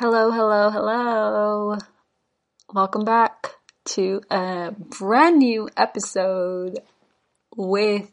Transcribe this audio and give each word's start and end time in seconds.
Hello, 0.00 0.30
hello, 0.30 0.70
hello. 0.70 1.76
Welcome 2.72 3.04
back 3.04 3.56
to 3.88 4.22
a 4.30 4.72
brand 4.98 5.40
new 5.40 5.68
episode 5.76 6.78
with 7.54 8.10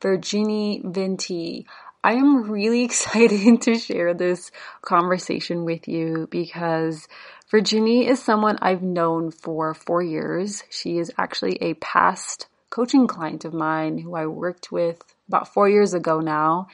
Virginie 0.00 0.80
Vinti. 0.82 1.66
I 2.02 2.14
am 2.14 2.50
really 2.50 2.84
excited 2.84 3.60
to 3.60 3.74
share 3.74 4.14
this 4.14 4.50
conversation 4.80 5.66
with 5.66 5.88
you 5.88 6.26
because 6.30 7.06
Virginie 7.50 8.08
is 8.08 8.22
someone 8.22 8.56
I've 8.62 8.82
known 8.82 9.30
for 9.30 9.74
four 9.74 10.00
years. 10.00 10.64
She 10.70 10.96
is 10.96 11.12
actually 11.18 11.58
a 11.60 11.74
past 11.74 12.46
coaching 12.70 13.06
client 13.06 13.44
of 13.44 13.52
mine 13.52 13.98
who 13.98 14.14
I 14.14 14.24
worked 14.24 14.72
with 14.72 15.04
about 15.28 15.52
four 15.52 15.68
years 15.68 15.92
ago 15.92 16.20
now. 16.20 16.68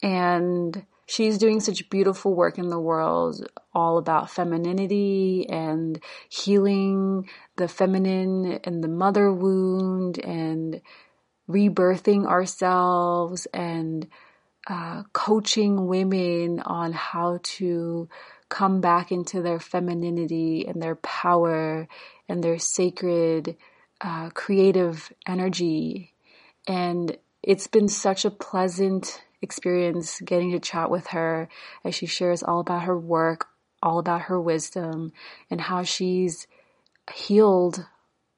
And 0.00 0.86
she's 1.10 1.38
doing 1.38 1.58
such 1.58 1.90
beautiful 1.90 2.34
work 2.34 2.56
in 2.56 2.68
the 2.68 2.78
world, 2.78 3.44
all 3.74 3.98
about 3.98 4.30
femininity 4.30 5.44
and 5.48 6.00
healing 6.28 7.28
the 7.56 7.66
feminine 7.66 8.60
and 8.62 8.82
the 8.82 8.88
mother 8.88 9.32
wound 9.32 10.18
and 10.18 10.80
rebirthing 11.48 12.26
ourselves 12.26 13.46
and 13.52 14.06
uh, 14.68 15.02
coaching 15.12 15.88
women 15.88 16.60
on 16.60 16.92
how 16.92 17.40
to 17.42 18.08
come 18.48 18.80
back 18.80 19.10
into 19.10 19.42
their 19.42 19.58
femininity 19.58 20.64
and 20.68 20.80
their 20.80 20.94
power 20.96 21.88
and 22.28 22.44
their 22.44 22.58
sacred 22.58 23.56
uh, 24.00 24.30
creative 24.30 25.12
energy. 25.26 26.14
And 26.68 27.16
it's 27.42 27.66
been 27.66 27.88
such 27.88 28.24
a 28.24 28.30
pleasant 28.30 29.22
experience 29.42 30.20
getting 30.20 30.52
to 30.52 30.60
chat 30.60 30.90
with 30.90 31.08
her 31.08 31.48
as 31.84 31.94
she 31.94 32.06
shares 32.06 32.42
all 32.42 32.60
about 32.60 32.82
her 32.82 32.98
work, 32.98 33.46
all 33.82 33.98
about 33.98 34.22
her 34.22 34.40
wisdom, 34.40 35.12
and 35.50 35.60
how 35.60 35.82
she's 35.82 36.46
healed 37.12 37.84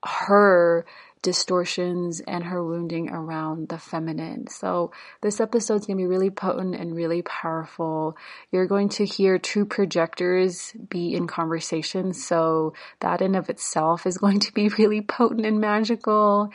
her 0.05 0.85
distortions 1.23 2.21
and 2.27 2.45
her 2.45 2.65
wounding 2.65 3.09
around 3.09 3.69
the 3.69 3.79
feminine. 3.79 4.49
So 4.49 4.91
this 5.21 5.41
episode 5.41 5.77
is 5.77 5.87
going 5.87 5.97
to 5.97 6.03
be 6.03 6.09
really 6.09 6.31
potent 6.31 6.75
and 6.75 6.95
really 6.95 7.23
powerful. 7.23 8.17
You're 8.51 8.67
going 8.67 8.89
to 8.91 9.07
hear 9.07 9.39
two 9.39 9.65
projectors 9.65 10.75
be 10.89 11.15
in 11.15 11.29
conversation. 11.29 12.13
So 12.13 12.75
that 13.01 13.23
in 13.23 13.37
of 13.37 13.49
itself 13.49 14.05
is 14.05 14.19
going 14.23 14.41
to 14.41 14.53
be 14.53 14.69
really 14.69 15.01
potent 15.01 15.47
and 15.47 15.61
magical. 15.61 16.51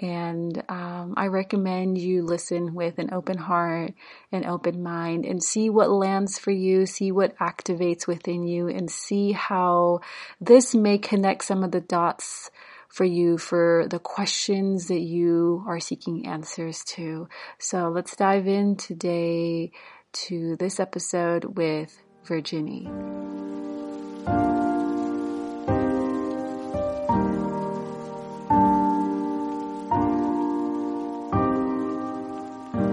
And 0.00 0.62
um, 0.68 1.14
I 1.16 1.26
recommend 1.26 1.98
you 1.98 2.22
listen 2.22 2.74
with 2.74 2.98
an 2.98 3.12
open 3.12 3.36
heart 3.36 3.92
and 4.32 4.46
open 4.46 4.82
mind 4.82 5.26
and 5.26 5.42
see 5.42 5.68
what 5.68 5.90
lands 5.90 6.38
for 6.38 6.50
you, 6.50 6.86
see 6.86 7.12
what 7.12 7.36
activates 7.38 8.06
within 8.06 8.46
you, 8.46 8.68
and 8.68 8.90
see 8.90 9.32
how 9.32 10.00
this 10.40 10.74
may 10.74 10.96
connect 10.96 11.44
some 11.44 11.62
of 11.62 11.70
the 11.70 11.82
dots 11.82 12.50
for 12.88 13.04
you 13.04 13.38
for 13.38 13.86
the 13.88 13.98
questions 13.98 14.88
that 14.88 15.00
you 15.00 15.64
are 15.68 15.80
seeking 15.80 16.26
answers 16.26 16.82
to. 16.84 17.28
So 17.58 17.88
let's 17.88 18.16
dive 18.16 18.48
in 18.48 18.76
today 18.76 19.70
to 20.12 20.56
this 20.56 20.80
episode 20.80 21.56
with 21.56 22.02
Virginie. 22.24 22.88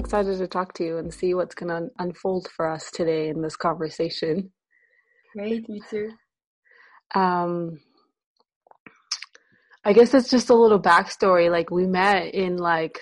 Excited 0.00 0.38
to 0.38 0.48
talk 0.48 0.72
to 0.74 0.84
you 0.84 0.98
and 0.98 1.12
see 1.12 1.34
what's 1.34 1.54
going 1.54 1.68
to 1.68 1.90
unfold 1.98 2.48
for 2.56 2.68
us 2.68 2.90
today 2.90 3.28
in 3.28 3.42
this 3.42 3.56
conversation. 3.56 4.50
Great, 5.32 5.68
me 5.68 5.80
too. 5.88 6.10
Um, 7.14 7.80
I 9.84 9.92
guess 9.92 10.12
it's 10.12 10.30
just 10.30 10.50
a 10.50 10.54
little 10.54 10.80
backstory. 10.80 11.50
Like 11.50 11.70
we 11.70 11.86
met 11.86 12.34
in 12.34 12.56
like 12.56 12.98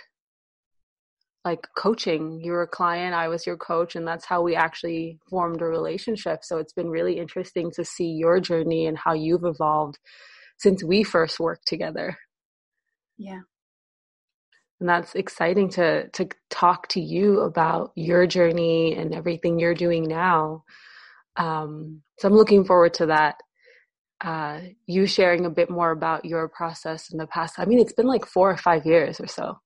like 1.45 1.67
coaching. 1.77 2.41
You 2.43 2.53
were 2.53 2.63
a 2.63 2.69
client, 2.69 3.15
I 3.15 3.29
was 3.29 3.47
your 3.47 3.57
coach, 3.57 3.97
and 3.97 4.07
that's 4.07 4.27
how 4.27 4.43
we 4.43 4.55
actually 4.55 5.19
formed 5.31 5.63
a 5.63 5.65
relationship. 5.65 6.41
So 6.43 6.59
it's 6.59 6.75
been 6.75 6.91
really 6.91 7.19
interesting 7.19 7.71
to 7.77 7.85
see 7.85 8.09
your 8.09 8.41
journey 8.41 8.87
and 8.87 8.99
how 8.99 9.15
you've 9.15 9.45
evolved 9.45 9.99
since 10.59 10.85
we 10.85 11.05
first 11.05 11.41
worked 11.41 11.67
together. 11.67 12.19
Yeah 13.17 13.41
and 14.81 14.89
that's 14.89 15.15
exciting 15.15 15.69
to 15.71 16.09
to 16.11 16.29
talk 16.51 16.89
to 16.89 17.01
you 17.01 17.41
about 17.41 17.93
your 17.97 18.27
journey 18.27 18.95
and 18.95 19.15
everything 19.15 19.59
you're 19.59 19.75
doing 19.75 20.05
now. 20.05 20.65
Um, 21.37 22.03
so 22.19 22.29
i'm 22.29 22.35
looking 22.35 22.65
forward 22.65 22.95
to 22.95 23.07
that 23.07 23.37
uh, 24.21 24.61
you 24.87 25.07
sharing 25.07 25.47
a 25.47 25.51
bit 25.51 25.71
more 25.71 25.93
about 25.93 26.25
your 26.25 26.49
process 26.49 27.11
in 27.13 27.19
the 27.19 27.27
past. 27.29 27.59
I 27.59 27.65
mean 27.65 27.79
it's 27.79 27.93
been 27.93 28.07
like 28.07 28.27
four 28.27 28.51
or 28.51 28.57
five 28.57 28.85
years 28.85 29.21
or 29.21 29.27
so. 29.27 29.59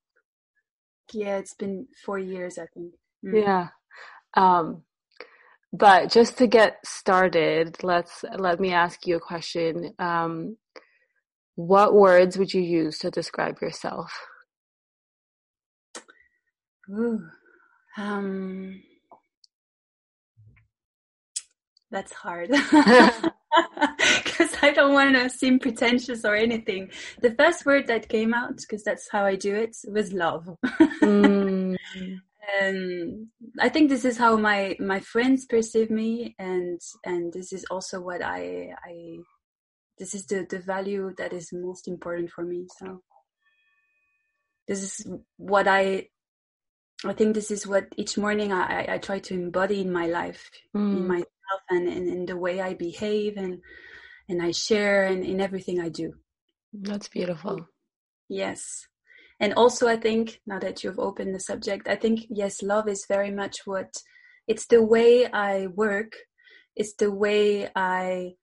Yeah 1.12 1.38
it's 1.38 1.54
been 1.54 1.86
four 2.04 2.18
years 2.18 2.58
i 2.58 2.66
think. 2.74 2.94
Mm. 3.24 3.42
yeah. 3.42 3.68
Um, 4.34 4.82
but 5.72 6.10
just 6.10 6.38
to 6.38 6.46
get 6.46 6.76
started 6.84 7.82
let's 7.82 8.24
let 8.36 8.60
me 8.60 8.72
ask 8.72 9.06
you 9.06 9.16
a 9.16 9.20
question. 9.20 9.94
Um, 9.98 10.56
what 11.54 11.94
words 11.94 12.38
would 12.38 12.52
you 12.52 12.62
use 12.62 12.98
to 13.00 13.10
describe 13.10 13.60
yourself 13.60 14.10
Ooh, 16.90 17.22
um, 17.96 18.82
that's 21.90 22.12
hard 22.12 22.50
because 24.24 24.56
I 24.62 24.72
don't 24.72 24.94
want 24.94 25.14
to 25.14 25.28
seem 25.28 25.58
pretentious 25.58 26.24
or 26.24 26.34
anything. 26.34 26.90
The 27.20 27.34
first 27.34 27.66
word 27.66 27.86
that 27.88 28.08
came 28.08 28.34
out, 28.34 28.56
because 28.56 28.82
that's 28.82 29.08
how 29.10 29.24
I 29.24 29.36
do 29.36 29.54
it, 29.54 29.76
was 29.88 30.12
love. 30.12 30.48
mm. 31.02 31.76
And 32.60 33.26
I 33.60 33.68
think 33.68 33.88
this 33.88 34.04
is 34.04 34.18
how 34.18 34.36
my 34.36 34.76
my 34.80 35.00
friends 35.00 35.44
perceive 35.46 35.90
me, 35.90 36.34
and 36.38 36.80
and 37.04 37.32
this 37.32 37.52
is 37.52 37.64
also 37.70 38.00
what 38.00 38.22
I 38.22 38.74
I 38.84 39.18
this 39.98 40.14
is 40.14 40.26
the 40.26 40.46
the 40.48 40.58
value 40.58 41.12
that 41.18 41.32
is 41.32 41.52
most 41.52 41.86
important 41.86 42.30
for 42.30 42.44
me. 42.44 42.66
So 42.78 43.02
this 44.66 44.82
is 44.82 45.06
what 45.36 45.68
I 45.68 46.08
I 47.10 47.12
think 47.12 47.34
this 47.34 47.50
is 47.50 47.66
what 47.66 47.86
each 47.96 48.16
morning 48.16 48.52
I, 48.52 48.86
I 48.94 48.98
try 48.98 49.18
to 49.20 49.34
embody 49.34 49.80
in 49.80 49.92
my 49.92 50.06
life, 50.06 50.50
mm. 50.74 50.96
in 50.96 51.06
myself, 51.06 51.26
and 51.70 51.88
in, 51.88 52.26
the 52.26 52.36
way 52.36 52.60
I 52.60 52.74
behave 52.74 53.36
and 53.36 53.60
and 54.28 54.40
I 54.40 54.52
share 54.52 55.04
and 55.04 55.24
in 55.24 55.40
everything 55.40 55.80
I 55.80 55.88
do. 55.88 56.14
That's 56.72 57.08
beautiful. 57.08 57.66
Yes. 58.28 58.86
And 59.40 59.52
also, 59.54 59.88
I 59.88 59.96
think 59.96 60.40
now 60.46 60.60
that 60.60 60.84
you've 60.84 61.00
opened 61.00 61.34
the 61.34 61.40
subject, 61.40 61.88
I 61.88 61.96
think 61.96 62.26
yes, 62.30 62.62
love 62.62 62.88
is 62.88 63.06
very 63.06 63.30
much 63.30 63.66
what 63.66 63.92
it's 64.46 64.66
the 64.66 64.82
way 64.82 65.26
I 65.26 65.66
work. 65.66 66.12
It's 66.76 66.94
the 66.94 67.10
way 67.10 67.68
I 67.74 68.34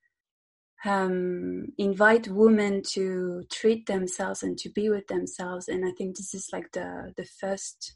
um, 0.86 1.68
invite 1.78 2.28
women 2.28 2.84
to 2.94 3.44
treat 3.52 3.86
themselves 3.86 4.44
and 4.44 4.58
to 4.60 4.70
be 4.70 4.90
with 4.90 5.08
themselves. 5.08 5.68
And 5.70 5.86
I 5.86 5.92
think 5.98 6.18
this 6.18 6.34
is 6.34 6.50
like 6.52 6.72
the 6.74 7.14
the 7.16 7.26
first 7.26 7.96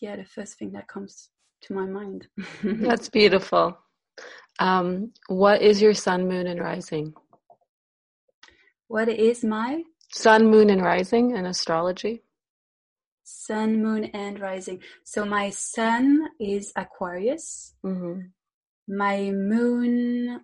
yeah 0.00 0.16
the 0.16 0.24
first 0.24 0.58
thing 0.58 0.72
that 0.72 0.88
comes 0.88 1.30
to 1.62 1.74
my 1.74 1.86
mind. 1.86 2.26
That's 2.62 3.08
beautiful. 3.08 3.78
Um, 4.58 5.12
what 5.28 5.62
is 5.62 5.82
your 5.82 5.94
sun 5.94 6.28
moon 6.28 6.46
and 6.46 6.60
rising? 6.60 7.14
What 8.88 9.08
is 9.08 9.42
my 9.42 9.82
sun 10.12 10.48
moon 10.50 10.70
and 10.70 10.82
rising 10.82 11.34
in 11.36 11.46
astrology? 11.46 12.22
Sun 13.24 13.82
moon 13.82 14.04
and 14.12 14.38
rising. 14.38 14.80
So 15.04 15.24
my 15.24 15.50
sun 15.50 16.28
is 16.38 16.72
aquarius. 16.76 17.74
Mm-hmm. 17.84 18.20
my 18.86 19.30
moon 19.32 20.40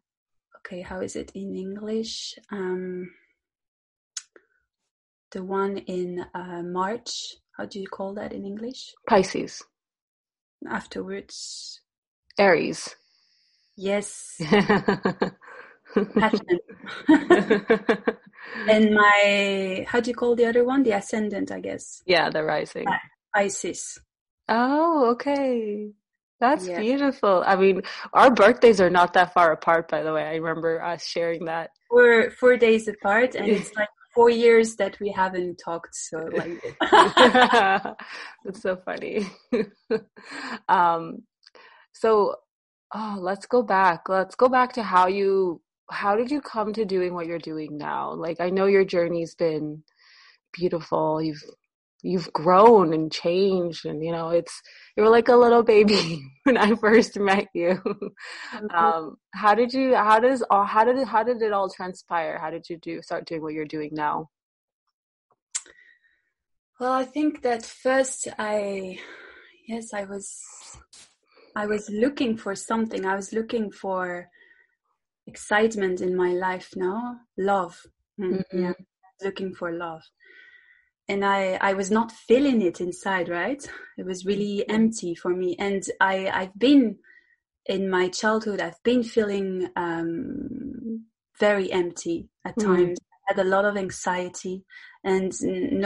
okay 0.57 0.81
how 0.81 1.01
is 1.01 1.15
it 1.15 1.31
in 1.35 1.55
english? 1.57 2.39
Um 2.51 3.11
the 5.31 5.45
one 5.45 5.79
in 5.79 6.25
uh, 6.35 6.63
March. 6.63 7.37
How 7.61 7.67
do 7.67 7.79
you 7.79 7.89
call 7.89 8.15
that 8.15 8.33
in 8.33 8.47
English? 8.47 8.95
Pisces. 9.07 9.63
Afterwards. 10.67 11.83
Aries. 12.39 12.97
Yes. 13.77 14.41
And 18.69 18.95
my, 18.95 19.85
how 19.87 20.01
do 20.01 20.09
you 20.11 20.17
call 20.17 20.35
the 20.37 20.47
other 20.47 20.65
one? 20.65 20.83
The 20.85 20.93
ascendant, 20.93 21.53
I 21.53 21.61
guess. 21.61 22.03
Yeah, 22.07 22.31
the 22.31 22.45
rising. 22.45 22.87
Isis. 23.35 23.99
Oh, 24.49 25.11
okay. 25.11 25.91
That's 26.41 26.67
yeah. 26.67 26.81
beautiful. 26.81 27.45
I 27.47 27.57
mean, 27.57 27.83
our 28.15 28.31
birthdays 28.31 28.81
are 28.81 28.89
not 28.89 29.13
that 29.13 29.35
far 29.35 29.53
apart, 29.53 29.91
by 29.91 30.03
the 30.03 30.15
way. 30.15 30.25
I 30.25 30.37
remember 30.37 30.83
us 30.83 31.05
sharing 31.05 31.45
that. 31.45 31.71
We're 31.91 32.31
four 32.31 32.57
days 32.57 32.89
apart, 32.89 33.35
and 33.35 33.47
it's 33.51 33.75
like 33.77 33.91
four 34.15 34.31
years 34.31 34.77
that 34.77 34.99
we 35.01 35.11
haven't 35.11 35.61
talked. 35.65 35.95
So, 35.95 36.19
like, 36.33 36.77
that's 38.45 38.63
so 38.63 38.77
funny. 38.85 39.27
um, 40.69 41.23
so, 41.93 42.37
oh, 42.95 43.17
let's 43.21 43.47
go 43.47 43.63
back. 43.63 44.09
Let's 44.09 44.35
go 44.35 44.49
back 44.49 44.73
to 44.75 44.83
how 44.83 45.07
you 45.07 45.61
how 45.91 46.17
did 46.17 46.31
you 46.31 46.41
come 46.41 46.73
to 46.73 46.85
doing 46.85 47.15
what 47.15 47.27
you're 47.27 47.39
doing 47.39 47.77
now? 47.77 48.13
Like 48.13 48.41
I 48.41 48.51
know 48.51 48.67
your 48.67 48.85
journey's 48.85 49.35
been 49.35 49.83
beautiful. 50.53 51.21
You've 51.23 51.43
you've 52.03 52.33
grown 52.33 52.93
and 52.93 53.13
changed 53.13 53.85
and 53.87 54.05
you 54.05 54.13
know 54.13 54.31
it's 54.31 54.61
you 54.97 55.03
were 55.03 55.09
like 55.11 55.29
a 55.29 55.37
little 55.37 55.63
baby 55.63 56.23
when 56.45 56.57
I 56.57 56.75
first 56.75 57.19
met 57.19 57.49
you. 57.55 57.81
Mm-hmm. 58.53 58.77
Um, 58.77 59.17
how 59.33 59.55
did 59.55 59.73
you 59.73 59.95
how 59.95 60.19
does 60.19 60.43
all 60.51 60.65
how 60.65 60.85
did 60.85 60.99
it 60.99 61.07
how 61.07 61.23
did 61.23 61.41
it 61.41 61.53
all 61.53 61.71
transpire? 61.71 62.39
How 62.39 62.51
did 62.51 62.69
you 62.69 62.77
do 62.79 63.01
start 63.01 63.27
doing 63.27 63.43
what 63.43 63.55
you're 63.55 63.65
doing 63.65 63.91
now? 63.93 64.29
Well, 66.79 66.93
I 66.93 67.05
think 67.05 67.43
that 67.43 67.65
first 67.65 68.29
I 68.39 68.99
yes, 69.69 69.95
I 69.95 70.05
was 70.05 70.43
I 71.55 71.67
was 71.67 71.89
looking 71.91 72.37
for 72.37 72.55
something. 72.55 73.07
I 73.07 73.15
was 73.15 73.33
looking 73.33 73.71
for 73.71 74.29
excitement 75.27 76.01
in 76.01 76.17
my 76.17 76.33
life 76.33 76.71
now 76.77 77.17
love 77.39 77.75
mm, 78.21 78.33
mm-hmm. 78.33 78.63
yeah 78.65 78.73
looking 79.23 79.55
for 79.55 79.69
love 79.73 80.03
and 81.11 81.25
i 81.25 81.59
i 81.61 81.73
was 81.73 81.91
not 81.91 82.13
feeling 82.13 82.63
it 82.63 82.81
inside 82.81 83.29
right 83.29 83.63
it 83.99 84.07
was 84.07 84.25
really 84.25 84.69
empty 84.69 85.15
for 85.15 85.31
me 85.31 85.57
and 85.59 85.83
i 86.01 86.15
i've 86.39 86.57
been 86.59 86.97
in 87.67 87.91
my 87.91 88.09
childhood 88.09 88.61
i've 88.61 88.83
been 88.83 89.03
feeling 89.03 89.69
um 89.77 91.05
very 91.39 91.71
empty 91.73 92.29
at 92.45 92.57
mm-hmm. 92.57 92.77
times 92.77 92.99
I 93.29 93.35
had 93.35 93.47
a 93.47 93.49
lot 93.49 93.65
of 93.65 93.77
anxiety 93.77 94.65
and 95.05 95.33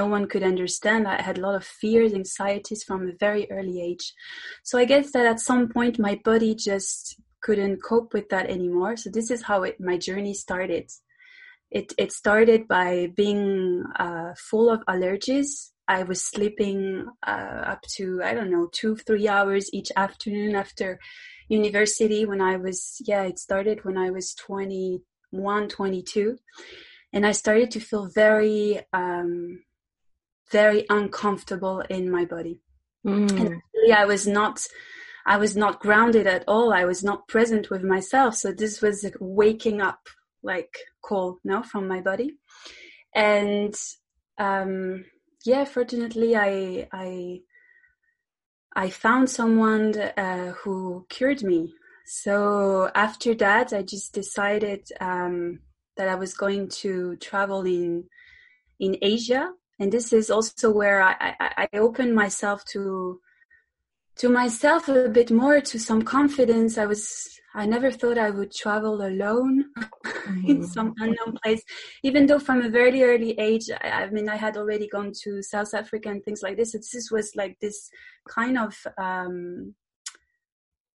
no 0.01 0.07
one 0.07 0.27
could 0.27 0.43
understand 0.43 1.07
i 1.07 1.21
had 1.21 1.39
a 1.39 1.41
lot 1.47 1.55
of 1.55 1.65
fears 1.65 2.15
anxieties 2.15 2.83
from 2.83 3.09
a 3.09 3.19
very 3.27 3.47
early 3.51 3.83
age 3.83 4.15
so 4.63 4.79
i 4.79 4.85
guess 4.85 5.13
that 5.13 5.27
at 5.27 5.41
some 5.41 5.69
point 5.69 5.99
my 5.99 6.21
body 6.25 6.55
just 6.55 7.21
couldn't 7.45 7.83
cope 7.83 8.15
with 8.15 8.29
that 8.31 8.49
anymore. 8.49 8.97
So 8.97 9.11
this 9.11 9.31
is 9.31 9.43
how 9.43 9.63
it, 9.65 9.79
my 9.79 9.99
journey 9.99 10.33
started. 10.33 10.91
It 11.71 11.93
it 11.99 12.13
started 12.13 12.69
by 12.69 13.13
being 13.17 13.85
uh, 13.99 14.35
full 14.37 14.71
of 14.71 14.85
allergies. 14.87 15.71
I 15.87 16.03
was 16.03 16.25
sleeping 16.25 17.07
uh, 17.27 17.63
up 17.67 17.83
to 17.97 18.21
I 18.25 18.35
don't 18.35 18.51
know 18.51 18.69
two 18.73 18.97
three 18.97 19.29
hours 19.29 19.71
each 19.73 19.91
afternoon 19.97 20.55
after 20.55 20.99
university. 21.49 22.25
When 22.25 22.41
I 22.41 22.57
was 22.57 23.03
yeah, 23.05 23.23
it 23.25 23.39
started 23.39 23.85
when 23.85 23.99
I 23.99 24.11
was 24.11 24.35
21, 24.35 25.69
22. 25.69 26.37
and 27.13 27.27
I 27.27 27.33
started 27.33 27.71
to 27.73 27.81
feel 27.81 28.09
very 28.15 28.81
um, 28.93 29.63
very 30.51 30.87
uncomfortable 30.89 31.81
in 31.91 32.11
my 32.11 32.25
body. 32.25 32.61
Mm. 33.07 33.31
And 33.31 33.63
really, 33.75 33.93
I 33.93 34.05
was 34.05 34.27
not 34.27 34.67
I 35.27 35.37
was 35.39 35.57
not 35.57 35.81
grounded 35.81 36.27
at 36.27 36.45
all. 36.47 36.73
I 36.73 36.85
was 36.85 37.03
not 37.03 37.29
present 37.29 37.71
with 37.71 37.83
myself. 37.83 38.35
So 38.37 38.53
this 38.53 38.83
was 38.83 39.05
like 39.05 39.17
waking 39.21 39.81
up 39.81 40.09
like 40.45 40.73
call 41.03 41.39
no 41.45 41.63
from 41.63 41.89
my 41.89 42.01
body. 42.01 42.37
And 43.15 43.75
um 44.39 45.05
yeah, 45.45 45.65
fortunately 45.65 46.37
I 46.37 46.89
I 46.93 47.41
I 48.77 48.91
found 48.91 49.31
someone 49.31 49.97
uh, 49.97 50.53
who 50.53 51.07
cured 51.09 51.43
me. 51.43 51.75
So 52.07 52.91
after 52.95 53.35
that, 53.37 53.73
I 53.73 53.83
just 53.83 54.13
decided 54.13 54.89
um, 55.01 55.61
that 55.97 56.09
I 56.09 56.17
was 56.17 56.35
going 56.35 56.69
to 56.83 57.17
travel 57.17 57.65
in 57.65 58.05
in 58.81 58.97
Asia, 59.01 59.51
and 59.79 59.93
this 59.93 60.13
is 60.13 60.31
also 60.31 60.71
where 60.71 61.01
I, 61.01 61.15
I, 61.41 61.69
I 61.73 61.79
opened 61.79 62.15
myself 62.15 62.65
to 62.73 63.21
to 64.17 64.29
myself 64.29 64.89
a 64.89 65.09
bit 65.09 65.31
more 65.31 65.61
to 65.61 65.79
some 65.79 66.03
confidence 66.03 66.79
i 66.79 66.87
was 66.87 67.41
i 67.55 67.67
never 67.67 67.91
thought 67.91 68.19
i 68.19 68.31
would 68.31 68.53
travel 68.53 69.03
alone 69.03 69.65
mm-hmm. 69.79 70.47
in 70.51 70.67
some 70.67 70.95
unknown 70.99 71.37
place 71.43 71.63
even 72.03 72.27
though 72.27 72.39
from 72.39 72.63
a 72.63 72.69
very 72.69 73.03
early 73.03 73.39
age 73.39 73.71
I, 73.83 73.89
I, 73.89 74.11
mean 74.11 74.29
i 74.29 74.37
had 74.37 74.57
already 74.57 74.89
gone 74.89 75.13
to 75.23 75.43
south 75.43 75.75
africa 75.75 76.09
and 76.09 76.23
things 76.25 76.43
like 76.43 76.57
this 76.57 76.73
this 76.73 77.11
was 77.11 77.33
like 77.37 77.57
this 77.61 77.91
kind 78.29 78.59
of 78.59 78.77
um 78.99 79.75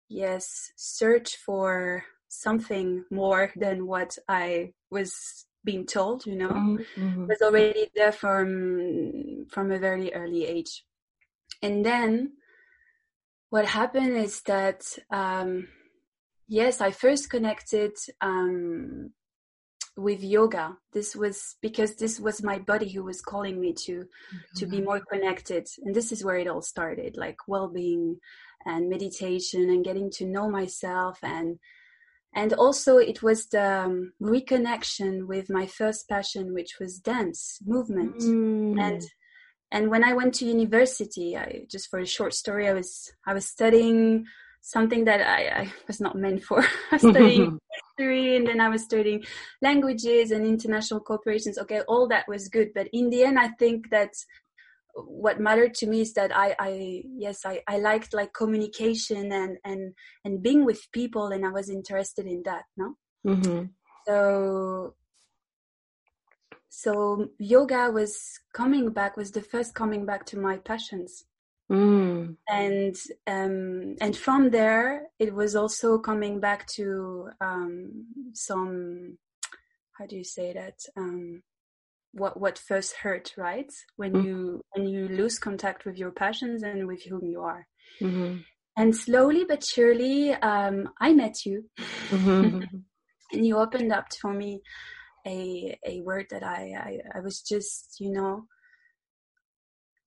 yes 0.09 0.73
search 0.77 1.37
for 1.37 2.05
something 2.29 3.05
more 3.11 3.53
than 3.57 3.87
what 3.87 4.17
i 4.29 4.73
was 4.91 5.47
being 5.65 5.85
told 5.87 6.25
you 6.27 6.37
know 6.37 6.51
mm-hmm. 6.51 7.27
was 7.27 7.43
already 7.43 7.89
there 7.95 8.13
from 8.13 9.47
from 9.51 9.71
a 9.71 9.79
very 9.79 10.13
early 10.15 10.47
age 10.47 10.85
and 11.63 11.85
then 11.85 12.33
what 13.51 13.65
happened 13.65 14.17
is 14.17 14.43
that 14.43 14.85
um, 15.11 15.69
yes 16.49 16.81
i 16.81 16.91
first 16.91 17.31
connected 17.31 17.93
um, 18.21 19.11
with 19.97 20.23
yoga 20.23 20.77
this 20.93 21.15
was 21.15 21.57
because 21.61 21.97
this 21.97 22.19
was 22.21 22.43
my 22.43 22.59
body 22.59 22.89
who 22.89 23.03
was 23.05 23.21
calling 23.21 23.61
me 23.61 23.73
to 23.73 24.01
mm-hmm. 24.01 24.39
to 24.57 24.67
be 24.67 24.81
more 24.81 25.01
connected 25.01 25.67
and 25.85 25.95
this 25.95 26.13
is 26.13 26.25
where 26.25 26.37
it 26.37 26.49
all 26.49 26.63
started 26.63 27.17
like 27.17 27.37
well-being 27.47 28.17
and 28.65 28.89
meditation 28.89 29.71
and 29.71 29.85
getting 29.85 30.11
to 30.11 30.25
know 30.25 30.49
myself 30.49 31.19
and 31.23 31.59
and 32.35 32.53
also 32.53 32.99
it 32.99 33.23
was 33.23 33.47
the 33.47 33.81
um, 33.85 34.13
reconnection 34.23 35.27
with 35.27 35.49
my 35.51 35.67
first 35.67 36.09
passion 36.09 36.55
which 36.55 36.79
was 36.79 36.99
dance 36.99 37.59
movement 37.65 38.17
mm. 38.19 38.81
and 38.81 39.03
and 39.71 39.91
when 39.91 40.03
I 40.03 40.15
went 40.15 40.35
to 40.37 40.47
university, 40.47 41.37
I 41.37 41.67
just 41.71 41.89
for 41.91 41.99
a 41.99 42.07
short 42.07 42.35
story, 42.35 42.69
I 42.69 42.73
was 42.73 43.13
I 43.27 43.35
was 43.35 43.47
studying 43.47 44.25
something 44.61 45.05
that 45.05 45.21
I, 45.21 45.63
I 45.63 45.73
was 45.87 46.01
not 46.01 46.17
meant 46.17 46.43
for. 46.43 46.61
I 46.91 46.95
was 46.95 47.03
studying 47.03 47.59
history 47.97 48.37
and 48.37 48.47
then 48.47 48.61
I 48.61 48.69
was 48.69 48.85
studying 48.85 49.25
languages 49.63 50.31
and 50.31 50.47
international 50.47 51.01
corporations. 51.01 51.59
Okay, 51.59 51.81
all 51.89 52.09
that 52.09 52.29
was 52.29 52.49
good, 52.49 52.71
but 52.75 52.89
in 52.93 53.11
the 53.11 53.25
end, 53.25 53.39
I 53.39 53.49
think 53.49 53.91
that 53.91 54.13
what 54.95 55.41
mattered 55.41 55.75
to 55.75 55.87
me 55.87 56.01
is 56.01 56.13
that 56.15 56.37
I, 56.37 56.55
I 56.59 57.03
yes, 57.05 57.45
I, 57.45 57.63
I 57.69 57.79
liked 57.79 58.15
like 58.15 58.33
communication 58.33 59.33
and 59.33 59.59
and 59.65 59.95
and 60.25 60.43
being 60.43 60.65
with 60.65 60.91
people, 60.93 61.29
and 61.29 61.47
I 61.47 61.51
was 61.51 61.71
interested 61.71 62.27
in 62.27 62.43
that. 62.45 62.65
No, 62.77 62.95
mm-hmm. 63.27 63.65
so 64.07 64.95
so 66.69 67.29
yoga 67.39 67.91
was 67.91 68.41
coming 68.53 68.91
back 68.91 69.17
was 69.17 69.31
the 69.33 69.43
first 69.43 69.75
coming 69.75 70.05
back 70.05 70.25
to 70.27 70.39
my 70.39 70.59
passions 70.59 71.25
mm. 71.71 72.37
and 72.49 72.97
um, 73.27 73.97
and 74.01 74.17
from 74.17 74.51
there 74.51 75.07
it 75.19 75.35
was 75.35 75.55
also 75.55 75.99
coming 75.99 76.41
back 76.41 76.67
to 76.67 77.29
um, 77.41 78.07
some 78.33 79.19
how 79.93 80.07
do 80.07 80.17
you 80.17 80.25
say 80.25 80.53
that 80.53 80.79
um, 80.97 81.43
what 82.13 82.39
what 82.41 82.59
first 82.59 82.95
hurt 82.97 83.33
right 83.37 83.73
when 83.97 84.13
mm. 84.13 84.25
you 84.25 84.65
when 84.73 84.89
you 84.89 85.09
lose 85.09 85.39
contact 85.39 85.85
with 85.85 85.97
your 85.97 86.11
passions 86.11 86.63
and 86.63 86.87
with 86.87 87.03
whom 87.05 87.27
you 87.27 87.43
are 87.43 87.67
mm-hmm. 88.01 88.39
and 88.77 88.97
slowly 88.97 89.45
but 89.45 89.65
surely 89.65 90.33
um, 90.35 90.89
i 91.01 91.13
met 91.13 91.45
you 91.45 91.65
mm-hmm. 92.11 92.63
and 93.33 93.47
you 93.47 93.59
opened 93.59 93.93
up 93.93 94.07
for 94.21 94.33
me 94.33 94.61
a 95.27 95.79
a 95.85 96.01
word 96.01 96.27
that 96.31 96.43
I, 96.43 97.01
I, 97.15 97.19
I 97.19 97.21
was 97.21 97.43
just 97.43 97.97
you 98.01 98.11
know 98.11 98.47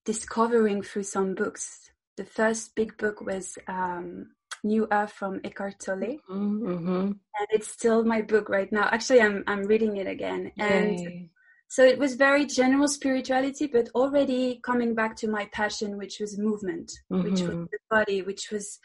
discovering 0.05 0.81
through 0.81 1.03
some 1.03 1.35
books. 1.35 1.91
The 2.17 2.25
first 2.25 2.75
big 2.75 2.97
book 2.97 3.21
was 3.21 3.57
um, 3.67 4.31
New 4.63 4.87
Earth 4.91 5.13
from 5.13 5.41
Eckhart 5.43 5.79
Tolle, 5.79 6.17
mm-hmm, 6.29 6.67
mm-hmm. 6.67 7.05
and 7.05 7.47
it's 7.49 7.67
still 7.67 8.03
my 8.03 8.21
book 8.21 8.49
right 8.49 8.71
now. 8.71 8.89
Actually, 8.91 9.21
I'm 9.21 9.43
I'm 9.47 9.63
reading 9.63 9.97
it 9.97 10.07
again, 10.07 10.51
and 10.59 10.99
Yay. 10.99 11.29
so 11.67 11.83
it 11.83 11.97
was 11.97 12.15
very 12.15 12.45
general 12.45 12.87
spirituality, 12.87 13.67
but 13.67 13.89
already 13.95 14.59
coming 14.63 14.93
back 14.93 15.15
to 15.17 15.27
my 15.27 15.45
passion, 15.51 15.97
which 15.97 16.19
was 16.19 16.37
movement, 16.37 16.91
mm-hmm. 17.11 17.23
which 17.23 17.41
was 17.41 17.67
the 17.71 17.79
body, 17.89 18.21
which 18.21 18.51
was 18.51 18.79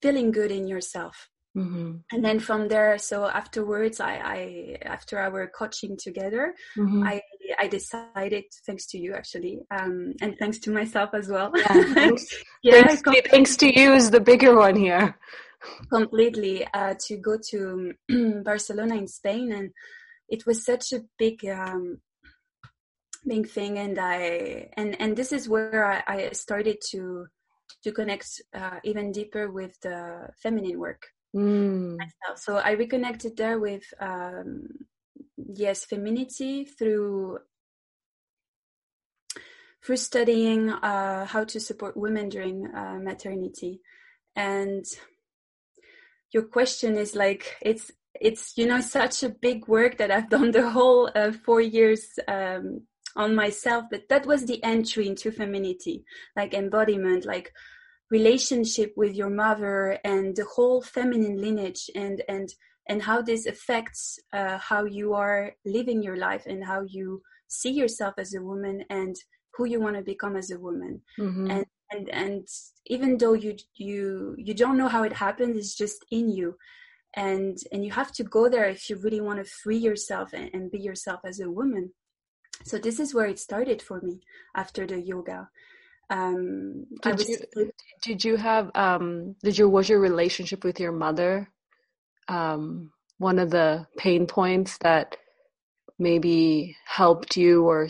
feeling 0.00 0.30
good 0.30 0.52
in 0.52 0.68
yourself. 0.68 1.30
Mm-hmm. 1.56 1.98
And 2.10 2.24
then 2.24 2.40
from 2.40 2.68
there, 2.68 2.98
so 2.98 3.26
afterwards, 3.26 4.00
I, 4.00 4.14
I 4.16 4.76
after 4.82 5.18
our 5.18 5.46
coaching 5.46 5.96
together, 5.96 6.54
mm-hmm. 6.76 7.04
I 7.04 7.22
I 7.58 7.68
decided, 7.68 8.44
thanks 8.66 8.86
to 8.86 8.98
you 8.98 9.14
actually, 9.14 9.60
um, 9.70 10.14
and 10.20 10.36
thanks 10.38 10.58
to 10.60 10.70
myself 10.70 11.10
as 11.14 11.28
well. 11.28 11.50
Yeah, 11.54 11.64
thanks, 11.94 12.44
yeah, 12.62 12.82
thanks, 12.82 13.02
to, 13.02 13.22
thanks, 13.30 13.56
to, 13.56 13.80
you 13.80 13.94
is 13.94 14.10
the 14.10 14.20
bigger 14.20 14.56
one 14.56 14.76
here. 14.76 15.18
Completely 15.90 16.66
uh, 16.72 16.94
to 17.06 17.16
go 17.16 17.38
to 17.50 17.94
Barcelona 18.44 18.96
in 18.96 19.08
Spain, 19.08 19.52
and 19.52 19.70
it 20.28 20.46
was 20.46 20.64
such 20.64 20.92
a 20.92 21.02
big, 21.18 21.44
um, 21.46 22.00
big 23.26 23.48
thing, 23.48 23.78
and 23.78 23.98
I 23.98 24.70
and 24.76 25.00
and 25.00 25.16
this 25.16 25.32
is 25.32 25.48
where 25.48 25.86
I, 25.86 26.02
I 26.06 26.30
started 26.32 26.78
to 26.90 27.26
to 27.82 27.92
connect 27.92 28.42
uh, 28.54 28.78
even 28.84 29.12
deeper 29.12 29.50
with 29.50 29.78
the 29.80 30.28
feminine 30.42 30.78
work. 30.78 31.02
Mm. 31.34 31.98
So 32.36 32.56
I 32.56 32.72
reconnected 32.72 33.36
there 33.36 33.58
with 33.58 33.82
um, 34.00 34.68
yes 35.36 35.84
femininity 35.84 36.64
through 36.64 37.38
through 39.84 39.96
studying 39.96 40.70
uh, 40.70 41.26
how 41.26 41.44
to 41.44 41.60
support 41.60 41.94
women 41.94 42.30
during 42.30 42.66
uh, 42.74 42.98
maternity. 43.02 43.82
And 44.34 44.82
your 46.32 46.42
question 46.42 46.96
is 46.96 47.14
like 47.14 47.56
it's 47.62 47.92
it's 48.20 48.56
you 48.56 48.66
know 48.66 48.80
such 48.80 49.22
a 49.22 49.28
big 49.28 49.66
work 49.68 49.96
that 49.98 50.10
i've 50.10 50.28
done 50.36 50.50
the 50.50 50.68
whole 50.70 51.10
uh, 51.14 51.32
four 51.32 51.60
years 51.60 52.18
um, 52.28 52.82
on 53.16 53.34
myself 53.34 53.84
but 53.90 54.08
that 54.08 54.26
was 54.26 54.44
the 54.44 54.62
entry 54.64 55.06
into 55.06 55.30
femininity 55.30 56.04
like 56.36 56.52
embodiment 56.52 57.24
like 57.24 57.52
relationship 58.10 58.92
with 58.96 59.14
your 59.14 59.30
mother 59.30 59.98
and 60.04 60.36
the 60.36 60.44
whole 60.44 60.82
feminine 60.82 61.40
lineage 61.40 61.88
and 61.94 62.22
and 62.28 62.48
and 62.88 63.02
how 63.02 63.22
this 63.22 63.46
affects 63.46 64.18
uh, 64.32 64.58
how 64.58 64.84
you 64.84 65.14
are 65.14 65.52
living 65.64 66.02
your 66.02 66.16
life 66.16 66.44
and 66.46 66.64
how 66.64 66.82
you 66.82 67.22
see 67.48 67.70
yourself 67.70 68.14
as 68.18 68.34
a 68.34 68.42
woman 68.42 68.84
and 68.90 69.16
who 69.54 69.64
you 69.64 69.80
want 69.80 69.96
to 69.96 70.02
become 70.02 70.36
as 70.36 70.50
a 70.50 70.58
woman. 70.58 71.00
Mm-hmm. 71.18 71.50
and 71.50 71.66
and 71.90 72.08
and 72.08 72.48
even 72.86 73.18
though 73.18 73.34
you 73.34 73.56
you 73.74 74.34
you 74.38 74.54
don't 74.54 74.76
know 74.76 74.88
how 74.88 75.02
it 75.04 75.12
happens 75.12 75.56
it's 75.56 75.74
just 75.74 76.04
in 76.10 76.30
you. 76.30 76.56
And 77.16 77.56
and 77.72 77.84
you 77.84 77.92
have 77.92 78.12
to 78.12 78.24
go 78.24 78.48
there 78.48 78.68
if 78.68 78.90
you 78.90 78.96
really 78.96 79.20
want 79.20 79.38
to 79.38 79.44
free 79.62 79.76
yourself 79.76 80.32
and, 80.32 80.50
and 80.52 80.70
be 80.70 80.80
yourself 80.80 81.20
as 81.24 81.40
a 81.40 81.50
woman. 81.50 81.92
So 82.64 82.78
this 82.78 82.98
is 82.98 83.14
where 83.14 83.26
it 83.26 83.38
started 83.38 83.80
for 83.80 84.00
me 84.00 84.20
after 84.54 84.86
the 84.86 85.00
yoga. 85.00 85.48
Um 86.10 86.86
did 87.02 87.18
was, 87.18 87.28
you 87.28 87.72
did 88.02 88.24
you 88.24 88.36
have 88.36 88.70
um 88.74 89.36
did 89.42 89.56
your 89.56 89.68
was 89.68 89.88
your 89.88 90.00
relationship 90.00 90.64
with 90.64 90.80
your 90.80 90.92
mother 90.92 91.48
um, 92.28 92.92
one 93.18 93.38
of 93.38 93.50
the 93.50 93.86
pain 93.96 94.26
points 94.26 94.78
that 94.78 95.16
maybe 95.98 96.76
helped 96.86 97.36
you 97.36 97.64
or 97.64 97.88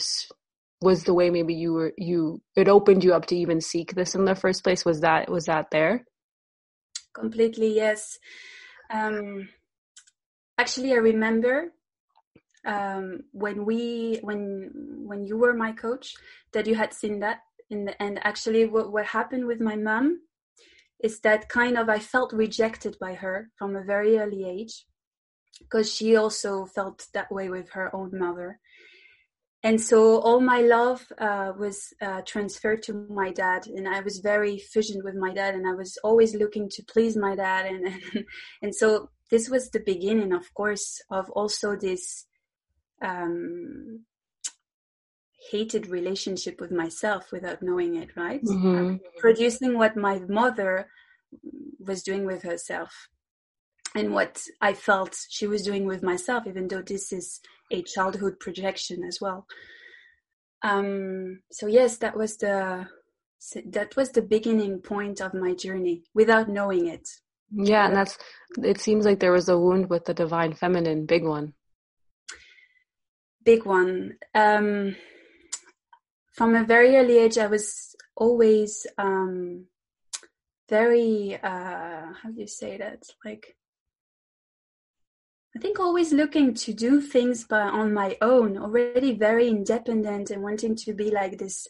was 0.82 1.04
the 1.04 1.14
way 1.14 1.30
maybe 1.30 1.54
you 1.54 1.72
were 1.72 1.92
you 1.96 2.42
it 2.54 2.68
opened 2.68 3.02
you 3.02 3.14
up 3.14 3.26
to 3.26 3.36
even 3.36 3.60
seek 3.60 3.94
this 3.94 4.14
in 4.14 4.24
the 4.24 4.34
first 4.34 4.62
place? 4.62 4.84
Was 4.84 5.00
that 5.00 5.30
was 5.30 5.46
that 5.46 5.70
there? 5.70 6.04
Completely 7.14 7.74
yes. 7.74 8.18
Um 8.90 9.48
actually 10.56 10.92
i 10.92 10.96
remember 10.96 11.72
um 12.64 13.20
when 13.32 13.64
we 13.64 14.18
when 14.22 14.70
when 15.04 15.24
you 15.24 15.36
were 15.36 15.54
my 15.54 15.72
coach 15.72 16.14
that 16.52 16.66
you 16.66 16.74
had 16.74 16.92
seen 16.92 17.20
that 17.20 17.38
in 17.70 17.84
the 17.86 18.00
end. 18.02 18.20
Actually 18.22 18.66
what, 18.66 18.92
what 18.92 19.06
happened 19.06 19.46
with 19.46 19.60
my 19.60 19.76
mom 19.76 20.20
is 21.04 21.20
that 21.20 21.50
kind 21.50 21.76
of 21.76 21.90
I 21.90 21.98
felt 21.98 22.32
rejected 22.32 22.96
by 22.98 23.12
her 23.14 23.50
from 23.58 23.76
a 23.76 23.84
very 23.84 24.18
early 24.18 24.42
age 24.48 24.86
because 25.60 25.92
she 25.94 26.16
also 26.16 26.64
felt 26.64 27.08
that 27.12 27.30
way 27.30 27.50
with 27.50 27.68
her 27.72 27.94
own 27.94 28.10
mother. 28.18 28.58
And 29.62 29.78
so 29.80 30.18
all 30.20 30.40
my 30.40 30.62
love 30.62 31.06
uh, 31.18 31.52
was 31.58 31.92
uh, 32.00 32.22
transferred 32.26 32.82
to 32.84 33.06
my 33.10 33.30
dad, 33.32 33.66
and 33.66 33.86
I 33.86 34.00
was 34.00 34.18
very 34.18 34.58
fusioned 34.58 35.04
with 35.04 35.14
my 35.14 35.32
dad, 35.32 35.54
and 35.54 35.66
I 35.66 35.74
was 35.74 35.98
always 36.02 36.34
looking 36.34 36.68
to 36.70 36.82
please 36.84 37.16
my 37.16 37.34
dad, 37.34 37.66
and 37.66 37.86
and, 37.86 38.24
and 38.62 38.74
so 38.74 39.10
this 39.30 39.48
was 39.48 39.70
the 39.70 39.80
beginning, 39.80 40.32
of 40.32 40.52
course, 40.54 41.00
of 41.10 41.30
also 41.30 41.76
this 41.76 42.26
um, 43.02 44.04
hated 45.50 45.88
relationship 45.88 46.60
with 46.60 46.70
myself 46.70 47.30
without 47.32 47.62
knowing 47.62 47.96
it, 47.96 48.10
right? 48.16 48.42
Mm-hmm. 48.42 48.96
producing 49.18 49.76
what 49.76 49.96
my 49.96 50.20
mother 50.28 50.88
was 51.78 52.02
doing 52.02 52.24
with 52.24 52.42
herself 52.42 53.08
and 53.94 54.12
what 54.12 54.42
I 54.60 54.74
felt 54.74 55.16
she 55.28 55.46
was 55.46 55.62
doing 55.62 55.86
with 55.86 56.02
myself, 56.02 56.46
even 56.46 56.68
though 56.68 56.82
this 56.82 57.12
is 57.12 57.40
a 57.70 57.82
childhood 57.82 58.40
projection 58.40 59.04
as 59.04 59.18
well. 59.20 59.46
Um, 60.62 61.40
so 61.52 61.66
yes, 61.66 61.98
that 61.98 62.16
was 62.16 62.36
the 62.38 62.88
that 63.66 63.94
was 63.94 64.10
the 64.10 64.22
beginning 64.22 64.80
point 64.80 65.20
of 65.20 65.34
my 65.34 65.52
journey 65.54 66.02
without 66.14 66.48
knowing 66.48 66.88
it. 66.88 67.08
Yeah, 67.52 67.86
and 67.86 67.94
that's 67.94 68.18
it 68.62 68.80
seems 68.80 69.04
like 69.04 69.20
there 69.20 69.32
was 69.32 69.48
a 69.48 69.58
wound 69.58 69.90
with 69.90 70.06
the 70.06 70.14
divine 70.14 70.54
feminine, 70.54 71.06
big 71.06 71.24
one. 71.24 71.52
Big 73.44 73.66
one. 73.66 74.14
Um, 74.34 74.96
from 76.34 76.56
a 76.56 76.64
very 76.64 76.96
early 76.96 77.18
age, 77.18 77.38
I 77.38 77.46
was 77.46 77.94
always 78.16 78.86
um, 78.98 79.66
very 80.68 81.38
uh, 81.42 82.12
how 82.20 82.30
do 82.34 82.40
you 82.40 82.46
say 82.46 82.76
that? 82.76 83.04
Like 83.24 83.56
I 85.56 85.60
think 85.60 85.78
always 85.78 86.12
looking 86.12 86.52
to 86.54 86.72
do 86.74 87.00
things 87.00 87.44
by 87.44 87.60
on 87.60 87.94
my 87.94 88.16
own, 88.20 88.58
already 88.58 89.14
very 89.14 89.48
independent 89.48 90.30
and 90.30 90.42
wanting 90.42 90.74
to 90.76 90.92
be 90.92 91.12
like 91.12 91.38
this 91.38 91.68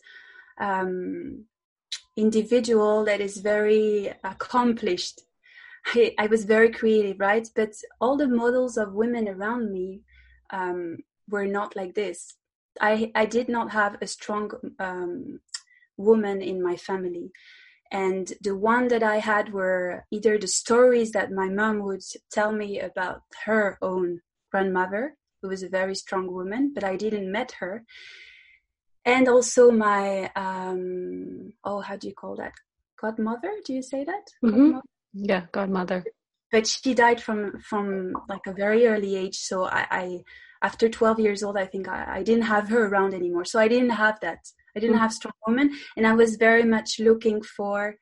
um, 0.59 1.44
individual 2.16 3.04
that 3.04 3.21
is 3.21 3.37
very 3.38 4.14
accomplished. 4.25 5.21
I, 5.94 6.14
I, 6.18 6.28
was 6.28 6.44
very 6.47 6.71
creative, 6.71 7.21
right? 7.21 7.47
But 7.54 7.75
all 8.00 8.16
the 8.16 8.28
models 8.28 8.78
of 8.78 8.94
women 8.94 9.28
around 9.28 9.71
me 9.71 10.00
um, 10.49 10.99
were 11.28 11.44
not 11.44 11.76
like 11.76 11.94
this. 11.94 12.35
I 12.81 13.11
I 13.14 13.26
did 13.26 13.49
not 13.49 13.71
have 13.73 13.97
a 14.00 14.07
strong 14.07 14.50
um, 14.78 15.40
woman 15.97 16.43
in 16.43 16.62
my 16.62 16.76
family, 16.76 17.31
and 17.90 18.33
the 18.40 18.57
one 18.57 18.88
that 18.88 19.02
I 19.02 19.19
had 19.19 19.52
were 19.52 20.04
either 20.11 20.38
the 20.38 20.49
stories 20.49 21.12
that 21.12 21.33
my 21.33 21.49
mom 21.49 21.81
would 21.81 22.02
tell 22.33 22.52
me 22.52 22.81
about 22.81 23.23
her 23.45 23.78
own 23.81 24.21
grandmother, 24.50 25.16
who 25.40 25.49
was 25.49 25.62
a 25.62 25.69
very 25.69 25.95
strong 25.95 26.33
woman, 26.33 26.73
but 26.75 26.85
I 26.85 26.97
didn't 26.97 27.31
met 27.31 27.52
her, 27.61 27.85
and 29.04 29.28
also 29.28 29.71
my 29.71 30.31
um, 30.35 31.52
oh, 31.64 31.81
how 31.81 31.97
do 31.97 32.09
you 32.09 32.14
call 32.14 32.37
that? 32.37 32.52
Godmother? 33.00 33.52
Do 33.64 33.73
you 33.75 33.83
say 33.83 34.04
that? 34.04 34.25
Mm-hmm. 34.43 34.57
Godmother? 34.57 34.83
Yeah, 35.12 35.43
godmother. 35.52 36.04
But 36.50 36.66
she 36.66 36.95
died 36.95 37.21
from 37.21 37.61
from 37.61 38.14
like 38.28 38.47
a 38.47 38.52
very 38.52 38.87
early 38.87 39.16
age, 39.16 39.37
so 39.37 39.64
I, 39.64 39.87
I 39.90 40.25
after 40.64 40.88
12 40.88 41.21
years 41.21 41.42
old, 41.42 41.59
I 41.59 41.66
think 41.66 41.88
I, 41.88 42.00
I, 42.18 42.23
didn't 42.23 42.44
have 42.54 42.71
her 42.71 42.87
around 42.87 43.12
anymore. 43.12 43.44
So 43.44 43.61
I 43.61 43.68
didn't 43.68 43.97
have 44.04 44.18
that. 44.21 44.38
I 44.75 44.80
didn't 44.80 44.97
mm. 44.97 45.04
have 45.04 45.12
strong 45.12 45.35
women, 45.47 45.68
and 45.97 46.06
I 46.06 46.14
was 46.14 46.37
very 46.37 46.64
much 46.64 46.99
looking 46.99 47.42
for 47.42 47.97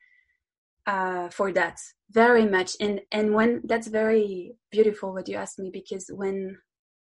uh, 0.87 1.29
for 1.29 1.51
that, 1.51 1.77
very 2.09 2.45
much. 2.45 2.71
And 2.79 3.01
and 3.11 3.33
when 3.33 3.61
that's 3.65 3.87
very 3.87 4.55
beautiful 4.71 5.13
what 5.13 5.27
you 5.27 5.35
asked 5.35 5.59
me 5.59 5.71
because 5.71 6.05
when 6.21 6.57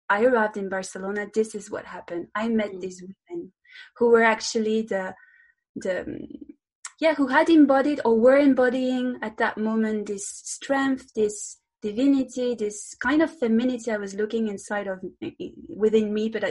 I 0.09 0.23
arrived 0.23 0.57
in 0.57 0.67
Barcelona, 0.67 1.27
this 1.33 1.53
is 1.53 1.69
what 1.69 1.85
happened. 1.85 2.27
I 2.33 2.49
met 2.49 2.73
mm. 2.73 2.81
these 2.81 3.01
women 3.01 3.53
who 3.97 4.09
were 4.09 4.23
actually 4.23 4.81
the 4.81 5.13
the 5.75 5.95
yeah 6.99 7.13
who 7.13 7.27
had 7.27 7.49
embodied 7.49 8.01
or 8.03 8.19
were 8.19 8.41
embodying 8.49 9.19
at 9.21 9.37
that 9.37 9.57
moment 9.57 10.07
this 10.07 10.27
strength, 10.27 11.13
this 11.15 11.60
divinity, 11.81 12.55
this 12.55 12.95
kind 12.95 13.21
of 13.21 13.37
femininity 13.37 13.91
I 13.91 13.97
was 13.97 14.13
looking 14.13 14.47
inside 14.47 14.87
of 14.87 14.99
within 15.67 16.13
me, 16.13 16.29
but 16.29 16.43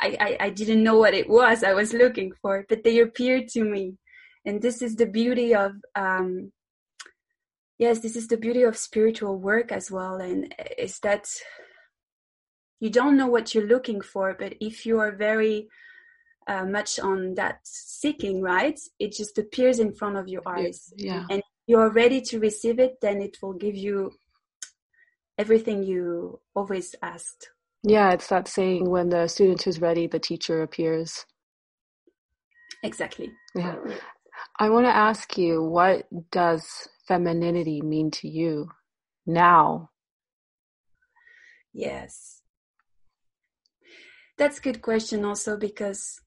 I, 0.00 0.16
I, 0.20 0.36
I 0.46 0.50
didn't 0.50 0.82
know 0.82 0.98
what 0.98 1.14
it 1.14 1.28
was 1.28 1.62
I 1.62 1.74
was 1.74 1.92
looking 1.92 2.32
for, 2.40 2.64
but 2.68 2.82
they 2.82 2.98
appeared 2.98 3.48
to 3.48 3.64
me. 3.64 3.98
And 4.44 4.60
this 4.60 4.82
is 4.82 4.96
the 4.96 5.06
beauty 5.06 5.54
of, 5.54 5.72
um, 5.94 6.52
yes, 7.78 8.00
this 8.00 8.16
is 8.16 8.26
the 8.26 8.36
beauty 8.36 8.62
of 8.62 8.76
spiritual 8.76 9.38
work 9.38 9.70
as 9.70 9.90
well. 9.90 10.16
And 10.16 10.52
is 10.78 10.98
that 11.00 11.28
you 12.80 12.90
don't 12.90 13.16
know 13.16 13.28
what 13.28 13.54
you're 13.54 13.66
looking 13.66 14.00
for, 14.00 14.34
but 14.36 14.54
if 14.60 14.84
you 14.84 14.98
are 14.98 15.12
very 15.12 15.68
uh, 16.48 16.64
much 16.64 16.98
on 16.98 17.34
that 17.34 17.60
seeking, 17.62 18.42
right, 18.42 18.80
it 18.98 19.12
just 19.12 19.38
appears 19.38 19.78
in 19.78 19.94
front 19.94 20.16
of 20.16 20.26
your 20.26 20.42
eyes. 20.46 20.92
Yeah. 20.96 21.24
And 21.30 21.42
you 21.68 21.78
are 21.78 21.90
ready 21.90 22.20
to 22.22 22.40
receive 22.40 22.80
it, 22.80 22.96
then 23.00 23.22
it 23.22 23.36
will 23.40 23.52
give 23.52 23.76
you 23.76 24.10
everything 25.42 25.82
you 25.82 26.38
always 26.54 26.94
asked. 27.02 27.50
Yeah, 27.82 28.12
it's 28.12 28.28
that 28.28 28.46
saying 28.46 28.88
when 28.88 29.08
the 29.08 29.26
student 29.26 29.66
is 29.66 29.80
ready, 29.80 30.06
the 30.06 30.20
teacher 30.20 30.62
appears. 30.62 31.26
Exactly. 32.84 33.28
Yeah. 33.56 33.76
I 34.60 34.70
want 34.70 34.86
to 34.86 34.94
ask 34.94 35.36
you, 35.36 35.52
what 35.64 36.06
does 36.30 36.88
femininity 37.08 37.80
mean 37.80 38.12
to 38.12 38.28
you 38.28 38.68
now? 39.26 39.90
Yes. 41.74 42.42
that's 44.38 44.58
a 44.58 44.62
good 44.68 44.80
question 44.82 45.24
also 45.24 45.56
because 45.56 46.20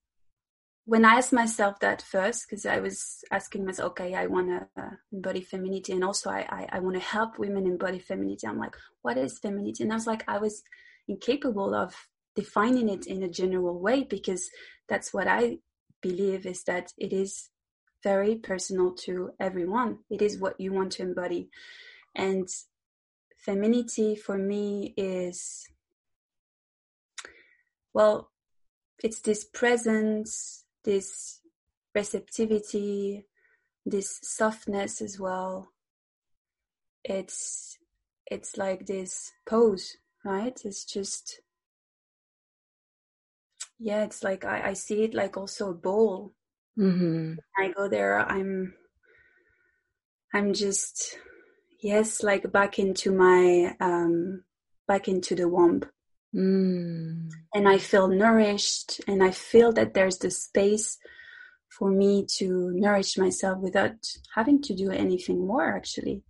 when 0.86 1.04
I 1.04 1.15
asked 1.15 1.34
myself 1.34 1.80
that 1.80 2.01
first, 2.04 2.48
because 2.48 2.65
I 2.65 2.80
was 2.80 3.24
asking 3.32 3.65
myself, 3.65 3.92
okay, 3.92 4.13
I 4.13 4.27
want 4.27 4.50
to 4.50 4.68
embody 5.12 5.42
femininity, 5.42 5.94
and 5.94 6.04
also 6.04 6.30
I, 6.30 6.46
I, 6.48 6.68
I 6.74 6.80
want 6.80 6.96
to 6.96 7.01
help 7.01 7.39
women 7.39 7.65
embody 7.65 7.98
femininity. 7.98 8.48
I'm 8.48 8.60
like, 8.60 8.75
what 9.01 9.18
is 9.18 9.39
femininity? 9.39 9.84
And 9.84 9.92
I 9.92 9.96
was 9.96 10.06
like, 10.06 10.24
I 10.27 10.38
was 10.38 10.62
incapable 11.08 11.74
of 11.74 11.96
defining 12.36 12.89
it 12.89 13.08
in 13.08 13.24
a 13.24 13.30
general 13.30 13.80
way 13.80 14.04
because 14.04 14.50
that's 14.88 15.12
what 15.12 15.27
I 15.27 15.58
believe 16.01 16.46
is 16.46 16.63
that 16.65 16.94
it 16.98 17.12
is 17.12 17.50
very 18.04 18.36
personal 18.36 18.94
to 18.94 19.32
everyone. 19.39 20.00
It 20.12 20.22
is 20.22 20.38
what 20.38 20.60
you 20.60 20.72
want 20.72 20.92
to 20.94 21.04
embody. 21.04 21.50
And 22.13 22.48
femininity 23.38 24.15
for 24.15 24.38
me 24.38 24.94
is, 24.96 25.68
well, 27.92 28.30
it's 29.04 29.22
this 29.22 29.44
presence, 29.44 30.64
this 30.86 31.42
receptivity, 31.94 33.25
this 33.86 34.20
softness 34.22 35.01
as 35.01 35.20
well. 35.20 35.70
It's 37.04 37.77
it's 38.27 38.58
like 38.58 38.86
this 38.86 39.32
pose, 39.46 39.98
right? 40.24 40.60
It's 40.63 40.86
just 40.86 41.42
yeah, 43.77 44.04
it's 44.04 44.24
like 44.24 44.46
I, 44.46 44.70
I 44.70 44.74
see 44.74 45.04
it 45.04 45.13
like 45.13 45.38
also 45.38 45.72
a 45.72 45.75
bowl. 45.75 46.34
Mm-hmm. 46.80 47.34
I 47.58 47.72
go 47.72 47.88
there, 47.88 48.20
I'm 48.20 48.74
I'm 50.34 50.54
just 50.54 51.18
yes, 51.82 52.24
like 52.24 52.51
back 52.51 52.80
into 52.80 53.12
my 53.12 53.75
um 53.80 54.44
back 54.88 55.08
into 55.08 55.36
the 55.36 55.48
womb. 55.48 55.84
Mm. 56.36 57.30
And 57.54 57.68
I 57.68 57.77
feel 57.77 58.08
nourished 58.08 59.01
and 59.08 59.24
I 59.24 59.32
feel 59.32 59.72
that 59.74 59.94
there's 59.94 60.18
the 60.18 60.30
space 60.30 60.98
for 61.70 61.89
me 61.89 62.25
to 62.38 62.72
nourish 62.74 63.18
myself 63.18 63.60
without 63.60 63.96
having 64.34 64.62
to 64.63 64.75
do 64.75 64.92
anything 64.92 65.46
more 65.48 65.75
actually. 65.75 66.24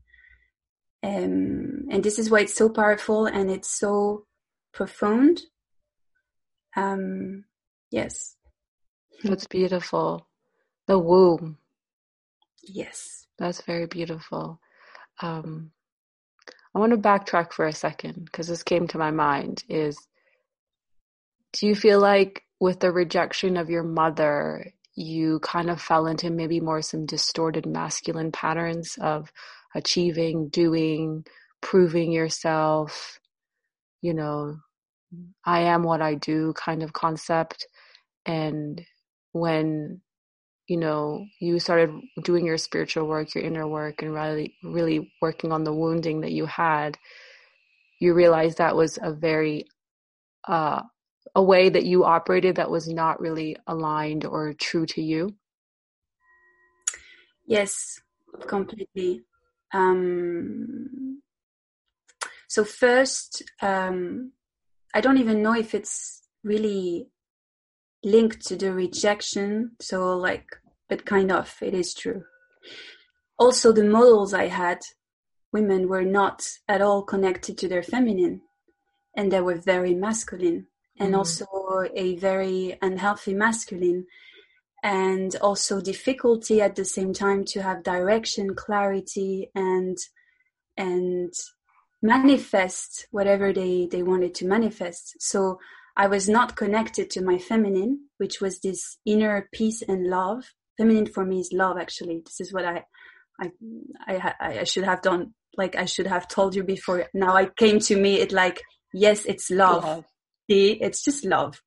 Um, 1.03 1.85
and 1.91 2.03
this 2.03 2.19
is 2.19 2.29
why 2.29 2.41
it's 2.41 2.55
so 2.55 2.69
powerful 2.69 3.25
and 3.25 3.49
it's 3.49 3.69
so 3.69 4.25
profound. 4.73 5.41
Um, 6.75 7.45
yes. 7.91 8.35
That's 9.23 9.47
beautiful. 9.47 10.27
The 10.87 10.99
womb. 10.99 11.57
Yes. 12.63 13.27
That's 13.37 13.61
very 13.61 13.85
beautiful. 13.85 14.59
Um, 15.21 15.71
I 16.75 16.79
want 16.79 16.91
to 16.91 16.97
backtrack 16.97 17.53
for 17.53 17.65
a 17.65 17.73
second 17.73 18.25
because 18.25 18.47
this 18.47 18.63
came 18.63 18.87
to 18.89 18.97
my 18.97 19.11
mind 19.11 19.63
is 19.69 19.97
do 21.53 21.67
you 21.67 21.75
feel 21.75 22.01
like 22.01 22.43
with 22.59 22.81
the 22.81 22.91
rejection 22.91 23.55
of 23.55 23.69
your 23.69 23.83
mother 23.83 24.73
you 24.95 25.39
kind 25.39 25.69
of 25.69 25.81
fell 25.81 26.07
into 26.07 26.29
maybe 26.29 26.59
more 26.59 26.81
some 26.81 27.05
distorted 27.05 27.65
masculine 27.65 28.31
patterns 28.31 28.97
of 29.01 29.31
achieving, 29.73 30.47
doing, 30.47 31.25
proving 31.61 32.11
yourself, 32.11 33.19
you 34.01 34.13
know, 34.13 34.57
I 35.43 35.61
am 35.61 35.83
what 35.83 36.01
I 36.01 36.15
do 36.15 36.53
kind 36.53 36.81
of 36.81 36.93
concept. 36.93 37.67
And 38.25 38.85
when, 39.33 40.01
you 40.67 40.77
know, 40.77 41.25
you 41.39 41.59
started 41.59 41.91
doing 42.23 42.45
your 42.45 42.57
spiritual 42.57 43.07
work, 43.07 43.35
your 43.35 43.43
inner 43.43 43.67
work, 43.67 44.01
and 44.01 44.13
really, 44.13 44.55
really 44.63 45.13
working 45.21 45.51
on 45.51 45.63
the 45.63 45.73
wounding 45.73 46.21
that 46.21 46.31
you 46.31 46.45
had, 46.45 46.97
you 47.99 48.13
realized 48.13 48.57
that 48.57 48.75
was 48.75 48.97
a 49.01 49.11
very, 49.11 49.65
uh, 50.47 50.81
a 51.35 51.43
way 51.43 51.69
that 51.69 51.85
you 51.85 52.03
operated 52.03 52.55
that 52.55 52.69
was 52.69 52.87
not 52.87 53.19
really 53.19 53.57
aligned 53.67 54.25
or 54.25 54.53
true 54.53 54.85
to 54.87 55.01
you? 55.01 55.35
Yes, 57.45 57.99
completely. 58.47 59.23
Um, 59.73 61.21
so 62.47 62.63
first, 62.63 63.43
um, 63.61 64.31
I 64.93 65.01
don't 65.01 65.17
even 65.17 65.43
know 65.43 65.53
if 65.53 65.75
it's 65.75 66.21
really 66.43 67.09
linked 68.03 68.45
to 68.47 68.55
the 68.55 68.71
rejection. 68.71 69.71
So 69.81 70.15
like, 70.15 70.45
but 70.89 71.05
kind 71.05 71.31
of, 71.31 71.55
it 71.61 71.73
is 71.73 71.93
true. 71.93 72.23
Also, 73.37 73.71
the 73.71 73.83
models 73.83 74.33
I 74.33 74.47
had, 74.47 74.79
women 75.51 75.87
were 75.87 76.05
not 76.05 76.47
at 76.67 76.81
all 76.81 77.03
connected 77.03 77.57
to 77.59 77.67
their 77.67 77.83
feminine, 77.83 78.41
and 79.15 79.31
they 79.31 79.41
were 79.41 79.55
very 79.55 79.93
masculine 79.93 80.67
and 80.99 81.13
mm. 81.13 81.17
also 81.17 81.45
a 81.93 82.15
very 82.17 82.77
unhealthy 82.81 83.33
masculine 83.33 84.05
and 84.83 85.35
also 85.37 85.81
difficulty 85.81 86.61
at 86.61 86.75
the 86.75 86.85
same 86.85 87.11
time 87.13 87.43
to 87.43 87.61
have 87.61 87.83
direction 87.83 88.53
clarity 88.55 89.49
and 89.55 89.97
and 90.77 91.33
manifest 92.01 93.07
whatever 93.11 93.51
they 93.51 93.87
they 93.91 94.03
wanted 94.03 94.35
to 94.35 94.45
manifest 94.45 95.15
so 95.19 95.57
i 95.97 96.05
was 96.05 96.29
not 96.29 96.55
connected 96.55 97.09
to 97.09 97.23
my 97.23 97.37
feminine 97.37 97.99
which 98.17 98.39
was 98.39 98.59
this 98.59 98.97
inner 99.05 99.49
peace 99.51 99.81
and 99.81 100.07
love 100.07 100.53
feminine 100.77 101.07
for 101.07 101.25
me 101.25 101.39
is 101.39 101.51
love 101.53 101.77
actually. 101.77 102.21
This 102.25 102.39
is 102.41 102.53
what 102.53 102.65
i 102.65 102.83
i 103.39 103.51
i, 104.07 104.59
I 104.59 104.63
should 104.63 104.83
have 104.83 105.01
done 105.01 105.33
like 105.57 105.75
i 105.75 105.85
should 105.85 106.07
have 106.07 106.27
told 106.27 106.55
you 106.55 106.63
before. 106.63 107.05
Now 107.13 107.35
i 107.35 107.45
came 107.45 107.79
to 107.79 107.95
me 107.95 108.19
it 108.19 108.31
like 108.31 108.61
yes 108.93 109.25
it's 109.25 109.49
love. 109.49 109.83
love. 109.83 110.05
See 110.49 110.71
it's 110.81 111.03
just 111.03 111.25
love. 111.25 111.61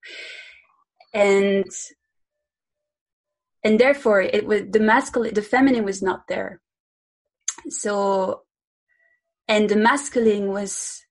And 1.14 1.71
and 3.64 3.79
therefore 3.79 4.21
it 4.21 4.47
was 4.47 4.62
the 4.71 4.81
masculine 4.81 5.35
the 5.35 5.42
feminine 5.42 5.85
was 5.85 6.03
not 6.03 6.23
there. 6.29 6.61
So 7.68 8.42
and 9.47 9.68
the 9.68 9.77
masculine 9.77 10.49
was 10.49 11.03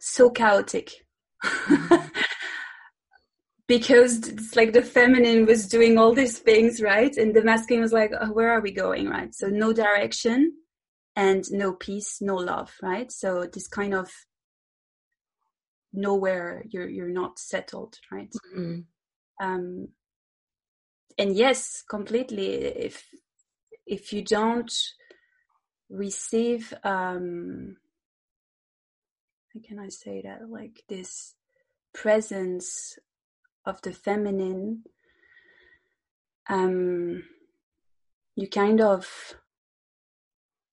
so 0.00 0.30
chaotic 0.30 0.92
mm-hmm. 1.44 2.08
because 3.78 4.28
it's 4.28 4.54
like 4.54 4.74
the 4.74 4.82
feminine 4.82 5.46
was 5.46 5.66
doing 5.66 5.96
all 5.96 6.12
these 6.12 6.38
things 6.38 6.82
right? 6.82 7.16
And 7.16 7.34
the 7.34 7.42
masculine 7.42 7.80
was 7.80 7.92
like 7.92 8.12
oh, 8.20 8.30
where 8.32 8.50
are 8.50 8.60
we 8.60 8.70
going? 8.70 9.08
Right? 9.08 9.34
So 9.34 9.46
no 9.46 9.72
direction 9.72 10.52
and 11.16 11.42
no 11.50 11.72
peace 11.72 12.18
no 12.20 12.36
love 12.36 12.70
right? 12.82 13.10
So 13.10 13.46
this 13.50 13.68
kind 13.68 13.94
of 13.94 14.10
nowhere 15.94 16.64
you're 16.68 16.88
you're 16.88 17.16
not 17.22 17.38
settled 17.38 17.94
right? 18.10 18.32
Mm-hmm. 18.54 18.80
um 19.46 19.88
and 21.18 21.34
yes 21.34 21.82
completely 21.88 22.48
if 22.88 23.06
if 23.86 24.12
you 24.12 24.22
don't 24.22 24.72
receive 25.88 26.74
um 26.84 27.76
how 29.52 29.60
can 29.66 29.78
i 29.78 29.88
say 29.88 30.20
that? 30.22 30.40
Like 30.48 30.82
this 30.88 31.34
presence 31.94 32.98
of 33.64 33.80
the 33.82 33.92
feminine 33.92 34.82
um 36.48 37.22
you 38.36 38.48
kind 38.48 38.80
of 38.80 39.34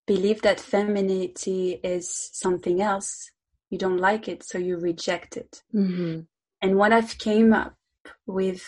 believe 0.07 0.41
that 0.41 0.59
femininity 0.59 1.79
is 1.83 2.29
something 2.33 2.81
else. 2.81 3.29
You 3.69 3.77
don't 3.77 3.99
like 3.99 4.27
it 4.27 4.43
so 4.43 4.57
you 4.57 4.77
reject 4.77 5.37
it. 5.37 5.61
Mm-hmm. 5.75 6.21
and 6.61 6.75
what 6.77 6.91
i've 6.91 7.17
came 7.17 7.53
up 7.53 7.75
with 8.25 8.63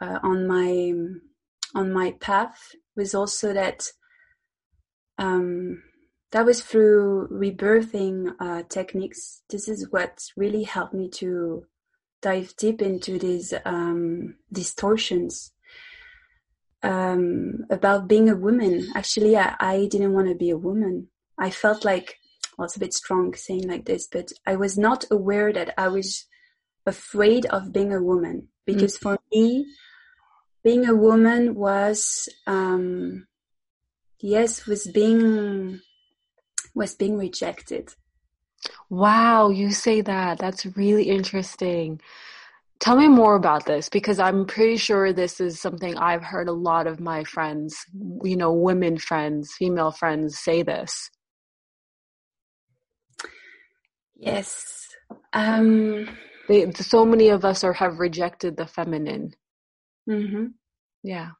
uh, 0.00 0.18
on 0.22 0.46
my 0.46 0.92
on 1.74 1.92
my 1.92 2.12
path 2.20 2.74
was 2.96 3.14
also 3.14 3.52
that 3.52 3.86
um, 5.18 5.82
that 6.32 6.46
was 6.46 6.62
through 6.62 7.28
rebirthing 7.28 8.32
uh, 8.40 8.62
techniques. 8.68 9.42
This 9.50 9.68
is 9.68 9.90
what 9.90 10.24
really 10.36 10.62
helped 10.62 10.94
me 10.94 11.08
to 11.14 11.66
dive 12.22 12.54
deep 12.56 12.82
into 12.82 13.18
these 13.18 13.54
um, 13.64 14.36
distortions 14.52 15.52
um, 16.82 17.64
about 17.70 18.08
being 18.08 18.28
a 18.28 18.36
woman 18.36 18.88
actually 18.94 19.36
I, 19.36 19.54
I 19.60 19.88
didn't 19.90 20.12
want 20.12 20.28
to 20.28 20.34
be 20.34 20.50
a 20.50 20.58
woman 20.58 21.08
i 21.38 21.50
felt 21.50 21.84
like 21.84 22.16
well, 22.60 22.66
it's 22.66 22.76
a 22.76 22.80
bit 22.80 22.92
strong 22.92 23.34
saying 23.34 23.66
like 23.66 23.86
this, 23.86 24.06
but 24.06 24.32
I 24.46 24.56
was 24.56 24.76
not 24.76 25.06
aware 25.10 25.50
that 25.50 25.72
I 25.78 25.88
was 25.88 26.26
afraid 26.84 27.46
of 27.46 27.72
being 27.72 27.90
a 27.90 28.02
woman 28.02 28.48
because 28.66 28.98
mm. 28.98 29.00
for 29.00 29.18
me, 29.32 29.64
being 30.62 30.86
a 30.86 30.94
woman 30.94 31.54
was, 31.54 32.28
um, 32.46 33.26
yes, 34.20 34.66
was 34.66 34.86
being, 34.88 35.80
was 36.74 36.94
being 36.94 37.16
rejected. 37.16 37.94
Wow, 38.88 39.50
you 39.50 39.70
say 39.70 40.00
that. 40.02 40.38
That's 40.38 40.66
really 40.76 41.04
interesting. 41.04 42.00
Tell 42.80 42.96
me 42.96 43.08
more 43.08 43.34
about 43.36 43.66
this 43.66 43.88
because 43.88 44.18
I'm 44.18 44.46
pretty 44.46 44.78
sure 44.78 45.12
this 45.12 45.40
is 45.40 45.60
something 45.60 45.96
I've 45.98 46.22
heard 46.22 46.48
a 46.48 46.52
lot 46.52 46.86
of 46.86 46.98
my 46.98 47.24
friends, 47.24 47.76
you 48.24 48.36
know, 48.36 48.52
women 48.52 48.96
friends, 48.96 49.52
female 49.58 49.90
friends 49.90 50.38
say 50.38 50.62
this. 50.62 51.10
Yes. 54.16 54.88
Um, 55.32 56.08
they, 56.48 56.70
so 56.72 57.04
many 57.04 57.28
of 57.28 57.44
us 57.44 57.64
are 57.64 57.74
have 57.74 57.98
rejected 57.98 58.56
the 58.56 58.66
feminine. 58.66 59.34
Mm-hmm. 60.08 60.46
Yeah. 61.02 61.30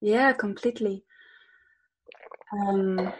Yeah, 0.00 0.32
completely. 0.32 1.04
Um, 2.52 3.12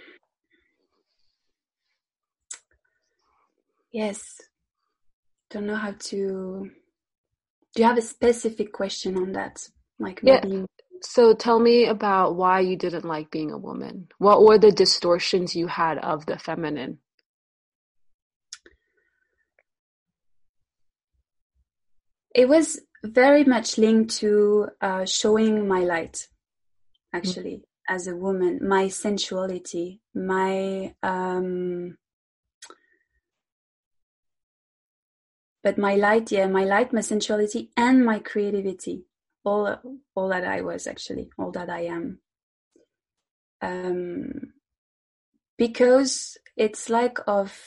yes. 3.95 4.21
Don't 5.51 5.67
know 5.67 5.77
how 5.77 5.93
to. 5.93 6.71
Do 7.75 7.83
you 7.83 7.85
have 7.85 7.99
a 7.99 8.03
specific 8.03 8.73
question 8.73 9.17
on 9.17 9.33
that? 9.33 9.69
Like 9.99 10.23
maybe. 10.23 10.49
Yeah. 10.49 10.65
So 11.03 11.35
tell 11.35 11.61
me 11.61 11.87
about 11.87 12.35
why 12.35 12.61
you 12.61 12.77
didn't 12.77 13.05
like 13.05 13.31
being 13.31 13.51
a 13.53 13.59
woman. 13.59 14.09
What 14.19 14.43
were 14.43 14.59
the 14.59 14.73
distortions 14.73 15.55
you 15.55 15.67
had 15.69 15.99
of 15.99 16.27
the 16.27 16.39
feminine? 16.39 16.99
It 22.35 22.49
was 22.49 22.81
very 23.05 23.45
much 23.45 23.79
linked 23.79 24.17
to 24.17 24.69
uh, 24.81 25.05
showing 25.05 25.69
my 25.69 25.81
light, 25.81 26.27
actually, 27.13 27.57
mm-hmm. 27.57 27.95
as 27.95 28.09
a 28.09 28.17
woman, 28.17 28.61
my 28.67 28.89
sensuality, 28.89 30.01
my. 30.15 30.95
Um, 31.03 31.97
but 35.65 35.79
my 35.79 35.97
light, 35.97 36.31
yeah, 36.31 36.47
my 36.47 36.65
light, 36.65 36.93
my 36.93 37.01
sensuality, 37.01 37.71
and 37.77 38.05
my 38.05 38.19
creativity, 38.21 39.07
all, 39.45 39.77
all 40.15 40.29
that 40.29 40.45
I 40.45 40.61
was 40.61 40.87
actually, 40.87 41.31
all 41.39 41.51
that 41.53 41.71
I 41.71 41.87
am. 41.87 42.21
Um, 43.63 44.53
because 45.57 46.37
it's 46.57 46.91
like 46.91 47.19
of 47.27 47.59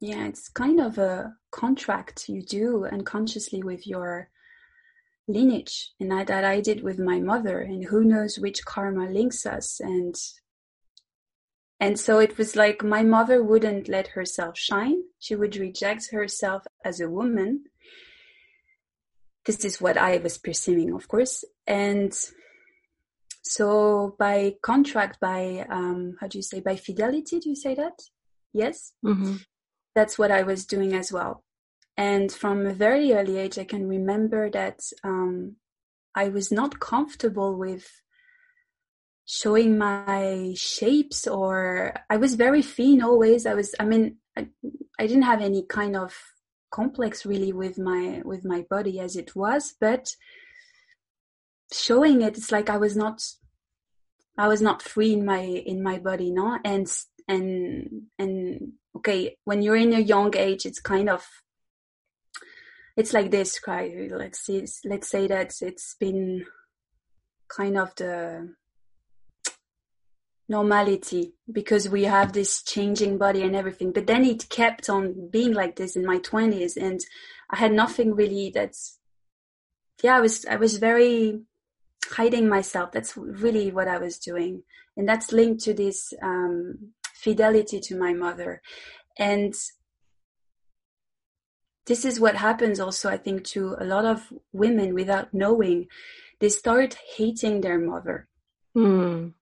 yeah, 0.00 0.26
it's 0.26 0.48
kind 0.48 0.80
of 0.80 0.98
a 0.98 1.34
contract 1.52 2.28
you 2.28 2.42
do 2.42 2.86
unconsciously 2.86 3.62
with 3.62 3.86
your 3.86 4.28
lineage, 5.28 5.92
and 6.00 6.10
that 6.10 6.44
I 6.44 6.60
did 6.60 6.82
with 6.82 6.98
my 6.98 7.20
mother, 7.20 7.60
and 7.60 7.84
who 7.84 8.04
knows 8.04 8.38
which 8.38 8.64
karma 8.64 9.08
links 9.08 9.46
us, 9.46 9.80
and 9.80 10.14
and 11.80 11.98
so 11.98 12.18
it 12.18 12.38
was 12.38 12.56
like 12.56 12.82
my 12.82 13.02
mother 13.02 13.42
wouldn't 13.42 13.88
let 13.88 14.08
herself 14.08 14.58
shine; 14.58 15.02
she 15.18 15.34
would 15.34 15.56
reject 15.56 16.10
herself 16.10 16.62
as 16.84 17.00
a 17.00 17.10
woman. 17.10 17.64
This 19.44 19.64
is 19.64 19.80
what 19.80 19.96
I 19.96 20.18
was 20.18 20.38
perceiving, 20.38 20.92
of 20.92 21.06
course, 21.08 21.44
and 21.66 22.12
so 23.42 24.16
by 24.18 24.56
contract, 24.62 25.20
by 25.20 25.66
um, 25.70 26.16
how 26.20 26.26
do 26.26 26.38
you 26.38 26.42
say, 26.42 26.60
by 26.60 26.76
fidelity? 26.76 27.38
Do 27.38 27.48
you 27.50 27.56
say 27.56 27.74
that? 27.74 28.00
Yes. 28.52 28.92
Mm-hmm 29.04 29.36
that's 29.96 30.18
what 30.18 30.30
I 30.30 30.42
was 30.42 30.66
doing 30.66 30.92
as 30.92 31.10
well. 31.10 31.42
And 31.96 32.30
from 32.30 32.66
a 32.66 32.74
very 32.74 33.14
early 33.14 33.38
age, 33.38 33.58
I 33.58 33.64
can 33.64 33.88
remember 33.88 34.50
that 34.50 34.80
um, 35.02 35.56
I 36.14 36.28
was 36.28 36.52
not 36.52 36.78
comfortable 36.78 37.56
with 37.56 37.90
showing 39.26 39.76
my 39.76 40.54
shapes 40.56 41.26
or 41.26 41.94
I 42.08 42.16
was 42.16 42.34
very 42.34 42.62
thin 42.62 43.02
always. 43.02 43.44
I 43.44 43.54
was, 43.54 43.74
I 43.78 43.84
mean, 43.84 44.18
I, 44.36 44.48
I 44.98 45.06
didn't 45.06 45.24
have 45.24 45.42
any 45.42 45.64
kind 45.68 45.96
of 45.96 46.16
complex 46.70 47.26
really 47.26 47.52
with 47.52 47.78
my, 47.78 48.22
with 48.24 48.44
my 48.44 48.64
body 48.70 49.00
as 49.00 49.16
it 49.16 49.34
was, 49.34 49.74
but 49.80 50.08
showing 51.72 52.22
it, 52.22 52.36
it's 52.36 52.52
like 52.52 52.70
I 52.70 52.76
was 52.76 52.96
not, 52.96 53.22
I 54.38 54.48
was 54.48 54.62
not 54.62 54.82
free 54.82 55.12
in 55.12 55.24
my, 55.24 55.40
in 55.40 55.82
my 55.82 55.98
body, 55.98 56.30
no? 56.30 56.58
And, 56.64 56.86
and, 57.26 58.02
and 58.18 58.72
okay, 58.96 59.36
when 59.44 59.62
you're 59.62 59.76
in 59.76 59.92
a 59.92 59.98
young 60.00 60.36
age, 60.36 60.64
it's 60.64 60.80
kind 60.80 61.10
of 61.10 61.26
it's 62.96 63.12
like 63.12 63.30
this, 63.30 63.60
right? 63.66 64.10
Let's 64.10 64.40
see, 64.40 64.66
let's 64.84 65.10
say 65.10 65.26
that 65.26 65.52
it's 65.60 65.96
been 66.00 66.46
kind 67.48 67.76
of 67.76 67.94
the 67.96 68.54
normality 70.48 71.32
because 71.50 71.88
we 71.88 72.04
have 72.04 72.32
this 72.32 72.62
changing 72.62 73.18
body 73.18 73.42
and 73.42 73.56
everything. 73.56 73.92
But 73.92 74.06
then 74.06 74.24
it 74.24 74.48
kept 74.48 74.88
on 74.88 75.28
being 75.30 75.52
like 75.52 75.76
this 75.76 75.96
in 75.96 76.06
my 76.06 76.18
twenties, 76.18 76.76
and 76.76 77.00
I 77.50 77.56
had 77.56 77.72
nothing 77.72 78.14
really. 78.14 78.50
That's 78.54 78.98
yeah, 80.02 80.16
I 80.16 80.20
was 80.20 80.44
I 80.46 80.56
was 80.56 80.78
very 80.78 81.40
hiding 82.10 82.48
myself. 82.48 82.92
That's 82.92 83.16
really 83.16 83.70
what 83.70 83.88
I 83.88 83.98
was 83.98 84.18
doing, 84.18 84.62
and 84.96 85.08
that's 85.08 85.32
linked 85.32 85.64
to 85.64 85.74
this 85.74 86.12
um, 86.22 86.92
fidelity 87.14 87.80
to 87.80 87.96
my 87.96 88.12
mother. 88.12 88.62
And 89.18 89.54
this 91.86 92.04
is 92.04 92.20
what 92.20 92.36
happens 92.36 92.80
also, 92.80 93.08
I 93.08 93.16
think, 93.16 93.44
to 93.44 93.76
a 93.78 93.84
lot 93.84 94.04
of 94.04 94.32
women 94.52 94.94
without 94.94 95.32
knowing. 95.32 95.86
They 96.38 96.50
start 96.50 96.98
hating 97.16 97.62
their 97.62 97.78
mother. 97.78 98.28
Mm. 98.76 99.32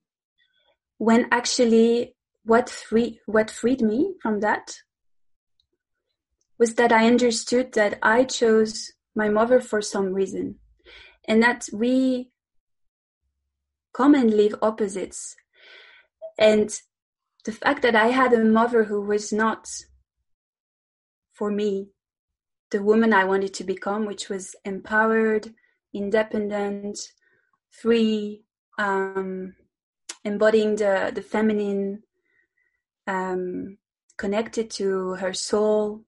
When 1.05 1.27
actually, 1.31 2.15
what 2.45 2.71
free, 2.71 3.21
what 3.27 3.51
freed 3.51 3.83
me 3.83 4.15
from 4.23 4.41
that 4.41 4.67
was 6.59 6.77
that 6.77 6.93
I 6.93 7.07
understood 7.07 7.75
that 7.75 7.99
I 8.03 8.25
chose 8.25 8.91
my 9.15 9.29
mother 9.29 9.61
for 9.61 9.83
some 9.83 10.15
reason, 10.15 10.61
and 11.29 11.43
that 11.43 11.69
we 11.75 12.31
come 13.93 14.15
and 14.15 14.33
live 14.33 14.55
opposites. 14.63 15.37
And 16.39 16.71
the 17.45 17.53
fact 17.53 17.83
that 17.83 17.95
I 17.95 18.07
had 18.07 18.33
a 18.33 18.43
mother 18.43 18.85
who 18.85 19.03
was 19.03 19.31
not 19.31 19.69
for 21.35 21.51
me 21.51 21.89
the 22.71 22.83
woman 22.83 23.13
I 23.13 23.25
wanted 23.25 23.53
to 23.55 23.65
become, 23.65 24.07
which 24.07 24.31
was 24.31 24.57
empowered, 24.65 25.53
independent, 25.93 26.99
free, 27.69 28.45
um, 28.79 29.55
embodying 30.25 30.77
the, 30.77 31.13
the 31.15 31.23
feminine, 31.23 32.03
um, 33.07 33.79
connected 34.17 34.71
to 34.71 35.15
her 35.15 35.33
soul. 35.33 36.05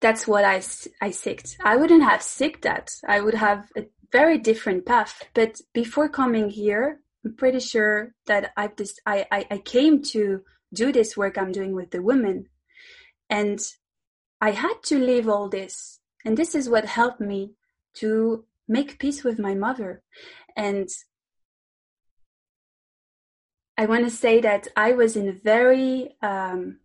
That's 0.00 0.26
what 0.26 0.44
I, 0.44 0.56
I 1.00 1.10
seeked. 1.10 1.56
I 1.62 1.76
wouldn't 1.76 2.02
have 2.02 2.20
seeked 2.20 2.62
that. 2.62 2.90
I 3.06 3.20
would 3.20 3.34
have 3.34 3.68
a 3.76 3.84
very 4.12 4.38
different 4.38 4.86
path. 4.86 5.22
But 5.34 5.60
before 5.72 6.08
coming 6.08 6.48
here, 6.48 7.00
I'm 7.24 7.34
pretty 7.34 7.60
sure 7.60 8.14
that 8.26 8.52
I've 8.56 8.72
I, 9.06 9.26
I, 9.30 9.46
I 9.50 9.58
came 9.58 10.02
to 10.04 10.42
do 10.72 10.92
this 10.92 11.16
work 11.16 11.36
I'm 11.36 11.52
doing 11.52 11.74
with 11.74 11.90
the 11.90 12.02
women. 12.02 12.46
And 13.28 13.60
I 14.40 14.52
had 14.52 14.82
to 14.84 14.98
leave 14.98 15.28
all 15.28 15.48
this. 15.48 16.00
And 16.24 16.36
this 16.36 16.54
is 16.54 16.68
what 16.68 16.86
helped 16.86 17.20
me 17.20 17.52
to 17.94 18.44
make 18.66 18.98
peace 18.98 19.22
with 19.22 19.38
my 19.38 19.54
mother. 19.54 20.02
And 20.56 20.88
I 23.80 23.86
want 23.86 24.04
to 24.04 24.10
say 24.10 24.42
that 24.42 24.68
I 24.76 24.92
was 24.92 25.16
in 25.16 25.26
a 25.26 25.32
very 25.32 26.14
um, 26.20 26.80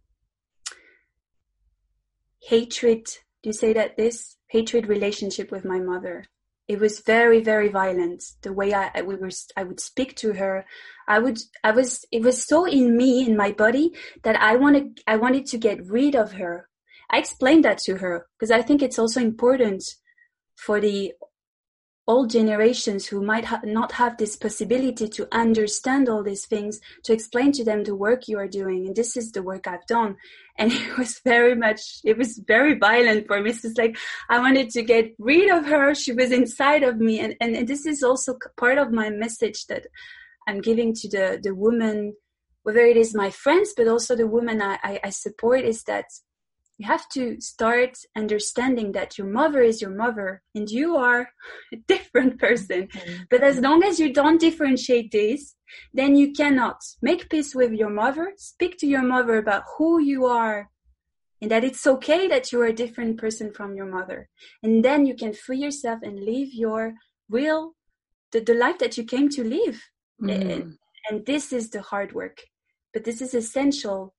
hatred, 2.42 3.04
do 3.44 3.50
you 3.50 3.52
say 3.52 3.74
that 3.74 3.98
this? 3.98 4.38
Hatred 4.48 4.88
relationship 4.88 5.52
with 5.52 5.66
my 5.66 5.78
mother. 5.78 6.24
It 6.70 6.80
was 6.80 7.02
very 7.02 7.42
very 7.42 7.68
violent 7.68 8.24
the 8.44 8.54
way 8.54 8.74
I, 8.74 9.02
we 9.02 9.16
were 9.18 9.30
i 9.58 9.64
would 9.64 9.82
speak 9.82 10.16
to 10.18 10.32
her. 10.36 10.66
I 11.06 11.20
would 11.20 11.38
i 11.66 11.72
was 11.72 12.06
it 12.14 12.22
was 12.22 12.46
so 12.46 12.64
in 12.64 12.96
me 12.96 13.28
in 13.28 13.36
my 13.36 13.52
body 13.52 13.92
that 14.24 14.38
i 14.42 14.56
wanted 14.56 15.02
i 15.06 15.18
wanted 15.18 15.46
to 15.48 15.58
get 15.58 15.86
rid 15.86 16.16
of 16.16 16.32
her. 16.42 16.70
I 17.10 17.18
explained 17.18 17.66
that 17.66 17.80
to 17.80 17.98
her 17.98 18.28
because 18.36 18.52
i 18.52 18.62
think 18.62 18.82
it's 18.82 19.00
also 19.00 19.20
important 19.20 19.84
for 20.56 20.80
the 20.80 21.12
old 22.08 22.30
generations 22.30 23.08
who 23.08 23.24
might 23.24 23.46
ha- 23.46 23.62
not 23.64 23.94
have 23.94 24.18
this 24.18 24.36
possibility 24.36 25.08
to 25.10 25.28
understand 25.32 26.08
all 26.08 26.24
these 26.24 26.46
things 26.46 26.80
to 27.04 27.14
explain 27.14 27.52
to 27.52 27.64
them 27.64 27.84
the 27.84 27.96
work 27.96 28.28
you 28.28 28.38
are 28.38 28.48
doing. 28.48 28.86
And 28.86 28.96
this 28.96 29.18
is 29.18 29.32
the 29.32 29.42
work 29.42 29.68
i've 29.68 29.86
done. 29.88 30.18
And 30.58 30.72
it 30.72 30.98
was 30.98 31.20
very 31.20 31.56
much 31.56 32.00
it 32.04 32.18
was 32.18 32.38
very 32.48 32.78
violent 32.78 33.28
for 33.28 33.42
me. 33.42 33.50
It's 33.50 33.78
like 33.78 33.98
i 34.30 34.40
wanted 34.40 34.70
to 34.72 34.84
get 34.84 35.16
rid 35.18 35.50
of 35.50 35.66
her. 35.66 35.96
She 35.96 36.14
was 36.14 36.32
inside 36.32 36.84
of 36.84 36.98
me. 36.98 37.20
And, 37.20 37.36
and, 37.42 37.56
and 37.56 37.68
this 37.68 37.86
is 37.86 38.04
also 38.04 38.38
part 38.58 38.78
of 38.78 38.92
my 38.92 39.10
message 39.10 39.66
that 39.68 39.88
i'm 40.48 40.62
giving 40.62 40.94
to 40.94 41.10
the 41.10 41.40
the 41.42 41.54
woman 41.56 42.14
whether 42.64 42.80
it 42.80 42.98
is 42.98 43.16
my 43.16 43.30
friends 43.30 43.74
but 43.76 43.88
also 43.88 44.16
the 44.16 44.28
women 44.28 44.62
I, 44.62 44.78
I, 44.84 45.00
I 45.06 45.10
support 45.10 45.66
is 45.66 45.84
that 45.84 46.06
you 46.78 46.86
have 46.88 47.08
to 47.10 47.40
start 47.40 47.98
understanding 48.18 48.92
that 48.92 49.18
your 49.18 49.28
mother 49.28 49.62
is 49.62 49.82
your 49.82 49.92
mother 49.92 50.42
and 50.54 50.70
you 50.70 50.98
are 50.98 51.30
a 51.74 51.78
different 51.88 52.40
person. 52.40 52.88
Mm-hmm. 52.88 53.24
But 53.30 53.44
as 53.44 53.60
long 53.60 53.84
as 53.84 54.00
you 54.00 54.12
don't 54.12 54.42
differentiate 54.42 55.12
this, 55.12 55.56
then 55.94 56.16
you 56.16 56.34
cannot 56.34 56.82
make 57.02 57.30
peace 57.30 57.56
with 57.56 57.72
your 57.72 57.90
mother, 57.90 58.34
speak 58.38 58.78
to 58.80 58.88
your 58.88 59.04
mother 59.04 59.38
about 59.38 59.64
who 59.78 60.02
you 60.02 60.26
are 60.26 60.70
and 61.42 61.52
that 61.52 61.64
it's 61.64 61.86
okay 61.86 62.28
that 62.28 62.52
you 62.52 62.62
are 62.62 62.68
a 62.68 62.74
different 62.74 63.18
person 63.18 63.52
from 63.54 63.76
your 63.76 63.86
mother. 63.86 64.30
And 64.64 64.84
then 64.84 65.06
you 65.06 65.16
can 65.16 65.34
free 65.34 65.60
yourself 65.60 66.00
and 66.02 66.20
live 66.20 66.50
your 66.54 66.94
will, 67.30 67.76
the, 68.32 68.40
the 68.40 68.54
life 68.54 68.80
that 68.80 68.98
you 68.98 69.04
came 69.04 69.30
to 69.30 69.44
live. 69.44 69.82
Mm-hmm. 70.22 70.30
And, 70.30 70.78
and 71.10 71.26
this 71.26 71.52
is 71.54 71.70
the 71.70 71.82
hard 71.82 72.14
work. 72.14 72.42
But 72.94 73.04
this 73.04 73.22
is 73.22 73.34
essential 73.34 74.16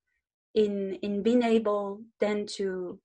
in 0.56 0.94
in 1.02 1.22
being 1.22 1.42
able 1.42 2.00
then 2.18 2.46
to 2.46 2.98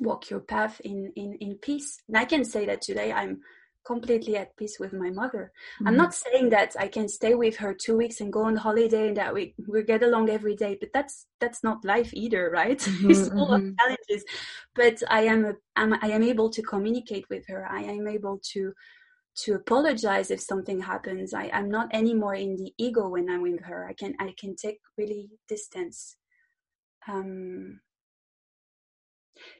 walk 0.00 0.28
your 0.28 0.40
path 0.40 0.80
in 0.84 1.12
in 1.16 1.34
in 1.34 1.54
peace. 1.54 2.02
And 2.08 2.18
i 2.18 2.24
can 2.24 2.44
say 2.44 2.66
that 2.66 2.82
today 2.82 3.12
i'm 3.12 3.40
completely 3.86 4.36
at 4.36 4.56
peace 4.56 4.78
with 4.80 4.92
my 4.92 5.10
mother. 5.10 5.52
Mm-hmm. 5.76 5.88
i'm 5.88 5.96
not 5.96 6.12
saying 6.12 6.50
that 6.50 6.74
i 6.78 6.88
can 6.88 7.08
stay 7.08 7.34
with 7.34 7.56
her 7.56 7.72
two 7.72 7.96
weeks 7.96 8.20
and 8.20 8.32
go 8.32 8.42
on 8.42 8.56
holiday 8.56 9.08
and 9.08 9.16
that 9.16 9.32
we 9.32 9.54
we 9.68 9.84
get 9.84 10.02
along 10.02 10.28
every 10.28 10.56
day 10.56 10.76
but 10.78 10.90
that's 10.92 11.26
that's 11.40 11.62
not 11.62 11.84
life 11.84 12.10
either 12.12 12.50
right? 12.50 12.80
Mm-hmm, 12.96 13.10
it's 13.10 13.28
full 13.28 13.48
mm-hmm. 13.48 13.70
of 13.70 13.76
challenges. 13.78 14.24
But 14.74 15.02
i 15.08 15.22
am 15.22 15.44
a, 15.44 15.52
I'm, 15.76 15.92
i 16.06 16.08
am 16.16 16.22
able 16.22 16.50
to 16.50 16.62
communicate 16.62 17.26
with 17.30 17.44
her. 17.48 17.66
I 17.70 17.82
am 17.82 18.06
able 18.08 18.40
to 18.52 18.72
to 19.42 19.52
apologize 19.54 20.30
if 20.30 20.40
something 20.40 20.80
happens. 20.80 21.32
I, 21.32 21.44
i'm 21.56 21.70
not 21.70 21.88
anymore 22.00 22.34
in 22.34 22.56
the 22.56 22.70
ego 22.86 23.08
when 23.14 23.30
i'm 23.30 23.42
with 23.42 23.62
her. 23.70 23.86
I 23.90 23.94
can 24.00 24.12
i 24.18 24.34
can 24.40 24.56
take 24.56 24.80
really 24.98 25.30
distance 25.48 26.16
um 27.08 27.80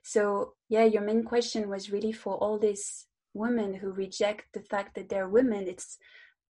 so, 0.02 0.54
yeah, 0.68 0.84
your 0.84 1.02
main 1.02 1.24
question 1.24 1.68
was 1.68 1.90
really 1.90 2.12
for 2.12 2.34
all 2.36 2.58
these 2.58 3.06
women 3.34 3.74
who 3.74 3.90
reject 3.90 4.46
the 4.54 4.62
fact 4.62 4.94
that 4.94 5.08
they're 5.08 5.28
women. 5.28 5.66
It's 5.68 5.98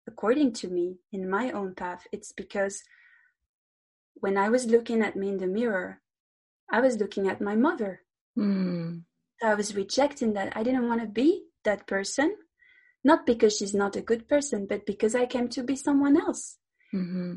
according 0.07 0.53
to 0.55 0.69
me, 0.69 0.99
in 1.13 1.29
my 1.29 1.51
own 1.51 1.75
path, 1.75 2.07
it's 2.13 2.33
because 2.33 2.83
when 4.15 4.37
I 4.37 4.49
was 4.49 4.67
looking 4.67 5.03
at 5.03 5.17
me 5.17 5.29
in 5.29 5.39
the 5.39 5.47
mirror, 5.47 6.01
I 6.71 6.81
was 6.81 6.99
looking 6.99 7.29
at 7.29 7.41
my 7.41 7.55
mother. 7.55 8.03
Mm. 8.39 9.03
I 9.43 9.55
was 9.55 9.75
rejecting 9.75 10.33
that. 10.35 10.57
I 10.57 10.63
didn't 10.63 10.89
want 10.89 11.01
to 11.01 11.07
be 11.07 11.45
that 11.65 11.87
person, 11.87 12.35
not 13.05 13.27
because 13.27 13.57
she's 13.57 13.75
not 13.75 13.97
a 13.97 14.01
good 14.01 14.29
person, 14.29 14.67
but 14.67 14.87
because 14.87 15.15
I 15.15 15.27
came 15.27 15.49
to 15.51 15.63
be 15.63 15.77
someone 15.77 16.17
else. 16.17 16.59
Mm-hmm. 16.95 17.35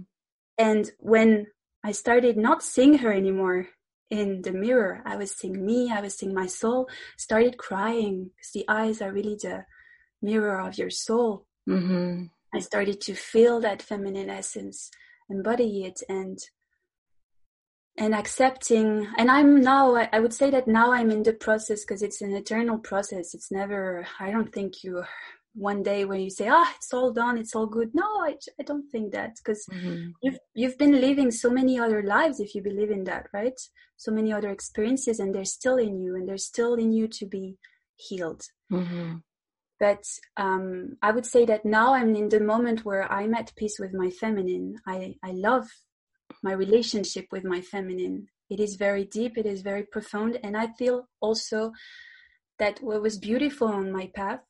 And 0.58 0.91
when 1.00 1.48
I 1.84 1.92
started 1.92 2.38
not 2.38 2.63
seeing 2.63 2.98
her 3.00 3.13
anymore 3.13 3.68
in 4.10 4.42
the 4.42 4.52
mirror. 4.52 5.02
I 5.06 5.15
was 5.15 5.32
seeing 5.32 5.65
me, 5.65 5.92
I 5.92 6.02
was 6.02 6.18
seeing 6.18 6.34
my 6.34 6.48
soul, 6.48 6.89
started 7.18 7.58
crying 7.58 8.32
because 8.36 8.52
the 8.52 8.65
eyes 8.68 9.02
are 9.02 9.13
really 9.13 9.38
the 9.42 9.65
mirror 10.22 10.60
of 10.60 10.78
your 10.78 10.89
soul. 10.89 11.46
Mm-hmm. 11.68 12.26
I 12.54 12.60
started 12.60 13.00
to 13.02 13.13
feel 13.13 13.60
that 13.62 13.82
feminine 13.82 14.30
essence, 14.30 14.89
embody 15.30 15.84
it, 15.84 16.02
and 16.10 16.39
and 17.98 18.15
accepting. 18.15 19.08
And 19.18 19.30
I'm 19.30 19.62
now, 19.62 19.96
I 19.96 20.20
would 20.20 20.34
say 20.34 20.50
that 20.52 20.68
now 20.68 20.94
I'm 20.94 21.12
in 21.12 21.24
the 21.24 21.34
process 21.34 21.84
because 21.84 22.02
it's 22.02 22.22
an 22.22 22.34
eternal 22.34 22.78
process. 22.78 23.34
It's 23.34 23.52
never. 23.52 24.08
I 24.20 24.32
don't 24.32 24.52
think 24.52 24.84
you 24.84 25.04
one 25.53 25.81
day 25.83 26.05
when 26.05 26.21
you 26.21 26.29
say 26.29 26.47
ah 26.47 26.63
oh, 26.65 26.73
it's 26.75 26.93
all 26.93 27.12
done 27.12 27.38
it's 27.38 27.55
all 27.55 27.65
good. 27.65 27.89
No 27.93 28.05
i, 28.21 28.35
I 28.59 28.63
don't 28.63 28.89
think 28.89 29.12
that 29.13 29.35
because 29.38 29.65
mm-hmm. 29.71 30.12
you've 30.21 30.39
you've 30.53 30.77
been 30.77 31.01
living 31.01 31.31
so 31.31 31.49
many 31.49 31.79
other 31.79 32.03
lives 32.03 32.39
if 32.39 32.53
you 32.55 32.62
believe 32.62 32.91
in 32.91 33.03
that 33.05 33.27
right? 33.33 33.59
So 33.97 34.12
many 34.12 34.31
other 34.31 34.49
experiences 34.49 35.19
and 35.19 35.33
they're 35.33 35.45
still 35.45 35.77
in 35.77 35.99
you 35.99 36.15
and 36.15 36.27
they're 36.27 36.38
still 36.38 36.75
in 36.75 36.93
you 36.93 37.07
to 37.07 37.25
be 37.25 37.57
healed. 37.95 38.43
Mm-hmm. 38.71 39.15
but 39.79 40.03
um, 40.38 40.95
i 41.01 41.09
would 41.09 41.25
say 41.25 41.43
that 41.45 41.65
now 41.65 41.93
i'm 41.95 42.15
in 42.15 42.29
the 42.29 42.39
moment 42.39 42.85
where 42.85 43.12
i'm 43.12 43.33
at 43.33 43.55
peace 43.55 43.77
with 43.79 43.93
my 43.93 44.09
feminine. 44.12 44.75
I 44.85 45.15
i 45.23 45.31
love 45.31 45.67
my 46.43 46.53
relationship 46.53 47.25
with 47.31 47.43
my 47.43 47.62
feminine. 47.62 48.27
It 48.49 48.59
is 48.59 48.75
very 48.75 49.05
deep 49.05 49.38
it 49.38 49.47
is 49.47 49.62
very 49.62 49.83
profound 49.95 50.39
and 50.43 50.55
i 50.55 50.67
feel 50.79 51.07
also 51.19 51.71
that 52.59 52.75
what 52.83 53.01
was 53.01 53.17
beautiful 53.17 53.69
on 53.69 53.91
my 53.91 54.12
path 54.13 54.41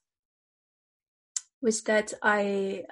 was 1.62 1.82
that 1.84 2.14
I 2.22 2.84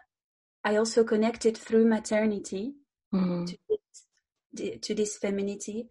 I 0.64 0.76
also 0.76 1.04
connected 1.04 1.58
through 1.58 1.88
maternity 1.88 2.74
mm-hmm. 3.14 3.46
to, 3.46 3.58
this, 3.70 4.80
to 4.82 4.94
this 4.94 5.18
femininity, 5.18 5.88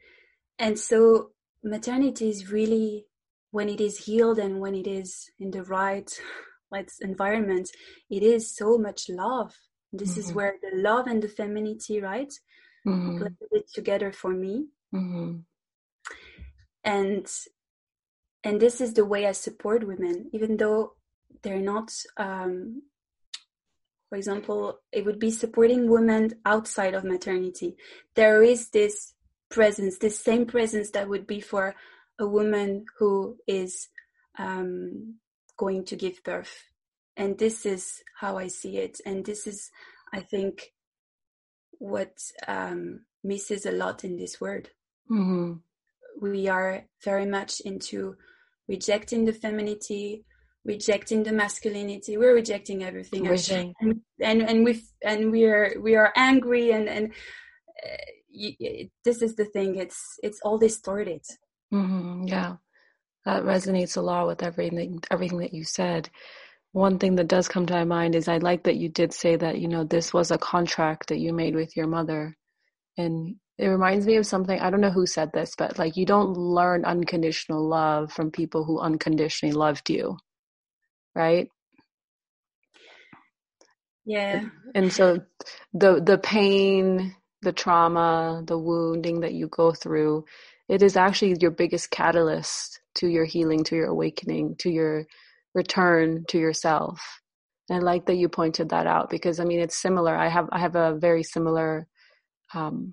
and 0.59 0.79
so 0.79 1.31
maternity 1.63 2.29
is 2.29 2.51
really 2.51 3.07
when 3.51 3.69
it 3.69 3.81
is 3.81 4.05
healed 4.05 4.39
and 4.39 4.61
when 4.61 4.75
it 4.75 4.87
is 4.87 5.31
in 5.39 5.51
the 5.51 5.63
right 5.63 6.11
like 6.71 6.91
environment, 7.01 7.71
it 8.11 8.23
is 8.23 8.55
so 8.55 8.77
much 8.77 9.09
love. 9.09 9.55
This 9.93 10.11
mm-hmm. 10.13 10.21
is 10.21 10.33
where 10.33 10.55
the 10.61 10.77
love 10.83 11.07
and 11.07 11.23
the 11.23 11.29
femininity, 11.29 12.01
right, 12.01 12.33
mm-hmm. 12.87 13.25
it 13.53 13.71
together 13.73 14.13
for 14.13 14.31
me. 14.31 14.67
Mm-hmm. 14.95 15.37
And 16.85 17.27
and 18.45 18.61
this 18.61 18.81
is 18.81 18.95
the 18.95 19.05
way 19.05 19.27
I 19.27 19.33
support 19.33 19.87
women, 19.87 20.31
even 20.33 20.57
though 20.57 20.96
they're 21.43 21.61
not 21.61 21.93
um, 22.17 22.83
for 24.09 24.17
example 24.17 24.79
it 24.93 25.05
would 25.05 25.19
be 25.19 25.31
supporting 25.31 25.91
women 25.91 26.35
outside 26.45 26.95
of 26.95 27.05
maternity. 27.05 27.77
There 28.15 28.43
is 28.43 28.71
this 28.71 29.15
presence 29.51 29.99
this 29.99 30.19
same 30.19 30.47
presence 30.47 30.91
that 30.91 31.09
would 31.09 31.27
be 31.27 31.41
for 31.41 31.75
a 32.19 32.27
woman 32.27 32.85
who 32.99 33.37
is 33.47 33.89
um, 34.39 35.17
going 35.57 35.85
to 35.85 35.97
give 35.97 36.23
birth. 36.25 36.65
And 37.17 37.39
this 37.39 37.65
is 37.65 38.03
how 38.21 38.37
i 38.37 38.49
see 38.49 38.79
it. 38.79 39.01
And 39.07 39.25
this 39.25 39.47
is 39.47 39.71
i 40.13 40.21
think 40.21 40.73
what 41.79 42.19
um, 42.49 43.01
misses 43.23 43.67
a 43.67 43.73
lot 43.73 44.05
in 44.05 44.17
this 44.17 44.41
word 44.41 44.71
mm-hmm. 45.11 45.55
we 46.21 46.49
are 46.49 46.85
very 47.05 47.27
much 47.27 47.61
into 47.61 48.17
rejecting 48.69 49.25
the 49.25 49.33
femininity 49.33 50.25
rejecting 50.67 51.23
the 51.23 51.33
masculinity. 51.33 52.17
We're 52.17 52.35
rejecting 52.35 52.85
everything 52.85 53.27
and, 53.81 54.01
and 54.21 54.43
and 54.43 54.65
we 54.65 54.83
and 55.03 55.31
we 55.31 55.45
are 55.45 55.73
we 55.81 55.95
are 55.95 56.13
angry 56.17 56.73
and 56.73 56.89
and 56.89 57.13
uh, 57.85 58.73
this 59.05 59.23
is 59.23 59.37
the 59.37 59.47
thing. 59.47 59.77
It's 59.77 60.01
it's 60.23 60.41
all 60.43 60.59
distorted. 60.59 61.23
Mm-hmm, 61.73 62.27
yeah. 62.27 62.57
That 63.25 63.45
resonates 63.45 63.97
a 63.97 64.01
lot 64.01 64.27
with 64.27 64.43
everything 64.43 65.03
everything 65.11 65.39
that 65.39 65.55
you 65.55 65.65
said. 65.65 66.11
One 66.73 66.99
thing 66.99 67.15
that 67.17 67.29
does 67.29 67.49
come 67.49 67.65
to 67.67 67.73
my 67.73 67.85
mind 67.85 68.15
is 68.15 68.29
i 68.29 68.37
like 68.37 68.65
that 68.65 68.77
you 68.77 68.89
did 68.91 69.13
say 69.13 69.37
that 69.37 69.59
you 69.59 69.69
know 69.69 69.85
this 69.85 70.13
was 70.13 70.31
a 70.31 70.39
contract 70.39 71.09
that 71.09 71.19
you 71.19 71.33
made 71.33 71.55
with 71.55 71.77
your 71.77 71.87
mother. 71.87 72.37
And 72.99 73.37
it 73.59 73.69
reminds 73.69 74.07
me 74.07 74.17
of 74.17 74.27
something 74.27 74.61
i 74.61 74.69
don't 74.69 74.83
know 74.83 74.91
who 74.91 75.07
said 75.07 75.31
this 75.33 75.55
but 75.57 75.79
like 75.79 75.97
you 75.97 76.05
don't 76.05 76.37
learn 76.37 76.85
unconditional 76.85 77.67
love 77.67 78.13
from 78.13 78.31
people 78.31 78.65
who 78.65 78.79
unconditionally 78.79 79.55
loved 79.55 79.89
you 79.89 80.17
right? 81.17 81.49
Yeah. 84.05 84.45
And 84.75 84.93
so 84.93 85.21
the 85.73 86.01
the 86.01 86.19
pain 86.19 87.17
the 87.43 87.53
trauma 87.53 88.43
the 88.47 88.59
wounding 88.59 89.21
that 89.21 89.35
you 89.35 89.49
go 89.49 89.73
through 89.73 90.25
it 90.69 90.83
is 90.83 90.97
actually 90.97 91.37
your 91.41 91.51
biggest 91.51 91.91
catalyst 91.91 92.81
to 92.97 93.09
your 93.09 93.25
healing 93.25 93.65
to 93.65 93.77
your 93.77 93.87
awakening 93.87 94.57
to 94.59 94.71
your 94.71 95.07
return 95.55 96.25
to 96.29 96.39
yourself. 96.39 97.01
And 97.69 97.81
i 97.81 97.83
like 97.83 98.07
that 98.07 98.17
you 98.17 98.29
pointed 98.29 98.69
that 98.71 98.87
out 98.87 99.11
because 99.11 99.41
i 99.41 99.45
mean 99.45 99.61
it's 99.61 99.77
similar. 99.77 100.17
I 100.17 100.29
have 100.29 100.49
i 100.53 100.61
have 100.61 100.77
a 100.77 100.95
very 100.95 101.25
similar 101.25 101.89
um, 102.55 102.93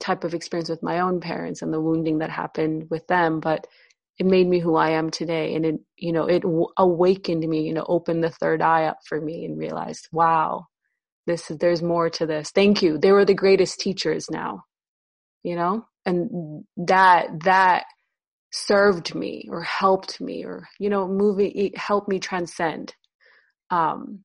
type 0.00 0.24
of 0.24 0.34
experience 0.34 0.70
with 0.70 0.82
my 0.82 1.00
own 1.00 1.20
parents 1.20 1.62
and 1.62 1.72
the 1.72 1.80
wounding 1.80 2.18
that 2.18 2.30
happened 2.30 2.88
with 2.90 3.06
them 3.08 3.40
but 3.40 3.66
it 4.20 4.26
made 4.26 4.48
me 4.48 4.60
who 4.60 4.76
I 4.76 4.90
am 4.92 5.10
today. 5.10 5.56
And 5.56 5.66
it, 5.66 5.76
you 5.96 6.12
know, 6.12 6.26
it 6.26 6.42
w- 6.42 6.68
awakened 6.78 7.48
me, 7.48 7.62
you 7.62 7.74
know, 7.74 7.86
opened 7.88 8.22
the 8.24 8.30
third 8.30 8.62
eye 8.62 8.84
up 8.84 9.00
for 9.08 9.20
me 9.20 9.46
and 9.46 9.58
realized, 9.58 10.08
wow, 10.12 10.66
this, 11.26 11.48
there's 11.48 11.82
more 11.82 12.10
to 12.10 12.26
this. 12.26 12.50
Thank 12.52 12.82
you. 12.82 12.98
They 12.98 13.12
were 13.12 13.24
the 13.24 13.34
greatest 13.34 13.80
teachers 13.80 14.30
now, 14.30 14.64
you 15.42 15.56
know, 15.56 15.86
and 16.06 16.64
that, 16.76 17.28
that 17.44 17.84
served 18.52 19.14
me 19.14 19.46
or 19.50 19.62
helped 19.62 20.20
me 20.20 20.44
or, 20.44 20.68
you 20.78 20.90
know, 20.90 21.08
moving, 21.08 21.72
helped 21.76 22.08
me 22.08 22.20
transcend. 22.20 22.94
Um, 23.70 24.24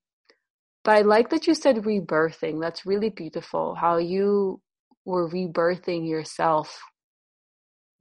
but 0.84 0.98
I 0.98 1.02
like 1.02 1.30
that 1.32 1.48
you 1.48 1.56
said 1.56 1.78
rebirthing. 1.78 2.62
That's 2.62 2.86
really 2.86 3.12
beautiful. 3.12 3.76
How 3.76 3.98
you 3.98 4.62
were 5.06 5.30
rebirthing 5.30 6.10
yourself 6.10 6.82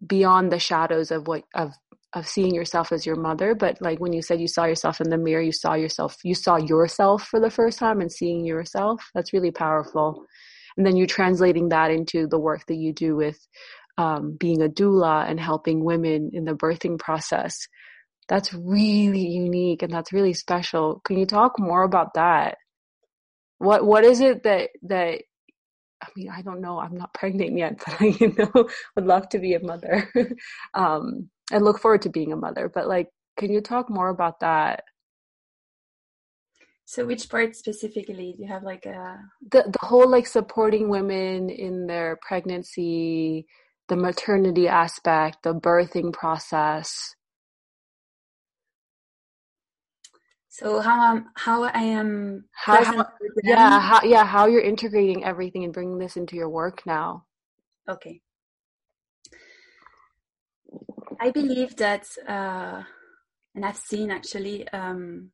beyond 0.07 0.53
the 0.53 0.59
shadows 0.59 1.11
of 1.11 1.27
what 1.29 1.45
of 1.55 1.73
of 2.15 2.29
seeing 2.29 2.55
yourself 2.55 2.93
as 2.93 3.05
your 3.05 3.17
mother 3.17 3.55
but 3.55 3.81
like 3.81 3.99
when 3.99 4.13
you 4.13 4.23
said 4.23 4.41
you 4.41 4.49
saw 4.49 4.65
yourself 4.65 5.01
in 5.01 5.11
the 5.11 5.19
mirror 5.19 5.43
you 5.43 5.53
saw 5.53 5.75
yourself 5.75 6.17
you 6.23 6.35
saw 6.35 6.57
yourself 6.57 7.25
for 7.25 7.41
the 7.41 7.51
first 7.51 7.79
time 7.79 8.01
and 8.01 8.13
seeing 8.13 8.45
yourself 8.45 9.11
that's 9.15 9.33
really 9.33 9.51
powerful 9.51 10.25
and 10.77 10.87
then 10.87 10.97
you're 10.97 11.07
translating 11.07 11.69
that 11.69 11.91
into 11.91 12.27
the 12.27 12.39
work 12.39 12.65
that 12.67 12.77
you 12.77 12.93
do 12.93 13.15
with 13.17 13.39
um, 13.97 14.37
being 14.39 14.61
a 14.61 14.69
doula 14.69 15.29
and 15.29 15.39
helping 15.39 15.85
women 15.85 16.31
in 16.33 16.45
the 16.45 16.55
birthing 16.55 16.99
process 16.99 17.57
that's 18.29 18.53
really 18.55 19.27
unique 19.27 19.83
and 19.83 19.93
that's 19.93 20.13
really 20.13 20.33
special 20.33 21.01
can 21.05 21.19
you 21.19 21.27
talk 21.27 21.59
more 21.59 21.83
about 21.83 22.15
that 22.15 22.57
what 23.59 23.85
what 23.85 24.05
is 24.05 24.21
it 24.21 24.43
that 24.45 24.71
that 24.83 25.23
I 26.03 26.09
mean, 26.17 26.29
I 26.29 26.43
don't 26.43 26.61
know. 26.61 26.79
I'm 26.79 26.97
not 26.97 27.15
pregnant 27.15 27.57
yet, 27.57 27.79
but 27.79 28.01
I, 28.01 28.07
you 28.07 28.35
know, 28.37 28.69
would 28.95 29.07
love 29.07 29.29
to 29.31 29.39
be 29.39 29.55
a 29.55 29.61
mother. 29.61 30.11
um, 30.75 31.31
I 31.53 31.59
look 31.59 31.79
forward 31.79 32.03
to 32.03 32.11
being 32.11 32.33
a 32.33 32.37
mother. 32.37 32.71
But 32.73 32.89
like, 32.89 33.09
can 33.37 33.51
you 33.51 33.61
talk 33.61 33.91
more 33.91 34.09
about 34.09 34.41
that? 34.41 34.85
So, 36.87 37.07
which 37.07 37.29
part 37.31 37.57
specifically 37.57 38.35
do 38.37 38.43
you 38.43 38.49
have 38.49 38.63
like 38.63 38.85
a 38.87 39.19
the 39.51 39.63
the 39.63 39.87
whole 39.87 40.09
like 40.09 40.27
supporting 40.27 40.89
women 40.89 41.49
in 41.51 41.87
their 41.87 42.19
pregnancy, 42.27 43.47
the 43.89 43.97
maternity 43.97 44.69
aspect, 44.69 45.39
the 45.43 45.55
birthing 45.55 46.13
process. 46.13 47.15
So 50.49 50.79
how 50.79 51.01
I'm, 51.01 51.27
how 51.35 51.65
I 51.65 51.81
am 51.81 52.45
how, 52.53 52.85
how 52.85 53.07
yeah 53.43 53.81
how, 53.81 54.03
yeah 54.05 54.25
how 54.25 54.47
you're 54.47 54.61
integrating 54.61 55.25
everything 55.25 55.65
and 55.65 55.73
bringing 55.73 55.99
this 55.99 56.17
into 56.17 56.37
your 56.37 56.49
work 56.49 56.87
now. 56.87 57.25
Okay. 57.89 58.21
I 61.21 61.31
believe 61.31 61.77
that, 61.77 62.07
uh, 62.27 62.83
and 63.55 63.65
I've 63.65 63.77
seen 63.77 64.11
actually 64.11 64.69
um, 64.69 65.31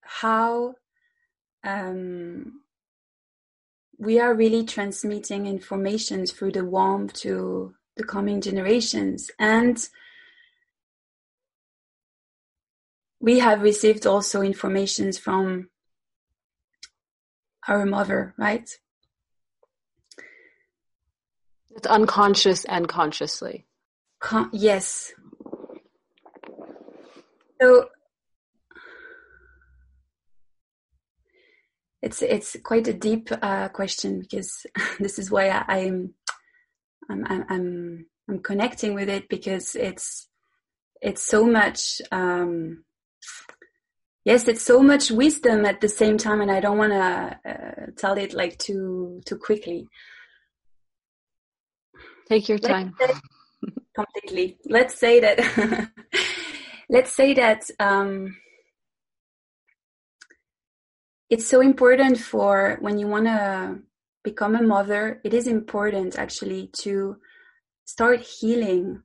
how 0.00 0.74
um, 1.64 2.60
we 3.98 4.20
are 4.20 4.34
really 4.34 4.64
transmitting 4.64 5.46
information 5.46 6.26
through 6.26 6.52
the 6.52 6.64
womb 6.64 7.08
to 7.08 7.74
the 7.96 8.04
coming 8.04 8.40
generations. 8.40 9.30
And 9.38 9.78
we 13.20 13.38
have 13.38 13.62
received 13.62 14.06
also 14.06 14.42
information 14.42 15.12
from 15.12 15.70
our 17.66 17.84
mother 17.84 18.34
right? 18.36 18.70
It's 21.70 21.86
unconscious 21.86 22.64
and 22.66 22.88
consciously 22.88 23.65
Con- 24.26 24.50
yes 24.52 25.12
so 27.62 27.88
it's 32.02 32.22
it's 32.22 32.56
quite 32.64 32.88
a 32.88 32.92
deep 32.92 33.28
uh, 33.40 33.68
question 33.68 34.18
because 34.18 34.66
this 34.98 35.20
is 35.20 35.30
why 35.30 35.46
I, 35.68 35.78
am 35.78 36.14
I'm, 37.08 37.24
I'm 37.28 37.44
I'm 37.48 38.06
I'm 38.28 38.38
connecting 38.40 38.94
with 38.94 39.08
it 39.08 39.28
because 39.28 39.76
it's 39.76 40.28
it's 41.00 41.22
so 41.22 41.46
much 41.46 42.02
um, 42.10 42.82
yes 44.24 44.48
it's 44.48 44.62
so 44.62 44.82
much 44.82 45.12
wisdom 45.12 45.64
at 45.64 45.80
the 45.80 45.88
same 45.88 46.18
time 46.18 46.40
and 46.40 46.50
I 46.50 46.58
don't 46.58 46.78
want 46.78 46.94
to 46.94 47.38
uh, 47.48 47.86
tell 47.96 48.18
it 48.18 48.34
like 48.34 48.58
too 48.58 49.20
too 49.24 49.38
quickly. 49.38 49.86
Take 52.28 52.48
your 52.48 52.58
time. 52.58 52.96
Completely. 53.94 54.58
Let's 54.66 54.98
say 54.98 55.20
that. 55.20 55.90
let's 56.88 57.14
say 57.14 57.34
that. 57.34 57.68
Um, 57.78 58.36
it's 61.28 61.46
so 61.46 61.60
important 61.60 62.18
for 62.18 62.78
when 62.80 62.98
you 62.98 63.08
want 63.08 63.26
to 63.26 63.78
become 64.22 64.54
a 64.54 64.62
mother, 64.62 65.20
it 65.24 65.34
is 65.34 65.46
important 65.46 66.18
actually 66.18 66.70
to 66.82 67.16
start 67.84 68.20
healing 68.20 69.02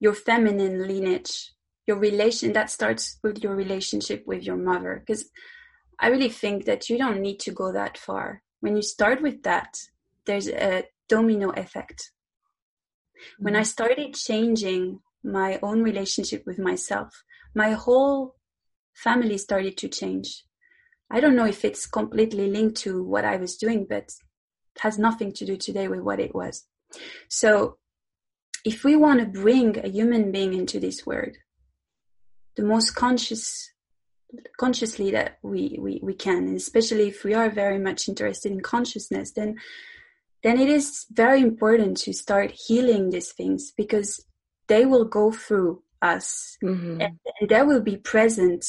your 0.00 0.14
feminine 0.14 0.86
lineage, 0.86 1.52
your 1.86 1.98
relation 1.98 2.52
that 2.52 2.70
starts 2.70 3.18
with 3.22 3.42
your 3.42 3.54
relationship 3.54 4.24
with 4.26 4.42
your 4.44 4.56
mother. 4.56 5.02
Because 5.04 5.30
I 5.98 6.08
really 6.08 6.28
think 6.28 6.64
that 6.66 6.88
you 6.88 6.98
don't 6.98 7.20
need 7.20 7.40
to 7.40 7.50
go 7.50 7.72
that 7.72 7.98
far. 7.98 8.42
When 8.60 8.76
you 8.76 8.82
start 8.82 9.22
with 9.22 9.42
that, 9.42 9.76
there's 10.26 10.48
a 10.48 10.84
domino 11.08 11.50
effect. 11.50 12.12
When 13.38 13.54
I 13.54 13.60
mm-hmm. 13.60 13.64
started 13.66 14.14
changing 14.14 15.00
my 15.24 15.58
own 15.62 15.82
relationship 15.82 16.44
with 16.46 16.58
myself, 16.58 17.22
my 17.54 17.72
whole 17.72 18.36
family 18.94 19.38
started 19.38 19.76
to 19.78 19.88
change. 19.88 20.44
I 21.10 21.20
don't 21.20 21.36
know 21.36 21.46
if 21.46 21.64
it's 21.64 21.86
completely 21.86 22.50
linked 22.50 22.76
to 22.78 23.02
what 23.02 23.24
I 23.24 23.36
was 23.36 23.56
doing, 23.56 23.86
but 23.88 24.12
it 24.76 24.80
has 24.80 24.98
nothing 24.98 25.32
to 25.32 25.46
do 25.46 25.56
today 25.56 25.88
with 25.88 26.00
what 26.00 26.20
it 26.20 26.34
was. 26.34 26.66
So 27.28 27.78
if 28.64 28.84
we 28.84 28.96
want 28.96 29.20
to 29.20 29.26
bring 29.26 29.78
a 29.78 29.88
human 29.88 30.30
being 30.32 30.54
into 30.54 30.78
this 30.80 31.06
world, 31.06 31.36
the 32.56 32.62
most 32.64 32.94
conscious 32.94 33.70
consciously 34.58 35.10
that 35.12 35.38
we, 35.42 35.78
we, 35.80 36.00
we 36.02 36.14
can, 36.14 36.46
and 36.48 36.56
especially 36.56 37.08
if 37.08 37.24
we 37.24 37.32
are 37.32 37.48
very 37.48 37.78
much 37.78 38.08
interested 38.08 38.52
in 38.52 38.60
consciousness, 38.60 39.32
then 39.32 39.56
then 40.42 40.60
it 40.60 40.68
is 40.68 41.06
very 41.10 41.40
important 41.40 41.96
to 41.98 42.12
start 42.12 42.52
healing 42.52 43.10
these 43.10 43.32
things 43.32 43.72
because 43.76 44.24
they 44.68 44.86
will 44.86 45.04
go 45.04 45.32
through 45.32 45.82
us. 46.00 46.56
Mm-hmm. 46.62 47.00
and, 47.00 47.18
that 47.48 47.66
will 47.66 47.80
be 47.80 47.96
present. 47.96 48.64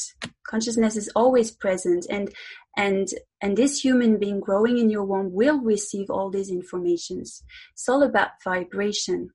Consciousness 0.47 0.95
is 0.95 1.09
always 1.15 1.51
present. 1.51 2.05
And 2.09 2.33
and 2.77 3.07
and 3.41 3.57
this 3.57 3.83
human 3.83 4.17
being 4.19 4.39
growing 4.39 4.77
in 4.77 4.89
your 4.89 5.03
womb 5.03 5.33
will 5.33 5.59
receive 5.59 6.09
all 6.09 6.29
these 6.29 6.49
informations. 6.49 7.43
It's 7.73 7.89
all 7.89 8.03
about 8.03 8.43
vibration. 8.43 9.29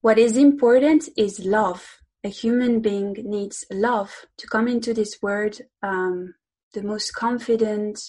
What 0.00 0.18
is 0.18 0.36
important 0.36 1.08
is 1.16 1.44
love. 1.44 1.98
A 2.24 2.28
human 2.28 2.80
being 2.80 3.16
needs 3.24 3.64
love 3.70 4.26
to 4.38 4.46
come 4.46 4.68
into 4.68 4.94
this 4.94 5.18
world. 5.20 5.58
Um, 5.82 6.34
the 6.72 6.82
most 6.82 7.12
confident 7.12 8.00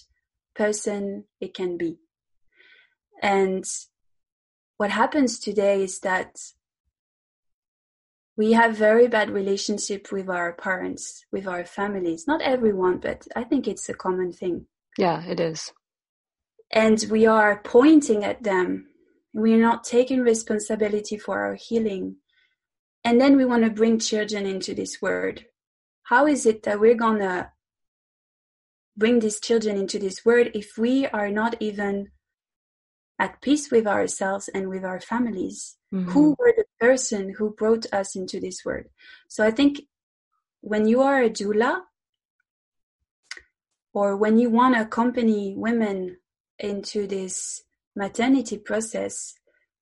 person 0.55 1.25
it 1.41 1.53
can 1.55 1.77
be 1.77 1.97
and 3.23 3.63
what 4.75 4.91
happens 4.91 5.39
today 5.39 5.81
is 5.83 5.99
that 5.99 6.35
we 8.35 8.51
have 8.51 8.75
very 8.75 9.07
bad 9.07 9.29
relationship 9.29 10.11
with 10.11 10.29
our 10.29 10.51
parents, 10.51 11.25
with 11.31 11.47
our 11.47 11.63
families. 11.63 12.27
Not 12.27 12.41
everyone, 12.41 12.97
but 12.97 13.25
I 13.33 13.45
think 13.45 13.65
it's 13.65 13.87
a 13.87 13.93
common 13.93 14.33
thing. 14.33 14.65
Yeah, 14.97 15.23
it 15.23 15.39
is. 15.39 15.71
And 16.69 17.05
we 17.09 17.25
are 17.25 17.61
pointing 17.63 18.25
at 18.25 18.43
them. 18.43 18.87
We're 19.33 19.61
not 19.61 19.85
taking 19.85 20.19
responsibility 20.19 21.17
for 21.17 21.39
our 21.45 21.55
healing. 21.55 22.17
And 23.05 23.21
then 23.21 23.37
we 23.37 23.45
want 23.45 23.63
to 23.63 23.69
bring 23.69 23.99
children 23.99 24.45
into 24.45 24.73
this 24.73 25.01
world. 25.01 25.43
How 26.03 26.27
is 26.27 26.45
it 26.45 26.63
that 26.63 26.79
we're 26.81 26.95
going 26.95 27.19
to 27.19 27.51
bring 28.97 29.19
these 29.19 29.39
children 29.39 29.77
into 29.77 29.97
this 29.97 30.25
world 30.25 30.49
if 30.53 30.77
we 30.77 31.07
are 31.07 31.29
not 31.29 31.55
even 31.61 32.09
at 33.19 33.41
peace 33.41 33.71
with 33.71 33.87
ourselves 33.87 34.49
and 34.49 34.69
with 34.69 34.83
our 34.83 34.99
families? 34.99 35.77
Mm-hmm. 35.93 36.11
Who 36.11 36.35
were 36.39 36.53
the 36.55 36.65
person 36.79 37.35
who 37.37 37.51
brought 37.51 37.85
us 37.93 38.15
into 38.15 38.39
this 38.39 38.65
world? 38.65 38.85
So 39.27 39.45
I 39.45 39.51
think 39.51 39.81
when 40.61 40.87
you 40.87 41.01
are 41.01 41.21
a 41.21 41.29
doula, 41.29 41.81
or 43.93 44.17
when 44.17 44.37
you 44.37 44.49
want 44.49 44.75
to 44.75 44.81
accompany 44.81 45.53
women 45.55 46.17
into 46.59 47.07
this 47.07 47.63
maternity 47.95 48.57
process, 48.57 49.35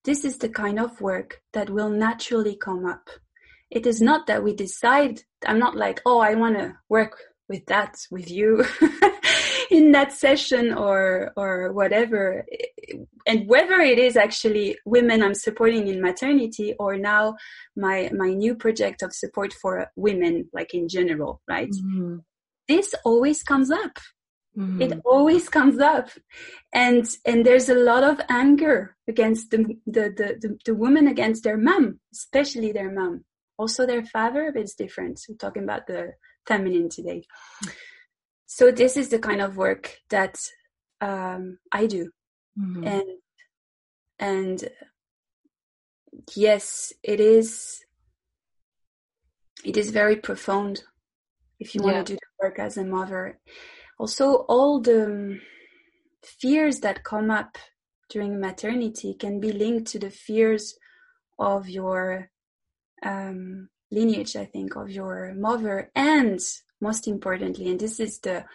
this 0.04 0.26
is 0.26 0.38
the 0.38 0.50
kind 0.50 0.80
of 0.80 1.00
work 1.00 1.42
that 1.54 1.70
will 1.70 1.90
naturally 1.90 2.56
come 2.56 2.86
up. 2.86 3.10
It 3.70 3.86
is 3.88 4.02
not 4.02 4.28
that 4.28 4.44
we 4.44 4.54
decide, 4.54 5.22
I'm 5.46 5.60
not 5.60 5.78
like, 5.78 6.02
oh, 6.06 6.20
I 6.20 6.36
want 6.36 6.58
to 6.58 6.78
work 6.90 7.18
with 7.48 7.66
that 7.68 7.96
with 8.10 8.30
you 8.30 8.66
in 9.72 9.94
that 9.94 10.12
session 10.12 10.74
or 10.74 11.32
or 11.38 11.72
whatever 11.72 12.46
and 13.26 13.48
whether 13.48 13.80
it 13.80 13.98
is 13.98 14.18
actually 14.18 14.78
women 14.86 15.24
i'm 15.24 15.34
supporting 15.34 15.88
in 15.88 16.02
maternity 16.02 16.76
or 16.78 16.98
now 16.98 17.36
my 17.76 18.10
my 18.14 18.34
new 18.34 18.54
project 18.54 19.02
of 19.02 19.14
support 19.14 19.54
for 19.54 19.88
women 19.96 20.48
like 20.54 20.74
in 20.74 20.88
general 20.88 21.42
right? 21.48 21.72
Mm-hmm. 21.72 22.18
this 22.68 22.94
always 23.06 23.44
comes 23.44 23.72
up. 23.72 23.98
Mm-hmm. 24.58 24.82
it 24.82 25.00
always 25.06 25.48
comes 25.48 25.80
up. 25.80 26.10
And 26.74 27.08
and 27.26 27.46
there's 27.46 27.70
a 27.70 27.82
lot 27.92 28.04
of 28.04 28.20
anger 28.28 28.98
against 29.08 29.52
the 29.52 29.60
the 29.86 30.04
the, 30.20 30.28
the, 30.42 30.58
the 30.66 30.76
woman 30.76 31.08
against 31.08 31.44
their 31.44 31.58
mom 31.58 32.00
especially 32.14 32.72
their 32.74 32.92
mom. 32.92 33.24
Also 33.58 33.86
their 33.86 34.06
father 34.06 34.52
but 34.54 34.62
it's 34.64 34.76
different. 34.76 35.22
We're 35.30 35.38
talking 35.38 35.64
about 35.64 35.88
the 35.88 36.14
feminine 36.46 36.90
today 36.90 37.24
so 38.54 38.70
this 38.70 38.98
is 38.98 39.08
the 39.08 39.18
kind 39.18 39.42
of 39.42 39.56
work 39.56 39.96
that 40.10 40.38
um, 41.00 41.58
I 41.72 41.88
do, 41.88 42.12
mm-hmm. 42.60 42.86
and 42.86 43.10
and 44.20 44.70
yes, 46.36 46.92
it 47.02 47.22
is. 47.22 47.82
It 49.64 49.78
is 49.78 49.92
very 49.92 50.18
profound 50.18 50.84
if 51.62 51.74
you 51.74 51.82
want 51.82 51.96
yeah. 51.96 52.04
to 52.04 52.14
do 52.14 52.20
the 52.20 52.46
work 52.46 52.60
as 52.60 52.76
a 52.76 52.84
mother. 52.84 53.40
Also, 53.98 54.44
all 54.50 54.82
the 54.82 55.06
um, 55.06 55.42
fears 56.22 56.82
that 56.82 57.06
come 57.06 57.32
up 57.32 57.58
during 58.10 58.38
maternity 58.38 59.14
can 59.14 59.40
be 59.40 59.54
linked 59.54 59.90
to 59.94 60.00
the 60.00 60.10
fears 60.10 60.76
of 61.40 61.70
your 61.70 62.30
um, 63.02 63.70
lineage, 63.92 64.36
I 64.36 64.44
think, 64.44 64.76
of 64.76 64.90
your 64.90 65.34
mother 65.38 65.90
and 65.96 66.42
most 66.82 67.08
importantly, 67.08 67.70
and 67.70 67.80
this 67.80 68.00
is 68.00 68.20
the 68.20 68.46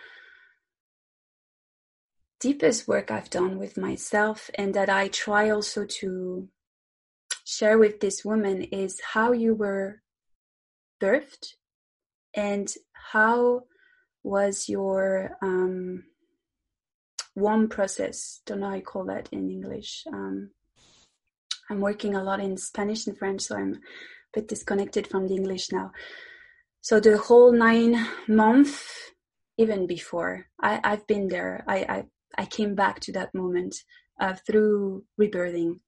deepest 2.40 2.86
work 2.86 3.10
I've 3.10 3.30
done 3.30 3.58
with 3.58 3.78
myself, 3.78 4.50
and 4.56 4.74
that 4.74 4.90
I 4.90 5.08
try 5.08 5.50
also 5.50 5.86
to 6.00 6.48
share 7.44 7.78
with 7.78 8.00
this 8.00 8.24
woman 8.24 8.62
is 8.62 9.00
how 9.12 9.32
you 9.32 9.54
were 9.54 10.02
birthed 11.00 11.54
and 12.34 12.72
how 12.92 13.62
was 14.22 14.68
your 14.68 15.36
um, 15.40 16.04
womb 17.36 17.68
process. 17.68 18.40
Don't 18.44 18.60
know 18.60 18.70
how 18.70 18.74
you 18.74 18.82
call 18.82 19.04
that 19.04 19.28
in 19.30 19.50
English. 19.50 20.04
Um, 20.12 20.50
I'm 21.70 21.80
working 21.80 22.14
a 22.14 22.22
lot 22.22 22.40
in 22.40 22.56
Spanish 22.56 23.06
and 23.06 23.16
French, 23.16 23.42
so 23.42 23.56
I'm 23.56 23.74
a 23.74 23.78
bit 24.34 24.48
disconnected 24.48 25.06
from 25.06 25.28
the 25.28 25.34
English 25.34 25.72
now. 25.72 25.92
So 26.86 27.00
the 27.00 27.18
whole 27.18 27.50
nine 27.50 28.06
month, 28.28 28.80
even 29.58 29.88
before, 29.88 30.46
I, 30.62 30.78
I've 30.84 31.04
been 31.08 31.26
there. 31.26 31.64
I, 31.66 31.78
I, 31.78 32.04
I 32.38 32.44
came 32.46 32.76
back 32.76 33.00
to 33.00 33.12
that 33.14 33.34
moment 33.34 33.74
uh, 34.20 34.34
through 34.46 35.02
rebirthing. 35.20 35.80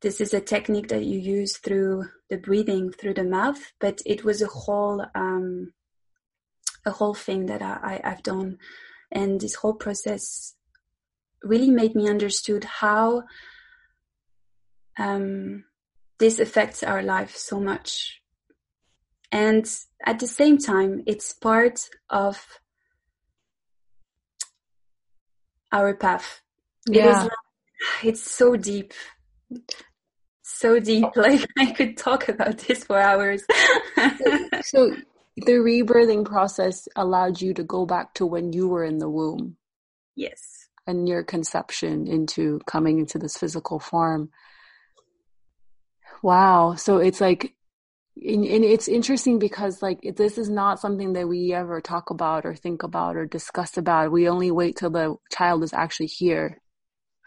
This 0.00 0.20
is 0.20 0.32
a 0.32 0.40
technique 0.40 0.86
that 0.90 1.02
you 1.02 1.18
use 1.18 1.56
through 1.56 2.04
the 2.28 2.36
breathing 2.36 2.92
through 2.92 3.14
the 3.14 3.24
mouth, 3.24 3.72
but 3.80 4.00
it 4.06 4.22
was 4.22 4.40
a 4.40 4.46
whole 4.46 5.04
um, 5.16 5.72
a 6.86 6.92
whole 6.92 7.14
thing 7.14 7.46
that 7.46 7.60
I, 7.60 8.00
I, 8.04 8.10
I've 8.12 8.22
done, 8.22 8.58
and 9.10 9.40
this 9.40 9.56
whole 9.56 9.74
process 9.74 10.54
really 11.42 11.70
made 11.70 11.96
me 11.96 12.08
understood 12.08 12.62
how 12.62 13.24
um, 14.96 15.64
this 16.20 16.38
affects 16.38 16.84
our 16.84 17.02
life 17.02 17.34
so 17.34 17.58
much. 17.58 18.19
And 19.32 19.64
at 20.04 20.18
the 20.18 20.26
same 20.26 20.58
time, 20.58 21.02
it's 21.06 21.32
part 21.32 21.88
of 22.08 22.60
our 25.72 25.94
path. 25.94 26.42
Yeah. 26.88 27.04
It 27.04 27.10
is 27.10 27.22
like, 27.22 28.04
it's 28.04 28.30
so 28.30 28.56
deep. 28.56 28.92
So 30.42 30.80
deep. 30.80 31.06
Oh. 31.16 31.20
Like 31.20 31.46
I 31.58 31.72
could 31.72 31.96
talk 31.96 32.28
about 32.28 32.58
this 32.58 32.84
for 32.84 32.98
hours. 32.98 33.44
so 34.62 34.94
the 35.36 35.52
rebirthing 35.52 36.24
process 36.24 36.88
allowed 36.96 37.40
you 37.40 37.54
to 37.54 37.62
go 37.62 37.86
back 37.86 38.14
to 38.14 38.26
when 38.26 38.52
you 38.52 38.68
were 38.68 38.84
in 38.84 38.98
the 38.98 39.08
womb. 39.08 39.56
Yes. 40.16 40.68
And 40.86 41.08
your 41.08 41.22
conception 41.22 42.06
into 42.06 42.60
coming 42.66 42.98
into 42.98 43.18
this 43.18 43.36
physical 43.36 43.78
form. 43.78 44.30
Wow. 46.22 46.74
So 46.74 46.98
it's 46.98 47.20
like, 47.20 47.54
and, 48.16 48.44
and 48.44 48.64
it's 48.64 48.88
interesting 48.88 49.38
because 49.38 49.82
like 49.82 50.00
this 50.16 50.36
is 50.36 50.48
not 50.48 50.80
something 50.80 51.12
that 51.14 51.28
we 51.28 51.52
ever 51.52 51.80
talk 51.80 52.10
about 52.10 52.44
or 52.44 52.54
think 52.54 52.82
about 52.82 53.16
or 53.16 53.26
discuss 53.26 53.76
about. 53.76 54.12
We 54.12 54.28
only 54.28 54.50
wait 54.50 54.76
till 54.76 54.90
the 54.90 55.16
child 55.32 55.62
is 55.62 55.72
actually 55.72 56.06
here. 56.06 56.60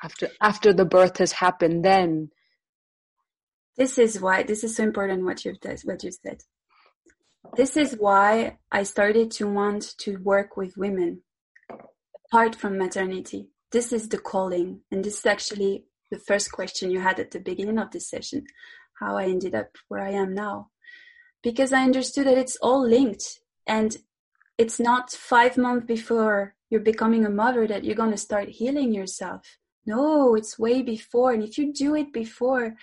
After 0.03 0.29
after 0.41 0.73
the 0.73 0.85
birth 0.85 1.17
has 1.17 1.31
happened, 1.31 1.85
then 1.85 2.29
this 3.77 3.97
is 3.97 4.19
why 4.19 4.43
this 4.43 4.63
is 4.63 4.75
so 4.75 4.83
important 4.83 5.25
what 5.25 5.45
you've 5.45 5.57
what 5.83 6.03
you 6.03 6.11
said. 6.11 6.41
This 7.55 7.77
is 7.77 7.95
why 7.97 8.57
I 8.71 8.83
started 8.83 9.31
to 9.31 9.47
want 9.47 9.97
to 9.99 10.17
work 10.17 10.57
with 10.57 10.77
women 10.77 11.21
apart 12.27 12.55
from 12.55 12.77
maternity. 12.77 13.49
This 13.71 13.91
is 13.91 14.09
the 14.09 14.17
calling, 14.17 14.81
and 14.91 15.03
this 15.03 15.19
is 15.19 15.25
actually 15.25 15.85
the 16.11 16.19
first 16.19 16.51
question 16.51 16.91
you 16.91 16.99
had 16.99 17.19
at 17.19 17.31
the 17.31 17.39
beginning 17.39 17.79
of 17.79 17.91
this 17.91 18.09
session 18.09 18.45
how 18.99 19.17
I 19.17 19.25
ended 19.25 19.55
up 19.55 19.69
where 19.87 20.01
I 20.01 20.11
am 20.11 20.33
now. 20.33 20.69
Because 21.43 21.73
I 21.73 21.83
understood 21.83 22.25
that 22.27 22.37
it's 22.37 22.57
all 22.61 22.87
linked 22.87 23.39
and 23.67 23.95
it's 24.57 24.79
not 24.79 25.11
five 25.11 25.57
months 25.57 25.85
before 25.85 26.55
you're 26.69 26.81
becoming 26.81 27.25
a 27.25 27.29
mother 27.29 27.67
that 27.67 27.83
you're 27.83 27.95
going 27.95 28.11
to 28.11 28.17
start 28.17 28.49
healing 28.49 28.93
yourself. 28.93 29.57
No, 29.85 30.35
it's 30.35 30.57
way 30.57 30.81
before. 30.81 31.33
And 31.33 31.43
if 31.43 31.57
you 31.57 31.73
do 31.73 31.95
it 31.95 32.13
before, 32.13 32.75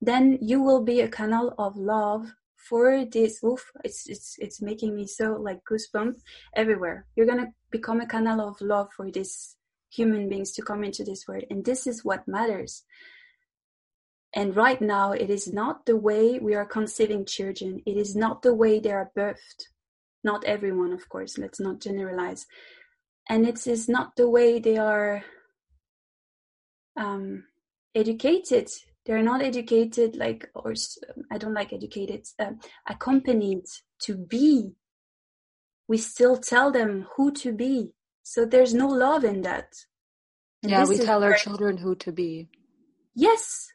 then 0.00 0.38
you 0.42 0.62
will 0.62 0.82
be 0.82 1.00
a 1.00 1.08
canal 1.08 1.54
of 1.58 1.76
love 1.76 2.34
for 2.56 3.04
this. 3.04 3.42
Oof, 3.44 3.70
it's, 3.84 4.08
it's, 4.08 4.36
it's 4.38 4.60
making 4.60 4.94
me 4.96 5.06
so 5.06 5.32
like 5.40 5.60
goosebumps 5.64 6.20
everywhere. 6.54 7.06
You're 7.16 7.26
going 7.26 7.38
to 7.38 7.52
become 7.70 8.00
a 8.00 8.06
canal 8.06 8.40
of 8.40 8.60
love 8.60 8.88
for 8.96 9.10
these 9.10 9.56
human 9.90 10.28
beings 10.28 10.52
to 10.52 10.62
come 10.62 10.84
into 10.84 11.04
this 11.04 11.26
world. 11.26 11.44
And 11.48 11.64
this 11.64 11.86
is 11.86 12.04
what 12.04 12.28
matters. 12.28 12.84
And 14.34 14.54
right 14.54 14.80
now, 14.80 15.12
it 15.12 15.30
is 15.30 15.52
not 15.52 15.86
the 15.86 15.96
way 15.96 16.38
we 16.38 16.54
are 16.54 16.66
conceiving 16.66 17.24
children. 17.24 17.80
It 17.86 17.96
is 17.96 18.14
not 18.14 18.42
the 18.42 18.54
way 18.54 18.78
they 18.78 18.92
are 18.92 19.10
birthed. 19.16 19.68
Not 20.22 20.44
everyone, 20.44 20.92
of 20.92 21.08
course, 21.08 21.38
let's 21.38 21.60
not 21.60 21.80
generalize. 21.80 22.46
And 23.28 23.46
it 23.46 23.66
is 23.66 23.88
not 23.88 24.16
the 24.16 24.28
way 24.28 24.58
they 24.58 24.76
are 24.76 25.24
um, 26.96 27.44
educated. 27.94 28.68
They're 29.06 29.22
not 29.22 29.40
educated 29.40 30.16
like, 30.16 30.50
or 30.54 30.74
I 31.32 31.38
don't 31.38 31.54
like 31.54 31.72
educated, 31.72 32.26
uh, 32.38 32.52
accompanied 32.86 33.64
to 34.02 34.14
be. 34.16 34.72
We 35.86 35.96
still 35.96 36.36
tell 36.36 36.70
them 36.70 37.06
who 37.16 37.32
to 37.32 37.52
be. 37.52 37.94
So 38.22 38.44
there's 38.44 38.74
no 38.74 38.88
love 38.88 39.24
in 39.24 39.40
that. 39.42 39.72
And 40.62 40.70
yeah, 40.70 40.84
we 40.84 40.98
tell 40.98 41.24
our 41.24 41.34
children 41.34 41.78
who 41.78 41.94
to 41.96 42.12
be. 42.12 42.48
Yes, 43.14 43.68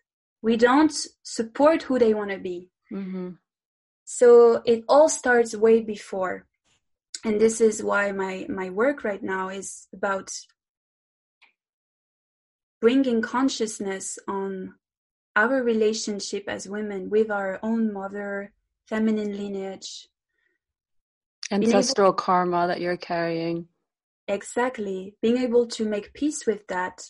we 0.43 0.57
don't 0.57 0.93
support 1.23 1.83
who 1.83 1.97
they 1.97 2.13
want 2.13 2.29
to 2.29 2.37
be. 2.37 2.69
Mm-hmm. 2.91 3.29
So 4.03 4.61
it 4.65 4.83
all 4.89 5.07
starts 5.07 5.55
way 5.55 5.81
before. 5.81 6.45
And 7.23 7.39
this 7.39 7.61
is 7.61 7.81
why 7.81 8.11
my, 8.11 8.45
my 8.49 8.69
work 8.69 9.05
right 9.05 9.23
now 9.23 9.47
is 9.47 9.87
about 9.93 10.29
bringing 12.81 13.21
consciousness 13.21 14.19
on 14.27 14.73
our 15.33 15.63
relationship 15.63 16.43
as 16.49 16.67
women 16.67 17.09
with 17.09 17.31
our 17.31 17.57
own 17.63 17.93
mother, 17.93 18.51
feminine 18.87 19.37
lineage. 19.37 20.09
Ancestral 21.49 22.07
able- 22.07 22.15
karma 22.15 22.67
that 22.67 22.81
you're 22.81 22.97
carrying. 22.97 23.69
Exactly. 24.27 25.15
Being 25.21 25.37
able 25.37 25.67
to 25.67 25.85
make 25.85 26.13
peace 26.13 26.45
with 26.45 26.67
that 26.67 27.01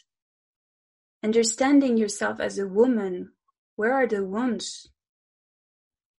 understanding 1.24 1.97
yourself 1.97 2.39
as 2.39 2.57
a 2.57 2.67
woman 2.67 3.32
where 3.76 3.93
are 3.93 4.07
the 4.07 4.24
wounds 4.24 4.89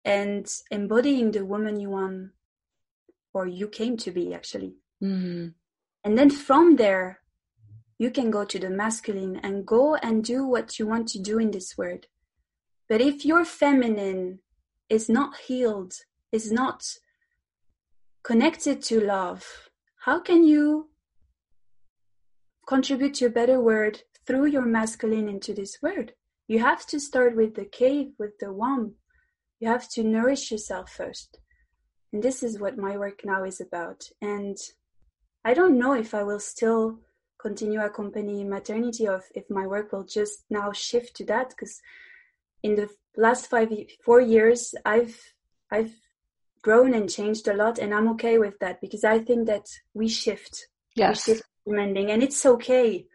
and 0.06 0.52
embodying 0.72 1.32
the 1.32 1.46
woman 1.46 1.80
you 1.80 1.90
want 1.90 2.32
or 3.34 3.48
you 3.48 3.68
came 3.68 3.98
to 3.98 4.12
be 4.12 4.34
actually. 4.34 4.76
Mm-hmm. 5.04 5.50
and 6.06 6.18
then 6.18 6.30
from 6.30 6.78
there 6.78 7.20
you 7.98 8.10
can 8.10 8.32
go 8.32 8.46
to 8.46 8.58
the 8.58 8.70
masculine 8.70 9.36
and 9.44 9.66
go 9.66 9.96
and 9.96 10.24
do 10.24 10.48
what 10.48 10.80
you 10.80 10.88
want 10.88 11.10
to 11.10 11.20
do 11.20 11.40
in 11.40 11.52
this 11.52 11.78
world. 11.78 12.06
But 12.88 13.02
if 13.02 13.26
your 13.26 13.44
feminine 13.44 14.40
is 14.90 15.10
not 15.10 15.36
healed 15.48 15.94
is 16.32 16.52
not 16.52 16.98
connected 18.24 18.82
to 18.84 19.02
love 19.02 19.70
how 20.06 20.20
can 20.20 20.44
you 20.44 20.90
contribute 22.68 23.14
to 23.16 23.26
a 23.26 23.30
better 23.30 23.60
world 23.60 24.04
through 24.26 24.48
your 24.48 24.66
masculine 24.66 25.28
into 25.30 25.54
this 25.54 25.78
world. 25.82 26.12
You 26.48 26.60
have 26.60 26.86
to 26.88 27.00
start 27.00 27.36
with 27.36 27.56
the 27.56 27.66
cave, 27.66 28.14
with 28.20 28.38
the 28.40 28.52
womb. 28.52 28.96
You 29.60 29.70
have 29.70 29.90
to 29.92 30.04
nourish 30.04 30.52
yourself 30.52 30.90
first. 30.92 31.40
And 32.12 32.22
this 32.22 32.44
is 32.44 32.60
what 32.60 32.78
my 32.78 32.98
work 32.98 33.22
now 33.24 33.44
is 33.44 33.60
about. 33.60 34.10
And 34.22 34.58
I 35.44 35.54
don't 35.54 35.80
know 35.80 35.94
if 35.94 36.14
I 36.14 36.24
will 36.24 36.40
still 36.40 37.00
continue 37.40 37.82
accompanying 37.82 38.50
maternity 38.50 39.08
or 39.08 39.22
if 39.36 39.50
my 39.50 39.68
work 39.68 39.92
will 39.92 40.06
just 40.06 40.46
now 40.50 40.72
shift 40.72 41.16
to 41.18 41.26
that 41.26 41.50
because 41.50 41.82
in 42.62 42.76
the 42.76 42.90
last 43.18 43.48
five 43.48 43.70
four 44.06 44.22
years 44.22 44.74
I've 44.86 45.20
I've 45.70 45.94
grown 46.62 46.94
and 46.94 47.10
changed 47.10 47.48
a 47.50 47.54
lot 47.54 47.80
and 47.80 47.94
I'm 47.94 48.08
okay 48.12 48.38
with 48.38 48.58
that 48.60 48.80
because 48.80 49.04
I 49.04 49.20
think 49.20 49.48
that 49.48 49.66
we 49.94 50.08
shift. 50.08 50.68
Yes. 50.96 51.28
We 51.28 51.34
shift 51.34 51.48
mending 51.66 52.12
and 52.12 52.24
it's 52.24 52.46
okay 52.46 53.06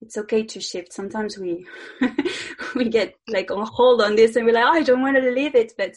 it's 0.00 0.16
okay 0.16 0.44
to 0.44 0.60
shift. 0.60 0.92
Sometimes 0.92 1.38
we 1.38 1.66
we 2.74 2.88
get 2.88 3.14
like 3.28 3.50
on 3.50 3.66
hold 3.66 4.00
on 4.00 4.16
this 4.16 4.36
and 4.36 4.46
we're 4.46 4.52
like, 4.52 4.64
oh, 4.64 4.78
I 4.78 4.82
don't 4.82 5.02
want 5.02 5.16
to 5.16 5.30
leave 5.30 5.54
it. 5.54 5.72
But 5.76 5.94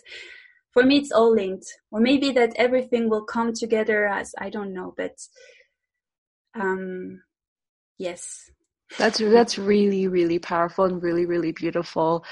for 0.72 0.84
me, 0.84 0.98
it's 0.98 1.12
all 1.12 1.34
linked. 1.34 1.66
Or 1.92 2.00
maybe 2.00 2.32
that 2.32 2.54
everything 2.56 3.10
will 3.10 3.24
come 3.24 3.54
together 3.54 4.08
as 4.08 4.34
I 4.40 4.50
don't 4.50 4.74
know. 4.74 4.94
But 4.98 5.18
um, 6.60 7.22
yes, 7.98 8.50
that's 8.98 9.20
that's 9.20 9.58
really 9.58 10.08
really 10.08 10.40
powerful 10.40 10.86
and 10.86 11.02
really 11.02 11.26
really 11.26 11.52
beautiful. 11.52 12.26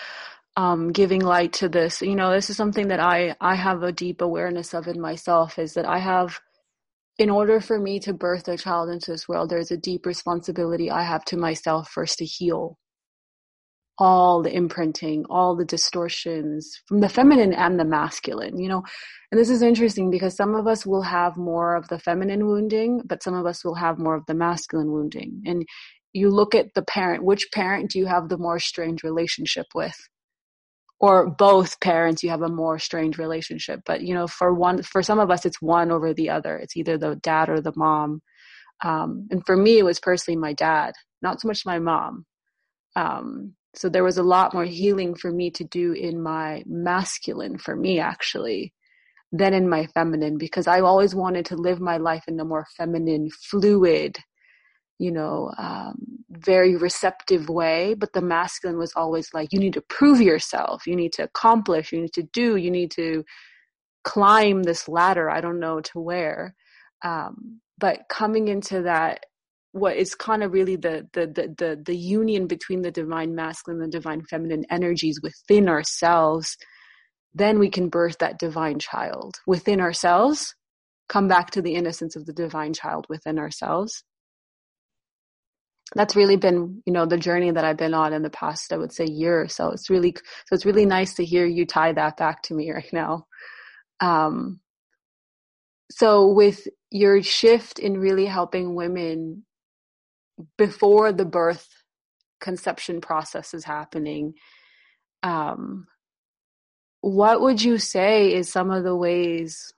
Um, 0.57 0.91
giving 0.91 1.21
light 1.21 1.53
to 1.53 1.69
this, 1.69 2.01
you 2.01 2.15
know, 2.15 2.31
this 2.31 2.49
is 2.49 2.57
something 2.57 2.89
that 2.89 2.99
I 2.99 3.35
I 3.39 3.55
have 3.55 3.83
a 3.83 3.91
deep 3.91 4.21
awareness 4.21 4.73
of 4.73 4.87
in 4.87 4.99
myself. 4.99 5.59
Is 5.59 5.75
that 5.75 5.85
I 5.85 5.99
have 5.99 6.41
in 7.19 7.29
order 7.29 7.59
for 7.59 7.77
me 7.77 7.99
to 7.99 8.13
birth 8.13 8.47
a 8.47 8.57
child 8.57 8.89
into 8.89 9.11
this 9.11 9.27
world, 9.27 9.49
there's 9.49 9.71
a 9.71 9.77
deep 9.77 10.05
responsibility 10.05 10.89
I 10.89 11.03
have 11.03 11.25
to 11.25 11.37
myself 11.37 11.89
first 11.89 12.17
to 12.19 12.25
heal 12.25 12.77
all 14.01 14.41
the 14.41 14.55
imprinting, 14.55 15.25
all 15.29 15.57
the 15.57 15.65
distortions 15.65 16.81
from 16.87 17.01
the 17.01 17.09
feminine 17.09 17.53
and 17.53 17.77
the 17.77 17.83
masculine, 17.83 18.57
you 18.57 18.69
know. 18.69 18.81
And 19.29 19.39
this 19.39 19.49
is 19.49 19.61
interesting 19.61 20.09
because 20.09 20.37
some 20.37 20.55
of 20.55 20.67
us 20.67 20.85
will 20.85 21.01
have 21.01 21.35
more 21.35 21.75
of 21.75 21.89
the 21.89 21.99
feminine 21.99 22.47
wounding, 22.47 23.01
but 23.05 23.21
some 23.21 23.33
of 23.33 23.45
us 23.45 23.65
will 23.65 23.75
have 23.75 23.99
more 23.99 24.15
of 24.15 24.25
the 24.25 24.33
masculine 24.33 24.89
wounding. 24.89 25.43
And 25.45 25.65
you 26.13 26.29
look 26.29 26.55
at 26.55 26.67
the 26.73 26.81
parent, 26.81 27.25
which 27.25 27.49
parent 27.53 27.91
do 27.91 27.99
you 27.99 28.05
have 28.05 28.29
the 28.29 28.37
more 28.37 28.59
strained 28.59 29.03
relationship 29.03 29.65
with? 29.75 29.97
Or 30.99 31.29
both 31.29 31.79
parents 31.81 32.23
you 32.23 32.29
have 32.29 32.41
a 32.43 32.49
more 32.49 32.79
strained 32.79 33.19
relationship 33.19 33.81
but 33.85 34.01
you 34.01 34.13
know 34.13 34.27
for 34.27 34.53
one 34.53 34.81
for 34.83 35.03
some 35.03 35.19
of 35.19 35.31
us 35.31 35.45
it's 35.45 35.61
one 35.61 35.91
over 35.91 36.13
the 36.13 36.29
other 36.29 36.57
it's 36.57 36.77
either 36.77 36.97
the 36.97 37.15
dad 37.17 37.49
or 37.49 37.61
the 37.61 37.73
mom 37.75 38.19
Um, 38.83 39.27
and 39.31 39.45
for 39.45 39.57
me, 39.57 39.79
it 39.79 39.85
was 39.85 39.99
personally 39.99 40.37
my 40.37 40.53
dad, 40.53 40.93
not 41.21 41.41
so 41.41 41.47
much 41.47 41.65
my 41.65 41.79
mom. 41.79 42.25
Um, 42.95 43.55
so 43.75 43.89
there 43.89 44.03
was 44.03 44.17
a 44.19 44.23
lot 44.23 44.53
more 44.53 44.65
healing 44.65 45.15
for 45.15 45.31
me 45.31 45.51
to 45.51 45.63
do 45.65 45.93
in 45.93 46.21
my 46.21 46.63
masculine, 46.67 47.57
for 47.59 47.75
me 47.75 47.99
actually, 47.99 48.73
than 49.31 49.53
in 49.53 49.69
my 49.69 49.87
feminine, 49.87 50.37
because 50.37 50.67
I 50.67 50.81
always 50.81 51.15
wanted 51.15 51.45
to 51.47 51.57
live 51.57 51.81
my 51.81 51.97
life 51.97 52.23
in 52.27 52.39
a 52.39 52.45
more 52.45 52.65
feminine, 52.77 53.29
fluid, 53.31 54.19
you 54.99 55.11
know, 55.11 55.51
um, 55.57 55.95
very 56.29 56.75
receptive 56.75 57.49
way. 57.49 57.95
But 57.95 58.13
the 58.13 58.21
masculine 58.21 58.77
was 58.77 58.93
always 58.95 59.29
like, 59.33 59.51
you 59.51 59.59
need 59.59 59.73
to 59.73 59.81
prove 59.81 60.21
yourself, 60.21 60.85
you 60.85 60.95
need 60.95 61.13
to 61.13 61.23
accomplish, 61.23 61.91
you 61.91 62.01
need 62.01 62.13
to 62.13 62.23
do, 62.23 62.57
you 62.57 62.69
need 62.69 62.91
to 62.91 63.23
climb 64.03 64.63
this 64.63 64.87
ladder. 64.87 65.29
I 65.29 65.41
don't 65.41 65.59
know 65.59 65.81
to 65.81 65.99
where. 65.99 66.55
Um, 67.03 67.61
but 67.77 68.01
coming 68.09 68.49
into 68.49 68.83
that 68.83 69.25
what 69.71 69.95
is 69.95 70.15
kind 70.15 70.43
of 70.43 70.51
really 70.51 70.75
the, 70.75 71.07
the 71.13 71.27
the 71.27 71.55
the 71.57 71.81
the 71.85 71.95
union 71.95 72.47
between 72.47 72.81
the 72.81 72.91
divine 72.91 73.35
masculine 73.35 73.81
and 73.81 73.91
the 73.91 73.97
divine 73.97 74.23
feminine 74.23 74.65
energies 74.69 75.19
within 75.21 75.69
ourselves 75.69 76.57
then 77.35 77.59
we 77.59 77.69
can 77.69 77.89
birth 77.89 78.17
that 78.19 78.39
divine 78.39 78.79
child 78.79 79.37
within 79.45 79.79
ourselves 79.79 80.55
come 81.07 81.27
back 81.27 81.51
to 81.51 81.61
the 81.61 81.75
innocence 81.75 82.15
of 82.15 82.25
the 82.25 82.33
divine 82.33 82.73
child 82.73 83.05
within 83.09 83.37
ourselves 83.37 84.03
that's 85.95 86.15
really 86.15 86.35
been 86.35 86.81
you 86.85 86.93
know 86.93 87.05
the 87.05 87.17
journey 87.17 87.51
that 87.51 87.65
i've 87.65 87.77
been 87.77 87.93
on 87.93 88.13
in 88.13 88.21
the 88.21 88.29
past 88.29 88.71
i 88.71 88.77
would 88.77 88.91
say 88.91 89.05
year 89.05 89.41
or 89.41 89.47
so. 89.47 89.69
It's 89.69 89.89
really 89.89 90.15
so 90.45 90.53
it's 90.53 90.65
really 90.65 90.85
nice 90.85 91.15
to 91.15 91.25
hear 91.25 91.45
you 91.45 91.65
tie 91.65 91.93
that 91.93 92.17
back 92.17 92.43
to 92.43 92.53
me 92.53 92.71
right 92.79 92.93
now. 92.93 93.25
Um 93.99 94.59
so 95.91 96.27
with 96.27 96.67
your 96.91 97.21
shift 97.23 97.79
in 97.79 97.99
really 97.99 98.25
helping 98.25 98.75
women 98.75 99.45
before 100.57 101.11
the 101.11 101.25
birth 101.25 101.67
conception 102.39 103.01
process 103.01 103.53
is 103.53 103.65
happening 103.65 104.33
um, 105.23 105.87
what 107.01 107.41
would 107.41 107.61
you 107.61 107.77
say 107.77 108.33
is 108.33 108.51
some 108.51 108.71
of 108.71 108.83
the 108.83 108.95
ways 108.95 109.73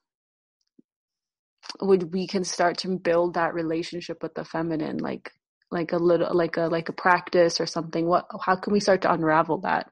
would 1.80 2.14
we 2.14 2.28
can 2.28 2.44
start 2.44 2.78
to 2.80 2.98
build 2.98 3.36
that 3.36 3.54
relationship 3.54 4.22
with 4.22 4.34
the 4.34 4.44
feminine? 4.44 4.98
Like 4.98 5.32
like 5.72 5.94
a 5.94 5.98
little 5.98 6.34
like 6.36 6.58
a 6.58 6.68
like 6.68 6.90
a 6.90 6.94
practice 6.94 7.60
or 7.60 7.66
something 7.66 8.06
what 8.06 8.28
how 8.46 8.56
can 8.56 8.74
we 8.74 8.80
start 8.80 9.02
to 9.02 9.12
unravel 9.12 9.58
that 9.60 9.90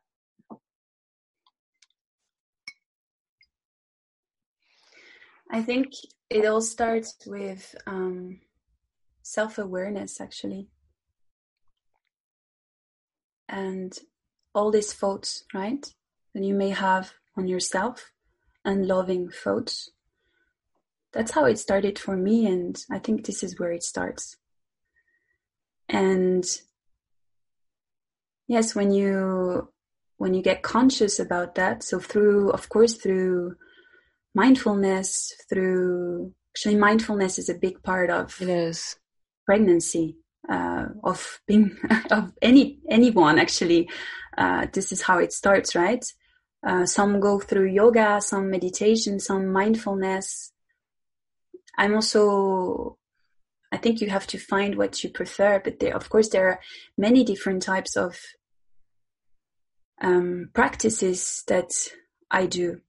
i 5.52 5.62
think 5.62 5.94
it 6.30 6.46
all 6.46 6.62
starts 6.62 7.16
with 7.26 7.76
um, 7.88 8.40
self 9.24 9.58
awareness, 9.58 10.22
actually. 10.22 10.68
And 13.48 13.98
all 14.54 14.72
these 14.72 14.94
thoughts, 14.94 15.44
right, 15.54 15.86
that 16.34 16.44
you 16.44 16.54
may 16.54 16.70
have 16.70 17.14
on 17.36 17.48
yourself, 17.48 18.12
and 18.64 18.88
loving 18.88 19.30
thoughts. 19.30 19.90
That's 21.14 21.32
how 21.32 21.46
it 21.46 21.58
started 21.58 21.98
for 21.98 22.16
me, 22.16 22.46
and 22.46 22.78
I 22.92 23.00
think 23.00 23.26
this 23.26 23.42
is 23.42 23.60
where 23.60 23.72
it 23.72 23.84
starts. 23.84 24.38
And 25.90 26.46
yes, 28.48 28.76
when 28.76 28.92
you 28.92 29.70
when 30.18 30.34
you 30.34 30.42
get 30.42 30.62
conscious 30.64 31.20
about 31.20 31.56
that, 31.56 31.82
so 31.82 32.00
through, 32.00 32.52
of 32.52 32.70
course, 32.70 32.94
through 32.94 33.56
mindfulness, 34.36 35.34
through 35.50 36.34
actually 36.56 36.76
mindfulness 36.76 37.40
is 37.40 37.50
a 37.50 37.54
big 37.54 37.82
part 37.84 38.10
of 38.10 38.36
it 38.42 38.50
is. 38.50 38.96
pregnancy 39.46 40.18
uh, 40.48 40.86
of 41.04 41.42
being 41.48 41.76
of 42.12 42.32
any 42.42 42.80
anyone 42.90 43.40
actually. 43.40 43.90
Uh, 44.38 44.68
this 44.72 44.92
is 44.92 45.02
how 45.02 45.18
it 45.18 45.34
starts 45.34 45.76
right? 45.76 46.06
Uh, 46.66 46.86
some 46.86 47.20
go 47.20 47.40
through 47.40 47.68
yoga 47.72 48.22
some 48.22 48.50
meditation 48.52 49.20
some 49.20 49.52
mindfulness. 49.52 50.52
I'm 51.78 51.96
also 51.96 52.99
i 53.72 53.78
think 53.78 54.02
you 54.02 54.10
have 54.10 54.28
to 54.28 54.38
find 54.38 54.76
what 54.76 55.04
you 55.04 55.10
prefer 55.10 55.60
but 55.64 55.80
there 55.80 55.96
of 55.96 56.10
course 56.10 56.30
there 56.30 56.48
are 56.48 56.60
many 56.98 57.24
different 57.24 57.62
types 57.62 57.96
of 57.96 58.18
um, 60.02 60.50
practices 60.54 61.44
that 61.48 61.72
i 62.32 62.46
do 62.46 62.82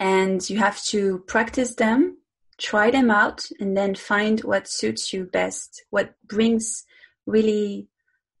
and 0.00 0.50
you 0.50 0.58
have 0.58 0.82
to 0.82 1.20
practice 1.26 1.74
them 1.74 2.16
try 2.58 2.90
them 2.90 3.10
out 3.10 3.44
and 3.60 3.76
then 3.76 3.94
find 3.94 4.40
what 4.40 4.68
suits 4.68 5.12
you 5.12 5.24
best, 5.24 5.84
what 5.90 6.14
brings 6.26 6.84
really 7.26 7.88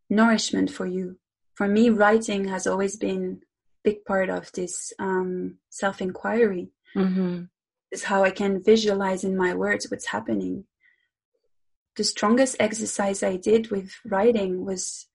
nourishment 0.08 0.70
for 0.70 0.86
you. 0.86 1.18
For 1.54 1.68
me, 1.68 1.90
writing 1.90 2.48
has 2.48 2.66
always 2.66 2.96
been 2.96 3.40
a 3.42 3.90
big 3.90 4.04
part 4.04 4.30
of 4.30 4.50
this 4.52 4.92
um, 4.98 5.58
self 5.70 6.00
inquiry. 6.00 6.70
Mm-hmm. 6.96 7.44
Is 7.90 8.04
how 8.04 8.24
I 8.24 8.30
can 8.30 8.62
visualize 8.62 9.22
in 9.22 9.36
my 9.36 9.54
words 9.54 9.88
what's 9.88 10.06
happening. 10.08 10.64
The 11.96 12.04
strongest 12.04 12.56
exercise 12.58 13.22
I 13.22 13.36
did 13.36 13.70
with 13.70 13.92
writing 14.04 14.64
was 14.64 15.06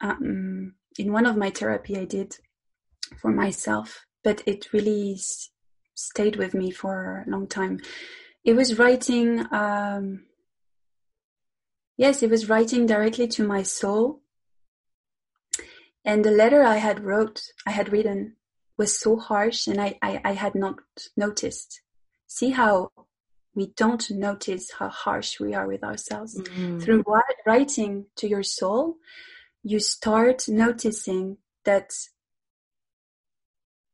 um, 0.00 0.74
in 0.98 1.12
one 1.12 1.26
of 1.26 1.36
my 1.36 1.50
therapy 1.50 1.96
I 1.96 2.04
did 2.04 2.36
for 3.20 3.30
myself, 3.30 4.04
but 4.24 4.42
it 4.46 4.72
really 4.72 5.18
stayed 5.94 6.36
with 6.36 6.54
me 6.54 6.70
for 6.70 7.24
a 7.26 7.30
long 7.30 7.46
time. 7.46 7.80
It 8.44 8.54
was 8.54 8.78
writing, 8.78 9.44
um, 9.52 10.24
yes, 11.96 12.22
it 12.22 12.30
was 12.30 12.48
writing 12.48 12.86
directly 12.86 13.28
to 13.28 13.46
my 13.46 13.62
soul. 13.62 14.22
And 16.04 16.24
the 16.24 16.30
letter 16.30 16.62
I 16.62 16.76
had 16.76 17.04
wrote, 17.04 17.42
I 17.66 17.72
had 17.72 17.92
written 17.92 18.36
was 18.78 18.98
so 18.98 19.18
harsh 19.18 19.66
and 19.66 19.80
I, 19.80 19.98
I, 20.00 20.20
I 20.24 20.32
had 20.32 20.54
not 20.54 20.78
noticed. 21.16 21.82
See 22.28 22.50
how 22.50 22.90
we 23.58 23.72
don't 23.76 24.08
notice 24.12 24.70
how 24.78 24.88
harsh 24.88 25.40
we 25.40 25.52
are 25.52 25.66
with 25.66 25.82
ourselves. 25.82 26.40
Mm-hmm. 26.40 26.78
Through 26.78 27.02
writing 27.44 28.06
to 28.18 28.28
your 28.28 28.44
soul, 28.44 28.98
you 29.64 29.80
start 29.80 30.48
noticing 30.48 31.38
that 31.64 31.90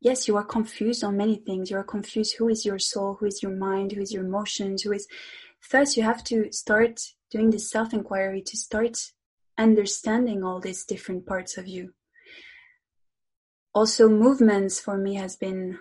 yes, 0.03 0.29
you 0.29 0.37
are 0.37 0.45
confused 0.45 1.03
on 1.03 1.17
many 1.17 1.37
things. 1.37 1.71
You 1.71 1.79
are 1.79 1.93
confused 1.97 2.37
who 2.37 2.51
is 2.51 2.67
your 2.67 2.79
soul, 2.79 3.17
who 3.19 3.25
is 3.25 3.43
your 3.43 3.57
mind, 3.57 3.93
who 3.93 4.03
is 4.03 4.13
your 4.13 4.27
emotions, 4.27 4.83
who 4.83 4.93
is. 4.93 5.09
First, 5.61 5.97
you 5.97 6.03
have 6.03 6.23
to 6.25 6.53
start 6.53 7.01
doing 7.31 7.49
this 7.49 7.71
self 7.71 7.95
inquiry 7.95 8.43
to 8.43 8.57
start 8.59 8.99
understanding 9.57 10.45
all 10.45 10.61
these 10.61 10.85
different 10.85 11.25
parts 11.25 11.57
of 11.57 11.67
you. 11.67 11.95
Also, 13.75 14.11
movements 14.11 14.79
for 14.79 14.99
me 14.99 15.15
has 15.15 15.37
been, 15.37 15.79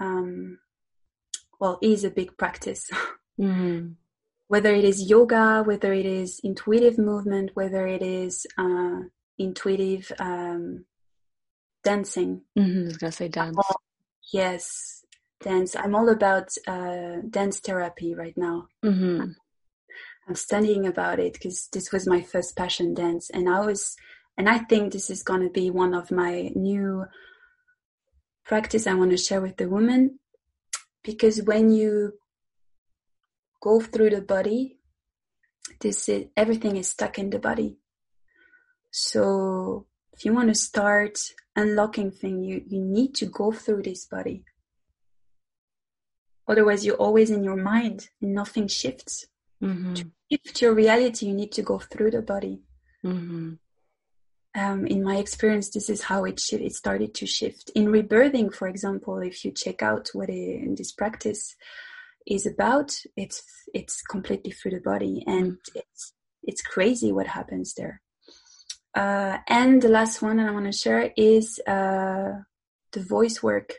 um, 0.00 0.58
well, 1.58 1.78
is 1.82 2.04
a 2.04 2.10
big 2.10 2.36
practice. 2.36 2.90
Mm-hmm. 3.38 3.92
Whether 4.48 4.72
it 4.74 4.84
is 4.84 5.10
yoga, 5.10 5.62
whether 5.62 5.92
it 5.92 6.06
is 6.06 6.40
intuitive 6.42 6.96
movement, 6.96 7.50
whether 7.52 7.86
it 7.86 8.00
is 8.00 8.46
uh, 8.56 9.00
intuitive 9.36 10.10
um, 10.18 10.86
dancing. 11.84 12.40
Mm-hmm. 12.58 12.80
I 12.80 12.84
was 12.84 12.96
gonna 12.96 13.12
say 13.12 13.28
dance. 13.28 13.58
All, 13.58 13.82
yes, 14.32 15.04
dance. 15.42 15.76
I'm 15.76 15.94
all 15.94 16.08
about 16.08 16.48
uh, 16.66 17.16
dance 17.28 17.60
therapy 17.60 18.14
right 18.14 18.38
now. 18.38 18.68
Mm-hmm. 18.82 19.32
I'm 20.26 20.34
studying 20.34 20.86
about 20.86 21.18
it 21.18 21.34
because 21.34 21.68
this 21.70 21.92
was 21.92 22.06
my 22.06 22.22
first 22.22 22.56
passion, 22.56 22.94
dance, 22.94 23.28
and 23.28 23.50
I 23.50 23.60
was, 23.60 23.96
and 24.38 24.48
I 24.48 24.60
think 24.60 24.94
this 24.94 25.10
is 25.10 25.22
gonna 25.22 25.50
be 25.50 25.68
one 25.70 25.92
of 25.92 26.10
my 26.10 26.50
new 26.54 27.04
practice 28.46 28.86
I 28.86 28.94
want 28.94 29.10
to 29.10 29.18
share 29.18 29.42
with 29.42 29.58
the 29.58 29.68
women 29.68 30.20
because 31.08 31.40
when 31.42 31.70
you 31.70 32.12
go 33.62 33.80
through 33.80 34.10
the 34.10 34.20
body, 34.20 34.78
this 35.80 36.06
is, 36.06 36.26
everything 36.36 36.76
is 36.76 36.90
stuck 36.90 37.18
in 37.18 37.30
the 37.30 37.38
body. 37.38 37.78
So 38.90 39.86
if 40.12 40.26
you 40.26 40.34
want 40.34 40.48
to 40.48 40.54
start 40.54 41.18
unlocking 41.56 42.10
thing, 42.10 42.44
you, 42.44 42.62
you 42.66 42.82
need 42.82 43.14
to 43.14 43.26
go 43.26 43.52
through 43.52 43.84
this 43.84 44.04
body. 44.04 44.44
Otherwise, 46.46 46.84
you're 46.84 46.96
always 47.06 47.30
in 47.30 47.42
your 47.42 47.56
mind 47.56 48.08
and 48.20 48.34
nothing 48.34 48.68
shifts. 48.68 49.26
Mm-hmm. 49.62 49.94
To 49.94 50.04
shift 50.30 50.60
your 50.60 50.74
reality, 50.74 51.24
you 51.24 51.34
need 51.34 51.52
to 51.52 51.62
go 51.62 51.78
through 51.78 52.10
the 52.10 52.20
body. 52.20 52.60
Mm-hmm. 53.02 53.54
Um, 54.54 54.86
in 54.86 55.04
my 55.04 55.16
experience, 55.16 55.70
this 55.70 55.90
is 55.90 56.02
how 56.02 56.24
it 56.24 56.40
it 56.52 56.74
started 56.74 57.14
to 57.14 57.26
shift. 57.26 57.70
In 57.74 57.86
rebirthing, 57.86 58.52
for 58.52 58.66
example, 58.66 59.18
if 59.18 59.44
you 59.44 59.52
check 59.52 59.82
out 59.82 60.08
what 60.14 60.30
it, 60.30 60.76
this 60.76 60.92
practice 60.92 61.54
is 62.26 62.46
about, 62.46 62.96
it's 63.16 63.42
it's 63.74 64.02
completely 64.02 64.52
through 64.52 64.72
the 64.72 64.80
body, 64.80 65.22
and 65.26 65.58
it's 65.74 66.14
it's 66.42 66.62
crazy 66.62 67.12
what 67.12 67.26
happens 67.26 67.74
there. 67.74 68.00
Uh, 68.94 69.38
and 69.46 69.82
the 69.82 69.88
last 69.88 70.22
one 70.22 70.38
that 70.38 70.48
I 70.48 70.50
want 70.50 70.66
to 70.66 70.72
share 70.72 71.12
is 71.16 71.60
uh, 71.68 72.40
the 72.92 73.00
voice 73.00 73.42
work. 73.42 73.74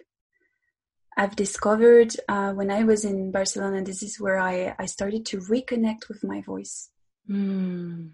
I've 1.17 1.35
discovered 1.35 2.15
uh, 2.29 2.53
when 2.53 2.71
I 2.71 2.83
was 2.83 3.03
in 3.03 3.31
Barcelona, 3.31 3.83
this 3.83 4.01
is 4.01 4.21
where 4.21 4.39
I, 4.39 4.73
I 4.79 4.85
started 4.85 5.25
to 5.27 5.39
reconnect 5.39 6.07
with 6.07 6.23
my 6.23 6.41
voice. 6.41 6.89
Mm. 7.29 8.11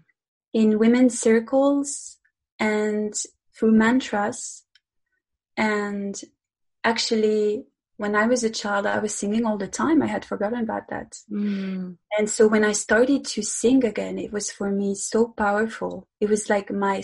In 0.52 0.78
women's 0.78 1.20
circles 1.20 2.15
and 2.58 3.14
through 3.56 3.72
mantras. 3.72 4.64
And 5.56 6.20
actually, 6.84 7.64
when 7.96 8.14
I 8.14 8.26
was 8.26 8.44
a 8.44 8.50
child, 8.50 8.86
I 8.86 8.98
was 8.98 9.14
singing 9.14 9.46
all 9.46 9.56
the 9.56 9.68
time. 9.68 10.02
I 10.02 10.06
had 10.06 10.24
forgotten 10.24 10.60
about 10.60 10.88
that. 10.88 11.18
Mm. 11.30 11.96
And 12.18 12.28
so 12.28 12.46
when 12.46 12.64
I 12.64 12.72
started 12.72 13.24
to 13.26 13.42
sing 13.42 13.84
again, 13.84 14.18
it 14.18 14.32
was 14.32 14.50
for 14.50 14.70
me 14.70 14.94
so 14.94 15.28
powerful. 15.28 16.06
It 16.20 16.28
was 16.28 16.50
like 16.50 16.70
my, 16.70 17.02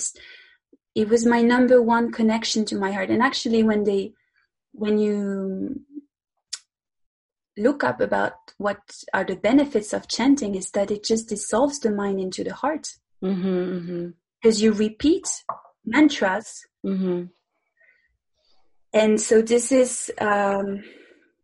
it 0.94 1.08
was 1.08 1.24
my 1.24 1.40
number 1.40 1.80
one 1.80 2.12
connection 2.12 2.64
to 2.66 2.76
my 2.76 2.92
heart. 2.92 3.10
And 3.10 3.22
actually, 3.22 3.62
when 3.62 3.84
they, 3.84 4.12
when 4.72 4.98
you 4.98 5.80
look 7.56 7.84
up 7.84 8.00
about 8.00 8.32
what 8.58 8.78
are 9.12 9.24
the 9.24 9.36
benefits 9.36 9.92
of 9.92 10.08
chanting 10.08 10.54
is 10.54 10.70
that 10.70 10.90
it 10.90 11.04
just 11.04 11.28
dissolves 11.28 11.78
the 11.80 11.90
mind 11.90 12.18
into 12.18 12.42
the 12.42 12.54
heart 12.54 12.88
because 13.20 13.36
mm-hmm, 13.38 14.08
mm-hmm. 14.44 14.64
you 14.64 14.72
repeat 14.72 15.42
mantras 15.84 16.62
mm-hmm. 16.84 17.24
and 18.92 19.20
so 19.20 19.42
this 19.42 19.72
is 19.72 20.10
um, 20.20 20.82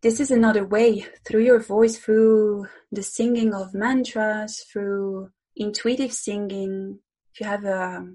this 0.02 0.20
is 0.20 0.30
another 0.30 0.64
way 0.64 1.06
through 1.26 1.42
your 1.42 1.60
voice 1.60 1.98
through 1.98 2.66
the 2.92 3.02
singing 3.02 3.54
of 3.54 3.74
mantras 3.74 4.64
through 4.72 5.30
intuitive 5.56 6.12
singing 6.12 6.98
if 7.34 7.40
you 7.40 7.46
have 7.46 7.64
a 7.64 8.06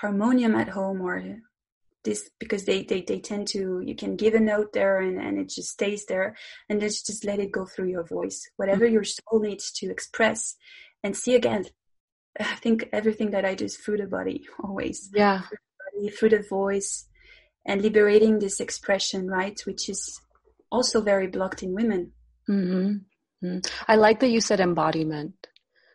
harmonium 0.00 0.54
at 0.54 0.68
home 0.68 1.00
or 1.00 1.38
this 2.04 2.30
because 2.38 2.64
they, 2.64 2.82
they 2.82 3.00
they 3.00 3.18
tend 3.18 3.48
to 3.48 3.80
you 3.84 3.96
can 3.96 4.14
give 4.16 4.34
a 4.34 4.40
note 4.40 4.72
there 4.72 5.00
and, 5.00 5.18
and 5.18 5.38
it 5.38 5.48
just 5.48 5.70
stays 5.70 6.04
there 6.06 6.36
and 6.68 6.80
just 6.80 7.06
just 7.06 7.24
let 7.24 7.38
it 7.38 7.50
go 7.50 7.64
through 7.64 7.88
your 7.88 8.04
voice 8.04 8.46
whatever 8.56 8.84
mm-hmm. 8.84 8.94
your 8.94 9.04
soul 9.04 9.40
needs 9.40 9.72
to 9.72 9.90
express 9.90 10.56
and 11.02 11.16
see 11.16 11.34
again 11.34 11.64
i 12.40 12.56
think 12.56 12.88
everything 12.92 13.30
that 13.30 13.44
i 13.44 13.54
do 13.54 13.64
is 13.64 13.76
through 13.76 13.96
the 13.96 14.06
body 14.06 14.44
always 14.62 15.10
yeah 15.14 15.40
through 15.42 15.58
the, 15.58 16.00
body, 16.00 16.16
through 16.16 16.28
the 16.30 16.44
voice 16.48 17.06
and 17.66 17.82
liberating 17.82 18.38
this 18.38 18.60
expression 18.60 19.28
right 19.28 19.60
which 19.64 19.88
is 19.88 20.20
also 20.70 21.00
very 21.00 21.26
blocked 21.26 21.62
in 21.62 21.74
women 21.74 22.12
mm-hmm. 22.48 23.46
Mm-hmm. 23.46 23.58
i 23.88 23.96
like 23.96 24.20
that 24.20 24.28
you 24.30 24.40
said 24.40 24.60
embodiment 24.60 25.34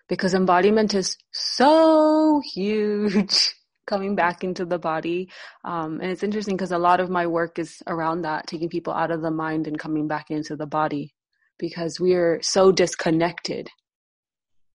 because 0.07 0.33
embodiment 0.33 0.93
is 0.93 1.17
so 1.31 2.41
huge 2.53 3.55
coming 3.89 4.15
back 4.15 4.43
into 4.43 4.65
the 4.65 4.77
body. 4.77 5.29
Um, 5.65 5.99
and 5.99 6.11
it's 6.11 6.23
interesting 6.23 6.55
because 6.55 6.71
a 6.71 6.77
lot 6.77 6.99
of 6.99 7.09
my 7.09 7.25
work 7.25 7.57
is 7.57 7.81
around 7.87 8.21
that, 8.21 8.47
taking 8.47 8.69
people 8.69 8.93
out 8.93 9.11
of 9.11 9.21
the 9.21 9.31
mind 9.31 9.67
and 9.67 9.79
coming 9.79 10.07
back 10.07 10.29
into 10.29 10.55
the 10.55 10.67
body 10.67 11.13
because 11.57 11.99
we're 11.99 12.39
so 12.41 12.71
disconnected 12.71 13.69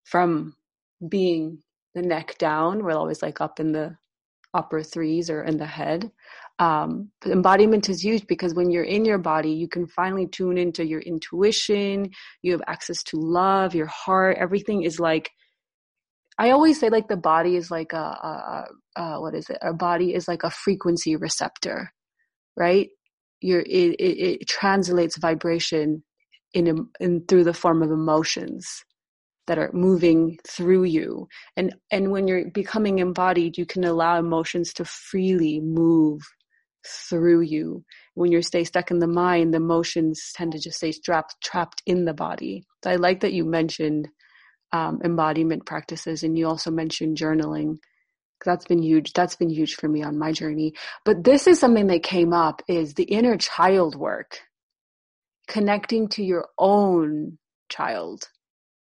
from 0.04 0.54
being 1.08 1.58
the 1.94 2.02
neck 2.02 2.36
down. 2.38 2.82
We're 2.82 2.92
always 2.92 3.22
like 3.22 3.40
up 3.40 3.60
in 3.60 3.72
the 3.72 3.96
upper 4.52 4.82
threes 4.82 5.30
or 5.30 5.42
in 5.42 5.58
the 5.58 5.66
head. 5.66 6.10
Um, 6.60 7.10
embodiment 7.26 7.88
is 7.88 8.04
huge 8.04 8.26
because 8.28 8.54
when 8.54 8.70
you're 8.70 8.84
in 8.84 9.04
your 9.04 9.18
body, 9.18 9.50
you 9.50 9.68
can 9.68 9.86
finally 9.88 10.28
tune 10.28 10.56
into 10.56 10.86
your 10.86 11.00
intuition. 11.00 12.10
You 12.42 12.52
have 12.52 12.62
access 12.68 13.02
to 13.04 13.16
love, 13.16 13.74
your 13.74 13.88
heart. 13.88 14.36
Everything 14.38 14.82
is 14.82 15.00
like 15.00 15.30
I 16.38 16.50
always 16.50 16.80
say 16.80 16.88
like 16.88 17.08
the 17.08 17.16
body 17.16 17.56
is 17.56 17.70
like 17.70 17.92
a, 17.92 17.96
a, 17.96 18.64
a 18.96 19.20
what 19.20 19.34
is 19.34 19.48
it? 19.50 19.58
Our 19.62 19.72
body 19.72 20.14
is 20.14 20.26
like 20.26 20.42
a 20.42 20.50
frequency 20.50 21.16
receptor, 21.16 21.92
right? 22.56 22.88
Your 23.40 23.60
it, 23.60 23.94
it, 24.00 24.40
it 24.40 24.48
translates 24.48 25.18
vibration 25.18 26.02
in 26.52 26.88
in 27.00 27.24
through 27.26 27.44
the 27.44 27.54
form 27.54 27.82
of 27.82 27.90
emotions 27.90 28.66
that 29.46 29.58
are 29.58 29.70
moving 29.72 30.38
through 30.48 30.84
you. 30.84 31.28
And 31.56 31.74
and 31.90 32.10
when 32.10 32.26
you're 32.28 32.50
becoming 32.50 32.98
embodied 32.98 33.58
you 33.58 33.66
can 33.66 33.84
allow 33.84 34.18
emotions 34.18 34.72
to 34.74 34.84
freely 34.84 35.60
move 35.60 36.22
through 36.86 37.40
you. 37.40 37.84
When 38.14 38.30
you 38.32 38.42
stay 38.42 38.64
stuck 38.64 38.90
in 38.90 38.98
the 38.98 39.06
mind 39.06 39.52
the 39.52 39.58
emotions 39.58 40.32
tend 40.34 40.52
to 40.52 40.58
just 40.58 40.78
stay 40.78 40.92
trapped 40.92 41.36
trapped 41.42 41.82
in 41.86 42.04
the 42.04 42.14
body. 42.14 42.64
So 42.82 42.90
i 42.90 42.96
like 42.96 43.20
that 43.20 43.32
you 43.32 43.44
mentioned 43.44 44.08
um, 44.72 45.00
embodiment 45.04 45.66
practices 45.66 46.22
and 46.22 46.36
you 46.36 46.46
also 46.46 46.70
mentioned 46.70 47.16
journaling. 47.16 47.76
That's 48.44 48.66
been 48.66 48.82
huge 48.82 49.12
that's 49.12 49.36
been 49.36 49.50
huge 49.50 49.74
for 49.74 49.88
me 49.88 50.02
on 50.02 50.18
my 50.18 50.32
journey. 50.32 50.74
But 51.04 51.24
this 51.24 51.46
is 51.46 51.58
something 51.58 51.86
that 51.88 52.02
came 52.02 52.32
up 52.32 52.62
is 52.68 52.94
the 52.94 53.04
inner 53.04 53.36
child 53.36 53.94
work. 53.96 54.40
Connecting 55.48 56.08
to 56.08 56.24
your 56.24 56.48
own 56.58 57.38
child 57.68 58.28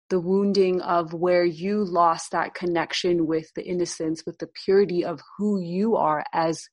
the 0.09 0.19
wounding 0.19 0.81
of 0.81 1.13
where 1.13 1.43
you 1.43 1.83
lost 1.83 2.31
that 2.31 2.53
connection 2.53 3.27
with 3.27 3.53
the 3.55 3.65
innocence 3.65 4.23
with 4.25 4.37
the 4.39 4.47
purity 4.47 5.03
of 5.03 5.21
who 5.37 5.59
you 5.59 5.95
are 5.95 6.23
as 6.33 6.69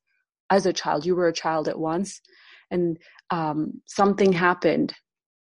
as 0.50 0.66
a 0.66 0.72
child. 0.72 1.06
You 1.06 1.16
were 1.16 1.28
a 1.28 1.32
child 1.32 1.68
at 1.68 1.78
once. 1.78 2.20
And 2.70 2.98
um, 3.30 3.80
something 3.86 4.32
happened. 4.32 4.94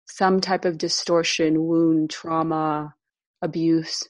Some 0.08 0.40
type 0.40 0.66
of 0.66 0.78
distortion 0.78 1.66
wound 1.66 2.10
trauma 2.10 2.94
abuse. 3.42 4.02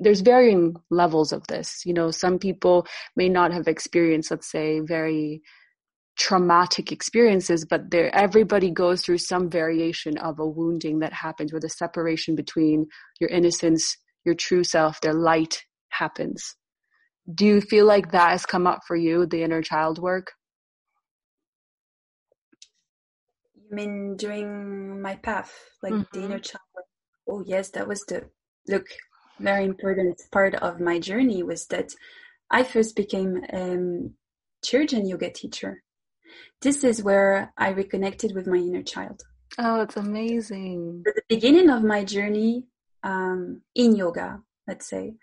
There's 0.00 0.20
varying 0.20 0.74
levels 0.90 1.32
of 1.32 1.46
this. 1.46 1.82
You 1.84 1.94
know 1.94 2.10
some 2.10 2.38
people 2.38 2.86
may 3.16 3.28
not 3.28 3.52
have 3.52 3.68
experienced 3.68 4.30
let's 4.30 4.50
say 4.50 4.80
very 4.80 5.42
traumatic 6.16 6.92
experiences 6.92 7.64
but 7.64 7.90
there 7.90 8.14
everybody 8.14 8.70
goes 8.70 9.02
through 9.02 9.18
some 9.18 9.50
variation 9.50 10.16
of 10.18 10.38
a 10.38 10.46
wounding 10.46 11.00
that 11.00 11.12
happens 11.12 11.52
where 11.52 11.60
the 11.60 11.68
separation 11.68 12.36
between 12.36 12.86
your 13.20 13.30
innocence 13.30 13.96
your 14.24 14.34
true 14.34 14.62
self 14.62 15.00
their 15.00 15.14
light 15.14 15.64
happens 15.88 16.56
do 17.34 17.46
you 17.46 17.60
feel 17.60 17.86
like 17.86 18.12
that 18.12 18.30
has 18.30 18.46
come 18.46 18.66
up 18.66 18.80
for 18.86 18.96
you 18.96 19.26
the 19.26 19.42
inner 19.42 19.62
child 19.62 19.98
work 19.98 20.32
you 23.54 23.74
mean 23.74 24.16
during 24.16 25.02
my 25.02 25.16
path 25.16 25.52
like 25.82 25.92
mm-hmm. 25.92 26.18
the 26.18 26.24
inner 26.24 26.38
child 26.38 26.62
work 26.76 26.84
oh 27.28 27.42
yes 27.46 27.70
that 27.70 27.88
was 27.88 28.00
the 28.06 28.24
look, 28.68 28.86
very 29.40 29.64
important 29.64 30.20
part 30.32 30.54
of 30.54 30.80
my 30.80 30.98
journey 30.98 31.42
was 31.42 31.66
that 31.66 31.92
I 32.50 32.62
first 32.62 32.96
became 32.96 33.42
a 33.52 33.72
um, 33.72 34.14
Chögyam 34.64 35.08
yoga 35.08 35.30
teacher. 35.30 35.82
This 36.60 36.84
is 36.84 37.02
where 37.02 37.52
I 37.56 37.70
reconnected 37.70 38.34
with 38.34 38.46
my 38.46 38.56
inner 38.56 38.82
child. 38.82 39.22
Oh, 39.58 39.78
that's 39.78 39.96
amazing. 39.96 41.02
the 41.04 41.22
beginning 41.28 41.70
of 41.70 41.82
my 41.82 42.04
journey 42.04 42.66
um, 43.02 43.60
in 43.74 43.94
yoga, 43.94 44.40
let's 44.66 44.88
say, 44.88 45.14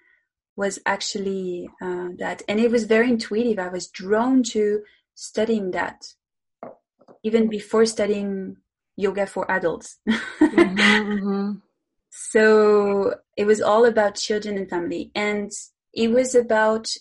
was 0.55 0.80
actually 0.86 1.70
uh, 1.82 2.09
that. 2.18 2.43
And 2.47 2.59
it 2.59 2.72
was 2.72 2.86
very 2.86 3.09
intuitive. 3.09 3.59
I 3.59 3.70
was 3.70 3.88
drawn 3.88 4.43
to 4.43 4.84
studying 5.16 5.72
that 5.72 6.14
even 7.24 7.49
before 7.49 7.86
studying 7.86 8.57
yoga 8.97 9.26
for 9.26 9.49
adults. 9.51 9.99
mm-hmm, 10.07 10.78
mm-hmm. 10.80 11.51
So 12.09 13.16
it 13.38 13.45
was 13.45 13.62
all 13.62 13.86
about 13.86 14.16
children 14.16 14.57
and 14.57 14.70
family. 14.70 15.12
And 15.16 15.51
it 15.93 16.12
was 16.12 16.36
about, 16.36 16.93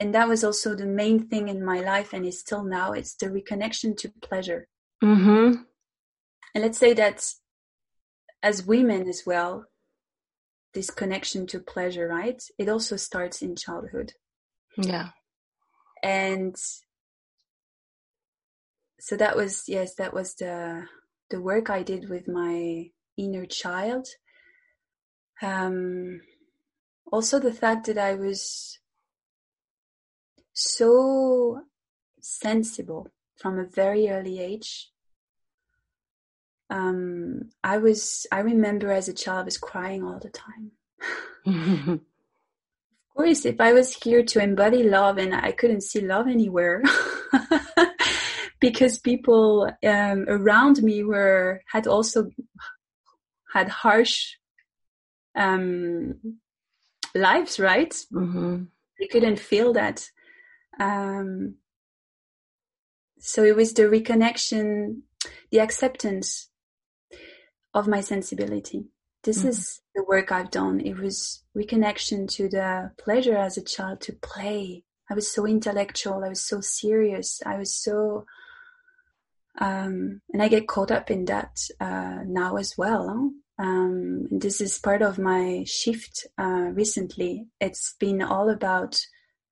and 0.00 0.14
that 0.14 0.28
was 0.28 0.44
also 0.44 0.74
the 0.74 0.86
main 0.86 1.28
thing 1.28 1.48
in 1.48 1.64
my 1.64 1.80
life 1.80 2.12
and 2.12 2.24
is 2.24 2.40
still 2.40 2.64
now, 2.64 2.92
it's 2.92 3.14
the 3.14 3.26
reconnection 3.26 3.96
to 3.98 4.12
pleasure. 4.22 4.68
Mm-hmm. 5.02 5.62
And 6.54 6.64
let's 6.64 6.78
say 6.78 6.94
that 6.94 7.26
as 8.42 8.66
women 8.66 9.08
as 9.08 9.24
well, 9.26 9.66
this 10.74 10.90
connection 10.90 11.46
to 11.48 11.58
pleasure, 11.58 12.06
right? 12.06 12.40
It 12.58 12.68
also 12.68 12.96
starts 12.96 13.42
in 13.42 13.56
childhood. 13.56 14.12
Yeah. 14.76 15.08
And 16.02 16.54
so 19.00 19.16
that 19.16 19.36
was 19.36 19.64
yes, 19.66 19.94
that 19.96 20.14
was 20.14 20.34
the 20.34 20.86
the 21.30 21.40
work 21.40 21.70
I 21.70 21.82
did 21.82 22.08
with 22.08 22.28
my 22.28 22.90
inner 23.16 23.46
child. 23.46 24.06
Um, 25.42 26.20
also, 27.10 27.38
the 27.38 27.52
fact 27.52 27.86
that 27.86 27.98
I 27.98 28.14
was 28.14 28.78
so 30.58 31.62
sensible 32.20 33.08
from 33.36 33.58
a 33.58 33.64
very 33.64 34.08
early 34.08 34.40
age. 34.40 34.90
Um, 36.70 37.50
I 37.64 37.78
was, 37.78 38.26
I 38.30 38.40
remember 38.40 38.90
as 38.90 39.08
a 39.08 39.14
child, 39.14 39.40
I 39.40 39.44
was 39.44 39.58
crying 39.58 40.04
all 40.04 40.18
the 40.18 40.30
time. 40.30 40.72
of 41.46 42.00
course, 43.16 43.46
if 43.46 43.60
I 43.60 43.72
was 43.72 43.94
here 43.94 44.22
to 44.24 44.42
embody 44.42 44.82
love 44.82 45.18
and 45.18 45.34
I 45.34 45.52
couldn't 45.52 45.82
see 45.82 46.00
love 46.00 46.26
anywhere, 46.26 46.82
because 48.60 48.98
people 48.98 49.70
um, 49.86 50.24
around 50.28 50.82
me 50.82 51.04
were 51.04 51.62
had 51.72 51.86
also 51.86 52.30
had 53.52 53.68
harsh 53.68 54.34
um, 55.34 56.38
lives, 57.14 57.60
right? 57.60 57.94
Mm-hmm. 58.12 58.64
They 58.98 59.06
couldn't 59.06 59.38
feel 59.38 59.72
that. 59.74 60.10
Um, 60.78 61.56
so 63.18 63.42
it 63.42 63.56
was 63.56 63.72
the 63.72 63.84
reconnection, 63.84 65.00
the 65.50 65.60
acceptance 65.60 66.48
of 67.74 67.88
my 67.88 68.00
sensibility. 68.00 68.86
This 69.24 69.38
mm-hmm. 69.38 69.48
is 69.48 69.80
the 69.94 70.04
work 70.04 70.30
I've 70.30 70.50
done. 70.50 70.80
It 70.80 70.96
was 70.96 71.42
reconnection 71.56 72.28
to 72.36 72.48
the 72.48 72.92
pleasure 72.98 73.36
as 73.36 73.56
a 73.56 73.64
child 73.64 74.00
to 74.02 74.12
play. 74.12 74.84
I 75.10 75.14
was 75.14 75.32
so 75.32 75.46
intellectual. 75.46 76.24
I 76.24 76.28
was 76.28 76.46
so 76.46 76.60
serious. 76.60 77.42
I 77.44 77.58
was 77.58 77.74
so, 77.74 78.26
um, 79.60 80.20
and 80.32 80.42
I 80.42 80.48
get 80.48 80.68
caught 80.68 80.90
up 80.90 81.10
in 81.10 81.24
that 81.26 81.58
uh, 81.80 82.20
now 82.26 82.56
as 82.56 82.74
well. 82.78 83.08
Huh? 83.08 83.28
Um, 83.60 84.28
this 84.30 84.60
is 84.60 84.78
part 84.78 85.02
of 85.02 85.18
my 85.18 85.64
shift 85.66 86.28
uh, 86.38 86.70
recently. 86.72 87.48
It's 87.60 87.96
been 87.98 88.22
all 88.22 88.50
about 88.50 89.00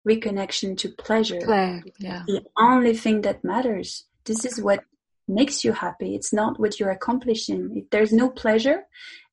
reconnection 0.07 0.77
to 0.79 0.89
pleasure. 0.91 1.41
Play, 1.41 1.83
yeah. 1.99 2.23
The 2.27 2.45
only 2.59 2.95
thing 2.95 3.23
that 3.23 3.45
matters. 3.45 4.05
This 4.25 4.45
is 4.45 4.61
what 4.61 4.85
makes 5.29 5.65
you 5.65 5.73
happy. 5.73 6.15
It's 6.15 6.33
not 6.33 6.61
what 6.61 6.79
you're 6.79 6.91
accomplishing. 6.91 7.73
If 7.77 7.91
there's 7.91 8.13
no 8.13 8.31
pleasure 8.31 8.85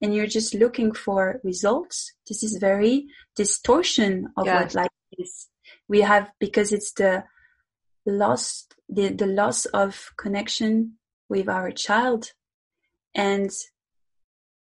and 0.02 0.14
you're 0.14 0.28
just 0.28 0.56
looking 0.56 0.92
for 0.92 1.40
results, 1.44 2.14
this 2.28 2.44
is 2.44 2.58
very 2.58 3.08
distortion 3.36 4.30
of 4.36 4.46
yeah. 4.46 4.62
what 4.62 4.76
life 4.76 4.90
is. 5.18 5.48
We 5.88 6.02
have, 6.02 6.32
because 6.40 6.72
it's 6.72 6.94
the 6.94 7.26
loss, 8.06 8.68
the, 8.90 9.10
the 9.10 9.28
loss 9.28 9.66
of 9.66 10.12
connection 10.18 10.94
with 11.30 11.48
our 11.48 11.72
child 11.72 12.32
and 13.16 13.52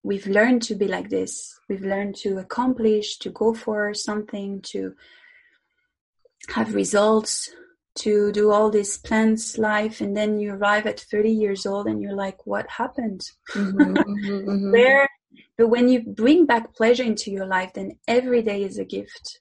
we've 0.03 0.27
learned 0.27 0.63
to 0.63 0.75
be 0.75 0.89
like 0.89 1.11
this. 1.11 1.59
We've 1.69 1.85
learned 1.85 2.17
to 2.17 2.39
accomplish, 2.39 3.19
to 3.19 3.31
go 3.31 3.53
for 3.53 3.93
something, 3.93 4.63
to 4.73 4.95
have 6.49 6.75
results, 6.75 7.51
to 7.99 8.31
do 8.33 8.53
all 8.53 8.71
this 8.71 8.97
plans 8.97 9.59
life, 9.59 10.01
and 10.01 10.17
then 10.17 10.39
you 10.39 10.53
arrive 10.53 10.87
at 10.87 11.01
30 11.01 11.31
years 11.31 11.67
old 11.67 11.87
and 11.87 12.01
you're 12.01 12.15
like, 12.15 12.47
what 12.47 12.69
happened? 12.71 13.23
Mm-hmm, 13.55 13.81
mm-hmm, 13.81 14.31
mm-hmm. 14.31 14.73
Where? 14.73 15.09
But 15.57 15.69
when 15.69 15.89
you 15.89 16.03
bring 16.03 16.47
back 16.47 16.75
pleasure 16.75 17.03
into 17.03 17.31
your 17.31 17.47
life, 17.47 17.73
then 17.75 17.99
every 18.07 18.43
day 18.43 18.63
is 18.63 18.79
a 18.79 18.85
gift 18.85 19.41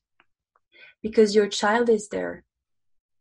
because 1.03 1.36
your 1.36 1.47
child 1.47 1.89
is 1.89 2.10
there. 2.10 2.43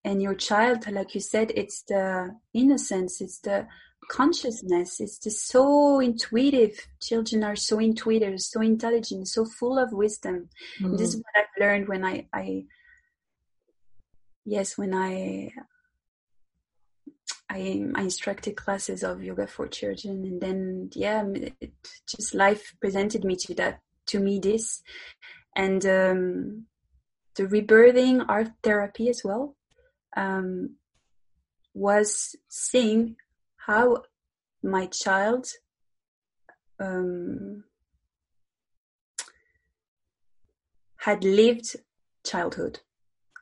And 0.05 0.23
your 0.23 0.35
child, 0.35 0.91
like 0.91 1.15
you 1.15 1.21
said, 1.21 1.53
it's 1.55 1.83
the 1.83 2.35
innocence, 2.55 3.21
it's 3.21 3.41
the 3.41 3.67
consciousness 4.09 5.01
it's 5.01 5.19
just 5.19 5.49
so 5.49 6.01
intuitive. 6.01 6.87
Children 7.03 7.45
are 7.45 7.57
so 7.57 7.79
intuitive, 7.79 8.41
so 8.41 8.61
intelligent, 8.61 9.29
so 9.29 9.45
full 9.45 9.79
of 9.79 9.93
wisdom. 9.93 10.49
Mm-hmm. 10.81 10.97
This 10.97 11.11
is 11.11 11.17
what 11.17 11.37
I've 11.37 11.61
learned 11.61 11.89
when 11.89 12.05
I, 12.05 12.29
I, 12.33 12.65
yes, 14.47 14.79
when 14.79 14.95
I, 14.95 15.51
I, 17.51 17.85
I 17.95 18.03
instructed 18.03 18.57
classes 18.57 19.03
of 19.03 19.23
yoga 19.23 19.47
for 19.47 19.67
children, 19.67 20.25
and 20.25 20.41
then 20.41 20.91
yeah, 20.95 21.25
it, 21.61 21.73
just 22.09 22.35
life 22.35 22.75
presented 22.81 23.25
me 23.25 23.37
to 23.37 23.55
that, 23.57 23.81
to 24.07 24.21
me 24.21 24.39
this, 24.39 24.83
and 25.55 25.85
um, 25.85 26.67
the 27.35 27.45
rebirthing 27.45 28.25
art 28.29 28.49
therapy 28.63 29.09
as 29.11 29.23
well 29.25 29.57
um, 30.17 30.77
was 31.75 32.37
seeing 32.49 33.17
how 33.67 34.03
my 34.63 34.87
child 34.87 35.49
um, 36.81 37.65
had 40.99 41.25
lived 41.25 41.77
childhood 42.25 42.81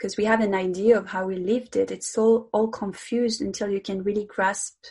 because 0.04 0.18
we 0.18 0.24
have 0.26 0.40
an 0.40 0.54
idea 0.54 0.98
of 0.98 1.06
how 1.08 1.24
we 1.24 1.36
lived 1.36 1.76
it 1.76 1.90
it's 1.90 2.18
all 2.18 2.50
all 2.52 2.68
confused 2.68 3.40
until 3.40 3.70
you 3.70 3.80
can 3.80 4.02
really 4.02 4.26
grasp 4.26 4.84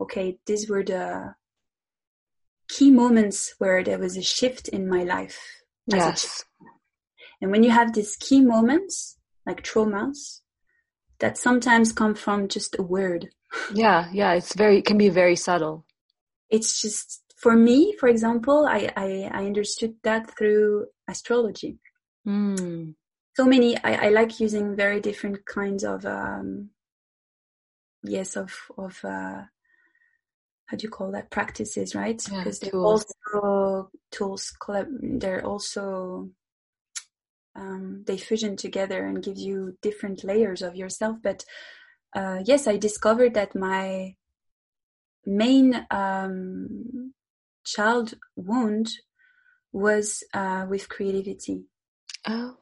okay 0.00 0.38
these 0.46 0.70
were 0.70 0.84
the 0.84 1.34
key 2.68 2.90
moments 2.90 3.54
where 3.58 3.82
there 3.82 3.98
was 3.98 4.16
a 4.16 4.22
shift 4.22 4.68
in 4.68 4.88
my 4.88 5.02
life 5.02 5.40
yes 5.86 6.44
and 7.40 7.50
when 7.50 7.64
you 7.64 7.70
have 7.70 7.92
these 7.94 8.14
key 8.16 8.40
moments 8.40 9.18
like 9.44 9.62
traumas 9.62 10.40
that 11.18 11.36
sometimes 11.36 11.92
come 11.92 12.14
from 12.14 12.46
just 12.46 12.78
a 12.78 12.82
word 12.82 13.30
yeah, 13.72 14.08
yeah, 14.12 14.34
it's 14.34 14.54
very 14.54 14.78
it 14.78 14.84
can 14.84 14.98
be 14.98 15.08
very 15.08 15.36
subtle. 15.36 15.84
It's 16.48 16.80
just 16.80 17.22
for 17.36 17.56
me, 17.56 17.94
for 17.98 18.08
example, 18.08 18.66
I 18.66 18.90
I, 18.96 19.30
I 19.32 19.46
understood 19.46 19.94
that 20.04 20.36
through 20.36 20.86
astrology. 21.08 21.78
Mm. 22.26 22.94
So 23.36 23.46
many 23.46 23.76
I, 23.82 24.06
I 24.06 24.08
like 24.10 24.40
using 24.40 24.76
very 24.76 25.00
different 25.00 25.44
kinds 25.46 25.84
of 25.84 26.04
um 26.04 26.70
yes 28.02 28.36
of 28.36 28.52
of 28.76 28.98
uh 29.04 29.42
how 30.66 30.76
do 30.76 30.82
you 30.82 30.90
call 30.90 31.10
that 31.12 31.30
practices 31.30 31.94
right 31.94 32.22
yeah, 32.30 32.38
because 32.38 32.60
they're 32.60 32.70
tools. 32.70 33.04
also 33.32 33.90
tools 34.10 34.52
they're 35.00 35.44
also 35.44 36.30
um, 37.56 38.04
they 38.06 38.16
fusion 38.16 38.56
together 38.56 39.04
and 39.04 39.24
give 39.24 39.36
you 39.36 39.76
different 39.82 40.22
layers 40.22 40.62
of 40.62 40.76
yourself 40.76 41.16
but 41.22 41.44
uh, 42.14 42.42
yes, 42.44 42.66
I 42.66 42.76
discovered 42.76 43.34
that 43.34 43.54
my 43.54 44.16
main 45.24 45.86
um, 45.90 47.14
child 47.64 48.14
wound 48.36 48.90
was 49.72 50.24
uh, 50.34 50.66
with 50.68 50.88
creativity. 50.88 51.64
Oh. 52.26 52.56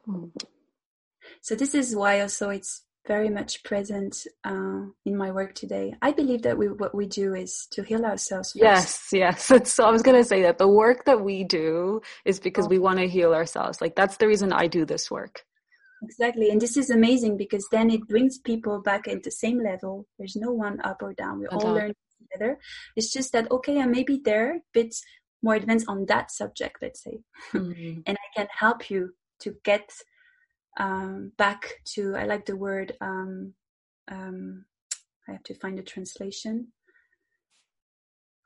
So 1.41 1.55
this 1.55 1.73
is 1.73 1.95
why 1.95 2.21
also 2.21 2.49
it's 2.49 2.83
very 3.07 3.29
much 3.29 3.63
present 3.63 4.27
uh, 4.43 4.81
in 5.05 5.17
my 5.17 5.31
work 5.31 5.55
today. 5.55 5.95
I 6.01 6.11
believe 6.11 6.43
that 6.43 6.57
we, 6.57 6.67
what 6.67 6.93
we 6.93 7.07
do 7.07 7.33
is 7.33 7.67
to 7.71 7.81
heal 7.81 8.05
ourselves. 8.05 8.51
First. 8.51 8.61
Yes, 8.63 9.07
yes. 9.11 9.51
So 9.75 9.83
I 9.83 9.91
was 9.91 10.03
going 10.03 10.17
to 10.17 10.23
say 10.23 10.43
that 10.43 10.57
the 10.57 10.67
work 10.67 11.05
that 11.05 11.21
we 11.21 11.43
do 11.43 12.01
is 12.23 12.39
because 12.39 12.67
we 12.67 12.77
want 12.77 12.99
to 12.99 13.07
heal 13.07 13.33
ourselves. 13.33 13.81
Like 13.81 13.95
that's 13.95 14.17
the 14.17 14.27
reason 14.27 14.53
I 14.53 14.67
do 14.67 14.85
this 14.85 15.09
work. 15.09 15.43
Exactly. 16.03 16.49
And 16.49 16.61
this 16.61 16.77
is 16.77 16.89
amazing 16.89 17.37
because 17.37 17.67
then 17.71 17.89
it 17.89 18.07
brings 18.07 18.37
people 18.37 18.79
back 18.81 19.07
at 19.07 19.23
the 19.23 19.31
same 19.31 19.61
level. 19.61 20.07
There's 20.17 20.35
no 20.35 20.51
one 20.51 20.79
up 20.81 21.01
or 21.01 21.13
down. 21.13 21.39
We 21.39 21.47
all 21.47 21.73
learn 21.73 21.93
together. 22.21 22.59
It's 22.95 23.11
just 23.11 23.33
that, 23.33 23.49
okay, 23.51 23.81
I 23.81 23.85
may 23.85 24.03
be 24.03 24.21
there, 24.23 24.57
a 24.57 24.61
bit 24.73 24.95
more 25.41 25.55
advanced 25.55 25.87
on 25.89 26.05
that 26.05 26.31
subject, 26.31 26.77
let's 26.81 27.03
say. 27.03 27.19
Mm-hmm. 27.53 28.01
and 28.05 28.17
I 28.17 28.27
can 28.35 28.47
help 28.55 28.89
you 28.89 29.13
to 29.39 29.55
get 29.63 29.89
um, 30.79 31.31
back 31.37 31.81
to, 31.93 32.15
I 32.15 32.25
like 32.25 32.45
the 32.45 32.55
word, 32.55 32.93
um, 33.01 33.53
um, 34.09 34.65
I 35.27 35.33
have 35.33 35.43
to 35.43 35.53
find 35.55 35.77
a 35.77 35.83
translation. 35.83 36.69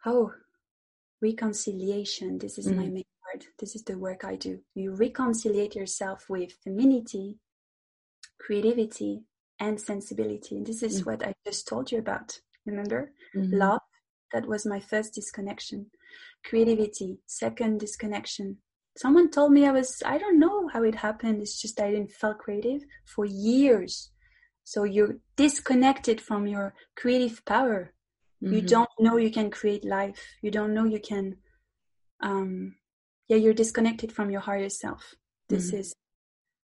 Oh, 0.05 0.33
reconciliation. 1.21 2.37
This 2.39 2.57
is 2.57 2.67
mm-hmm. 2.67 2.77
my 2.77 2.87
main 2.87 3.05
word. 3.33 3.45
This 3.59 3.75
is 3.75 3.83
the 3.83 3.97
work 3.97 4.25
I 4.25 4.35
do. 4.35 4.59
You 4.75 4.93
reconciliate 4.93 5.75
yourself 5.75 6.25
with 6.27 6.51
femininity, 6.63 7.37
creativity, 8.39 9.23
and 9.59 9.79
sensibility. 9.79 10.61
This 10.63 10.83
is 10.83 11.01
mm-hmm. 11.01 11.11
what 11.11 11.25
I 11.25 11.33
just 11.45 11.67
told 11.67 11.91
you 11.91 11.99
about. 11.99 12.37
Remember? 12.65 13.11
Mm-hmm. 13.35 13.55
Love, 13.55 13.81
that 14.33 14.47
was 14.47 14.65
my 14.65 14.79
first 14.79 15.13
disconnection. 15.13 15.87
Creativity, 16.43 17.19
second 17.27 17.79
disconnection. 17.79 18.57
Someone 18.95 19.31
told 19.31 19.51
me 19.51 19.65
I 19.65 19.71
was, 19.71 20.03
I 20.05 20.17
don't 20.17 20.39
know 20.39 20.67
how 20.67 20.83
it 20.83 20.95
happened. 20.95 21.41
It's 21.41 21.59
just 21.59 21.79
I 21.79 21.91
didn't 21.91 22.11
feel 22.11 22.33
creative 22.33 22.81
for 23.05 23.25
years. 23.25 24.11
So 24.63 24.83
you're 24.83 25.17
disconnected 25.35 26.21
from 26.21 26.47
your 26.47 26.73
creative 26.95 27.43
power. 27.45 27.93
Mm-hmm. 28.43 28.53
You 28.53 28.61
don't 28.61 28.89
know 28.99 29.17
you 29.17 29.31
can 29.31 29.49
create 29.49 29.83
life. 29.83 30.19
You 30.41 30.51
don't 30.51 30.73
know 30.73 30.85
you 30.85 30.99
can 30.99 31.37
um, 32.21 32.75
yeah 33.27 33.37
you're 33.37 33.53
disconnected 33.53 34.11
from 34.11 34.29
your 34.29 34.41
higher 34.41 34.69
self 34.69 35.15
this 35.49 35.67
mm-hmm. 35.67 35.77
is 35.77 35.95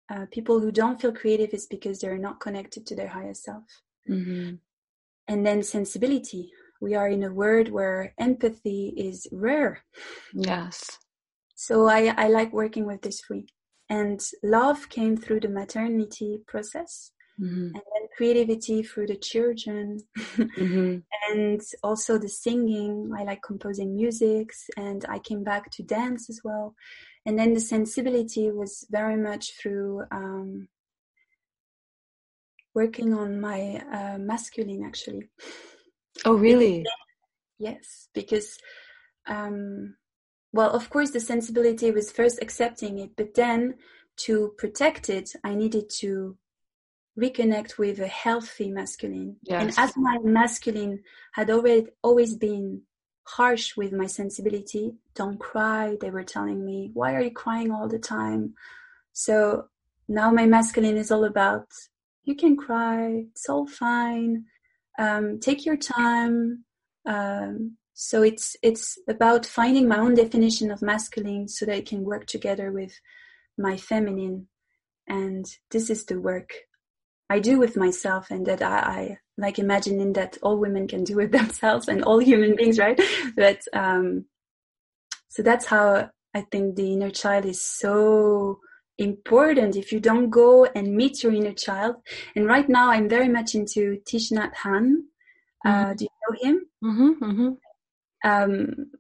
uh, 0.10 0.26
people 0.32 0.60
who 0.60 0.72
don't 0.72 1.00
feel 1.00 1.12
creative 1.12 1.54
is 1.54 1.66
because 1.68 2.00
they're 2.00 2.18
not 2.18 2.40
connected 2.40 2.86
to 2.86 2.96
their 2.96 3.08
higher 3.08 3.34
self 3.34 3.64
mm-hmm. 4.10 4.56
and 5.28 5.46
then 5.46 5.64
sensibility 5.64 6.52
we 6.82 6.96
are 6.96 7.08
in 7.08 7.24
a 7.24 7.32
world 7.32 7.70
where 7.70 8.14
empathy 8.18 8.94
is 8.98 9.28
rare 9.32 9.84
yes 10.34 11.00
so 11.56 11.88
i 11.88 12.14
i 12.18 12.28
like 12.28 12.52
working 12.54 12.86
with 12.86 13.02
this 13.02 13.22
three 13.22 13.46
and 13.90 14.22
love 14.44 14.90
came 14.90 15.16
through 15.16 15.40
the 15.40 15.50
maternity 15.50 16.40
process 16.48 17.12
mm-hmm. 17.40 17.66
and 17.66 17.74
then 17.74 18.08
creativity 18.16 18.82
through 18.84 19.08
the 19.08 19.16
children 19.16 20.00
mm-hmm. 20.18 20.98
and 21.30 21.62
also 21.84 22.18
the 22.18 22.30
singing 22.30 23.12
i 23.18 23.24
like 23.24 23.42
composing 23.42 23.96
musics 23.96 24.70
and 24.78 25.06
i 25.10 25.20
came 25.20 25.44
back 25.44 25.70
to 25.72 25.84
dance 25.84 26.30
as 26.30 26.42
well 26.44 26.74
and 27.26 27.38
then 27.38 27.54
the 27.54 27.60
sensibility 27.60 28.52
was 28.52 28.86
very 28.90 29.16
much 29.16 29.54
through 29.62 30.04
um, 30.12 30.68
working 32.76 33.14
on 33.14 33.40
my 33.40 33.82
uh, 33.92 34.18
masculine 34.18 34.84
actually 34.86 35.30
oh 36.26 36.36
really 36.36 36.86
yes 37.60 38.08
because 38.14 38.58
um, 39.28 39.96
well 40.54 40.72
of 40.72 40.90
course 40.90 41.12
the 41.12 41.20
sensibility 41.20 41.92
was 41.92 42.12
first 42.12 42.42
accepting 42.42 43.00
it 43.00 43.12
but 43.18 43.34
then 43.34 43.76
to 44.16 44.54
protect 44.58 45.10
it 45.10 45.34
i 45.44 45.54
needed 45.54 45.90
to 45.90 46.38
reconnect 47.20 47.78
with 47.78 48.00
a 48.00 48.08
healthy 48.08 48.70
masculine. 48.70 49.38
Yes. 49.44 49.62
And 49.62 49.74
as 49.78 49.96
my 49.98 50.18
masculine 50.24 51.04
had 51.34 51.50
already 51.50 51.88
always 52.02 52.36
been 52.36 52.82
harsh 53.26 53.78
with 53.78 53.94
my 53.94 54.08
sensibility, 54.08 54.96
don't 55.16 55.40
cry, 55.40 55.98
they 56.02 56.10
were 56.10 56.24
telling 56.24 56.66
me, 56.66 56.92
why 56.94 57.14
are 57.14 57.22
you 57.22 57.32
crying 57.32 57.72
all 57.72 57.88
the 57.88 58.00
time? 58.00 58.56
So 59.14 59.68
now 60.08 60.32
my 60.32 60.46
masculine 60.46 60.98
is 60.98 61.12
all 61.12 61.26
about 61.26 61.68
you 62.26 62.36
can 62.36 62.56
cry, 62.56 63.26
it's 63.32 63.50
all 63.50 63.68
fine. 63.68 64.46
Um, 64.98 65.40
take 65.40 65.66
your 65.66 65.78
time. 65.78 66.64
Um, 67.06 67.78
so 67.94 68.24
it's 68.24 68.56
it's 68.64 68.98
about 69.08 69.46
finding 69.46 69.88
my 69.88 70.00
own 70.00 70.16
definition 70.16 70.72
of 70.72 70.82
masculine 70.82 71.48
so 71.48 71.66
that 71.66 71.76
I 71.76 71.82
can 71.82 72.04
work 72.04 72.26
together 72.26 72.72
with 72.72 73.00
my 73.58 73.78
feminine. 73.78 74.48
And 75.08 75.46
this 75.70 75.90
is 75.90 76.06
the 76.06 76.20
work 76.20 76.54
I 77.30 77.40
do 77.40 77.60
with 77.60 77.78
myself 77.78 78.32
and 78.32 78.46
that 78.46 78.62
I, 78.62 78.78
I 78.80 79.18
like 79.38 79.60
imagining 79.60 80.14
that 80.14 80.38
all 80.42 80.58
women 80.58 80.88
can 80.88 81.04
do 81.04 81.16
with 81.16 81.32
themselves 81.40 81.88
and 81.88 82.04
all 82.04 82.20
human 82.20 82.56
beings, 82.56 82.80
right? 82.80 83.00
But 83.36 83.62
um, 83.74 84.26
so 85.30 85.44
that's 85.44 85.66
how 85.66 86.10
I 86.34 86.42
think 86.42 86.76
the 86.76 86.94
inner 86.94 87.12
child 87.12 87.46
is 87.46 87.62
so 87.62 88.60
important 88.98 89.76
if 89.76 89.92
you 89.92 90.00
don't 90.00 90.30
go 90.30 90.66
and 90.66 90.96
meet 90.96 91.24
your 91.24 91.34
inner 91.34 91.54
child. 91.54 91.96
And 92.36 92.46
right 92.48 92.68
now, 92.70 92.90
I'm 92.90 93.10
very 93.10 93.28
much 93.28 93.56
into 93.56 94.00
Hanh. 94.08 94.94
Uh, 95.66 95.70
mm-hmm. 95.70 95.70
Uh, 95.70 95.94
do 95.94 96.06
you 96.06 96.10
know 96.22 96.50
him? 96.50 96.66
Mm-hmm, 96.84 97.24
mm-hmm. 97.24 97.50
Um, 98.24 98.92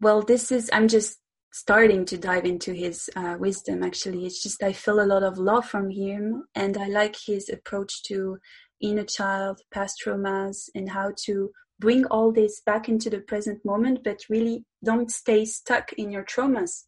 well, 0.00 0.22
this 0.22 0.52
is, 0.52 0.70
I'm 0.72 0.88
just 0.88 1.18
starting 1.52 2.04
to 2.06 2.16
dive 2.16 2.44
into 2.44 2.72
his 2.72 3.10
uh, 3.14 3.36
wisdom 3.38 3.82
actually. 3.82 4.24
It's 4.26 4.42
just 4.42 4.62
I 4.62 4.72
feel 4.72 5.00
a 5.00 5.06
lot 5.06 5.22
of 5.22 5.38
love 5.38 5.66
from 5.66 5.90
him 5.90 6.44
and 6.54 6.76
I 6.78 6.86
like 6.86 7.16
his 7.26 7.48
approach 7.48 8.02
to 8.04 8.38
inner 8.80 9.04
child, 9.04 9.60
past 9.72 10.02
traumas, 10.04 10.68
and 10.74 10.90
how 10.90 11.12
to 11.24 11.50
bring 11.78 12.04
all 12.06 12.32
this 12.32 12.60
back 12.64 12.88
into 12.88 13.10
the 13.10 13.20
present 13.20 13.64
moment, 13.64 14.00
but 14.02 14.20
really 14.30 14.64
don't 14.84 15.10
stay 15.10 15.44
stuck 15.44 15.92
in 15.94 16.10
your 16.10 16.24
traumas 16.24 16.84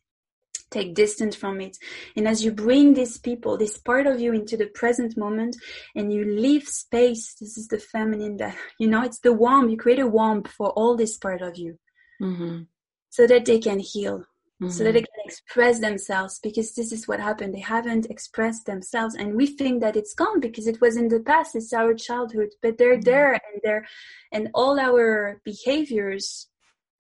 take 0.75 0.95
distance 0.95 1.35
from 1.37 1.61
it. 1.61 1.79
And 2.17 2.29
as 2.29 2.45
you 2.45 2.53
bring 2.53 2.95
these 2.95 3.17
people, 3.19 3.57
this 3.57 3.79
part 3.79 4.07
of 4.07 4.21
you 4.21 4.33
into 4.33 4.57
the 4.57 4.67
present 4.67 5.17
moment 5.17 5.57
and 5.95 6.13
you 6.13 6.25
leave 6.25 6.67
space, 6.69 7.35
this 7.41 7.57
is 7.57 7.69
the 7.69 7.79
feminine 7.79 8.37
that, 8.39 8.57
you 8.79 8.89
know, 8.89 9.03
it's 9.03 9.21
the 9.21 9.33
warmth, 9.33 9.71
you 9.71 9.77
create 9.77 10.01
a 10.01 10.07
warmth 10.07 10.49
for 10.49 10.71
all 10.71 10.97
this 10.97 11.17
part 11.17 11.43
of 11.43 11.57
you 11.57 11.79
mm-hmm. 12.21 12.63
so 13.11 13.27
that 13.27 13.45
they 13.45 13.59
can 13.59 13.79
heal. 13.79 14.25
Mm-hmm. 14.63 14.71
So 14.71 14.85
that 14.85 14.93
they 14.93 15.01
can 15.01 15.25
express 15.25 15.81
themselves 15.81 16.39
because 16.39 16.75
this 16.75 16.93
is 16.93 17.09
what 17.09 17.19
happened. 17.19 17.53
They 17.53 17.59
haven't 17.77 18.07
expressed 18.07 18.67
themselves, 18.67 19.17
and 19.17 19.35
we 19.35 19.49
think 19.49 19.81
that 19.81 19.97
it's 19.97 20.15
gone 20.15 20.39
because 20.39 20.69
it 20.69 20.81
was 20.81 20.97
in 20.97 21.09
the 21.09 21.19
past. 21.19 21.57
It's 21.57 21.73
our 21.73 21.93
childhood, 21.93 22.51
but 22.63 22.79
they're 22.79 22.95
mm-hmm. 22.95 23.11
there, 23.11 23.33
and 23.33 23.61
they're, 23.65 23.85
and 24.31 24.51
all 24.55 24.79
our 24.79 25.41
behaviors 25.45 26.47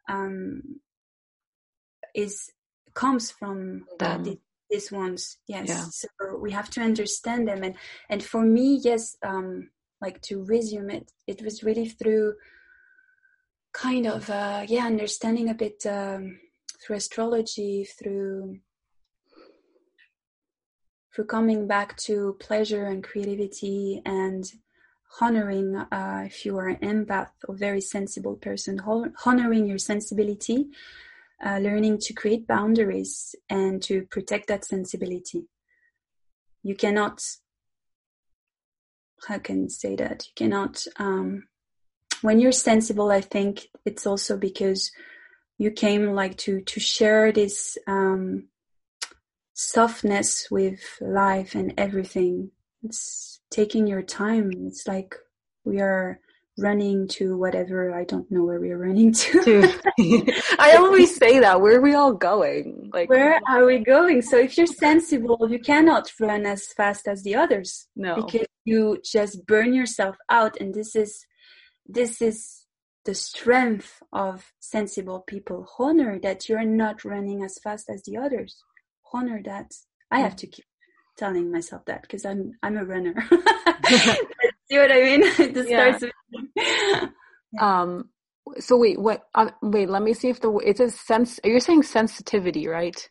um, 0.08 0.80
is 2.12 2.50
comes 2.94 3.30
from 3.30 3.84
uh, 4.00 4.18
the, 4.18 4.38
these 4.70 4.90
ones. 4.90 5.38
Yes. 5.46 5.68
Yeah. 5.68 5.84
so 5.90 6.08
we 6.38 6.52
have 6.52 6.70
to 6.70 6.80
understand 6.80 7.48
them. 7.48 7.62
And 7.62 7.74
and 8.08 8.22
for 8.22 8.42
me 8.42 8.80
yes 8.82 9.16
um 9.22 9.70
like 10.00 10.20
to 10.22 10.44
resume 10.44 10.90
it 10.90 11.12
it 11.26 11.42
was 11.42 11.64
really 11.64 11.88
through 11.88 12.34
kind 13.72 14.06
of 14.06 14.30
uh 14.30 14.64
yeah 14.68 14.86
understanding 14.86 15.48
a 15.48 15.54
bit 15.54 15.84
um 15.86 16.38
through 16.80 16.96
astrology 16.96 17.84
through 17.84 18.60
through 21.14 21.26
coming 21.26 21.66
back 21.66 21.96
to 21.96 22.36
pleasure 22.40 22.86
and 22.86 23.04
creativity 23.04 24.02
and 24.04 24.52
honoring 25.20 25.76
uh, 25.76 26.22
if 26.26 26.44
you 26.44 26.56
are 26.58 26.68
an 26.68 26.76
empath 26.82 27.30
or 27.48 27.54
very 27.54 27.80
sensible 27.80 28.34
person 28.34 28.80
honoring 29.24 29.66
your 29.66 29.78
sensibility 29.78 30.66
uh, 31.44 31.58
learning 31.58 31.98
to 31.98 32.14
create 32.14 32.46
boundaries 32.46 33.34
and 33.50 33.82
to 33.82 34.02
protect 34.10 34.48
that 34.48 34.64
sensibility. 34.64 35.44
You 36.62 36.74
cannot, 36.74 37.22
how 39.28 39.38
can 39.38 39.64
I 39.64 39.68
say 39.68 39.96
that? 39.96 40.26
You 40.26 40.32
cannot, 40.34 40.86
um, 40.96 41.48
when 42.22 42.40
you're 42.40 42.52
sensible, 42.52 43.10
I 43.10 43.20
think 43.20 43.68
it's 43.84 44.06
also 44.06 44.38
because 44.38 44.90
you 45.58 45.70
came 45.70 46.12
like 46.12 46.36
to, 46.38 46.62
to 46.62 46.80
share 46.80 47.30
this, 47.32 47.76
um, 47.86 48.48
softness 49.54 50.48
with 50.50 50.80
life 51.00 51.54
and 51.54 51.72
everything. 51.78 52.50
It's 52.82 53.40
taking 53.50 53.86
your 53.86 54.02
time. 54.02 54.50
It's 54.66 54.86
like 54.86 55.14
we 55.64 55.80
are 55.80 56.20
running 56.58 57.08
to 57.08 57.36
whatever 57.36 57.92
I 57.94 58.04
don't 58.04 58.30
know 58.30 58.44
where 58.44 58.60
we're 58.60 58.78
running 58.78 59.12
to. 59.12 59.72
I 60.58 60.76
always 60.76 61.16
say 61.16 61.40
that. 61.40 61.60
Where 61.60 61.78
are 61.78 61.80
we 61.80 61.94
all 61.94 62.12
going? 62.12 62.90
Like 62.92 63.08
where 63.08 63.40
are 63.48 63.64
we 63.64 63.78
going? 63.78 64.22
So 64.22 64.38
if 64.38 64.56
you're 64.56 64.66
sensible, 64.66 65.48
you 65.50 65.58
cannot 65.58 66.12
run 66.20 66.46
as 66.46 66.66
fast 66.72 67.08
as 67.08 67.22
the 67.22 67.34
others. 67.34 67.88
No. 67.96 68.16
Because 68.16 68.46
you 68.64 68.98
just 69.04 69.46
burn 69.46 69.74
yourself 69.74 70.16
out 70.30 70.56
and 70.60 70.74
this 70.74 70.94
is 70.94 71.26
this 71.86 72.22
is 72.22 72.64
the 73.04 73.14
strength 73.14 74.02
of 74.12 74.52
sensible 74.60 75.20
people. 75.26 75.68
Honor 75.78 76.18
that 76.20 76.48
you're 76.48 76.64
not 76.64 77.04
running 77.04 77.42
as 77.42 77.58
fast 77.62 77.90
as 77.90 78.02
the 78.04 78.16
others. 78.16 78.56
Honor 79.12 79.42
that. 79.44 79.72
I 80.10 80.18
hmm. 80.18 80.24
have 80.24 80.36
to 80.36 80.46
keep 80.46 80.64
telling 81.16 81.50
myself 81.50 81.84
that 81.86 82.02
because 82.02 82.24
I'm 82.24 82.52
I'm 82.62 82.76
a 82.76 82.84
runner. 82.84 83.14
See 84.70 84.78
what 84.78 84.90
I 84.90 85.02
mean? 85.02 85.22
it 85.38 85.68
yeah. 85.68 85.96
starts 85.96 86.04
with, 86.04 87.10
Um. 87.60 88.10
So 88.58 88.76
wait, 88.76 89.00
what? 89.00 89.26
Uh, 89.34 89.50
wait, 89.62 89.88
let 89.88 90.02
me 90.02 90.12
see 90.12 90.28
if 90.28 90.40
the 90.40 90.52
it's 90.58 90.80
a 90.80 90.90
sense. 90.90 91.40
You're 91.44 91.60
saying 91.60 91.84
sensitivity, 91.84 92.66
right? 92.66 93.08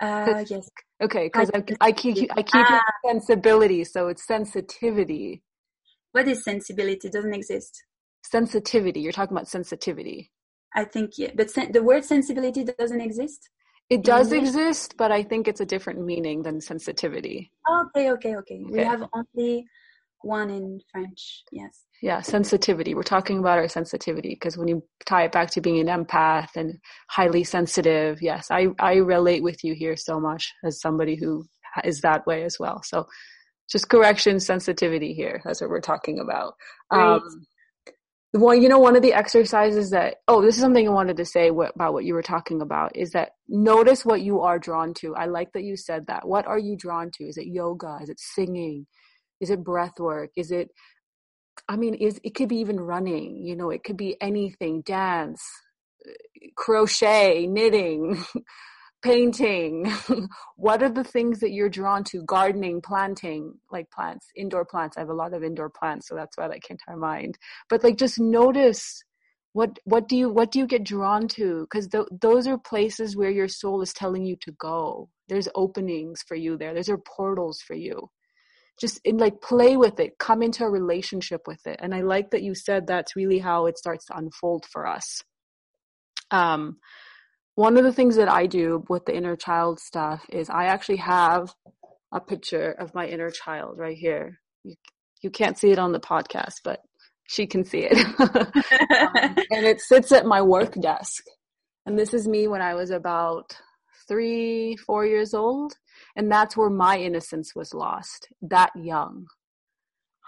Uh, 0.00 0.44
yes. 0.48 0.68
Okay, 1.02 1.26
because 1.26 1.50
I, 1.54 1.62
I, 1.80 1.92
keep 1.92 2.30
I 2.32 2.42
keep 2.42 2.66
ah. 2.66 2.82
sensibility, 3.06 3.84
so 3.84 4.08
it's 4.08 4.26
sensitivity. 4.26 5.42
What 6.12 6.28
is 6.28 6.44
sensibility? 6.44 7.08
It 7.08 7.12
doesn't 7.12 7.34
exist. 7.34 7.82
Sensitivity. 8.22 9.00
You're 9.00 9.12
talking 9.12 9.36
about 9.36 9.48
sensitivity. 9.48 10.30
I 10.74 10.84
think 10.84 11.12
yeah, 11.16 11.30
but 11.34 11.50
sen- 11.50 11.72
the 11.72 11.82
word 11.82 12.04
sensibility 12.04 12.64
doesn't 12.64 13.00
exist. 13.00 13.50
It 13.90 14.02
does 14.02 14.32
English? 14.32 14.48
exist, 14.48 14.94
but 14.96 15.12
I 15.12 15.22
think 15.22 15.46
it's 15.46 15.60
a 15.60 15.66
different 15.66 16.04
meaning 16.04 16.42
than 16.42 16.60
sensitivity. 16.60 17.52
Okay, 17.68 18.10
okay, 18.12 18.36
okay. 18.36 18.60
okay. 18.60 18.64
We 18.70 18.78
have 18.78 19.04
only 19.12 19.66
one 20.24 20.50
in 20.50 20.80
French. 20.90 21.42
Yes. 21.52 21.84
Yeah, 22.02 22.20
sensitivity. 22.20 22.94
We're 22.94 23.02
talking 23.02 23.38
about 23.38 23.58
our 23.58 23.68
sensitivity 23.68 24.30
because 24.30 24.58
when 24.58 24.68
you 24.68 24.82
tie 25.06 25.24
it 25.24 25.32
back 25.32 25.50
to 25.52 25.60
being 25.60 25.88
an 25.88 26.04
empath 26.04 26.56
and 26.56 26.78
highly 27.08 27.44
sensitive, 27.44 28.20
yes, 28.20 28.48
I 28.50 28.68
I 28.78 28.96
relate 28.96 29.42
with 29.42 29.64
you 29.64 29.74
here 29.74 29.96
so 29.96 30.20
much 30.20 30.52
as 30.64 30.80
somebody 30.80 31.16
who 31.16 31.46
is 31.82 32.00
that 32.02 32.26
way 32.26 32.44
as 32.44 32.58
well. 32.58 32.82
So 32.82 33.06
just 33.70 33.88
correction 33.88 34.40
sensitivity 34.40 35.14
here. 35.14 35.40
That's 35.44 35.60
what 35.60 35.70
we're 35.70 35.80
talking 35.80 36.18
about. 36.18 36.54
Um, 36.90 37.46
well, 38.34 38.54
you 38.54 38.68
know, 38.68 38.80
one 38.80 38.96
of 38.96 39.02
the 39.02 39.14
exercises 39.14 39.90
that, 39.90 40.16
oh, 40.26 40.42
this 40.42 40.56
is 40.56 40.60
something 40.60 40.88
I 40.88 40.92
wanted 40.92 41.16
to 41.18 41.24
say 41.24 41.52
what, 41.52 41.72
about 41.76 41.92
what 41.92 42.04
you 42.04 42.14
were 42.14 42.22
talking 42.22 42.60
about 42.60 42.96
is 42.96 43.12
that 43.12 43.30
notice 43.48 44.04
what 44.04 44.22
you 44.22 44.40
are 44.40 44.58
drawn 44.58 44.92
to. 44.94 45.14
I 45.14 45.26
like 45.26 45.52
that 45.52 45.62
you 45.62 45.76
said 45.76 46.08
that. 46.08 46.26
What 46.26 46.46
are 46.46 46.58
you 46.58 46.76
drawn 46.76 47.12
to? 47.12 47.24
Is 47.24 47.36
it 47.36 47.46
yoga? 47.46 47.98
Is 48.02 48.08
it 48.08 48.18
singing? 48.18 48.86
Is 49.44 49.50
it 49.50 49.62
breath 49.62 50.00
work? 50.00 50.30
Is 50.36 50.50
it, 50.50 50.70
I 51.68 51.76
mean, 51.76 51.92
is, 51.92 52.18
it 52.24 52.34
could 52.34 52.48
be 52.48 52.56
even 52.56 52.80
running, 52.80 53.44
you 53.44 53.54
know, 53.54 53.68
it 53.68 53.84
could 53.84 53.98
be 53.98 54.16
anything, 54.22 54.80
dance, 54.80 55.42
eh, 56.08 56.48
crochet, 56.56 57.46
knitting, 57.46 58.24
painting. 59.02 59.92
what 60.56 60.82
are 60.82 60.88
the 60.88 61.04
things 61.04 61.40
that 61.40 61.52
you're 61.52 61.68
drawn 61.68 62.04
to? 62.04 62.22
Gardening, 62.22 62.80
planting, 62.80 63.52
like 63.70 63.90
plants, 63.90 64.28
indoor 64.34 64.64
plants. 64.64 64.96
I 64.96 65.00
have 65.00 65.10
a 65.10 65.20
lot 65.22 65.34
of 65.34 65.44
indoor 65.44 65.68
plants, 65.68 66.08
so 66.08 66.14
that's 66.14 66.38
why 66.38 66.48
that 66.48 66.62
came 66.62 66.78
to 66.78 66.84
my 66.88 66.96
mind. 66.96 67.36
But 67.68 67.84
like, 67.84 67.98
just 67.98 68.18
notice 68.18 69.04
what 69.54 69.78
what 69.84 70.08
do 70.08 70.16
you 70.16 70.28
what 70.28 70.50
do 70.50 70.58
you 70.58 70.66
get 70.66 70.84
drawn 70.84 71.28
to 71.28 71.60
because 71.62 71.88
th- 71.88 72.08
those 72.20 72.46
are 72.46 72.58
places 72.58 73.16
where 73.16 73.30
your 73.30 73.48
soul 73.48 73.80
is 73.82 73.92
telling 73.92 74.24
you 74.24 74.36
to 74.36 74.50
go 74.52 75.08
there's 75.28 75.48
openings 75.54 76.22
for 76.26 76.34
you 76.34 76.56
there 76.58 76.74
there's 76.74 76.88
are 76.88 76.98
portals 76.98 77.62
for 77.62 77.74
you 77.74 78.10
just 78.80 79.00
in 79.04 79.18
like 79.18 79.40
play 79.40 79.76
with 79.76 80.00
it 80.00 80.18
come 80.18 80.42
into 80.42 80.64
a 80.64 80.70
relationship 80.70 81.42
with 81.46 81.66
it. 81.66 81.78
And 81.80 81.94
i 81.94 82.00
like 82.00 82.30
that 82.30 82.42
you 82.42 82.54
said 82.54 82.86
that's 82.86 83.16
really 83.16 83.38
how 83.38 83.66
it 83.66 83.78
starts 83.78 84.06
to 84.06 84.16
unfold 84.16 84.64
for 84.66 84.86
us. 84.86 85.22
Um 86.30 86.78
one 87.56 87.76
of 87.76 87.84
the 87.84 87.92
things 87.92 88.16
that 88.16 88.28
i 88.28 88.46
do 88.46 88.84
with 88.88 89.04
the 89.04 89.16
inner 89.16 89.36
child 89.36 89.78
stuff 89.78 90.24
is 90.30 90.50
i 90.50 90.64
actually 90.64 90.96
have 90.96 91.54
a 92.12 92.20
picture 92.20 92.72
of 92.72 92.94
my 92.94 93.06
inner 93.06 93.30
child 93.30 93.78
right 93.78 93.96
here. 93.96 94.40
You, 94.62 94.74
you 95.22 95.30
can't 95.30 95.58
see 95.58 95.70
it 95.70 95.78
on 95.78 95.92
the 95.92 96.00
podcast 96.00 96.60
but 96.64 96.80
she 97.26 97.46
can 97.46 97.64
see 97.64 97.88
it. 97.90 97.98
Um, 98.94 99.36
and 99.50 99.66
it 99.66 99.80
sits 99.80 100.12
at 100.12 100.26
my 100.26 100.40
work 100.40 100.74
desk. 100.80 101.24
And 101.86 101.98
this 101.98 102.14
is 102.14 102.28
me 102.28 102.48
when 102.48 102.62
i 102.62 102.74
was 102.74 102.90
about 102.90 103.56
three 104.08 104.76
four 104.86 105.06
years 105.06 105.34
old 105.34 105.74
and 106.16 106.30
that's 106.32 106.56
where 106.56 106.70
my 106.70 106.98
innocence 106.98 107.54
was 107.56 107.74
lost 107.74 108.28
that 108.42 108.72
young 108.76 109.26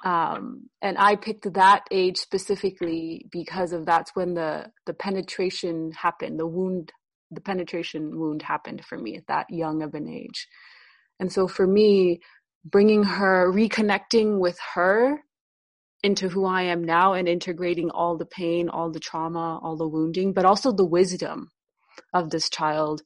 Um, 0.05 0.71
and 0.83 0.99
I 0.99 1.17
picked 1.17 1.53
that 1.55 1.85
age 1.93 2.19
specifically 2.19 3.27
because 3.31 3.75
of 3.75 3.87
that's 3.87 4.13
when 4.17 4.35
the 4.35 4.73
the 4.87 4.95
penetration 4.95 5.93
happened, 5.93 6.41
the 6.41 6.47
wound, 6.47 6.93
the 7.33 7.43
penetration 7.43 8.19
wound 8.19 8.43
happened 8.43 8.85
for 8.87 8.99
me 8.99 9.17
at 9.17 9.29
that 9.29 9.49
young 9.51 9.83
of 9.83 9.95
an 9.95 10.09
age. 10.09 10.49
And 11.21 11.33
so 11.33 11.49
for 11.49 11.67
me, 11.67 12.21
bringing 12.65 13.05
her, 13.05 13.53
reconnecting 13.53 14.41
with 14.41 14.59
her 14.75 15.23
into 16.03 16.29
who 16.31 16.47
I 16.47 16.63
am 16.65 16.85
now 16.85 17.15
and 17.15 17.29
integrating 17.29 17.91
all 17.91 18.17
the 18.19 18.27
pain, 18.27 18.69
all 18.71 18.91
the 18.93 19.01
trauma, 19.01 19.61
all 19.63 19.77
the 19.77 19.89
wounding, 19.89 20.33
but 20.35 20.45
also 20.47 20.73
the 20.73 20.87
wisdom 20.87 21.51
of 22.15 22.31
this 22.31 22.51
child 22.51 23.03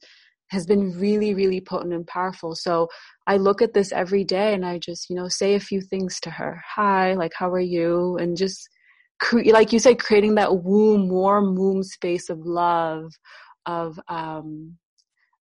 has 0.51 0.65
been 0.65 0.91
really, 0.99 1.33
really 1.33 1.61
potent 1.61 1.93
and 1.93 2.05
powerful. 2.05 2.55
So 2.55 2.89
I 3.25 3.37
look 3.37 3.61
at 3.61 3.73
this 3.73 3.93
every 3.93 4.25
day 4.25 4.53
and 4.53 4.65
I 4.65 4.79
just, 4.79 5.09
you 5.09 5.15
know, 5.15 5.29
say 5.29 5.55
a 5.55 5.61
few 5.61 5.79
things 5.81 6.19
to 6.21 6.29
her. 6.29 6.61
Hi, 6.75 7.13
like, 7.13 7.31
how 7.33 7.49
are 7.49 7.59
you? 7.59 8.17
And 8.17 8.35
just, 8.35 8.69
cre- 9.21 9.51
like 9.51 9.71
you 9.71 9.79
said, 9.79 9.97
creating 9.99 10.35
that 10.35 10.63
womb, 10.63 11.07
warm 11.07 11.55
womb 11.55 11.83
space 11.83 12.29
of 12.29 12.39
love, 12.39 13.13
of, 13.65 13.97
um, 14.09 14.77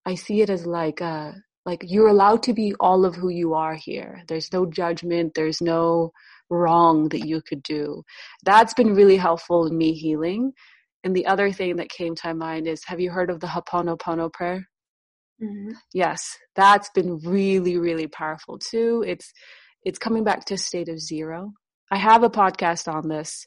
I 0.06 0.14
see 0.14 0.42
it 0.42 0.50
as 0.50 0.64
like, 0.64 1.02
uh, 1.02 1.32
like 1.66 1.84
you're 1.86 2.08
allowed 2.08 2.42
to 2.44 2.52
be 2.52 2.74
all 2.78 3.04
of 3.04 3.16
who 3.16 3.30
you 3.30 3.54
are 3.54 3.74
here. 3.74 4.22
There's 4.28 4.52
no 4.52 4.64
judgment. 4.64 5.32
There's 5.34 5.60
no 5.60 6.12
wrong 6.50 7.08
that 7.08 7.26
you 7.26 7.42
could 7.42 7.62
do. 7.64 8.02
That's 8.44 8.74
been 8.74 8.94
really 8.94 9.16
helpful 9.16 9.66
in 9.66 9.76
me 9.76 9.92
healing. 9.92 10.52
And 11.02 11.16
the 11.16 11.26
other 11.26 11.50
thing 11.50 11.76
that 11.76 11.88
came 11.88 12.14
to 12.14 12.28
my 12.28 12.32
mind 12.32 12.68
is, 12.68 12.84
have 12.84 13.00
you 13.00 13.10
heard 13.10 13.30
of 13.30 13.40
the 13.40 13.46
Ho'oponopono 13.46 14.32
prayer? 14.32 14.66
Mm-hmm. 15.42 15.72
Yes, 15.94 16.36
that's 16.54 16.90
been 16.90 17.18
really, 17.18 17.78
really 17.78 18.06
powerful 18.06 18.58
too. 18.58 19.04
It's, 19.06 19.32
it's 19.84 19.98
coming 19.98 20.24
back 20.24 20.44
to 20.46 20.54
a 20.54 20.58
state 20.58 20.88
of 20.88 21.00
zero. 21.00 21.52
I 21.90 21.96
have 21.96 22.22
a 22.22 22.30
podcast 22.30 22.92
on 22.92 23.08
this, 23.08 23.46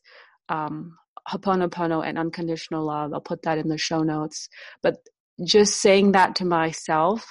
um, 0.49 0.97
Ho'oponopono 1.29 2.05
and 2.05 2.17
unconditional 2.19 2.85
love. 2.85 3.13
I'll 3.13 3.21
put 3.21 3.43
that 3.43 3.57
in 3.57 3.69
the 3.69 3.77
show 3.77 3.99
notes. 3.99 4.49
But 4.81 4.97
just 5.45 5.79
saying 5.79 6.11
that 6.11 6.35
to 6.35 6.45
myself, 6.45 7.25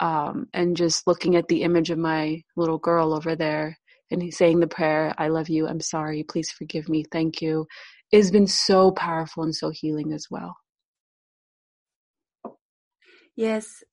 um, 0.00 0.46
and 0.54 0.76
just 0.76 1.06
looking 1.06 1.36
at 1.36 1.48
the 1.48 1.62
image 1.62 1.90
of 1.90 1.98
my 1.98 2.42
little 2.56 2.78
girl 2.78 3.12
over 3.12 3.34
there 3.34 3.76
and 4.10 4.32
saying 4.32 4.60
the 4.60 4.66
prayer, 4.66 5.12
I 5.18 5.28
love 5.28 5.48
you, 5.48 5.66
I'm 5.66 5.80
sorry, 5.80 6.22
please 6.22 6.50
forgive 6.50 6.88
me, 6.88 7.04
thank 7.10 7.42
you, 7.42 7.66
has 8.12 8.30
been 8.30 8.46
so 8.46 8.92
powerful 8.92 9.42
and 9.42 9.54
so 9.54 9.70
healing 9.70 10.12
as 10.12 10.26
well. 10.30 10.56
Yes. 13.38 13.84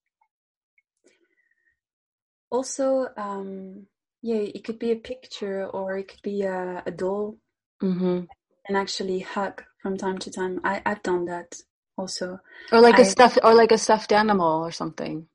Also, 2.50 3.10
um, 3.16 3.86
yeah, 4.24 4.38
it 4.38 4.64
could 4.64 4.80
be 4.80 4.92
a 4.92 4.96
picture 4.96 5.68
or 5.68 6.00
it 6.00 6.08
could 6.08 6.24
be 6.24 6.42
a, 6.42 6.82
a 6.84 6.90
doll 6.90 7.38
mm-hmm. 7.80 8.22
and 8.68 8.78
actually 8.78 9.20
hug 9.20 9.64
from 9.84 9.98
time 9.98 10.18
to 10.18 10.32
time. 10.32 10.62
I, 10.64 10.82
I've 10.84 11.04
done 11.04 11.26
that 11.26 11.54
also. 11.96 12.40
Or 12.72 12.82
like 12.82 12.96
I, 12.96 13.04
a 13.04 13.06
stuffed, 13.06 13.38
or 13.44 13.54
like 13.54 13.72
a 13.72 13.78
stuffed 13.78 14.12
animal 14.12 14.64
or 14.64 14.72
something. 14.72 15.28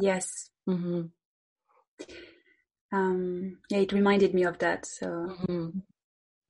Yes. 0.00 0.50
Mm-hmm. 0.68 1.06
Um, 2.92 3.58
yeah, 3.68 3.78
it 3.78 3.92
reminded 3.92 4.32
me 4.32 4.44
of 4.44 4.60
that. 4.60 4.86
So 4.86 5.06
mm-hmm. 5.06 5.80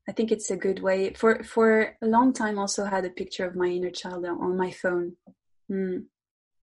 I 0.07 0.13
think 0.13 0.33
it's 0.33 0.51
a 0.51 0.57
good 0.57 0.83
way. 0.83 1.15
For 1.15 1.43
for 1.45 1.97
a 2.03 2.07
long 2.07 2.35
time, 2.35 2.59
also 2.59 2.85
had 2.85 3.07
a 3.07 3.11
picture 3.11 3.47
of 3.47 3.57
my 3.57 3.69
inner 3.69 3.91
child 3.91 4.27
on 4.27 4.59
my 4.59 4.71
phone. 4.71 5.17
Mm 5.73 6.05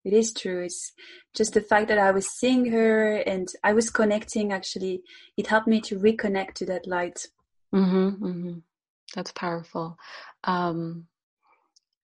it 0.03 0.13
is 0.13 0.33
true. 0.33 0.63
It's 0.63 0.91
just 1.33 1.53
the 1.53 1.61
fact 1.61 1.87
that 1.87 1.97
I 1.97 2.11
was 2.11 2.27
seeing 2.27 2.71
her 2.71 3.15
and 3.15 3.47
I 3.63 3.73
was 3.73 3.89
connecting. 3.89 4.51
Actually, 4.51 5.01
it 5.37 5.47
helped 5.47 5.67
me 5.67 5.79
to 5.81 5.97
reconnect 5.97 6.53
to 6.55 6.65
that 6.67 6.87
light. 6.87 7.27
Mm-hmm, 7.73 8.25
mm-hmm. 8.25 8.53
That's 9.15 9.31
powerful. 9.31 9.97
Um, 10.43 11.07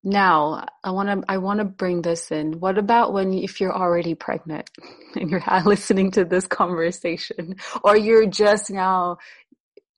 now, 0.03 0.65
I 0.81 0.91
want 0.91 1.09
to 1.09 1.31
I 1.31 1.39
want 1.39 1.59
to 1.59 1.65
bring 1.65 2.01
this 2.01 2.31
in. 2.31 2.61
What 2.61 2.77
about 2.77 3.11
when 3.11 3.33
if 3.33 3.59
you're 3.59 3.75
already 3.75 4.15
pregnant 4.15 4.69
and 5.15 5.29
you're 5.29 5.43
listening 5.65 6.11
to 6.11 6.23
this 6.23 6.47
conversation, 6.47 7.57
or 7.83 7.97
you're 7.97 8.27
just 8.27 8.71
now 8.71 9.17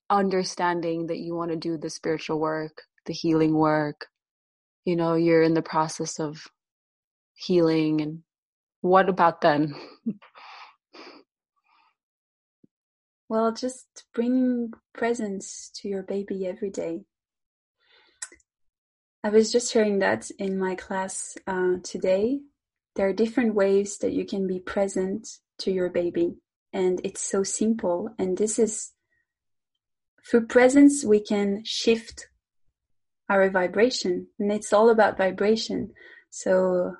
understanding 0.09 1.07
that 1.07 1.19
you 1.19 1.35
want 1.35 1.51
to 1.51 1.57
do 1.57 1.77
the 1.77 1.89
spiritual 1.89 2.39
work, 2.39 2.81
the 3.05 3.13
healing 3.13 3.53
work? 3.53 4.07
You 4.85 4.95
know, 4.95 5.13
you're 5.13 5.43
in 5.43 5.53
the 5.53 5.61
process 5.61 6.19
of 6.19 6.47
healing 7.41 8.01
and 8.01 8.23
what 8.81 9.09
about 9.09 9.41
then? 9.41 9.75
well, 13.29 13.51
just 13.51 13.87
bring 14.13 14.71
presence 14.93 15.71
to 15.75 15.87
your 15.87 16.03
baby 16.03 16.45
every 16.47 16.69
day. 16.69 17.05
I 19.23 19.29
was 19.29 19.51
just 19.51 19.71
sharing 19.71 19.99
that 19.99 20.31
in 20.39 20.57
my 20.57 20.75
class 20.75 21.37
uh, 21.45 21.75
today. 21.83 22.39
There 22.95 23.07
are 23.07 23.13
different 23.13 23.53
ways 23.53 23.99
that 23.99 24.13
you 24.13 24.25
can 24.25 24.47
be 24.47 24.59
present 24.59 25.27
to 25.59 25.71
your 25.71 25.89
baby, 25.89 26.37
and 26.73 26.99
it's 27.03 27.21
so 27.21 27.43
simple. 27.43 28.09
And 28.17 28.35
this 28.35 28.57
is 28.57 28.91
through 30.27 30.47
presence, 30.47 31.05
we 31.05 31.19
can 31.19 31.61
shift 31.63 32.27
our 33.29 33.49
vibration, 33.49 34.27
and 34.39 34.51
it's 34.51 34.73
all 34.73 34.89
about 34.89 35.17
vibration. 35.17 35.91
So 36.31 36.95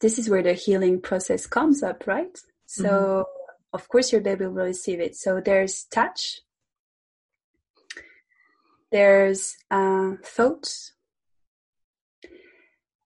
this 0.00 0.18
is 0.18 0.30
where 0.30 0.42
the 0.42 0.52
healing 0.52 1.00
process 1.00 1.46
comes 1.46 1.82
up, 1.82 2.06
right? 2.06 2.38
So, 2.66 2.88
mm-hmm. 2.88 3.74
of 3.74 3.88
course, 3.88 4.12
your 4.12 4.20
baby 4.20 4.46
will 4.46 4.64
receive 4.64 5.00
it. 5.00 5.16
So, 5.16 5.40
there's 5.40 5.84
touch, 5.84 6.40
there's 8.92 9.56
uh, 9.70 10.12
thoughts, 10.24 10.92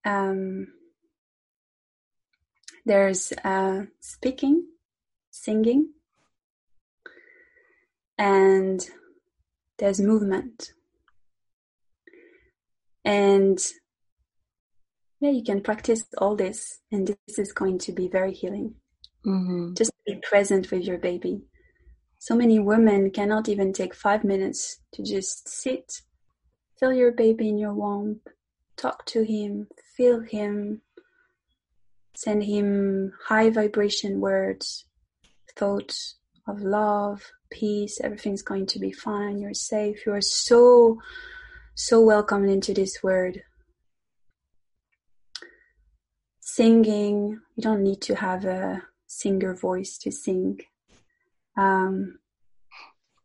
um, 0.05 0.69
there's 2.85 3.33
uh, 3.45 3.83
speaking, 4.01 4.67
singing, 5.31 5.91
and 8.19 8.81
there's 9.79 10.01
movement. 10.01 10.73
And 13.05 13.59
yeah, 15.23 15.31
you 15.31 15.45
can 15.45 15.61
practice 15.61 16.05
all 16.19 16.35
this, 16.35 16.81
and 16.91 17.07
this 17.07 17.39
is 17.39 17.53
going 17.53 17.79
to 17.79 17.93
be 17.93 18.09
very 18.09 18.33
healing. 18.35 18.75
Mm-hmm. 19.25 19.75
Just 19.75 19.93
be 20.05 20.17
present 20.29 20.73
with 20.73 20.83
your 20.83 20.99
baby. 20.99 21.43
So 22.19 22.35
many 22.35 22.59
women 22.59 23.13
cannot 23.13 23.49
even 23.49 23.73
take 23.73 23.95
five 23.95 24.25
minutes 24.25 24.81
to 24.95 25.05
just 25.05 25.49
sit, 25.49 26.03
feel 26.79 26.93
your 26.93 27.13
baby 27.13 27.49
in 27.49 27.57
your 27.57 27.73
womb, 27.73 28.21
talk 28.77 29.07
to 29.07 29.23
him, 29.23 29.69
feel 29.97 30.19
him, 30.23 30.83
send 32.17 32.43
him 32.43 33.13
high 33.27 33.51
vibration 33.51 34.21
words, 34.21 34.87
thoughts 35.55 36.17
of 36.49 36.63
love, 36.63 37.31
peace, 37.49 38.01
everything's 38.03 38.43
going 38.43 38.67
to 38.67 38.81
be 38.81 38.91
fine, 38.91 39.39
you're 39.39 39.55
safe, 39.55 40.05
you 40.05 40.13
are 40.13 40.21
so, 40.21 40.99
so 41.77 42.01
welcomed 42.01 42.51
into 42.51 42.75
this 42.75 43.05
world 43.05 43.37
singing, 46.55 47.41
you 47.57 47.63
don't 47.63 47.83
need 47.83 48.01
to 48.03 48.15
have 48.15 48.45
a 48.45 48.83
singer 49.07 49.55
voice 49.55 49.97
to 49.99 50.11
sing. 50.11 50.61
Um, 51.57 52.19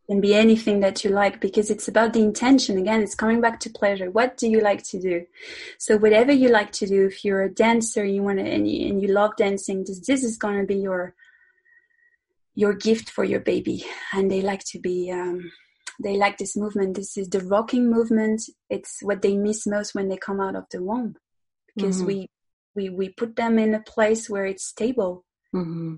can 0.07 0.21
be 0.21 0.33
anything 0.33 0.79
that 0.79 1.03
you 1.03 1.09
like 1.09 1.41
because 1.41 1.69
it's 1.69 1.89
about 1.89 2.13
the 2.13 2.21
intention. 2.21 2.77
Again, 2.77 3.01
it's 3.03 3.15
coming 3.15 3.41
back 3.41 3.59
to 3.61 3.69
pleasure. 3.69 4.09
What 4.09 4.37
do 4.37 4.47
you 4.47 4.61
like 4.61 4.83
to 4.83 5.01
do? 5.01 5.25
So 5.77 5.97
whatever 5.97 6.31
you 6.31 6.47
like 6.47 6.71
to 6.73 6.87
do, 6.87 7.07
if 7.07 7.25
you're 7.25 7.43
a 7.43 7.53
dancer, 7.53 8.05
you 8.05 8.23
want 8.23 8.39
to, 8.39 8.45
and 8.45 8.69
you, 8.69 8.87
and 8.87 9.01
you 9.01 9.09
love 9.09 9.35
dancing, 9.35 9.83
this, 9.83 9.99
this 10.07 10.23
is 10.23 10.37
going 10.37 10.59
to 10.61 10.65
be 10.65 10.77
your, 10.77 11.13
your 12.55 12.73
gift 12.73 13.09
for 13.09 13.25
your 13.25 13.41
baby. 13.41 13.85
And 14.13 14.31
they 14.31 14.41
like 14.41 14.63
to 14.71 14.79
be, 14.79 15.11
um, 15.11 15.51
they 16.01 16.15
like 16.15 16.37
this 16.37 16.55
movement. 16.55 16.95
This 16.95 17.17
is 17.17 17.27
the 17.27 17.41
rocking 17.41 17.89
movement. 17.89 18.43
It's 18.69 18.99
what 19.01 19.21
they 19.21 19.35
miss 19.35 19.67
most 19.67 19.93
when 19.93 20.07
they 20.07 20.17
come 20.17 20.39
out 20.39 20.55
of 20.55 20.67
the 20.71 20.81
womb 20.81 21.17
because 21.75 21.97
mm-hmm. 21.97 22.07
we 22.07 22.29
we 22.77 22.89
we 22.89 23.09
put 23.09 23.35
them 23.35 23.57
in 23.59 23.73
a 23.73 23.81
place 23.81 24.29
where 24.29 24.45
it's 24.45 24.63
stable. 24.63 25.25
Mm-hmm. 25.55 25.95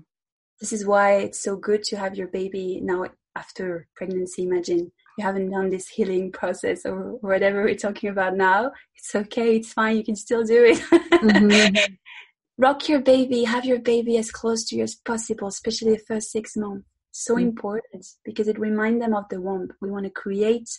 this 0.60 0.72
is 0.72 0.86
why 0.86 1.06
it's 1.24 1.40
so 1.40 1.56
good 1.56 1.82
to 1.82 1.96
have 1.96 2.14
your 2.16 2.28
baby 2.28 2.80
now 2.82 3.04
after 3.36 3.86
pregnancy 3.94 4.42
imagine. 4.44 4.90
You 5.18 5.24
haven't 5.24 5.50
done 5.50 5.68
this 5.70 5.88
healing 5.88 6.32
process 6.32 6.86
or 6.86 6.96
whatever 7.20 7.62
we're 7.62 7.84
talking 7.86 8.10
about 8.10 8.36
now. 8.36 8.72
It's 8.96 9.14
okay 9.22 9.56
it's 9.56 9.72
fine 9.72 9.96
you 9.96 10.04
can 10.04 10.16
still 10.16 10.44
do 10.44 10.64
it. 10.72 10.78
Mm-hmm. 11.20 11.94
rock 12.66 12.88
your 12.88 13.00
baby 13.00 13.44
have 13.44 13.64
your 13.64 13.80
baby 13.80 14.16
as 14.18 14.30
close 14.30 14.64
to 14.66 14.76
you 14.76 14.82
as 14.82 14.94
possible 14.94 15.48
especially 15.48 15.92
the 15.92 16.08
first 16.10 16.30
six 16.30 16.56
months. 16.56 16.86
So 17.10 17.34
mm-hmm. 17.34 17.48
important 17.48 18.06
because 18.24 18.48
it 18.48 18.58
reminds 18.58 19.00
them 19.02 19.14
of 19.14 19.28
the 19.28 19.40
womb 19.40 19.68
we 19.82 19.90
want 19.90 20.06
to 20.06 20.10
create 20.22 20.70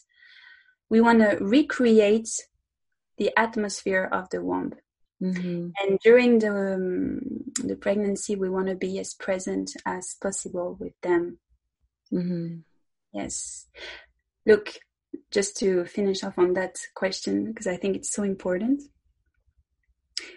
we 0.89 0.99
want 1.01 1.19
to 1.19 1.37
recreate 1.57 2.31
the 3.17 3.31
atmosphere 3.37 4.09
of 4.11 4.29
the 4.29 4.41
womb 4.41 4.73
Mm-hmm. 5.21 5.69
And 5.79 5.99
during 6.03 6.39
the 6.39 6.73
um, 6.75 7.19
the 7.63 7.75
pregnancy, 7.75 8.35
we 8.35 8.49
want 8.49 8.67
to 8.67 8.75
be 8.75 8.97
as 8.99 9.13
present 9.13 9.71
as 9.85 10.15
possible 10.21 10.77
with 10.79 10.93
them. 11.01 11.37
Mm-hmm. 12.11 12.57
Yes. 13.13 13.67
Look, 14.45 14.73
just 15.29 15.57
to 15.57 15.85
finish 15.85 16.23
off 16.23 16.37
on 16.37 16.53
that 16.53 16.79
question, 16.95 17.45
because 17.45 17.67
I 17.67 17.77
think 17.77 17.95
it's 17.95 18.11
so 18.11 18.23
important. 18.23 18.81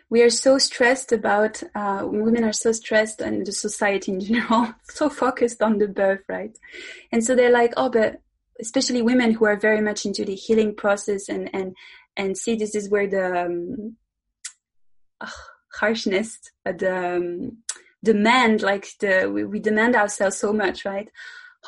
We 0.09 0.23
are 0.23 0.31
so 0.31 0.59
stressed 0.59 1.13
about, 1.13 1.63
uh, 1.75 2.03
women 2.05 2.45
are 2.45 2.53
so 2.53 2.73
stressed 2.73 3.21
and 3.21 3.47
the 3.47 3.53
society 3.53 4.13
in 4.13 4.21
general, 4.29 4.75
so 4.85 5.09
focused 5.09 5.63
on 5.63 5.79
the 5.79 5.89
birth, 5.89 6.23
right? 6.29 6.57
And 7.13 7.25
so 7.25 7.35
they're 7.35 7.51
like, 7.51 7.73
oh, 7.77 7.91
but 7.91 8.21
especially 8.61 9.03
women 9.03 9.33
who 9.33 9.47
are 9.47 9.57
very 9.57 9.81
much 9.81 10.07
into 10.07 10.25
the 10.25 10.35
healing 10.35 10.75
process 10.75 11.29
and, 11.29 11.51
and, 11.53 11.75
and 12.17 12.37
see 12.39 12.55
this 12.55 12.75
is 12.75 12.89
where 12.89 13.09
the 13.09 13.47
um, 13.47 13.97
harshness, 15.73 16.39
the 16.65 17.17
um, 17.17 17.59
demand, 18.03 18.63
like 18.63 18.87
the, 19.01 19.31
we, 19.33 19.45
we 19.45 19.61
demand 19.61 19.97
ourselves 19.97 20.37
so 20.37 20.53
much, 20.53 20.85
right? 20.85 21.09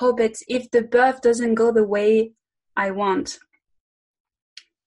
Oh, 0.00 0.14
but 0.14 0.36
if 0.48 0.70
the 0.70 0.82
birth 0.82 1.22
doesn't 1.22 1.54
go 1.54 1.72
the 1.72 1.84
way 1.84 2.32
I 2.76 2.90
want, 2.90 3.38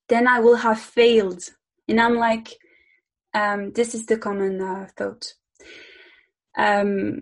then 0.08 0.28
I 0.28 0.40
will 0.40 0.58
have 0.58 0.80
failed. 0.80 1.44
And 1.88 2.00
I'm 2.00 2.16
like, 2.16 2.56
um, 3.34 3.72
this 3.74 3.94
is 3.96 4.06
the 4.06 4.18
common 4.18 4.62
uh, 4.62 4.88
thought. 4.96 5.34
Um, 6.58 7.22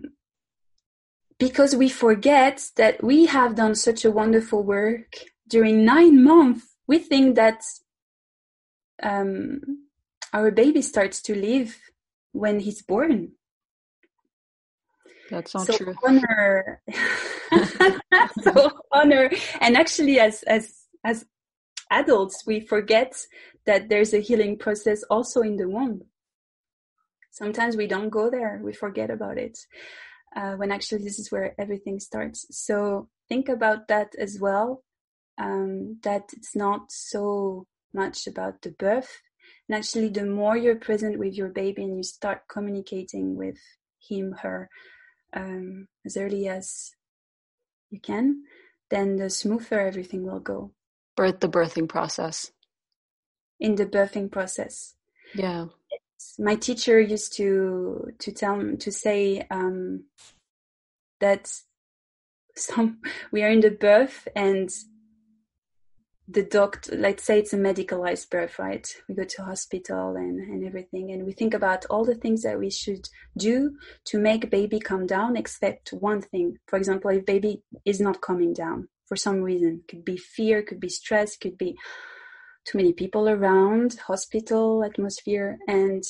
because 1.38 1.76
we 1.76 1.88
forget 1.88 2.70
that 2.76 3.02
we 3.02 3.26
have 3.26 3.54
done 3.54 3.74
such 3.74 4.04
a 4.04 4.10
wonderful 4.10 4.62
work 4.62 5.14
during 5.48 5.84
nine 5.84 6.22
months. 6.22 6.74
We 6.86 6.98
think 6.98 7.36
that 7.36 7.62
um, 9.02 9.87
our 10.32 10.50
baby 10.50 10.82
starts 10.82 11.22
to 11.22 11.34
live 11.34 11.78
when 12.32 12.60
he's 12.60 12.82
born. 12.82 13.32
That's 15.30 15.54
not 15.54 15.66
so 15.66 15.76
true. 15.76 15.94
Honor, 16.06 16.82
so 18.42 18.70
honor, 18.92 19.30
and 19.60 19.76
actually, 19.76 20.18
as 20.18 20.42
as 20.44 20.72
as 21.04 21.26
adults, 21.90 22.44
we 22.46 22.60
forget 22.60 23.14
that 23.66 23.88
there's 23.88 24.14
a 24.14 24.20
healing 24.20 24.56
process 24.56 25.02
also 25.10 25.42
in 25.42 25.56
the 25.56 25.68
womb. 25.68 26.02
Sometimes 27.30 27.76
we 27.76 27.86
don't 27.86 28.08
go 28.08 28.30
there; 28.30 28.60
we 28.62 28.72
forget 28.72 29.10
about 29.10 29.36
it. 29.36 29.58
Uh, 30.34 30.54
when 30.54 30.72
actually, 30.72 31.04
this 31.04 31.18
is 31.18 31.30
where 31.30 31.54
everything 31.58 32.00
starts. 32.00 32.46
So 32.50 33.08
think 33.28 33.48
about 33.48 33.88
that 33.88 34.14
as 34.18 34.38
well. 34.40 34.82
Um, 35.36 35.98
that 36.02 36.30
it's 36.32 36.56
not 36.56 36.90
so 36.90 37.66
much 37.94 38.26
about 38.26 38.62
the 38.62 38.70
birth, 38.70 39.20
and 39.68 39.76
actually, 39.76 40.08
the 40.08 40.24
more 40.24 40.56
you're 40.56 40.76
present 40.76 41.18
with 41.18 41.34
your 41.34 41.48
baby 41.48 41.82
and 41.82 41.96
you 41.96 42.02
start 42.02 42.48
communicating 42.48 43.36
with 43.36 43.58
him, 44.00 44.32
her, 44.40 44.70
um, 45.34 45.88
as 46.06 46.16
early 46.16 46.48
as 46.48 46.92
you 47.90 48.00
can, 48.00 48.44
then 48.90 49.16
the 49.16 49.28
smoother 49.28 49.80
everything 49.80 50.24
will 50.24 50.40
go. 50.40 50.72
Birth 51.16 51.40
the 51.40 51.48
birthing 51.48 51.88
process. 51.88 52.50
In 53.60 53.74
the 53.74 53.84
birthing 53.84 54.30
process. 54.30 54.94
Yeah. 55.34 55.66
It's, 55.90 56.38
my 56.38 56.54
teacher 56.54 56.98
used 56.98 57.34
to 57.34 58.10
to 58.18 58.32
tell 58.32 58.76
to 58.76 58.92
say 58.92 59.46
um, 59.50 60.04
that 61.20 61.52
some 62.56 62.98
we 63.32 63.42
are 63.42 63.50
in 63.50 63.60
the 63.60 63.70
birth 63.70 64.28
and 64.34 64.70
the 66.30 66.42
doctor, 66.42 66.94
let's 66.94 67.24
say 67.24 67.38
it's 67.38 67.54
a 67.54 67.58
medicalized 67.58 68.28
birth, 68.28 68.58
right? 68.58 68.86
We 69.08 69.14
go 69.14 69.24
to 69.24 69.42
hospital 69.44 70.14
and, 70.16 70.38
and 70.38 70.66
everything, 70.66 71.10
and 71.10 71.24
we 71.24 71.32
think 71.32 71.54
about 71.54 71.86
all 71.86 72.04
the 72.04 72.14
things 72.14 72.42
that 72.42 72.58
we 72.58 72.70
should 72.70 73.08
do 73.36 73.76
to 74.06 74.18
make 74.18 74.50
baby 74.50 74.78
come 74.78 75.06
down, 75.06 75.36
except 75.36 75.88
one 75.90 76.20
thing. 76.20 76.58
For 76.66 76.76
example, 76.76 77.10
if 77.10 77.24
baby 77.24 77.62
is 77.86 77.98
not 77.98 78.20
coming 78.20 78.52
down 78.52 78.88
for 79.06 79.16
some 79.16 79.40
reason, 79.42 79.84
could 79.88 80.04
be 80.04 80.18
fear, 80.18 80.62
could 80.62 80.80
be 80.80 80.90
stress, 80.90 81.34
could 81.34 81.56
be 81.56 81.76
too 82.66 82.76
many 82.76 82.92
people 82.92 83.26
around, 83.26 83.98
hospital 84.06 84.84
atmosphere, 84.84 85.58
and 85.66 86.04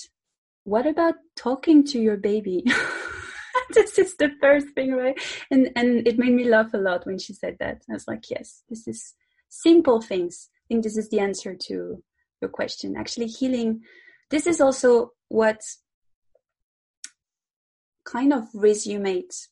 what 0.65 0.87
about 0.87 1.15
talking 1.37 1.85
to 1.85 2.01
your 2.01 2.17
baby? 2.17 2.65
this 3.71 3.99
is 3.99 4.17
the 4.17 4.33
first 4.41 4.69
thing, 4.75 4.93
right? 4.95 5.19
And 5.51 5.71
and 5.77 6.07
it 6.09 6.19
made 6.19 6.33
me 6.33 6.45
laugh 6.45 6.75
a 6.75 6.79
lot 6.79 7.07
when 7.07 7.19
she 7.19 7.35
said 7.35 7.57
that. 7.61 7.83
I 7.89 7.93
was 7.93 8.09
like, 8.09 8.29
yes, 8.29 8.65
this 8.69 8.89
is 8.89 9.15
simple 9.49 10.01
things. 10.01 10.49
I 10.53 10.69
think 10.69 10.85
this 10.85 10.97
is 10.97 11.09
the 11.09 11.21
answer 11.21 11.57
to 11.69 12.03
your 12.41 12.51
question. 12.51 12.97
Actually, 12.97 13.27
healing, 13.27 13.83
this 14.31 14.47
is 14.47 14.61
also 14.61 15.13
what 15.29 15.61
kind 18.05 18.33
of 18.33 18.45
resumes. 18.55 19.49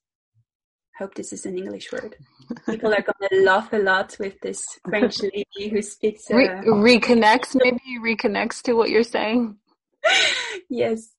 Hope 0.98 1.14
this 1.14 1.32
is 1.32 1.44
an 1.44 1.58
English 1.58 1.92
word. 1.92 2.16
People 2.64 2.94
are 2.94 3.02
going 3.02 3.28
to 3.30 3.42
laugh 3.44 3.70
a 3.72 3.78
lot 3.78 4.16
with 4.18 4.40
this 4.40 4.64
French 4.88 5.20
lady 5.22 5.68
who 5.68 5.82
speaks. 5.82 6.30
Uh, 6.30 6.36
Re- 6.36 6.98
reconnects, 6.98 7.54
maybe 7.54 7.98
reconnects 8.00 8.62
to 8.62 8.72
what 8.72 8.88
you're 8.88 9.02
saying. 9.02 9.56
yes. 10.70 11.10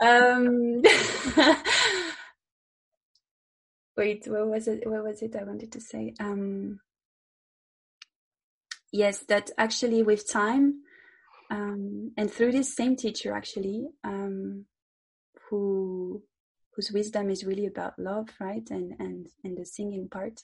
Um, 0.00 0.82
wait, 3.96 4.26
what 4.26 4.46
was 4.46 4.68
it? 4.68 4.86
What 4.86 5.04
was 5.04 5.22
it 5.22 5.34
I 5.36 5.44
wanted 5.44 5.72
to 5.72 5.80
say? 5.80 6.12
Um, 6.20 6.80
yes, 8.92 9.20
that 9.28 9.50
actually 9.58 10.02
with 10.02 10.30
time 10.30 10.82
um, 11.50 12.12
and 12.16 12.30
through 12.30 12.52
this 12.52 12.74
same 12.74 12.96
teacher 12.96 13.32
actually, 13.32 13.88
um, 14.04 14.66
who 15.48 16.22
whose 16.74 16.92
wisdom 16.92 17.30
is 17.30 17.44
really 17.44 17.66
about 17.66 17.98
love, 17.98 18.28
right, 18.40 18.68
and 18.70 18.94
and 18.98 19.28
and 19.44 19.56
the 19.56 19.64
singing 19.64 20.08
part. 20.08 20.42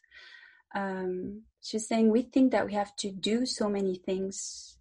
Um, 0.75 1.43
she's 1.61 1.87
saying 1.87 2.11
we 2.11 2.23
think 2.23 2.53
that 2.53 2.67
we 2.67 2.73
have 2.75 2.95
to 2.97 3.11
do 3.11 3.45
so 3.47 3.69
many 3.69 3.97
things, 3.97 4.79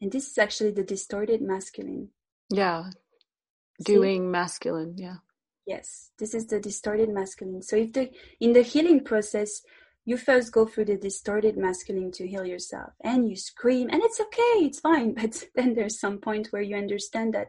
and 0.00 0.12
this 0.12 0.30
is 0.30 0.38
actually 0.38 0.72
the 0.72 0.84
distorted 0.84 1.40
masculine. 1.40 2.10
Yeah, 2.50 2.90
doing 3.82 4.22
See? 4.22 4.26
masculine. 4.26 4.94
Yeah. 4.98 5.16
Yes, 5.66 6.10
this 6.18 6.34
is 6.34 6.46
the 6.46 6.60
distorted 6.60 7.08
masculine. 7.08 7.62
So 7.62 7.76
if 7.76 7.92
the 7.92 8.10
in 8.40 8.52
the 8.52 8.62
healing 8.62 9.04
process 9.04 9.62
you 10.04 10.16
first 10.16 10.52
go 10.52 10.66
through 10.66 10.86
the 10.86 10.96
distorted 10.96 11.56
masculine 11.56 12.10
to 12.10 12.26
heal 12.26 12.44
yourself 12.44 12.92
and 13.02 13.28
you 13.28 13.36
scream 13.36 13.88
and 13.90 14.02
it's 14.02 14.20
okay 14.20 14.66
it's 14.66 14.80
fine. 14.80 15.14
But 15.20 15.44
then 15.54 15.74
there's 15.74 16.00
some 16.00 16.18
point 16.18 16.48
where 16.50 16.62
you 16.62 16.76
understand 16.76 17.34
that 17.34 17.48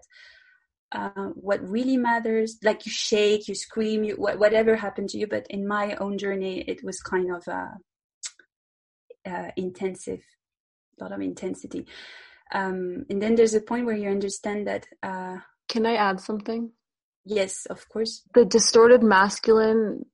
uh, 0.91 1.29
what 1.33 1.67
really 1.67 1.97
matters 1.97 2.57
like 2.63 2.85
you 2.85 2.91
shake 2.91 3.47
you 3.47 3.55
scream 3.55 4.03
you 4.03 4.15
wh- 4.15 4.39
whatever 4.39 4.75
happened 4.75 5.09
to 5.09 5.17
you 5.17 5.25
but 5.25 5.47
in 5.49 5.67
my 5.67 5.95
own 5.95 6.19
journey 6.19 6.61
it 6.61 6.83
was 6.83 6.99
kind 7.01 7.33
of 7.35 7.47
uh, 7.47 7.71
uh, 9.25 9.49
intensive 9.57 10.21
a 10.99 11.03
lot 11.03 11.11
of 11.11 11.21
intensity. 11.21 11.85
Um, 12.53 13.05
and 13.09 13.21
then 13.21 13.35
there's 13.35 13.53
a 13.53 13.61
point 13.61 13.85
where 13.85 13.95
you 13.95 14.09
understand 14.09 14.67
that 14.67 14.85
uh, 15.01 15.37
can 15.69 15.85
i 15.85 15.95
add 15.95 16.19
something? 16.19 16.71
Yes 17.25 17.65
of 17.67 17.87
course. 17.89 18.23
The 18.33 18.45
distorted 18.45 19.01
masculine 19.01 20.05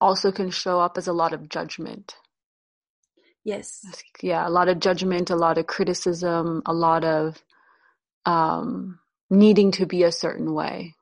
also 0.00 0.32
can 0.32 0.50
show 0.50 0.80
up 0.80 0.96
as 0.96 1.08
a 1.08 1.12
lot 1.12 1.32
of 1.32 1.48
judgment. 1.48 2.14
Yes. 3.44 3.84
Yeah, 4.20 4.46
a 4.46 4.50
lot 4.50 4.68
of 4.68 4.80
judgment, 4.80 5.30
a 5.30 5.36
lot 5.36 5.58
of 5.58 5.66
criticism, 5.66 6.62
a 6.66 6.72
lot 6.72 7.04
of 7.04 7.42
um, 8.26 8.98
needing 9.30 9.70
to 9.72 9.86
be 9.86 10.02
a 10.02 10.12
certain 10.12 10.52
way. 10.52 10.94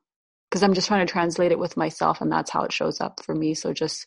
Because 0.48 0.62
I'm 0.62 0.74
just 0.74 0.86
trying 0.86 1.04
to 1.04 1.12
translate 1.12 1.50
it 1.50 1.58
with 1.58 1.76
myself, 1.76 2.20
and 2.20 2.30
that's 2.30 2.50
how 2.50 2.62
it 2.62 2.72
shows 2.72 3.00
up 3.00 3.20
for 3.24 3.34
me. 3.34 3.54
So 3.54 3.72
just 3.72 4.06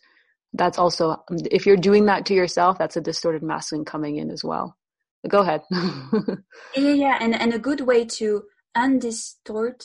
that's 0.54 0.80
also 0.80 1.22
if 1.52 1.66
you're 1.66 1.76
doing 1.76 2.06
that 2.06 2.26
to 2.28 2.34
yourself, 2.34 2.78
that's 2.78 2.96
a 2.96 3.02
distorted 3.02 3.44
masculine 3.44 3.84
coming 3.84 4.16
in 4.16 4.32
as 4.32 4.44
well. 4.44 4.78
But 5.22 5.32
go 5.32 5.42
ahead. 5.42 5.64
yeah, 6.78 6.94
yeah, 6.94 7.18
and 7.20 7.36
and 7.36 7.54
a 7.54 7.60
good 7.60 7.82
way 7.82 8.06
to 8.06 8.44
undistort 8.78 9.84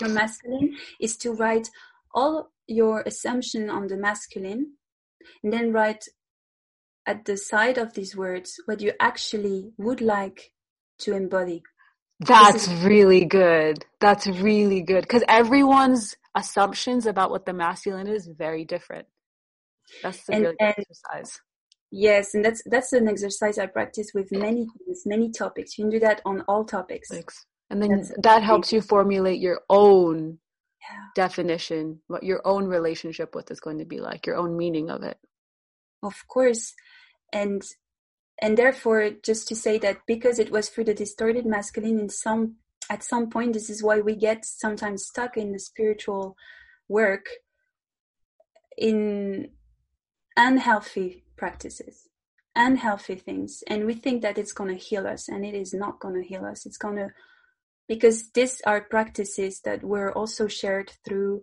your 0.00 0.10
masculine 0.10 0.76
is 1.00 1.16
to 1.16 1.32
write 1.32 1.68
all 2.14 2.52
your 2.68 3.02
assumption 3.06 3.70
on 3.70 3.88
the 3.88 3.96
masculine 3.96 4.74
and 5.42 5.52
then 5.52 5.72
write 5.72 6.04
at 7.06 7.24
the 7.24 7.36
side 7.36 7.78
of 7.78 7.94
these 7.94 8.14
words 8.14 8.60
what 8.66 8.80
you 8.80 8.92
actually 9.00 9.72
would 9.78 10.00
like 10.00 10.52
to 10.98 11.14
embody. 11.14 11.62
That's 12.20 12.68
is- 12.68 12.84
really 12.84 13.24
good. 13.24 13.84
That's 14.00 14.26
really 14.26 14.82
good 14.82 15.02
because 15.02 15.24
everyone's 15.28 16.16
assumptions 16.34 17.06
about 17.06 17.30
what 17.30 17.46
the 17.46 17.52
masculine 17.52 18.06
is 18.08 18.26
very 18.26 18.64
different. 18.64 19.06
That's 20.02 20.28
a 20.28 20.32
and, 20.32 20.42
really 20.42 20.56
good 20.58 20.74
exercise. 20.76 21.40
Yes, 21.90 22.34
and 22.34 22.44
that's 22.44 22.62
that's 22.66 22.92
an 22.92 23.08
exercise 23.08 23.58
I 23.58 23.66
practice 23.66 24.10
with 24.14 24.30
many 24.30 24.66
things, 24.66 25.04
many 25.06 25.30
topics. 25.30 25.78
You 25.78 25.84
can 25.84 25.90
do 25.90 26.00
that 26.00 26.20
on 26.26 26.42
all 26.42 26.64
topics. 26.64 27.08
Thanks. 27.08 27.46
And 27.70 27.80
then 27.80 27.90
that's 27.90 28.12
that 28.22 28.42
helps 28.42 28.72
you 28.72 28.82
formulate 28.82 29.40
your 29.40 29.60
own 29.70 30.38
yeah. 30.80 31.06
definition, 31.14 32.00
what 32.06 32.22
your 32.22 32.40
own 32.44 32.66
relationship 32.66 33.34
with 33.34 33.50
is 33.50 33.60
going 33.60 33.78
to 33.78 33.84
be 33.84 34.00
like, 34.00 34.26
your 34.26 34.36
own 34.36 34.56
meaning 34.56 34.90
of 34.90 35.02
it. 35.02 35.18
Of 36.02 36.26
course. 36.28 36.74
And 37.32 37.62
and 38.40 38.56
therefore 38.56 39.10
just 39.22 39.48
to 39.48 39.56
say 39.56 39.78
that 39.78 39.98
because 40.06 40.38
it 40.38 40.50
was 40.50 40.68
through 40.68 40.84
the 40.84 40.94
distorted 40.94 41.44
masculine 41.44 41.98
in 41.98 42.08
some 42.08 42.56
at 42.90 43.02
some 43.02 43.28
point 43.28 43.52
this 43.52 43.68
is 43.68 43.82
why 43.82 44.00
we 44.00 44.14
get 44.14 44.44
sometimes 44.44 45.06
stuck 45.06 45.36
in 45.36 45.52
the 45.52 45.58
spiritual 45.58 46.36
work 46.88 47.26
in 48.76 49.50
unhealthy 50.36 51.24
practices 51.36 52.08
unhealthy 52.54 53.16
things 53.16 53.62
and 53.66 53.84
we 53.84 53.94
think 53.94 54.22
that 54.22 54.38
it's 54.38 54.52
going 54.52 54.70
to 54.70 54.84
heal 54.84 55.06
us 55.06 55.28
and 55.28 55.44
it 55.44 55.54
is 55.54 55.74
not 55.74 56.00
going 56.00 56.14
to 56.14 56.26
heal 56.26 56.44
us 56.44 56.64
it's 56.64 56.78
going 56.78 56.96
to 56.96 57.08
because 57.88 58.30
these 58.32 58.60
are 58.66 58.82
practices 58.82 59.60
that 59.64 59.82
were 59.82 60.12
also 60.12 60.46
shared 60.46 60.92
through 61.04 61.42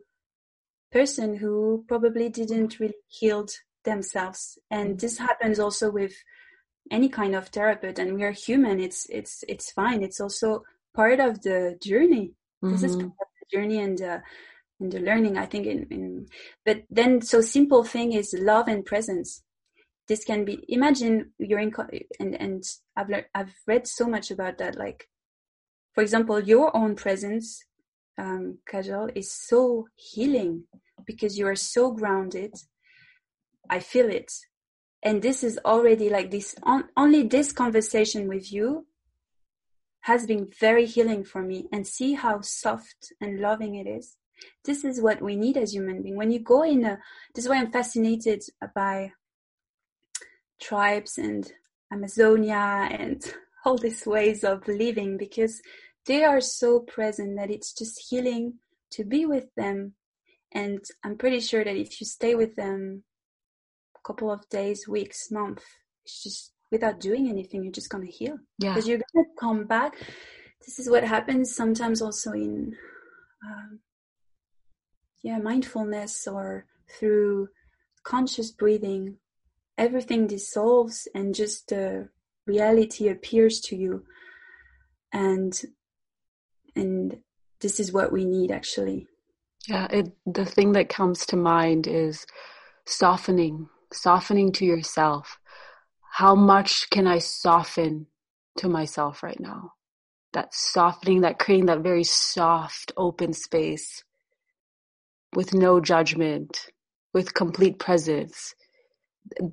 person 0.91 1.35
who 1.35 1.83
probably 1.87 2.29
didn't 2.29 2.79
really 2.79 2.93
healed 3.07 3.51
themselves 3.83 4.57
and 4.71 4.95
mm. 4.95 4.99
this 4.99 5.17
happens 5.17 5.59
also 5.59 5.91
with 5.91 6.13
any 6.91 7.09
kind 7.09 7.35
of 7.35 7.47
therapist 7.47 7.99
and 7.99 8.13
we 8.13 8.23
are 8.23 8.31
human 8.31 8.79
it's 8.79 9.07
it's 9.09 9.43
it's 9.47 9.71
fine 9.71 10.03
it's 10.03 10.19
also 10.19 10.63
part 10.95 11.19
of 11.19 11.41
the 11.41 11.77
journey 11.83 12.31
mm-hmm. 12.63 12.71
this 12.71 12.83
is 12.83 12.95
mm-hmm. 12.95 13.07
part 13.07 13.27
of 13.29 13.35
the 13.41 13.57
journey 13.57 13.79
and 13.79 14.01
uh, 14.01 14.19
and 14.79 14.91
the 14.91 14.99
learning 14.99 15.37
i 15.37 15.45
think 15.45 15.65
in, 15.65 15.85
in 15.89 16.25
but 16.65 16.83
then 16.89 17.21
so 17.21 17.41
simple 17.41 17.83
thing 17.83 18.13
is 18.13 18.35
love 18.39 18.67
and 18.67 18.85
presence 18.85 19.43
this 20.07 20.23
can 20.23 20.45
be 20.45 20.63
imagine 20.69 21.31
you're 21.39 21.59
in 21.59 21.73
and 22.19 22.35
and 22.39 22.63
i've 22.95 23.09
learned 23.09 23.25
i've 23.33 23.53
read 23.67 23.87
so 23.87 24.07
much 24.07 24.31
about 24.31 24.57
that 24.57 24.77
like 24.77 25.07
for 25.95 26.01
example 26.01 26.39
your 26.39 26.75
own 26.75 26.95
presence 26.95 27.65
um 28.17 28.59
Kajal, 28.71 29.11
is 29.15 29.31
so 29.31 29.87
healing 29.95 30.65
because 31.05 31.37
you 31.37 31.47
are 31.47 31.55
so 31.55 31.91
grounded. 31.91 32.53
I 33.69 33.79
feel 33.79 34.09
it. 34.09 34.31
And 35.03 35.21
this 35.21 35.43
is 35.43 35.59
already 35.65 36.09
like 36.09 36.31
this 36.31 36.55
on, 36.63 36.85
only 36.97 37.23
this 37.23 37.51
conversation 37.51 38.27
with 38.27 38.51
you 38.51 38.87
has 40.01 40.25
been 40.25 40.47
very 40.59 40.85
healing 40.85 41.23
for 41.23 41.41
me. 41.41 41.67
And 41.71 41.85
see 41.85 42.13
how 42.13 42.41
soft 42.41 43.13
and 43.21 43.39
loving 43.39 43.75
it 43.75 43.87
is. 43.87 44.17
This 44.63 44.83
is 44.83 45.01
what 45.01 45.21
we 45.21 45.35
need 45.35 45.57
as 45.57 45.73
human 45.73 46.01
beings 46.01 46.17
when 46.17 46.31
you 46.31 46.39
go 46.39 46.63
in 46.63 46.85
a 46.85 46.99
this 47.33 47.45
is 47.45 47.49
why 47.49 47.57
i'm 47.57 47.71
fascinated 47.71 48.43
by 48.75 49.11
tribes 50.59 51.17
and 51.17 51.53
amazonia 51.91 52.89
and 52.91 53.33
all 53.65 53.77
these 53.77 54.05
ways 54.05 54.43
of 54.43 54.67
living 54.67 55.17
because 55.17 55.61
they 56.07 56.23
are 56.23 56.41
so 56.41 56.79
present 56.79 57.35
that 57.37 57.51
it's 57.51 57.73
just 57.73 58.09
healing 58.09 58.55
to 58.91 59.03
be 59.03 59.25
with 59.25 59.53
them 59.55 59.93
and 60.53 60.79
i'm 61.03 61.17
pretty 61.17 61.39
sure 61.39 61.63
that 61.63 61.75
if 61.75 61.99
you 61.99 62.05
stay 62.05 62.35
with 62.35 62.55
them 62.55 63.03
a 63.95 64.07
couple 64.07 64.31
of 64.31 64.47
days, 64.49 64.87
weeks, 64.87 65.31
month. 65.31 65.63
It's 66.03 66.23
just 66.23 66.53
without 66.71 66.99
doing 66.99 67.29
anything, 67.29 67.63
you're 67.63 67.71
just 67.71 67.89
gonna 67.89 68.05
heal. 68.05 68.37
Yeah. 68.59 68.73
Because 68.73 68.87
you're 68.87 69.01
gonna 69.13 69.27
come 69.39 69.65
back. 69.65 69.95
This 70.65 70.79
is 70.79 70.89
what 70.89 71.03
happens 71.03 71.55
sometimes 71.55 72.01
also 72.01 72.31
in 72.31 72.75
um, 73.45 73.79
yeah, 75.23 75.39
mindfulness 75.39 76.27
or 76.27 76.65
through 76.99 77.49
conscious 78.03 78.51
breathing. 78.51 79.17
Everything 79.77 80.27
dissolves 80.27 81.07
and 81.13 81.35
just 81.35 81.69
the 81.69 82.09
reality 82.45 83.09
appears 83.09 83.59
to 83.61 83.75
you. 83.75 84.05
And 85.11 85.59
and 86.75 87.19
this 87.61 87.79
is 87.79 87.91
what 87.91 88.11
we 88.11 88.25
need 88.25 88.51
actually. 88.51 89.07
Yeah, 89.67 89.87
it 89.89 90.11
the 90.25 90.45
thing 90.45 90.73
that 90.73 90.89
comes 90.89 91.25
to 91.27 91.35
mind 91.35 91.87
is 91.87 92.25
softening 92.85 93.69
softening 93.93 94.51
to 94.53 94.65
yourself. 94.65 95.39
How 96.11 96.35
much 96.35 96.89
can 96.89 97.07
I 97.07 97.19
soften 97.19 98.07
to 98.57 98.69
myself 98.69 99.23
right 99.23 99.39
now? 99.39 99.73
That 100.33 100.53
softening, 100.53 101.21
that 101.21 101.39
creating 101.39 101.67
that 101.67 101.81
very 101.81 102.03
soft, 102.03 102.91
open 102.97 103.33
space 103.33 104.03
with 105.33 105.53
no 105.53 105.79
judgment, 105.79 106.67
with 107.13 107.33
complete 107.33 107.79
presence. 107.79 108.53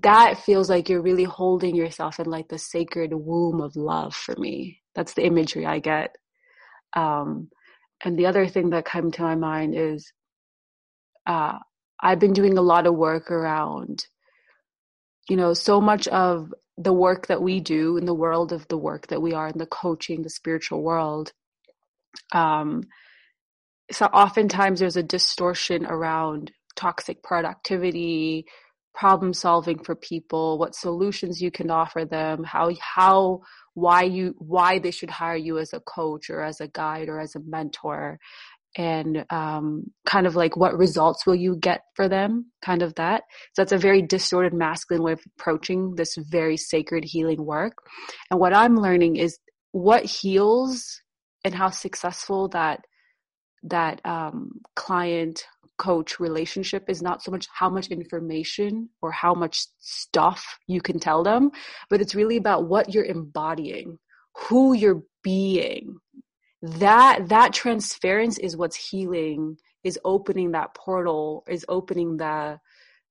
That 0.03 0.39
feels 0.39 0.69
like 0.69 0.89
you're 0.89 1.03
really 1.03 1.25
holding 1.25 1.75
yourself 1.75 2.21
in 2.21 2.27
like 2.27 2.49
the 2.49 2.59
sacred 2.59 3.13
womb 3.15 3.61
of 3.61 3.75
love 3.75 4.15
for 4.15 4.35
me. 4.37 4.81
That's 4.95 5.15
the 5.15 5.25
imagery 5.25 5.67
I 5.67 5.79
get. 5.79 6.17
Um, 6.95 7.51
and 8.05 8.19
the 8.19 8.27
other 8.27 8.47
thing 8.47 8.71
that 8.71 8.87
came 8.87 9.11
to 9.13 9.23
my 9.23 9.35
mind 9.37 9.75
is 9.77 10.13
uh, 11.27 11.59
I've 12.01 12.19
been 12.19 12.33
doing 12.33 12.59
a 12.59 12.63
lot 12.63 12.87
of 12.87 12.95
work 12.95 13.31
around 13.31 14.07
you 15.29 15.37
know, 15.37 15.55
so 15.55 15.81
much 15.81 16.09
of 16.09 16.53
the 16.77 16.93
work 16.93 17.29
that 17.29 17.43
we 17.43 17.61
do 17.61 17.97
in 17.97 18.07
the 18.07 18.15
world 18.15 18.53
of 18.53 18.67
the 18.69 18.77
work 18.77 19.07
that 19.09 19.23
we 19.23 19.33
are 19.33 19.49
in 19.49 19.59
the 19.59 19.67
coaching, 19.67 20.23
the 20.23 20.31
spiritual 20.31 20.83
world, 20.83 21.33
um, 22.33 22.83
so 23.91 24.07
oftentimes 24.07 24.81
there's 24.81 24.97
a 24.97 25.03
distortion 25.03 25.87
around 25.87 26.53
toxic 26.77 27.23
productivity, 27.23 28.47
problem 28.95 29.35
solving 29.35 29.83
for 29.83 29.95
people, 29.95 30.59
what 30.59 30.75
solutions 30.75 31.43
you 31.43 31.51
can 31.51 31.71
offer 31.71 32.05
them, 32.05 32.45
how 32.45 32.71
how 32.81 33.41
why 33.75 34.03
you 34.03 34.35
why 34.39 34.79
they 34.79 34.91
should 34.91 35.11
hire 35.11 35.37
you 35.37 35.59
as 35.59 35.73
a 35.73 35.81
coach 35.81 36.31
or 36.31 36.43
as 36.43 36.61
a 36.61 36.69
guide 36.69 37.09
or 37.09 37.21
as 37.21 37.35
a 37.35 37.41
mentor. 37.47 38.19
And 38.75 39.27
um, 39.29 39.91
kind 40.07 40.27
of 40.27 40.35
like 40.35 40.57
what 40.57 40.79
results 40.79 41.27
will 41.27 41.35
you 41.35 41.57
get 41.57 41.83
for 41.95 42.09
them? 42.09 42.51
Kind 42.65 42.81
of 42.81 42.95
that. 42.95 43.25
So 43.53 43.61
that's 43.61 43.73
a 43.73 43.79
very 43.79 44.01
distorted 44.01 44.55
masculine 44.55 45.03
way 45.03 45.13
of 45.13 45.21
approaching 45.39 45.95
this 45.95 46.17
very 46.17 46.57
sacred 46.57 47.05
healing 47.05 47.45
work. 47.45 47.75
And 48.31 48.41
what 48.41 48.55
i'm 48.55 48.77
learning 48.77 49.17
is 49.17 49.39
what 49.73 50.05
heals 50.05 51.01
and 51.45 51.55
how 51.55 51.71
successful 51.71 52.49
that 52.49 52.81
that 53.65 54.01
um, 54.05 54.61
client 54.75 55.45
coach 55.79 56.21
relationship 56.21 56.89
is 56.89 57.03
not 57.03 57.23
so 57.23 57.31
much 57.31 57.47
how 57.53 57.69
much 57.69 57.89
information 57.89 58.89
or 59.01 59.11
how 59.11 59.35
much 59.35 59.67
stuff 59.81 60.59
you 60.67 60.81
can 60.81 60.99
tell 60.99 61.23
them 61.23 61.51
but 61.91 62.01
it's 62.01 62.15
really 62.15 62.37
about 62.37 62.69
what 62.69 62.93
you're 62.93 63.05
embodying 63.05 63.99
who 64.35 64.73
you're 64.75 65.03
being. 65.23 65.97
That 66.63 67.29
that 67.29 67.53
transference 67.53 68.39
is 68.39 68.57
what's 68.57 68.77
healing 68.77 69.57
is 69.83 69.99
opening 70.05 70.53
that 70.53 70.75
portal 70.75 71.45
is 71.49 71.65
opening 71.69 72.17
the 72.17 72.61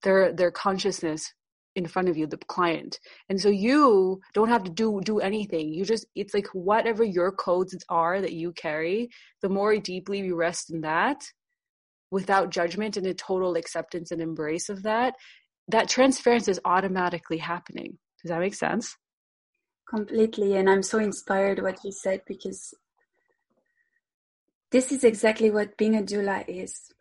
their 0.03 0.31
their 0.31 0.51
consciousness 0.51 1.33
in 1.75 1.85
front 1.85 2.09
of 2.09 2.17
you 2.17 2.27
the 2.27 2.37
client. 2.37 2.99
And 3.29 3.39
so 3.39 3.49
you 3.49 4.21
don't 4.33 4.49
have 4.49 4.63
to 4.63 4.71
do 4.71 5.01
do 5.03 5.19
anything. 5.19 5.73
You 5.73 5.83
just 5.83 6.05
it's 6.15 6.33
like 6.33 6.47
whatever 6.53 7.03
your 7.03 7.31
codes 7.31 7.75
are 7.89 8.21
that 8.21 8.33
you 8.33 8.53
carry 8.53 9.09
the 9.41 9.49
more 9.49 9.75
deeply 9.77 10.19
you 10.19 10.35
rest 10.35 10.71
in 10.71 10.81
that 10.81 11.21
without 12.11 12.49
judgment 12.49 12.97
and 12.97 13.07
a 13.07 13.13
total 13.13 13.55
acceptance 13.55 14.11
and 14.11 14.21
embrace 14.21 14.69
of 14.69 14.83
that 14.83 15.15
that 15.67 15.89
transference 15.89 16.47
is 16.47 16.59
automatically 16.65 17.37
happening 17.37 17.97
does 18.21 18.29
that 18.29 18.39
make 18.39 18.55
sense 18.55 18.95
completely 19.89 20.55
and 20.55 20.69
i'm 20.69 20.83
so 20.83 20.99
inspired 20.99 21.61
what 21.61 21.83
you 21.83 21.91
said 21.91 22.21
because 22.27 22.73
this 24.71 24.91
is 24.91 25.03
exactly 25.03 25.51
what 25.51 25.77
being 25.77 25.95
a 25.95 26.01
doula 26.01 26.45
is. 26.47 26.91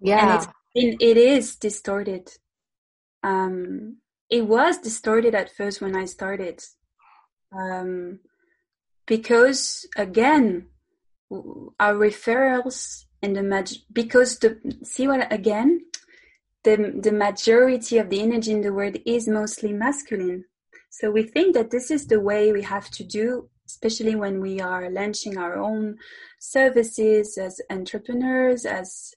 Yeah. 0.00 0.44
And 0.44 0.48
it's, 0.74 0.96
it 1.00 1.16
is 1.16 1.56
distorted. 1.56 2.30
Um, 3.22 3.96
it 4.30 4.46
was 4.46 4.78
distorted 4.78 5.34
at 5.34 5.54
first 5.54 5.80
when 5.80 5.96
I 5.96 6.04
started. 6.04 6.60
Um, 7.52 8.20
because 9.06 9.86
again, 9.96 10.68
our 11.30 11.94
referrals 11.94 13.04
and 13.22 13.36
the 13.36 13.42
mag- 13.42 13.82
because 13.92 14.38
the 14.38 14.58
see 14.82 15.06
what 15.08 15.32
again 15.32 15.82
the 16.64 16.76
the 17.00 17.12
majority 17.12 17.98
of 17.98 18.10
the 18.10 18.20
energy 18.20 18.52
in 18.52 18.60
the 18.60 18.72
world 18.72 18.96
is 19.06 19.28
mostly 19.28 19.72
masculine. 19.72 20.44
So 20.90 21.10
we 21.10 21.22
think 21.22 21.54
that 21.54 21.70
this 21.70 21.90
is 21.90 22.06
the 22.06 22.20
way 22.20 22.52
we 22.52 22.62
have 22.62 22.90
to 22.90 23.04
do 23.04 23.48
especially 23.66 24.16
when 24.16 24.40
we 24.40 24.60
are 24.60 24.90
launching 24.90 25.38
our 25.38 25.56
own 25.56 25.96
services 26.40 27.38
as 27.38 27.60
entrepreneurs 27.70 28.66
as 28.66 29.14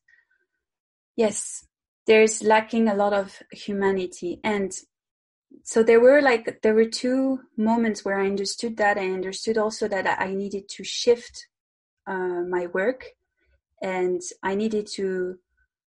yes 1.15 1.65
there's 2.05 2.43
lacking 2.43 2.87
a 2.87 2.95
lot 2.95 3.13
of 3.13 3.41
humanity. 3.51 4.39
And 4.43 4.73
so 5.63 5.83
there 5.83 6.01
were 6.01 6.21
like 6.21 6.61
there 6.61 6.73
were 6.73 6.85
two 6.85 7.39
moments 7.55 8.03
where 8.03 8.19
i 8.19 8.25
understood 8.25 8.77
that. 8.77 8.97
I 8.97 9.11
understood 9.11 9.57
also 9.57 9.87
that 9.87 10.19
i 10.19 10.33
needed 10.33 10.67
to 10.69 10.83
shift 10.83 11.47
uh, 12.07 12.41
my 12.55 12.67
work 12.67 13.05
and 13.83 14.21
i 14.41 14.55
needed 14.55 14.87
to 14.87 15.37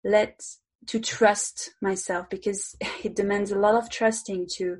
let 0.02 0.40
to 0.86 0.98
trust 0.98 1.74
myself 1.82 2.30
because 2.30 2.74
it 3.04 3.14
demands 3.14 3.50
a 3.50 3.58
lot 3.58 3.74
of 3.74 3.90
trusting 3.90 4.46
to 4.56 4.78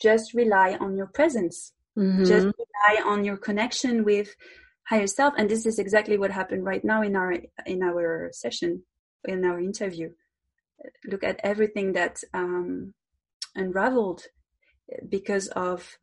just 0.00 0.32
rely 0.34 0.76
on 0.80 0.96
your 0.96 1.08
presence 1.08 1.72
mm-hmm. 1.98 2.24
just 2.24 2.46
rely 2.46 3.02
on 3.04 3.24
your 3.24 3.36
connection 3.36 4.04
with 4.04 4.36
higher 4.90 5.06
self. 5.06 5.32
And 5.38 5.48
this 5.48 5.64
is 5.64 5.78
exactly 5.78 6.18
what 6.18 6.32
happened 6.32 6.64
right 6.64 6.84
now 6.84 7.02
in 7.02 7.14
our 7.16 7.32
in 7.64 7.82
our 7.82 8.30
session 8.32 8.82
in 9.24 9.44
our 9.44 9.60
interview. 9.60 10.10
Look 11.06 11.22
at 11.22 11.40
everything 11.44 11.92
that 11.92 12.22
um, 12.34 12.94
unraveled 13.54 14.22
because 15.08 15.46
of 15.48 15.98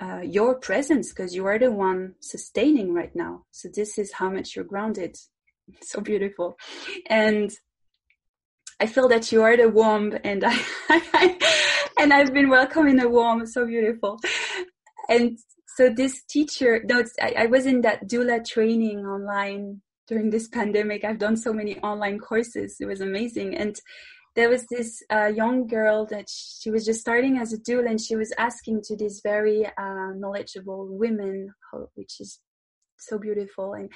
uh, 0.00 0.20
your 0.22 0.54
presence 0.54 1.08
because 1.10 1.34
you 1.34 1.44
are 1.46 1.58
the 1.58 1.72
one 1.72 2.14
sustaining 2.20 2.94
right 2.94 3.14
now. 3.14 3.44
So 3.50 3.68
this 3.68 3.98
is 3.98 4.12
how 4.12 4.30
much 4.30 4.54
you're 4.54 4.72
grounded 4.72 5.16
so 5.82 6.00
beautiful 6.00 6.56
and 7.08 7.50
I 8.80 8.86
feel 8.86 9.08
that 9.08 9.30
you 9.30 9.42
are 9.42 9.58
the 9.58 9.68
womb, 9.68 10.16
and 10.24 10.42
I, 10.42 10.58
and 11.98 12.14
I've 12.14 12.32
been 12.32 12.48
welcomed 12.48 12.88
in 12.88 12.96
the 12.96 13.10
womb. 13.10 13.46
So 13.46 13.66
beautiful. 13.66 14.18
And 15.10 15.38
so 15.76 15.90
this 15.90 16.24
teacher, 16.24 16.82
no, 16.88 17.04
I, 17.20 17.34
I 17.40 17.46
was 17.46 17.66
in 17.66 17.82
that 17.82 18.08
doula 18.08 18.42
training 18.42 19.00
online 19.00 19.82
during 20.08 20.30
this 20.30 20.48
pandemic. 20.48 21.04
I've 21.04 21.18
done 21.18 21.36
so 21.36 21.52
many 21.52 21.78
online 21.80 22.18
courses. 22.18 22.76
It 22.80 22.86
was 22.86 23.02
amazing. 23.02 23.54
And 23.54 23.78
there 24.34 24.48
was 24.48 24.66
this 24.70 25.02
uh, 25.10 25.26
young 25.26 25.66
girl 25.66 26.06
that 26.06 26.26
she 26.28 26.70
was 26.70 26.84
just 26.86 27.00
starting 27.00 27.36
as 27.36 27.52
a 27.52 27.58
doula 27.58 27.90
and 27.90 28.00
she 28.00 28.16
was 28.16 28.32
asking 28.38 28.80
to 28.84 28.96
these 28.96 29.20
very 29.22 29.66
uh, 29.66 30.12
knowledgeable 30.16 30.86
women, 30.88 31.52
which 31.94 32.20
is 32.20 32.40
so 32.98 33.18
beautiful. 33.18 33.74
And, 33.74 33.90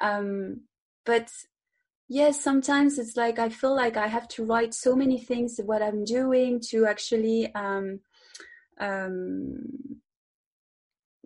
um, 0.00 0.62
but 1.04 1.30
yes, 2.08 2.40
sometimes 2.40 2.98
it's 2.98 3.16
like 3.16 3.38
I 3.38 3.48
feel 3.48 3.74
like 3.74 3.96
I 3.96 4.06
have 4.06 4.28
to 4.28 4.44
write 4.44 4.74
so 4.74 4.94
many 4.94 5.18
things 5.18 5.60
what 5.64 5.82
I'm 5.82 6.04
doing 6.04 6.60
to 6.70 6.86
actually 6.86 7.54
um, 7.54 8.00
um, 8.78 10.00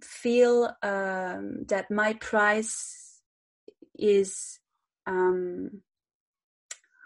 feel 0.03 0.75
um, 0.83 1.65
that 1.69 1.91
my 1.91 2.15
price 2.15 3.21
is 3.99 4.61
um, 5.07 5.83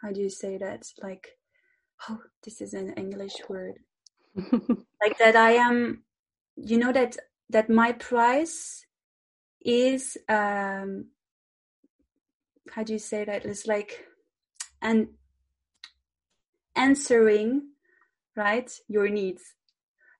how 0.02 0.10
do 0.10 0.20
you 0.20 0.28
say 0.30 0.58
that? 0.58 0.84
Like, 1.00 1.38
oh, 2.08 2.20
this 2.44 2.60
is 2.60 2.74
an 2.74 2.92
English 2.94 3.36
word. 3.48 3.74
like 4.36 5.18
that, 5.18 5.36
I 5.36 5.52
am. 5.52 6.02
You 6.56 6.78
know 6.78 6.92
that 6.92 7.16
that 7.50 7.70
my 7.70 7.92
price 7.92 8.84
is 9.64 10.18
um 10.28 11.06
how 12.74 12.82
do 12.82 12.92
you 12.92 12.98
say 12.98 13.24
that? 13.24 13.44
It's 13.44 13.66
like 13.66 14.06
and 14.80 15.08
answering 16.74 17.68
right 18.36 18.70
your 18.88 19.08
needs. 19.08 19.42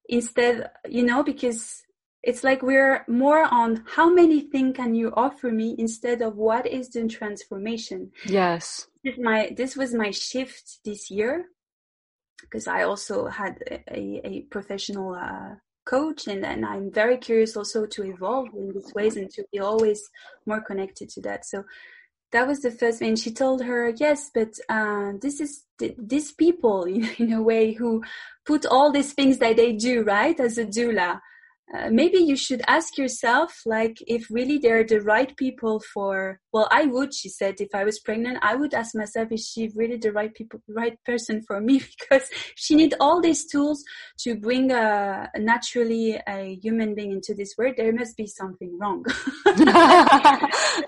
Instead 0.08 0.70
you 0.88 1.04
know 1.04 1.22
because 1.22 1.82
it's 2.22 2.44
like 2.44 2.62
we're 2.62 3.04
more 3.08 3.44
on 3.44 3.84
how 3.96 4.08
many 4.08 4.40
things 4.40 4.76
can 4.76 4.94
you 4.94 5.12
offer 5.16 5.50
me 5.50 5.74
instead 5.78 6.22
of 6.22 6.36
what 6.36 6.66
is 6.66 6.90
the 6.90 7.08
transformation. 7.08 8.12
Yes. 8.26 8.86
This 9.02 9.14
my 9.18 9.52
this 9.56 9.76
was 9.76 9.94
my 9.94 10.10
shift 10.10 10.78
this 10.84 11.10
year 11.10 11.46
because 12.40 12.66
i 12.66 12.82
also 12.82 13.28
had 13.28 13.56
a, 13.88 14.20
a 14.24 14.40
professional 14.50 15.14
uh, 15.14 15.54
coach 15.84 16.26
and, 16.26 16.44
and 16.44 16.66
i'm 16.66 16.90
very 16.92 17.16
curious 17.16 17.56
also 17.56 17.86
to 17.86 18.02
evolve 18.02 18.48
in 18.54 18.72
these 18.72 18.92
ways 18.94 19.16
and 19.16 19.30
to 19.30 19.44
be 19.52 19.60
always 19.60 20.10
more 20.44 20.60
connected 20.60 21.08
to 21.08 21.20
that. 21.20 21.44
So 21.44 21.64
that 22.32 22.46
was 22.46 22.60
the 22.60 22.70
first 22.70 22.98
thing. 22.98 23.16
She 23.16 23.32
told 23.32 23.62
her 23.62 23.90
yes 23.96 24.30
but 24.34 24.58
uh, 24.68 25.12
this 25.20 25.40
is 25.40 25.64
th- 25.78 25.94
these 25.98 26.32
people 26.32 26.84
in 27.18 27.32
a 27.32 27.42
way 27.42 27.72
who 27.72 28.02
put 28.44 28.66
all 28.66 28.90
these 28.90 29.12
things 29.12 29.38
that 29.38 29.56
they 29.56 29.72
do 29.72 30.02
right 30.02 30.38
as 30.40 30.58
a 30.58 30.64
doula 30.64 31.20
uh, 31.74 31.88
maybe 31.90 32.18
you 32.18 32.36
should 32.36 32.62
ask 32.66 32.98
yourself 32.98 33.62
like 33.64 33.96
if 34.06 34.26
really 34.30 34.58
they're 34.58 34.84
the 34.84 35.00
right 35.00 35.36
people 35.36 35.80
for 35.94 36.40
well 36.52 36.68
i 36.70 36.84
would 36.84 37.14
she 37.14 37.28
said 37.28 37.54
if 37.60 37.74
i 37.74 37.84
was 37.84 37.98
pregnant 38.00 38.38
i 38.42 38.54
would 38.54 38.74
ask 38.74 38.94
myself 38.94 39.30
is 39.30 39.46
she 39.46 39.70
really 39.74 39.96
the 39.96 40.12
right 40.12 40.34
people 40.34 40.60
right 40.68 40.98
person 41.04 41.42
for 41.46 41.60
me? 41.60 41.80
Because 42.00 42.28
she 42.56 42.74
need 42.74 42.94
all 43.00 43.20
these 43.20 43.46
tools 43.46 43.82
to 44.20 44.34
bring 44.34 44.70
a, 44.70 45.28
naturally 45.38 46.20
a 46.26 46.58
human 46.62 46.94
being 46.94 47.12
into 47.12 47.34
this 47.34 47.54
world. 47.56 47.74
There 47.76 47.92
must 47.92 48.16
be 48.16 48.26
something 48.26 48.76
wrong. 48.78 49.04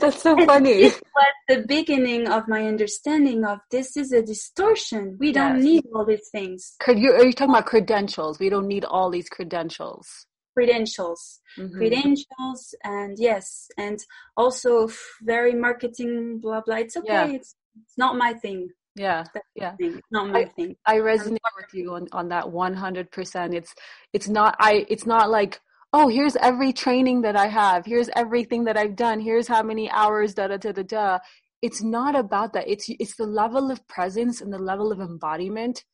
That's 0.00 0.22
so 0.22 0.36
funny. 0.46 0.84
it 0.84 1.02
was 1.14 1.34
the 1.48 1.64
beginning 1.66 2.28
of 2.28 2.48
my 2.48 2.66
understanding 2.66 3.44
of 3.44 3.58
this 3.70 3.96
is 3.96 4.12
a 4.12 4.22
distortion. 4.22 5.16
We 5.18 5.32
don't 5.32 5.56
yes. 5.56 5.64
need 5.64 5.84
all 5.94 6.04
these 6.04 6.28
things. 6.30 6.74
Are 6.86 6.94
you 6.94 7.32
talking 7.32 7.54
about 7.54 7.66
credentials? 7.66 8.38
We 8.38 8.48
don't 8.48 8.66
need 8.66 8.84
all 8.84 9.10
these 9.10 9.28
credentials 9.28 10.26
credentials. 10.54 11.40
Mm-hmm. 11.58 11.76
credentials 11.76 12.74
and 12.82 13.16
yes 13.18 13.68
and 13.78 13.98
also 14.36 14.88
very 15.22 15.54
marketing 15.54 16.40
blah 16.40 16.62
blah. 16.64 16.76
It's 16.76 16.96
okay. 16.96 17.06
Yeah. 17.08 17.26
it's 17.26 17.54
it's 17.82 17.98
not 17.98 18.16
my 18.16 18.32
thing. 18.32 18.70
Yeah. 18.96 19.24
Yeah. 19.56 19.74
thing. 19.76 20.00
Not 20.10 20.30
my 20.30 20.40
I, 20.40 20.44
thing. 20.46 20.76
I 20.86 20.96
resonate 20.96 21.38
with 21.56 21.72
you 21.74 21.94
on, 21.94 22.06
on 22.12 22.28
that 22.28 22.44
100% 22.44 23.54
it's 23.54 23.74
it's 24.12 24.28
not 24.28 24.54
i 24.60 24.86
it's 24.88 25.06
not 25.06 25.30
like 25.30 25.60
oh 25.92 26.08
here's 26.08 26.36
every 26.36 26.72
training 26.72 27.22
that 27.22 27.36
i 27.36 27.46
have. 27.46 27.84
Here's 27.86 28.10
everything 28.16 28.64
that 28.64 28.76
i've 28.76 28.96
done. 28.96 29.20
Here's 29.20 29.48
how 29.48 29.62
many 29.62 29.90
hours 29.90 30.34
da 30.34 30.48
da 30.48 30.56
da 30.56 30.72
da 30.72 30.82
da. 30.82 31.18
It's 31.62 31.82
not 31.82 32.14
about 32.14 32.52
that. 32.52 32.68
It's 32.68 32.86
it's 32.88 33.16
the 33.16 33.26
level 33.26 33.70
of 33.70 33.86
presence 33.88 34.40
and 34.40 34.52
the 34.52 34.58
level 34.58 34.92
of 34.92 35.00
embodiment 35.00 35.84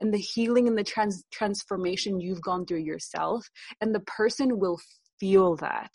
and 0.00 0.12
the 0.12 0.18
healing 0.18 0.68
and 0.68 0.78
the 0.78 0.84
trans- 0.84 1.24
transformation 1.30 2.20
you've 2.20 2.42
gone 2.42 2.64
through 2.64 2.78
yourself 2.78 3.48
and 3.80 3.94
the 3.94 4.00
person 4.00 4.58
will 4.58 4.78
feel 5.18 5.56
that. 5.56 5.92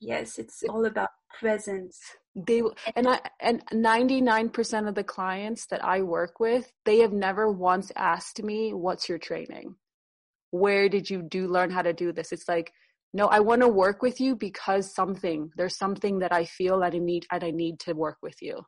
Yes 0.00 0.38
it's 0.38 0.62
all 0.68 0.84
about 0.86 1.10
presence. 1.38 1.98
They 2.34 2.62
and 2.96 3.08
i 3.08 3.20
and 3.40 3.64
99% 3.72 4.88
of 4.88 4.94
the 4.94 5.04
clients 5.04 5.66
that 5.66 5.84
i 5.84 6.02
work 6.02 6.40
with 6.40 6.72
they 6.84 6.98
have 6.98 7.12
never 7.12 7.50
once 7.50 7.92
asked 7.96 8.42
me 8.42 8.72
what's 8.72 9.08
your 9.08 9.18
training? 9.18 9.76
Where 10.50 10.88
did 10.88 11.10
you 11.10 11.22
do 11.22 11.48
learn 11.48 11.70
how 11.70 11.82
to 11.82 11.92
do 11.92 12.12
this? 12.12 12.32
It's 12.32 12.48
like 12.48 12.72
no 13.12 13.26
i 13.26 13.40
want 13.40 13.62
to 13.62 13.68
work 13.68 14.02
with 14.02 14.20
you 14.20 14.34
because 14.34 14.92
something 14.92 15.50
there's 15.56 15.76
something 15.76 16.18
that 16.18 16.32
i 16.32 16.44
feel 16.44 16.80
that 16.80 16.94
i 16.94 16.98
need 16.98 17.24
and 17.30 17.44
i 17.44 17.50
need 17.50 17.78
to 17.80 17.92
work 17.92 18.18
with 18.22 18.42
you. 18.42 18.66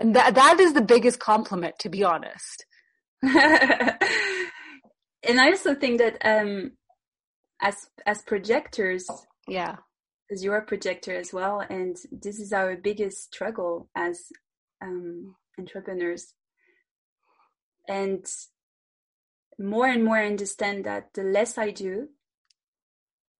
And 0.00 0.16
that 0.16 0.34
that 0.34 0.58
is 0.58 0.72
the 0.72 0.82
biggest 0.82 1.20
compliment 1.20 1.78
to 1.80 1.88
be 1.88 2.02
honest 2.02 2.66
and 5.22 5.40
I 5.40 5.50
also 5.50 5.74
think 5.74 5.98
that 5.98 6.18
um, 6.24 6.72
as 7.60 7.88
as 8.04 8.22
projectors, 8.22 9.08
yeah, 9.46 9.76
because 10.28 10.42
you're 10.42 10.56
a 10.56 10.64
projector 10.66 11.14
as 11.14 11.32
well, 11.32 11.60
and 11.60 11.96
this 12.10 12.40
is 12.40 12.52
our 12.52 12.76
biggest 12.76 13.32
struggle 13.32 13.88
as 13.94 14.20
um, 14.82 15.36
entrepreneurs. 15.58 16.34
And 17.88 18.24
more 19.58 19.86
and 19.86 20.04
more 20.04 20.16
I 20.16 20.26
understand 20.26 20.84
that 20.84 21.14
the 21.14 21.22
less 21.22 21.58
I 21.58 21.70
do, 21.70 22.08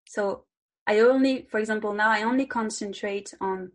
so 0.07 0.45
I 0.87 1.01
only, 1.01 1.47
for 1.51 1.59
example, 1.59 1.93
now 1.93 2.11
I 2.11 2.23
only 2.23 2.47
concentrate 2.47 3.35
on, 3.41 3.73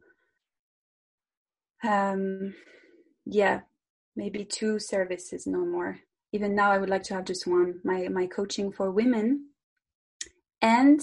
um, 1.84 2.53
yeah, 3.25 3.61
maybe 4.18 4.44
two 4.44 4.80
services, 4.80 5.48
no 5.48 5.60
more. 5.65 5.99
Even 6.34 6.56
now, 6.56 6.72
I 6.72 6.77
would 6.77 6.89
like 6.89 7.03
to 7.03 7.14
have 7.14 7.26
just 7.26 7.48
one 7.48 7.80
my, 7.85 8.10
my 8.10 8.27
coaching 8.27 8.72
for 8.72 8.91
women 8.91 9.49
and 10.61 10.99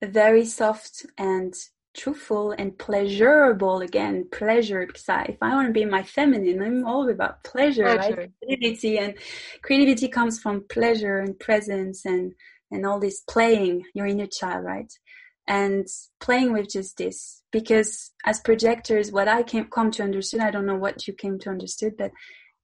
a 0.00 0.06
very 0.06 0.44
soft 0.44 1.04
and 1.18 1.54
truthful 1.96 2.52
and 2.58 2.78
pleasurable 2.78 3.80
again 3.80 4.28
pleasure 4.30 4.86
because 4.86 5.08
I, 5.08 5.22
if 5.30 5.38
i 5.40 5.54
want 5.54 5.68
to 5.68 5.72
be 5.72 5.86
my 5.86 6.02
feminine 6.02 6.62
i'm 6.62 6.84
all 6.84 7.08
about 7.08 7.42
pleasure, 7.42 7.84
pleasure. 7.84 8.16
right 8.16 8.30
creativity 8.42 8.98
and 8.98 9.14
creativity 9.62 10.08
comes 10.08 10.38
from 10.38 10.66
pleasure 10.68 11.18
and 11.20 11.38
presence 11.38 12.04
and 12.04 12.34
and 12.70 12.84
all 12.84 13.00
this 13.00 13.22
playing 13.22 13.84
your 13.94 14.06
inner 14.06 14.26
child 14.26 14.66
right 14.66 14.92
and 15.48 15.86
playing 16.20 16.52
with 16.52 16.68
just 16.68 16.96
this 16.96 17.42
because 17.52 18.12
as 18.24 18.40
projectors 18.40 19.12
what 19.12 19.28
i 19.28 19.42
came 19.42 19.64
come 19.66 19.90
to 19.90 20.02
understand 20.02 20.42
i 20.42 20.50
don't 20.50 20.66
know 20.66 20.76
what 20.76 21.06
you 21.06 21.14
came 21.14 21.38
to 21.38 21.50
understand 21.50 21.92
but 21.96 22.10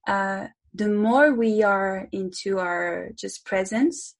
uh, 0.07 0.47
the 0.73 0.89
more 0.89 1.33
we 1.33 1.63
are 1.63 2.09
into 2.11 2.59
our 2.59 3.09
just 3.15 3.45
presence 3.45 4.15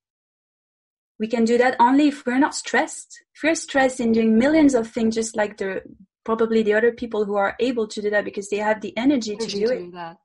we 1.20 1.28
can 1.28 1.46
do 1.46 1.58
that 1.58 1.78
only 1.80 2.10
if 2.10 2.26
we're 2.26 2.40
not 2.40 2.56
stressed. 2.56 3.24
If 3.34 3.44
we're 3.44 3.56
stressed 3.56 4.00
in 4.00 4.12
doing 4.12 4.38
millions 4.38 4.74
of 4.74 4.90
things 4.90 5.16
just 5.16 5.38
like 5.38 5.58
the 5.58 5.82
probably 6.26 6.64
the 6.64 6.74
other 6.74 6.92
people 6.92 7.24
who 7.24 7.36
are 7.36 7.56
able 7.60 7.88
to 7.88 8.02
do 8.02 8.10
that 8.10 8.26
because 8.26 8.50
they 8.50 8.58
have 8.58 8.82
the 8.82 8.96
energy, 8.98 9.36
to 9.36 9.48
do 9.48 9.72
it. 9.72 9.94
that. 9.94 10.18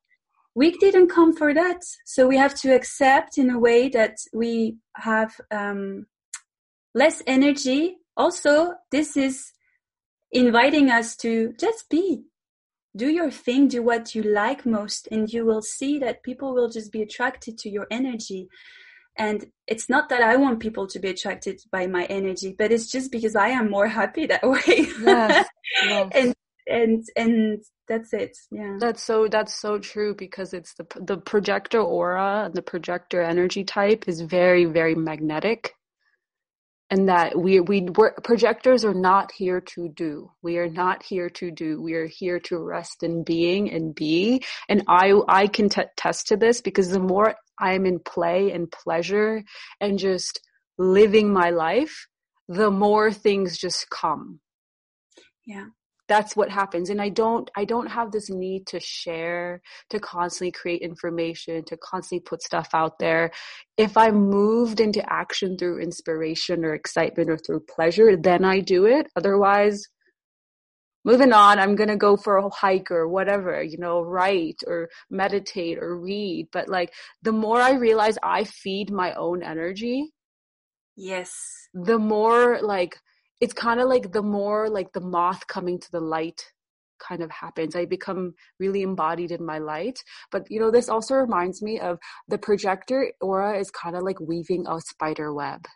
we 0.55 0.73
didn't 0.79 1.09
come 1.09 1.37
for 1.37 1.53
that. 1.55 1.83
So 2.05 2.27
we 2.27 2.37
have 2.37 2.55
to 2.63 2.75
accept 2.75 3.39
in 3.39 3.51
a 3.51 3.59
way 3.59 3.89
that 3.91 4.17
we 4.33 4.79
have 4.97 5.35
um, 5.51 6.07
less 6.95 7.23
energy 7.27 7.99
also 8.19 8.75
this 8.91 9.17
is 9.17 9.53
inviting 10.31 10.91
us 10.91 11.17
to 11.17 11.55
just 11.59 11.89
be. 11.89 12.25
Do 12.97 13.09
your 13.09 13.31
thing 13.31 13.69
do 13.69 13.83
what 13.83 14.15
you 14.15 14.23
like 14.23 14.67
most 14.67 15.09
and 15.11 15.33
you 15.33 15.45
will 15.45 15.63
see 15.63 15.99
that 16.01 16.23
people 16.23 16.53
will 16.53 16.69
just 16.69 16.91
be 16.91 17.03
attracted 17.03 17.57
to 17.59 17.71
your 17.71 17.87
energy. 17.91 18.49
And 19.17 19.47
it's 19.67 19.89
not 19.89 20.09
that 20.09 20.23
i 20.23 20.37
want 20.37 20.61
people 20.61 20.87
to 20.87 20.99
be 20.99 21.09
attracted 21.09 21.61
by 21.73 21.87
my 21.87 22.05
energy 22.05 22.55
but 22.57 22.71
it's 22.71 22.89
just 22.91 23.11
because 23.11 23.35
i 23.35 23.49
am 23.49 23.69
more 23.69 23.89
happy 23.89 24.27
that 24.27 24.43
way. 24.49 24.87
Yes, 25.01 25.49
yes. 25.85 26.11
and 26.15 26.35
and 26.69 27.05
and 27.17 27.63
that's 27.89 28.13
it 28.13 28.37
yeah. 28.51 28.77
That's 28.79 29.03
so 29.03 29.27
that's 29.29 29.55
so 29.55 29.79
true 29.79 30.15
because 30.15 30.53
it's 30.55 30.75
the 30.75 30.87
the 31.01 31.17
projector 31.17 31.81
aura 31.81 32.45
and 32.47 32.55
the 32.55 32.63
projector 32.63 33.23
energy 33.23 33.65
type 33.65 34.05
is 34.07 34.21
very 34.21 34.65
very 34.67 34.95
magnetic 34.95 35.75
and 36.91 37.09
that 37.09 37.39
we 37.39 37.61
we 37.61 37.87
projectors 38.25 38.85
are 38.85 38.95
not 38.95 39.33
here 39.33 39.61
to 39.61 39.89
do. 39.89 40.31
We 40.43 40.59
are 40.59 40.69
not 40.69 41.03
here 41.03 41.29
to 41.31 41.51
do. 41.51 41.81
We 41.83 41.95
are 41.95 42.07
here 42.07 42.41
to 42.41 42.59
rest 42.59 43.03
in 43.03 43.25
being 43.25 43.71
and 43.71 43.95
be. 43.95 44.43
And 44.69 44.85
i 44.89 45.13
i 45.29 45.47
can 45.47 45.69
t- 45.69 45.83
test 45.97 46.29
to 46.29 46.37
this 46.37 46.61
because 46.61 46.91
the 46.91 47.01
more 47.01 47.35
i'm 47.59 47.87
in 47.87 47.99
play 47.99 48.53
and 48.53 48.71
pleasure 48.71 49.43
and 49.81 49.99
just 49.99 50.41
living 50.79 51.33
my 51.33 51.51
life 51.51 52.07
the 52.49 52.71
more 52.71 53.13
things 53.13 53.59
just 53.59 53.91
come. 53.91 54.41
Yeah 55.45 55.67
that's 56.09 56.35
what 56.35 56.51
happens. 56.51 56.91
And 56.91 57.01
i 57.01 57.09
don't 57.09 57.51
i 57.57 57.65
don't 57.65 57.87
have 57.87 58.11
this 58.11 58.31
need 58.31 58.67
to 58.69 58.81
share 58.81 59.61
to 59.91 60.01
constantly 60.01 60.53
create 60.53 60.83
information 60.83 61.65
to 61.67 61.77
constantly 61.77 62.21
put 62.21 62.43
stuff 62.43 62.69
out 62.75 62.99
there. 62.99 63.31
If 63.77 63.97
i'm 63.97 64.17
moved 64.29 64.81
into 64.81 65.03
action 65.13 65.57
through 65.57 65.81
inspiration 65.81 66.65
or 66.65 66.75
excitement 66.75 67.31
or 67.31 67.39
through 67.39 67.61
pleasure 67.75 68.17
then 68.17 68.45
i 68.45 68.61
do 68.61 68.87
it. 68.87 69.07
Otherwise 69.17 69.83
moving 71.05 71.33
on 71.33 71.59
i'm 71.59 71.77
going 71.77 71.89
to 71.89 71.97
go 71.97 72.17
for 72.17 72.39
a 72.39 72.51
hike 72.51 72.91
or 72.91 73.09
whatever 73.09 73.63
you 73.63 73.79
know 73.79 74.01
write 74.01 74.61
or 74.67 74.89
meditate 75.11 75.79
or 75.79 75.97
read. 75.99 76.49
But 76.53 76.69
like 76.69 76.93
the 77.23 77.33
more 77.33 77.61
i 77.61 77.73
realize 77.75 78.19
i 78.23 78.45
feed 78.45 78.91
my 78.91 79.13
own 79.15 79.43
energy 79.43 80.13
yes. 80.97 81.33
the 81.75 81.99
more 81.99 82.61
like 82.63 82.97
it's 83.41 83.53
kind 83.53 83.81
of 83.81 83.89
like 83.89 84.13
the 84.13 84.23
more 84.23 84.69
like 84.69 84.93
the 84.93 85.01
moth 85.01 85.47
coming 85.47 85.79
to 85.79 85.91
the 85.91 86.01
light 86.01 86.43
kind 86.99 87.23
of 87.23 87.31
happens. 87.31 87.77
I 87.77 87.85
become 87.85 88.35
really 88.59 88.83
embodied 88.83 89.31
in 89.31 89.45
my 89.45 89.59
light. 89.59 90.03
But 90.31 90.51
you 90.51 90.61
know, 90.61 90.71
this 90.71 90.89
also 90.89 91.15
reminds 91.15 91.63
me 91.63 91.81
of 91.81 91.99
the 92.29 92.39
projector 92.39 93.13
aura 93.21 93.59
is 93.59 93.71
kind 93.71 93.97
of 93.97 94.03
like 94.03 94.21
weaving 94.21 94.67
a 94.67 94.81
spider 94.81 95.33
web. 95.33 95.67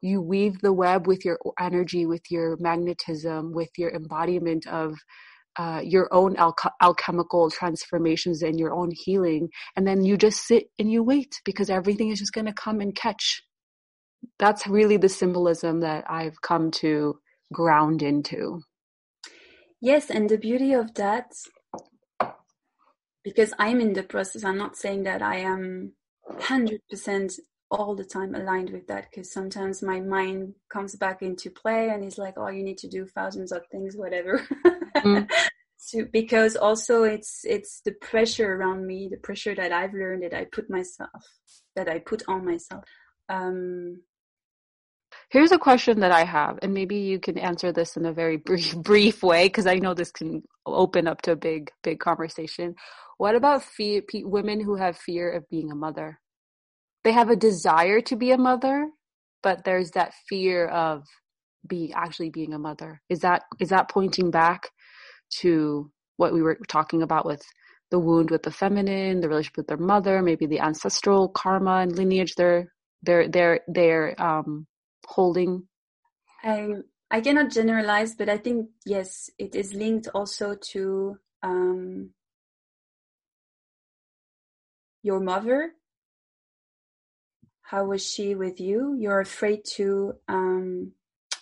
You 0.00 0.22
weave 0.22 0.60
the 0.60 0.72
web 0.72 1.06
with 1.06 1.24
your 1.24 1.38
energy, 1.58 2.06
with 2.06 2.22
your 2.30 2.56
magnetism, 2.60 3.52
with 3.52 3.70
your 3.76 3.90
embodiment 3.90 4.66
of 4.66 4.94
uh, 5.56 5.80
your 5.82 6.08
own 6.14 6.36
alchemical 6.80 7.50
transformations 7.50 8.42
and 8.42 8.60
your 8.60 8.72
own 8.72 8.90
healing. 8.92 9.48
And 9.74 9.86
then 9.86 10.04
you 10.04 10.16
just 10.16 10.46
sit 10.46 10.66
and 10.78 10.90
you 10.90 11.02
wait 11.02 11.40
because 11.44 11.68
everything 11.68 12.10
is 12.10 12.20
just 12.20 12.32
going 12.32 12.46
to 12.46 12.52
come 12.52 12.80
and 12.80 12.94
catch 12.94 13.42
that's 14.38 14.66
really 14.66 14.96
the 14.96 15.08
symbolism 15.08 15.80
that 15.80 16.04
I've 16.08 16.40
come 16.42 16.70
to 16.72 17.18
ground 17.52 18.02
into. 18.02 18.62
Yes, 19.80 20.10
and 20.10 20.28
the 20.28 20.38
beauty 20.38 20.72
of 20.72 20.94
that, 20.94 21.32
because 23.22 23.52
I'm 23.58 23.80
in 23.80 23.92
the 23.92 24.02
process, 24.02 24.44
I'm 24.44 24.58
not 24.58 24.76
saying 24.76 25.04
that 25.04 25.22
I 25.22 25.36
am 25.36 25.92
100% 26.30 27.38
all 27.70 27.94
the 27.94 28.04
time 28.04 28.34
aligned 28.34 28.70
with 28.70 28.86
that, 28.88 29.06
because 29.10 29.32
sometimes 29.32 29.82
my 29.82 30.00
mind 30.00 30.54
comes 30.72 30.96
back 30.96 31.22
into 31.22 31.50
play 31.50 31.90
and 31.90 32.04
is 32.04 32.18
like, 32.18 32.34
oh, 32.36 32.48
you 32.48 32.64
need 32.64 32.78
to 32.78 32.88
do 32.88 33.06
thousands 33.06 33.52
of 33.52 33.62
things, 33.70 33.96
whatever. 33.96 34.44
Mm. 34.96 35.30
so, 35.76 36.04
because 36.12 36.56
also 36.56 37.04
it's 37.04 37.42
it's 37.44 37.80
the 37.84 37.92
pressure 37.92 38.54
around 38.54 38.84
me, 38.84 39.08
the 39.08 39.18
pressure 39.18 39.54
that 39.54 39.70
I've 39.70 39.94
learned 39.94 40.24
that 40.24 40.34
I 40.34 40.44
put 40.46 40.68
myself, 40.68 41.22
that 41.76 41.88
I 41.88 42.00
put 42.00 42.24
on 42.26 42.44
myself. 42.44 42.84
Um, 43.28 44.02
Here's 45.30 45.52
a 45.52 45.58
question 45.58 46.00
that 46.00 46.10
I 46.10 46.24
have, 46.24 46.58
and 46.62 46.72
maybe 46.72 46.96
you 46.96 47.20
can 47.20 47.36
answer 47.36 47.70
this 47.70 47.96
in 47.96 48.06
a 48.06 48.12
very 48.12 48.36
brief, 48.48 48.74
brief 48.76 49.22
way 49.22 49.46
because 49.46 49.66
I 49.66 49.74
know 49.74 49.94
this 49.94 50.10
can 50.10 50.42
open 50.64 51.06
up 51.06 51.22
to 51.22 51.32
a 51.32 51.36
big, 51.36 51.70
big 51.82 51.98
conversation. 51.98 52.74
What 53.18 53.34
about 53.34 53.62
fear, 53.62 54.02
women 54.14 54.60
who 54.60 54.76
have 54.76 54.96
fear 54.96 55.30
of 55.30 55.48
being 55.50 55.70
a 55.70 55.74
mother? 55.74 56.18
They 57.04 57.12
have 57.12 57.30
a 57.30 57.36
desire 57.36 58.00
to 58.02 58.16
be 58.16 58.30
a 58.30 58.38
mother, 58.38 58.88
but 59.42 59.64
there's 59.64 59.90
that 59.92 60.14
fear 60.28 60.66
of 60.66 61.04
being 61.66 61.92
actually 61.94 62.30
being 62.30 62.54
a 62.54 62.58
mother. 62.58 63.02
Is 63.08 63.20
that 63.20 63.42
is 63.60 63.68
that 63.68 63.90
pointing 63.90 64.30
back 64.30 64.70
to 65.40 65.90
what 66.16 66.32
we 66.32 66.42
were 66.42 66.58
talking 66.68 67.02
about 67.02 67.26
with 67.26 67.42
the 67.90 67.98
wound 67.98 68.30
with 68.30 68.42
the 68.42 68.50
feminine, 68.50 69.20
the 69.20 69.28
relationship 69.28 69.56
with 69.58 69.66
their 69.66 69.76
mother, 69.76 70.22
maybe 70.22 70.46
the 70.46 70.60
ancestral 70.60 71.28
karma 71.28 71.78
and 71.78 71.96
lineage 71.96 72.34
they're 72.34 72.72
they're 73.02 73.28
they're 73.28 73.60
they're 73.68 74.20
um 74.20 74.66
holding? 75.08 75.66
I 76.44 76.68
I 77.10 77.20
cannot 77.20 77.50
generalize, 77.50 78.14
but 78.14 78.28
I 78.28 78.36
think 78.36 78.68
yes, 78.84 79.30
it 79.38 79.54
is 79.54 79.74
linked 79.74 80.08
also 80.14 80.54
to 80.72 81.18
um, 81.42 82.10
your 85.02 85.20
mother. 85.20 85.72
How 87.62 87.84
was 87.84 88.04
she 88.04 88.34
with 88.34 88.60
you? 88.60 88.96
You're 88.98 89.20
afraid 89.20 89.64
to 89.76 90.14
um, 90.28 90.92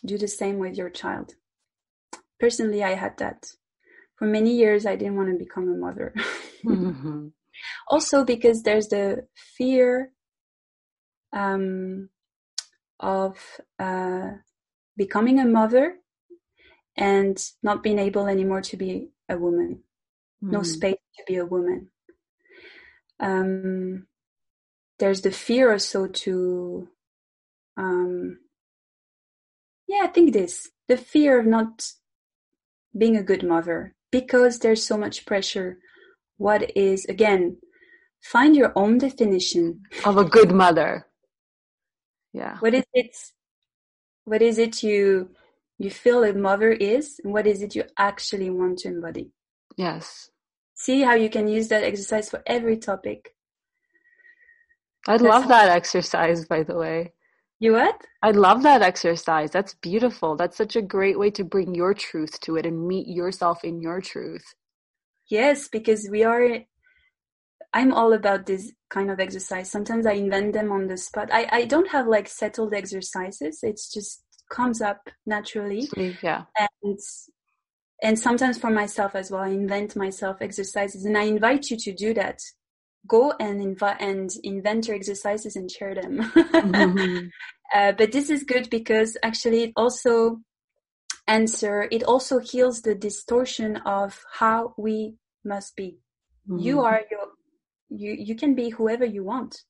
do 0.05 0.19
the 0.19 0.29
same 0.29 0.59
with 0.59 0.77
your 0.77 0.91
child. 0.91 1.35
Personally, 2.39 2.83
I 2.83 2.95
had 2.95 3.19
that. 3.19 3.47
For 4.17 4.27
many 4.27 4.57
years, 4.57 4.87
I 4.87 4.97
didn't 4.97 5.17
want 5.17 5.31
to 5.31 5.45
become 5.45 5.69
a 5.69 5.77
mother. 5.77 6.15
mm-hmm. 6.65 7.29
Also, 7.89 8.23
because 8.23 8.63
there's 8.63 8.89
the 8.89 9.27
fear 9.57 10.13
um, 11.33 12.11
of 13.01 13.39
uh, 13.79 14.31
becoming 14.97 15.39
a 15.39 15.45
mother 15.45 15.97
and 16.97 17.39
not 17.63 17.83
being 17.83 17.99
able 17.99 18.27
anymore 18.27 18.63
to 18.63 18.77
be 18.77 19.09
a 19.29 19.37
woman, 19.37 19.83
mm. 20.43 20.51
no 20.51 20.59
hmm. 20.59 20.65
space 20.65 20.97
to 21.19 21.25
be 21.27 21.37
a 21.37 21.45
woman. 21.45 21.91
Um, 23.21 24.07
there's 24.99 25.21
the 25.21 25.31
fear 25.31 25.73
also 25.73 26.07
to, 26.07 26.89
um, 27.77 28.39
yeah, 29.87 30.01
I 30.05 30.07
think 30.09 30.33
this 30.33 30.71
the 30.89 30.97
fear 30.97 31.41
of 31.41 31.47
not 31.47 31.87
being 32.97 33.17
a 33.17 33.23
good 33.23 33.43
mother 33.43 33.95
because 34.11 34.59
there's 34.59 34.87
so 34.87 34.97
much 34.97 35.27
pressure. 35.27 35.79
What 36.39 36.77
is 36.77 37.05
again? 37.07 37.59
Find 38.23 38.57
your 38.57 38.73
own 38.75 38.99
definition 38.99 39.83
of 40.05 40.17
a 40.17 40.25
good 40.25 40.51
mother 40.51 41.06
yeah. 42.37 42.59
What 42.61 42.75
is 42.75 42.85
it 42.93 43.17
what 44.25 44.43
is 44.43 44.59
it 44.59 44.83
you 44.83 45.31
you 45.79 45.91
feel 45.91 46.23
a 46.23 46.35
mother 46.35 46.71
is 46.71 47.19
and 47.25 47.33
what 47.33 47.47
is 47.47 47.63
it 47.63 47.75
you 47.75 47.85
actually 47.99 48.51
want 48.51 48.79
to 48.81 48.89
embody? 48.89 49.31
Yes. 49.77 50.31
See 50.75 51.01
how 51.03 51.15
you 51.15 51.31
can 51.31 51.49
use 51.49 51.69
that 51.69 51.83
exercise 51.83 52.29
for 52.29 52.43
every 52.47 52.77
topic. 52.77 53.35
I 55.09 55.17
love 55.17 55.49
that 55.49 55.71
exercise 55.71 56.45
by 56.45 56.63
the 56.63 56.77
way. 56.77 57.13
You 57.59 57.73
what? 57.73 57.99
I 58.23 58.33
love 58.33 58.63
that 58.65 58.83
exercise. 58.83 59.51
That's 59.51 59.73
beautiful. 59.73 60.37
That's 60.37 60.59
such 60.59 60.77
a 60.77 60.83
great 60.83 61.19
way 61.19 61.31
to 61.31 61.45
bring 61.45 61.75
your 61.75 61.95
truth 61.95 62.39
to 62.41 62.57
it 62.57 62.67
and 62.67 62.87
meet 62.87 63.09
yourself 63.09 63.65
in 63.65 63.81
your 63.81 64.03
truth. 64.03 64.55
Yes 65.31 65.69
because 65.69 66.07
we 66.11 66.23
are 66.23 66.67
I'm 67.77 67.93
all 67.93 68.15
about 68.15 68.47
this 68.47 68.73
kind 68.89 69.11
of 69.11 69.21
exercise. 69.21 69.71
Sometimes 69.71 70.07
I 70.07 70.13
invent 70.13 70.55
them 70.55 70.73
on 70.73 70.87
the 70.87 70.97
spot. 70.97 71.29
I, 71.31 71.47
I 71.53 71.65
don't 71.67 71.91
have 71.91 72.07
like 72.07 72.27
settled 72.27 72.73
exercises. 72.73 73.61
It's 73.63 73.93
just 73.93 74.23
comes 74.51 74.81
up 74.81 75.11
naturally. 75.27 75.87
Yeah. 76.23 76.45
And 76.59 76.99
and 78.03 78.19
sometimes 78.19 78.57
for 78.57 78.71
myself 78.71 79.15
as 79.15 79.31
well, 79.31 79.43
I 79.43 79.49
invent 79.49 79.95
myself 79.95 80.39
exercises 80.41 81.05
and 81.05 81.19
I 81.19 81.25
invite 81.25 81.71
you 81.71 81.77
to 81.77 81.93
do 81.93 82.15
that. 82.15 82.41
Go 83.07 83.35
and 83.39 83.61
invite 83.61 84.01
and 84.01 84.31
invent 84.43 84.89
your 84.89 84.97
exercises 84.97 85.55
and 85.55 85.71
share 85.71 85.95
them. 85.95 86.33
mm-hmm. 86.35 87.27
uh, 87.75 87.93
but 87.93 88.11
this 88.11 88.31
is 88.31 88.43
good 88.43 88.71
because 88.71 89.19
actually 89.23 89.65
it 89.65 89.73
also 89.77 90.39
answer 91.29 91.89
it 91.91 92.05
also 92.05 92.39
heals 92.39 92.81
the 92.81 92.95
distortion 92.95 93.77
of 93.85 94.25
how 94.33 94.73
we 94.79 95.17
must 95.45 95.77
be. 95.77 95.99
Mm-hmm. 96.49 96.61
You 96.61 96.81
are 96.81 97.03
your 97.11 97.26
you 97.89 98.13
you 98.13 98.35
can 98.35 98.55
be 98.55 98.71
whoever 98.71 99.05
you 99.05 99.25
want. 99.25 99.63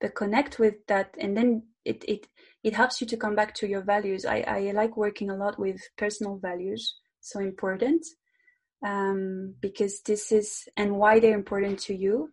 But 0.00 0.14
connect 0.14 0.58
with 0.58 0.74
that 0.88 1.14
and 1.18 1.36
then 1.36 1.64
it 1.84 2.04
it 2.06 2.26
it 2.62 2.74
helps 2.74 3.00
you 3.00 3.06
to 3.08 3.16
come 3.16 3.34
back 3.34 3.54
to 3.56 3.68
your 3.68 3.82
values. 3.82 4.24
I 4.24 4.40
i 4.46 4.70
like 4.72 4.96
working 4.96 5.30
a 5.30 5.36
lot 5.36 5.58
with 5.58 5.80
personal 5.96 6.38
values. 6.38 6.96
So 7.20 7.40
important 7.40 8.06
um, 8.84 9.54
because 9.60 10.00
this 10.02 10.32
is 10.32 10.68
and 10.76 10.96
why 10.96 11.20
they're 11.20 11.34
important 11.34 11.78
to 11.80 11.94
you. 11.94 12.32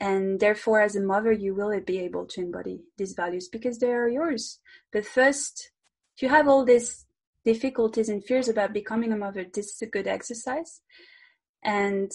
And 0.00 0.38
therefore 0.38 0.80
as 0.80 0.96
a 0.96 1.00
mother 1.00 1.32
you 1.32 1.54
will 1.54 1.78
be 1.80 1.98
able 1.98 2.26
to 2.26 2.40
embody 2.40 2.80
these 2.96 3.14
values 3.14 3.48
because 3.48 3.78
they 3.78 3.92
are 3.92 4.08
yours. 4.08 4.60
But 4.92 5.06
first 5.06 5.70
if 6.16 6.22
you 6.22 6.28
have 6.28 6.48
all 6.48 6.64
these 6.64 7.06
difficulties 7.44 8.08
and 8.08 8.24
fears 8.24 8.48
about 8.48 8.72
becoming 8.72 9.12
a 9.12 9.16
mother 9.16 9.44
this 9.44 9.66
is 9.74 9.82
a 9.82 9.86
good 9.86 10.06
exercise. 10.06 10.80
And 11.64 12.12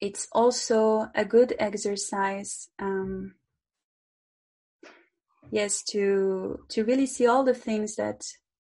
it's 0.00 0.28
also 0.32 1.08
a 1.14 1.24
good 1.24 1.54
exercise 1.58 2.68
um, 2.78 3.34
yes 5.50 5.82
to 5.82 6.60
to 6.68 6.84
really 6.84 7.06
see 7.06 7.26
all 7.26 7.44
the 7.44 7.54
things 7.54 7.96
that 7.96 8.24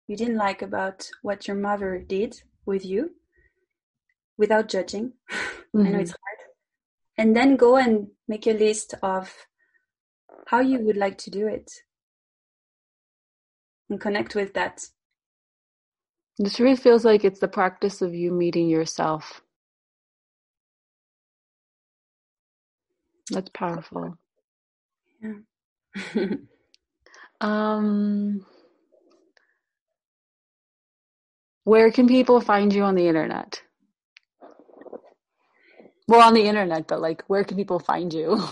you 0.07 0.15
didn't 0.15 0.37
like 0.37 0.61
about 0.61 1.09
what 1.21 1.47
your 1.47 1.57
mother 1.57 1.99
did 1.99 2.41
with 2.65 2.85
you 2.85 3.11
without 4.37 4.67
judging 4.67 5.13
mm-hmm. 5.31 5.81
i 5.87 5.89
know 5.89 5.99
it's 5.99 6.11
mm-hmm. 6.11 6.23
hard 6.23 6.41
and 7.17 7.35
then 7.35 7.55
go 7.55 7.75
and 7.75 8.07
make 8.27 8.47
a 8.47 8.53
list 8.53 8.95
of 9.03 9.47
how 10.47 10.59
you 10.59 10.79
would 10.79 10.97
like 10.97 11.17
to 11.17 11.29
do 11.29 11.47
it 11.47 11.71
and 13.89 14.01
connect 14.01 14.33
with 14.35 14.53
that. 14.53 14.81
This 16.37 16.59
really 16.59 16.75
feels 16.75 17.05
like 17.05 17.23
it's 17.23 17.39
the 17.39 17.47
practice 17.47 18.01
of 18.01 18.15
you 18.15 18.31
meeting 18.31 18.67
yourself. 18.67 19.41
That's 23.31 23.49
powerful. 23.53 24.17
Yeah. 25.21 25.33
um, 27.41 28.45
where 31.63 31.91
can 31.91 32.07
people 32.07 32.41
find 32.41 32.73
you 32.73 32.83
on 32.83 32.95
the 32.95 33.07
internet? 33.07 33.61
Well, 36.07 36.21
on 36.21 36.33
the 36.33 36.43
internet, 36.43 36.87
but 36.87 36.99
like, 36.99 37.23
where 37.27 37.45
can 37.45 37.55
people 37.55 37.79
find 37.79 38.13
you? 38.13 38.37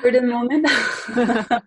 For 0.00 0.10
the 0.10 0.22
moment, 0.22 0.66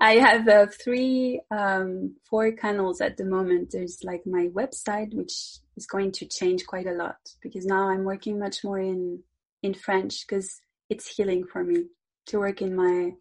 I 0.00 0.14
have 0.14 0.48
uh, 0.48 0.66
three, 0.82 1.40
um, 1.50 2.16
four 2.28 2.52
canals 2.52 3.00
at 3.02 3.18
the 3.18 3.24
moment. 3.24 3.70
There's 3.72 3.98
like 4.02 4.22
my 4.26 4.48
website, 4.48 5.14
which 5.14 5.32
is 5.76 5.86
going 5.86 6.12
to 6.12 6.26
change 6.26 6.66
quite 6.66 6.86
a 6.86 6.92
lot 6.92 7.16
because 7.42 7.66
now 7.66 7.90
I'm 7.90 8.04
working 8.04 8.38
much 8.38 8.64
more 8.64 8.78
in 8.78 9.22
in 9.62 9.74
French 9.74 10.26
because 10.26 10.60
it's 10.90 11.14
healing 11.16 11.44
for 11.44 11.64
me 11.64 11.84
to 12.26 12.38
work 12.38 12.62
in 12.62 12.74
my 12.74 13.12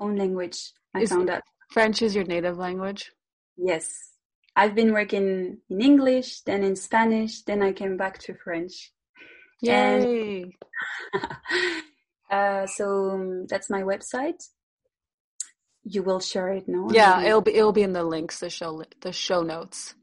own 0.00 0.16
language. 0.16 0.72
I 0.94 1.00
is 1.00 1.10
found 1.10 1.30
out 1.30 1.42
French 1.70 2.02
is 2.02 2.14
your 2.14 2.24
native 2.24 2.56
language. 2.56 3.12
Yes, 3.56 3.90
I've 4.56 4.74
been 4.74 4.92
working 4.92 5.58
in 5.68 5.80
English, 5.80 6.40
then 6.42 6.62
in 6.62 6.76
Spanish, 6.76 7.42
then 7.42 7.62
I 7.62 7.72
came 7.72 7.96
back 7.96 8.18
to 8.20 8.34
French. 8.34 8.92
Yay! 9.60 10.44
And, 11.12 11.22
uh, 12.30 12.66
so 12.66 13.10
um, 13.10 13.46
that's 13.46 13.70
my 13.70 13.82
website. 13.82 14.42
You 15.84 16.02
will 16.02 16.20
share 16.20 16.48
it, 16.48 16.68
no? 16.68 16.90
Yeah, 16.90 17.22
it'll 17.22 17.40
be 17.40 17.54
it'll 17.54 17.72
be 17.72 17.82
in 17.82 17.92
the 17.92 18.04
links, 18.04 18.40
the 18.40 18.50
show 18.50 18.82
the 19.00 19.12
show 19.12 19.42
notes. 19.42 19.94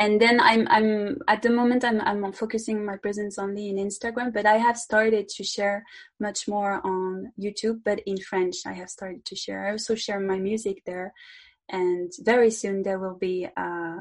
And 0.00 0.20
then 0.20 0.40
I'm 0.40 0.68
I'm 0.70 1.18
at 1.26 1.42
the 1.42 1.50
moment 1.50 1.84
I'm 1.84 2.00
I'm 2.00 2.32
focusing 2.32 2.84
my 2.84 2.96
presence 2.96 3.36
only 3.36 3.68
in 3.68 3.76
Instagram, 3.76 4.32
but 4.32 4.46
I 4.46 4.56
have 4.56 4.78
started 4.78 5.28
to 5.30 5.42
share 5.42 5.84
much 6.20 6.46
more 6.46 6.80
on 6.86 7.32
YouTube, 7.38 7.80
but 7.84 8.00
in 8.06 8.18
French. 8.18 8.58
I 8.64 8.74
have 8.74 8.90
started 8.90 9.24
to 9.24 9.34
share. 9.34 9.66
I 9.66 9.72
also 9.72 9.96
share 9.96 10.20
my 10.20 10.38
music 10.38 10.82
there 10.86 11.12
and 11.68 12.12
very 12.20 12.50
soon 12.50 12.82
there 12.82 12.98
will 12.98 13.16
be 13.16 13.48
uh, 13.56 13.96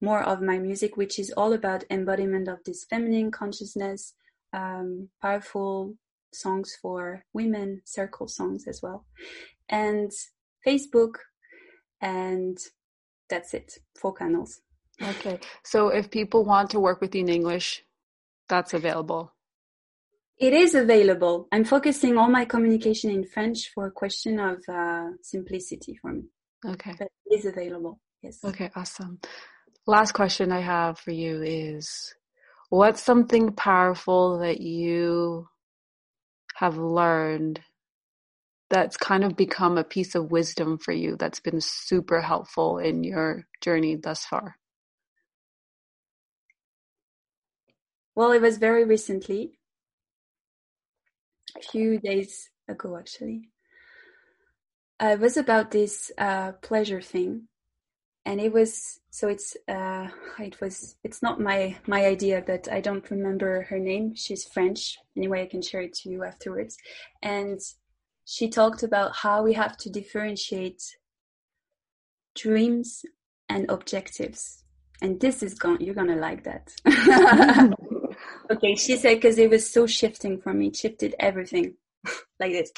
more 0.00 0.22
of 0.22 0.40
my 0.40 0.58
music 0.58 0.96
which 0.96 1.18
is 1.18 1.32
all 1.36 1.52
about 1.52 1.84
embodiment 1.90 2.48
of 2.48 2.58
this 2.64 2.84
feminine 2.84 3.30
consciousness 3.30 4.14
um, 4.52 5.08
powerful 5.20 5.94
songs 6.32 6.76
for 6.80 7.24
women 7.32 7.82
circle 7.84 8.28
songs 8.28 8.66
as 8.66 8.80
well 8.82 9.04
and 9.68 10.12
facebook 10.66 11.14
and 12.00 12.58
that's 13.28 13.52
it 13.52 13.78
four 13.98 14.16
channels 14.16 14.60
okay 15.02 15.38
so 15.64 15.88
if 15.88 16.10
people 16.10 16.44
want 16.44 16.70
to 16.70 16.80
work 16.80 17.00
with 17.00 17.14
you 17.14 17.22
in 17.22 17.28
english 17.28 17.84
that's 18.48 18.74
available 18.74 19.32
it 20.38 20.52
is 20.52 20.74
available 20.74 21.48
i'm 21.52 21.64
focusing 21.64 22.16
all 22.16 22.28
my 22.28 22.44
communication 22.44 23.10
in 23.10 23.24
french 23.24 23.70
for 23.74 23.86
a 23.86 23.90
question 23.90 24.38
of 24.38 24.58
uh, 24.68 25.08
simplicity 25.22 25.94
for 26.00 26.12
me 26.12 26.24
Okay. 26.66 26.94
But 26.98 27.08
it 27.26 27.38
is 27.38 27.46
available. 27.46 28.00
Yes. 28.22 28.38
Okay, 28.44 28.70
awesome. 28.76 29.18
Last 29.86 30.12
question 30.12 30.52
I 30.52 30.60
have 30.60 30.98
for 30.98 31.10
you 31.10 31.42
is 31.42 32.14
what's 32.68 33.02
something 33.02 33.52
powerful 33.52 34.38
that 34.40 34.60
you 34.60 35.48
have 36.56 36.76
learned 36.76 37.60
that's 38.68 38.96
kind 38.96 39.24
of 39.24 39.36
become 39.36 39.78
a 39.78 39.84
piece 39.84 40.14
of 40.14 40.30
wisdom 40.30 40.78
for 40.78 40.92
you 40.92 41.16
that's 41.16 41.40
been 41.40 41.60
super 41.60 42.20
helpful 42.20 42.78
in 42.78 43.02
your 43.02 43.46
journey 43.60 43.96
thus 43.96 44.24
far? 44.24 44.56
Well, 48.14 48.32
it 48.32 48.40
was 48.40 48.58
very 48.58 48.84
recently, 48.84 49.58
a 51.56 51.62
few 51.62 51.98
days 51.98 52.50
ago 52.68 52.96
actually 52.96 53.50
uh, 55.00 55.12
it 55.14 55.20
was 55.20 55.36
about 55.36 55.70
this 55.70 56.12
uh, 56.18 56.52
pleasure 56.60 57.00
thing, 57.00 57.48
and 58.26 58.40
it 58.40 58.52
was 58.52 59.00
so 59.10 59.28
it's 59.28 59.56
uh, 59.66 60.08
it 60.38 60.60
was 60.60 60.96
it's 61.02 61.22
not 61.22 61.40
my 61.40 61.76
my 61.86 62.04
idea, 62.04 62.44
but 62.46 62.70
I 62.70 62.80
don't 62.80 63.10
remember 63.10 63.62
her 63.70 63.78
name. 63.78 64.14
She's 64.14 64.44
French. 64.44 64.98
Anyway, 65.16 65.42
I 65.42 65.46
can 65.46 65.62
share 65.62 65.80
it 65.80 65.94
to 65.94 66.10
you 66.10 66.22
afterwards. 66.22 66.76
And 67.22 67.58
she 68.26 68.48
talked 68.48 68.82
about 68.82 69.16
how 69.16 69.42
we 69.42 69.54
have 69.54 69.76
to 69.78 69.90
differentiate 69.90 70.82
dreams 72.36 73.04
and 73.48 73.70
objectives. 73.70 74.64
And 75.02 75.18
this 75.18 75.42
is 75.42 75.54
going 75.54 75.80
you're 75.80 75.94
gonna 75.94 76.16
like 76.16 76.44
that. 76.44 76.74
okay, 78.50 78.74
she 78.74 78.96
said 78.96 79.14
because 79.16 79.38
it 79.38 79.50
was 79.50 79.70
so 79.70 79.86
shifting 79.86 80.40
for 80.40 80.52
me, 80.52 80.68
it 80.68 80.76
shifted 80.76 81.14
everything 81.18 81.74
like 82.40 82.52
this. 82.52 82.72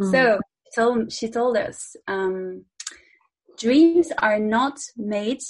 Mm. 0.00 0.10
So 0.10 0.40
told 0.74 1.12
she 1.12 1.30
told 1.30 1.56
us 1.56 1.96
um, 2.06 2.64
dreams 3.58 4.12
are 4.18 4.38
not 4.38 4.78
made 4.96 5.40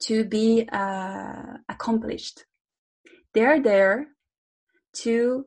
to 0.00 0.24
be 0.24 0.68
uh, 0.70 1.58
accomplished. 1.68 2.44
They're 3.34 3.60
there 3.60 4.08
to 5.02 5.46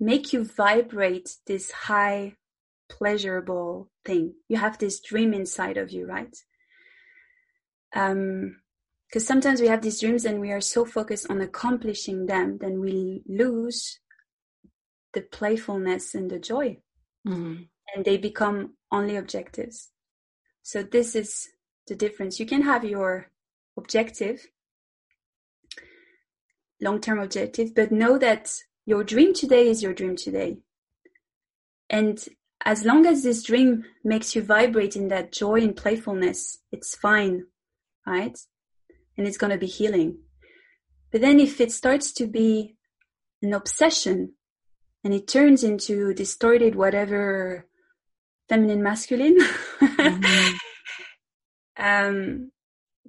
make 0.00 0.32
you 0.32 0.44
vibrate 0.44 1.30
this 1.46 1.70
high, 1.70 2.36
pleasurable 2.88 3.90
thing. 4.04 4.34
You 4.48 4.56
have 4.56 4.78
this 4.78 5.00
dream 5.00 5.34
inside 5.34 5.76
of 5.76 5.90
you, 5.90 6.06
right? 6.06 6.36
Um, 7.94 8.60
because 9.08 9.26
sometimes 9.26 9.60
we 9.60 9.68
have 9.68 9.80
these 9.80 10.00
dreams 10.00 10.24
and 10.26 10.40
we 10.40 10.50
are 10.50 10.60
so 10.60 10.84
focused 10.84 11.30
on 11.30 11.40
accomplishing 11.40 12.26
them, 12.26 12.58
then 12.58 12.78
we 12.80 13.22
lose 13.26 14.00
the 15.14 15.22
playfulness 15.22 16.14
and 16.14 16.30
the 16.30 16.38
joy. 16.38 16.78
Mm-hmm. 17.26 17.62
And 17.94 18.04
they 18.04 18.18
become 18.18 18.74
only 18.92 19.16
objectives. 19.16 19.88
So 20.62 20.82
this 20.82 21.16
is 21.16 21.48
the 21.86 21.96
difference. 21.96 22.38
You 22.38 22.44
can 22.44 22.60
have 22.62 22.84
your 22.84 23.30
objective, 23.78 24.46
long-term 26.82 27.18
objective, 27.18 27.74
but 27.74 27.90
know 27.90 28.18
that 28.18 28.52
your 28.84 29.04
dream 29.04 29.32
today 29.32 29.68
is 29.68 29.82
your 29.82 29.94
dream 29.94 30.16
today. 30.16 30.58
And 31.88 32.22
as 32.62 32.84
long 32.84 33.06
as 33.06 33.22
this 33.22 33.42
dream 33.42 33.84
makes 34.04 34.36
you 34.36 34.42
vibrate 34.42 34.96
in 34.96 35.08
that 35.08 35.32
joy 35.32 35.62
and 35.62 35.74
playfulness, 35.74 36.58
it's 36.70 36.94
fine, 36.94 37.46
right? 38.06 38.38
And 39.18 39.26
it's 39.26 39.36
going 39.36 39.52
to 39.52 39.58
be 39.58 39.66
healing. 39.66 40.20
But 41.12 41.20
then 41.20 41.40
if 41.40 41.60
it 41.60 41.72
starts 41.72 42.12
to 42.12 42.26
be 42.26 42.76
an 43.42 43.52
obsession 43.52 44.34
and 45.04 45.14
it 45.14 45.28
turns 45.28 45.64
into 45.64 46.12
distorted 46.14 46.74
whatever 46.74 47.66
feminine 48.48 48.82
masculine 48.82 49.38
mm-hmm. 49.80 50.54
um, 51.78 52.50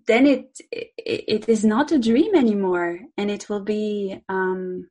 then 0.08 0.26
it, 0.26 0.60
it, 0.72 0.90
it 0.98 1.50
is 1.50 1.64
not 1.64 1.92
a 1.92 2.00
dream 2.00 2.36
anymore 2.36 3.00
and 3.18 3.32
it 3.32 3.50
will 3.50 3.64
be 3.64 4.22
um, 4.30 4.90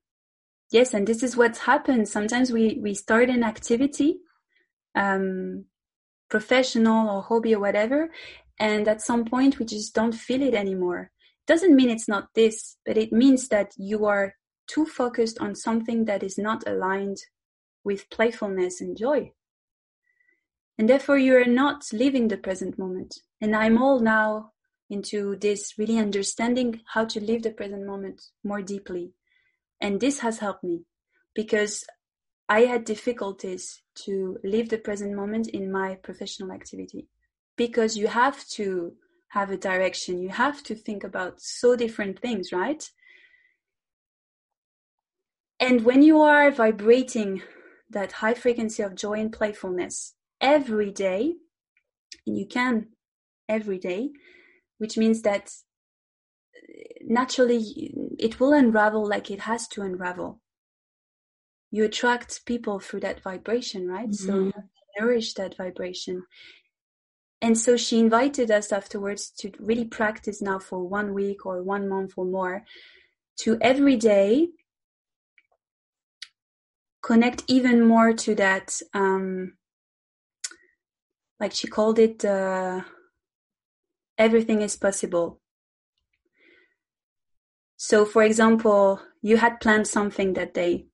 yes 0.70 0.94
and 0.94 1.06
this 1.06 1.22
is 1.22 1.36
what's 1.36 1.60
happened 1.60 2.08
sometimes 2.08 2.50
we 2.50 2.78
we 2.82 2.94
start 2.94 3.28
an 3.28 3.44
activity 3.44 4.18
um, 4.94 5.64
professional 6.28 7.08
or 7.08 7.22
hobby 7.22 7.54
or 7.54 7.60
whatever 7.60 8.10
and 8.58 8.88
at 8.88 9.02
some 9.02 9.24
point 9.24 9.58
we 9.58 9.64
just 9.64 9.94
don't 9.94 10.14
feel 10.14 10.42
it 10.42 10.54
anymore 10.54 11.10
doesn't 11.46 11.76
mean 11.76 11.90
it's 11.90 12.08
not 12.08 12.28
this 12.34 12.76
but 12.84 12.96
it 12.96 13.12
means 13.12 13.48
that 13.48 13.72
you 13.76 14.04
are 14.04 14.34
too 14.68 14.84
focused 14.84 15.40
on 15.40 15.54
something 15.54 16.04
that 16.04 16.22
is 16.22 16.38
not 16.38 16.62
aligned 16.68 17.16
with 17.82 18.10
playfulness 18.10 18.80
and 18.80 18.96
joy. 18.96 19.32
And 20.78 20.88
therefore, 20.88 21.18
you 21.18 21.34
are 21.36 21.44
not 21.44 21.86
living 21.92 22.28
the 22.28 22.36
present 22.36 22.78
moment. 22.78 23.18
And 23.40 23.56
I'm 23.56 23.78
all 23.78 23.98
now 23.98 24.52
into 24.90 25.36
this 25.36 25.74
really 25.76 25.98
understanding 25.98 26.80
how 26.92 27.04
to 27.06 27.20
live 27.20 27.42
the 27.42 27.50
present 27.50 27.84
moment 27.84 28.22
more 28.44 28.62
deeply. 28.62 29.12
And 29.80 30.00
this 30.00 30.20
has 30.20 30.38
helped 30.38 30.62
me 30.62 30.84
because 31.34 31.84
I 32.48 32.60
had 32.60 32.84
difficulties 32.84 33.82
to 34.04 34.38
live 34.44 34.68
the 34.68 34.78
present 34.78 35.14
moment 35.14 35.48
in 35.48 35.72
my 35.72 35.96
professional 35.96 36.52
activity 36.52 37.08
because 37.58 37.96
you 37.96 38.06
have 38.06 38.46
to 38.48 38.94
have 39.28 39.50
a 39.50 39.56
direction. 39.58 40.18
You 40.18 40.30
have 40.30 40.62
to 40.62 40.74
think 40.74 41.04
about 41.04 41.42
so 41.42 41.76
different 41.76 42.18
things, 42.18 42.52
right? 42.52 42.88
And 45.60 45.84
when 45.84 46.02
you 46.02 46.22
are 46.22 46.50
vibrating 46.50 47.42
that 47.90 48.12
high 48.12 48.34
frequency 48.34 48.82
of 48.82 48.94
joy 48.94 49.20
and 49.20 49.32
playfulness 49.32 50.14
every 50.40 50.90
day, 50.90 51.34
and 52.26 52.38
you 52.38 52.46
can 52.46 52.88
every 53.48 53.78
day, 53.78 54.10
which 54.78 54.96
means 54.96 55.22
that 55.22 55.50
uh, 56.56 56.82
naturally 57.02 57.92
it 58.18 58.38
will 58.38 58.52
unravel 58.52 59.06
like 59.06 59.30
it 59.30 59.40
has 59.40 59.66
to 59.68 59.82
unravel. 59.82 60.40
You 61.70 61.84
attract 61.84 62.46
people 62.46 62.78
through 62.78 63.00
that 63.00 63.20
vibration, 63.20 63.88
right? 63.88 64.08
Mm-hmm. 64.08 64.26
So 64.26 64.34
you 64.36 64.52
nourish 64.98 65.34
that 65.34 65.56
vibration. 65.56 66.24
And 67.40 67.56
so 67.56 67.76
she 67.76 68.00
invited 68.00 68.50
us 68.50 68.72
afterwards 68.72 69.30
to 69.38 69.52
really 69.60 69.84
practice 69.84 70.42
now 70.42 70.58
for 70.58 70.82
one 70.82 71.14
week 71.14 71.46
or 71.46 71.62
one 71.62 71.88
month 71.88 72.14
or 72.16 72.24
more 72.24 72.64
to 73.40 73.56
every 73.60 73.96
day 73.96 74.48
connect 77.00 77.44
even 77.46 77.86
more 77.86 78.12
to 78.12 78.34
that 78.34 78.80
um, 78.92 79.54
like 81.38 81.52
she 81.52 81.68
called 81.68 81.98
it 81.98 82.24
uh, 82.24 82.80
everything 84.18 84.62
is 84.62 84.76
possible. 84.76 85.40
So 87.76 88.04
for 88.04 88.24
example 88.24 89.00
you 89.22 89.36
had 89.36 89.60
planned 89.60 89.86
something 89.86 90.32
that 90.34 90.54
day 90.54 90.86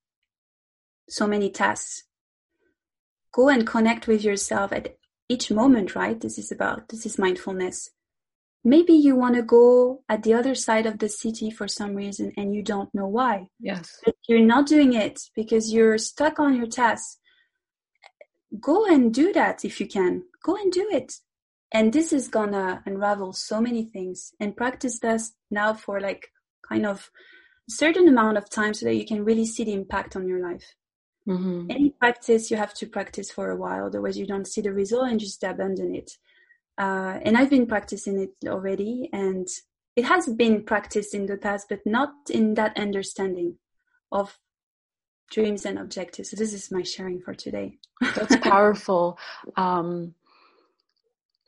so 1.08 1.26
many 1.26 1.50
tasks. 1.50 2.04
Go 3.32 3.48
and 3.48 3.66
connect 3.66 4.06
with 4.06 4.22
yourself 4.22 4.72
at 4.72 4.96
each 5.28 5.50
moment 5.50 5.94
right? 5.94 6.20
This 6.20 6.38
is 6.38 6.52
about 6.52 6.88
this 6.88 7.06
is 7.06 7.18
mindfulness. 7.18 7.90
Maybe 8.66 8.94
you 8.94 9.14
want 9.14 9.34
to 9.34 9.42
go 9.42 10.02
at 10.08 10.22
the 10.22 10.32
other 10.32 10.54
side 10.54 10.86
of 10.86 10.98
the 10.98 11.08
city 11.08 11.50
for 11.50 11.68
some 11.68 11.94
reason 11.94 12.32
and 12.36 12.54
you 12.54 12.62
don't 12.62 12.94
know 12.94 13.06
why. 13.06 13.48
Yes. 13.60 14.00
But 14.04 14.16
you're 14.26 14.40
not 14.40 14.66
doing 14.66 14.94
it 14.94 15.20
because 15.34 15.72
you're 15.72 15.98
stuck 15.98 16.38
on 16.38 16.56
your 16.56 16.66
task. 16.66 17.18
Go 18.58 18.86
and 18.86 19.12
do 19.12 19.32
that 19.34 19.64
if 19.64 19.80
you 19.80 19.86
can. 19.86 20.22
Go 20.42 20.56
and 20.56 20.72
do 20.72 20.88
it. 20.90 21.12
And 21.72 21.92
this 21.92 22.12
is 22.12 22.28
gonna 22.28 22.82
unravel 22.86 23.32
so 23.34 23.60
many 23.60 23.84
things. 23.84 24.32
And 24.40 24.56
practice 24.56 24.98
this 25.00 25.32
now 25.50 25.74
for 25.74 26.00
like 26.00 26.30
kind 26.66 26.86
of 26.86 27.10
a 27.68 27.72
certain 27.72 28.08
amount 28.08 28.38
of 28.38 28.48
time 28.48 28.72
so 28.72 28.86
that 28.86 28.94
you 28.94 29.04
can 29.04 29.24
really 29.24 29.44
see 29.44 29.64
the 29.64 29.74
impact 29.74 30.16
on 30.16 30.26
your 30.26 30.40
life 30.40 30.74
mm-hmm. 31.26 31.70
any 31.70 31.90
practice 31.90 32.50
you 32.50 32.56
have 32.56 32.74
to 32.74 32.86
practice 32.86 33.30
for 33.30 33.50
a 33.50 33.56
while 33.56 33.86
otherwise 33.86 34.18
you 34.18 34.26
don't 34.26 34.46
see 34.46 34.60
the 34.60 34.72
result 34.72 35.08
and 35.08 35.20
just 35.20 35.42
abandon 35.42 35.94
it 35.94 36.18
uh, 36.78 37.18
and 37.22 37.36
i've 37.36 37.50
been 37.50 37.66
practicing 37.66 38.18
it 38.18 38.48
already 38.48 39.08
and 39.12 39.48
it 39.96 40.04
has 40.04 40.26
been 40.28 40.62
practiced 40.62 41.14
in 41.14 41.26
the 41.26 41.36
past 41.36 41.66
but 41.68 41.80
not 41.86 42.12
in 42.30 42.54
that 42.54 42.76
understanding 42.76 43.56
of 44.12 44.38
dreams 45.30 45.64
and 45.64 45.78
objectives 45.78 46.30
so 46.30 46.36
this 46.36 46.52
is 46.52 46.70
my 46.70 46.82
sharing 46.82 47.20
for 47.20 47.34
today 47.34 47.78
that's 48.14 48.36
powerful 48.42 49.18
um, 49.56 50.14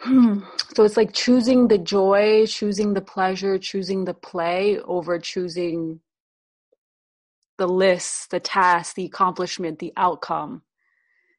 Hmm. 0.01 0.40
So 0.74 0.85
it's 0.85 0.97
like 0.97 1.12
choosing 1.12 1.69
the 1.69 1.78
joy, 1.78 2.47
choosing 2.47 2.94
the 2.94 3.01
pleasure, 3.01 3.59
choosing 3.59 4.05
the 4.05 4.15
play 4.15 4.78
over 4.81 5.19
choosing 5.19 6.01
the 7.59 7.69
list, 7.69 8.31
the 8.31 8.41
task, 8.41 8.95
the 8.95 9.05
accomplishment, 9.05 9.78
the 9.78 9.93
outcome. 9.97 10.62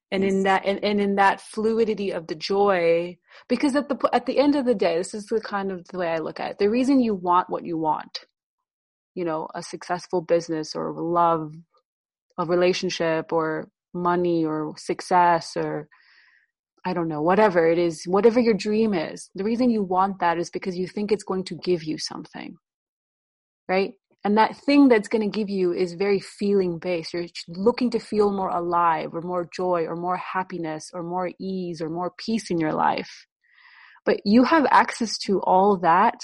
And 0.10 0.24
yes. 0.24 0.32
in 0.32 0.44
that 0.44 0.66
and, 0.66 0.82
and 0.84 1.02
in 1.02 1.16
that 1.16 1.42
fluidity 1.42 2.12
of 2.12 2.28
the 2.28 2.36
joy, 2.36 3.18
because 3.50 3.76
at 3.76 3.90
the 3.90 4.10
at 4.14 4.26
the 4.26 4.40
end 4.40 4.56
of 4.56 4.66
the 4.66 4.76
day, 4.76 4.98
this 4.98 5.14
is 5.14 5.26
the 5.26 5.42
kind 5.42 5.70
of 5.70 5.86
the 5.90 5.98
way 5.98 6.08
I 6.08 6.20
look 6.20 6.40
at 6.40 6.52
it. 6.52 6.58
The 6.60 6.70
reason 6.70 7.02
you 7.02 7.14
want 7.14 7.50
what 7.50 7.66
you 7.66 7.78
want, 7.78 8.20
you 9.16 9.26
know, 9.26 9.50
a 9.54 9.62
successful 9.62 10.22
business 10.22 10.76
or 10.76 10.94
love, 10.94 11.54
a 12.38 12.46
relationship 12.46 13.34
or 13.34 13.70
money 13.94 14.46
or 14.46 14.76
success 14.78 15.58
or 15.58 15.90
I 16.86 16.94
don't 16.94 17.10
know, 17.10 17.22
whatever 17.22 17.68
it 17.68 17.78
is, 17.78 18.06
whatever 18.06 18.40
your 18.40 18.54
dream 18.54 18.94
is, 18.94 19.30
the 19.36 19.44
reason 19.44 19.70
you 19.70 19.84
want 19.84 20.20
that 20.20 20.38
is 20.38 20.50
because 20.50 20.78
you 20.78 20.88
think 20.88 21.12
it's 21.12 21.24
going 21.24 21.44
to 21.46 21.56
give 21.56 21.84
you 21.84 21.98
something, 21.98 22.56
right? 23.68 23.94
And 24.28 24.38
that 24.38 24.58
thing 24.58 24.90
that's 24.90 25.08
going 25.08 25.22
to 25.22 25.34
give 25.34 25.50
you 25.50 25.72
is 25.72 25.94
very 25.94 26.20
feeling 26.20 26.80
based. 26.80 27.14
You're 27.14 27.28
looking 27.48 27.90
to 27.92 27.98
feel 27.98 28.30
more 28.30 28.50
alive 28.50 29.12
or 29.14 29.22
more 29.22 29.48
joy 29.56 29.86
or 29.86 29.96
more 29.96 30.18
happiness 30.18 30.92
or 30.94 31.02
more 31.02 31.32
ease 31.40 31.82
or 31.82 31.90
more 31.90 32.12
peace 32.18 32.52
in 32.52 32.60
your 32.60 32.74
life. 32.74 33.26
But 34.06 34.20
you 34.26 34.44
have 34.44 34.68
access 34.70 35.18
to 35.20 35.40
all 35.44 35.78
that 35.78 36.20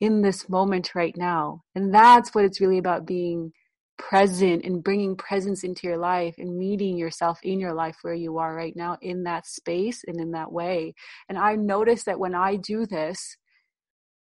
in 0.00 0.22
this 0.22 0.48
moment 0.48 0.94
right 0.94 1.16
now. 1.16 1.62
And 1.74 1.92
that's 1.92 2.32
what 2.32 2.44
it's 2.44 2.60
really 2.60 2.78
about 2.78 3.06
being 3.06 3.50
present 3.98 4.64
and 4.64 4.84
bringing 4.84 5.16
presence 5.16 5.64
into 5.64 5.88
your 5.88 5.98
life 5.98 6.36
and 6.38 6.56
meeting 6.56 6.96
yourself 6.96 7.40
in 7.42 7.58
your 7.58 7.74
life 7.74 7.96
where 8.02 8.14
you 8.14 8.38
are 8.38 8.54
right 8.54 8.76
now 8.76 8.98
in 9.02 9.24
that 9.24 9.48
space 9.48 10.04
and 10.06 10.20
in 10.20 10.30
that 10.30 10.52
way. 10.52 10.94
And 11.28 11.36
I 11.36 11.56
notice 11.56 12.04
that 12.04 12.20
when 12.20 12.36
I 12.36 12.54
do 12.54 12.86
this, 12.86 13.36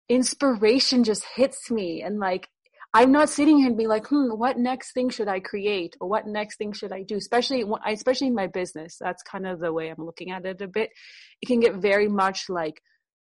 inspiration 0.10 1.04
just 1.04 1.24
hits 1.36 1.70
me 1.70 2.02
and 2.02 2.20
like 2.20 2.48
I'm 2.94 3.12
not 3.12 3.30
sitting 3.30 3.58
here 3.58 3.68
and 3.68 3.78
being 3.78 3.88
like, 3.88 4.08
hmm, 4.08 4.32
what 4.32 4.58
next 4.58 4.92
thing 4.92 5.10
should 5.10 5.30
I 5.30 5.40
create 5.40 5.96
or 6.02 6.10
what 6.10 6.28
next 6.28 6.58
thing 6.58 6.74
should 6.74 6.92
I 6.92 7.04
do? 7.04 7.16
Especially, 7.16 7.64
especially 7.88 8.28
in 8.28 8.36
my 8.36 8.48
business. 8.48 8.98
That's 9.00 9.24
kind 9.24 9.48
of 9.48 9.60
the 9.60 9.72
way 9.72 9.90
I'm 9.90 10.06
looking 10.06 10.32
at 10.32 10.46
it 10.46 10.62
a 10.62 10.68
bit. 10.68 10.92
It 11.42 11.46
can 11.46 11.62
get 11.62 11.76
very 11.76 12.10
much 12.10 12.50
like 12.50 12.82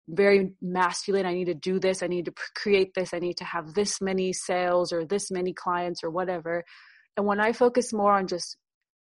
very 0.08 0.52
masculine. 0.62 1.26
I 1.26 1.34
need 1.34 1.46
to 1.46 1.54
do 1.54 1.78
this. 1.78 2.02
I 2.02 2.06
need 2.06 2.24
to 2.24 2.34
create 2.54 2.94
this. 2.94 3.12
I 3.12 3.18
need 3.18 3.36
to 3.38 3.44
have 3.44 3.74
this 3.74 4.00
many 4.00 4.32
sales 4.32 4.90
or 4.90 5.04
this 5.04 5.30
many 5.30 5.52
clients 5.52 6.02
or 6.02 6.08
whatever. 6.08 6.64
And 7.18 7.26
when 7.26 7.40
I 7.40 7.52
focus 7.52 7.92
more 7.92 8.12
on 8.12 8.26
just 8.26 8.56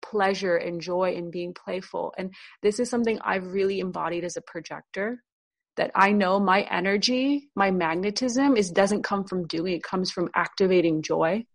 pleasure 0.02 0.56
and 0.56 0.80
joy 0.80 1.16
and 1.18 1.34
being 1.34 1.54
playful, 1.54 2.14
and 2.18 2.34
this 2.62 2.80
is 2.80 2.90
something 2.90 3.20
I've 3.22 3.48
really 3.48 3.82
embodied 3.82 4.24
as 4.24 4.38
a 4.38 4.42
projector 4.42 5.22
that 5.78 5.92
I 5.96 6.12
know 6.12 6.40
my 6.40 6.62
energy, 6.62 7.50
my 7.56 7.72
magnetism 7.72 8.56
is 8.56 8.72
doesn't 8.72 9.04
come 9.04 9.26
from 9.26 9.48
doing, 9.48 9.74
it 9.74 9.84
comes 9.84 10.12
from 10.12 10.30
activating 10.36 11.02
joy 11.02 11.46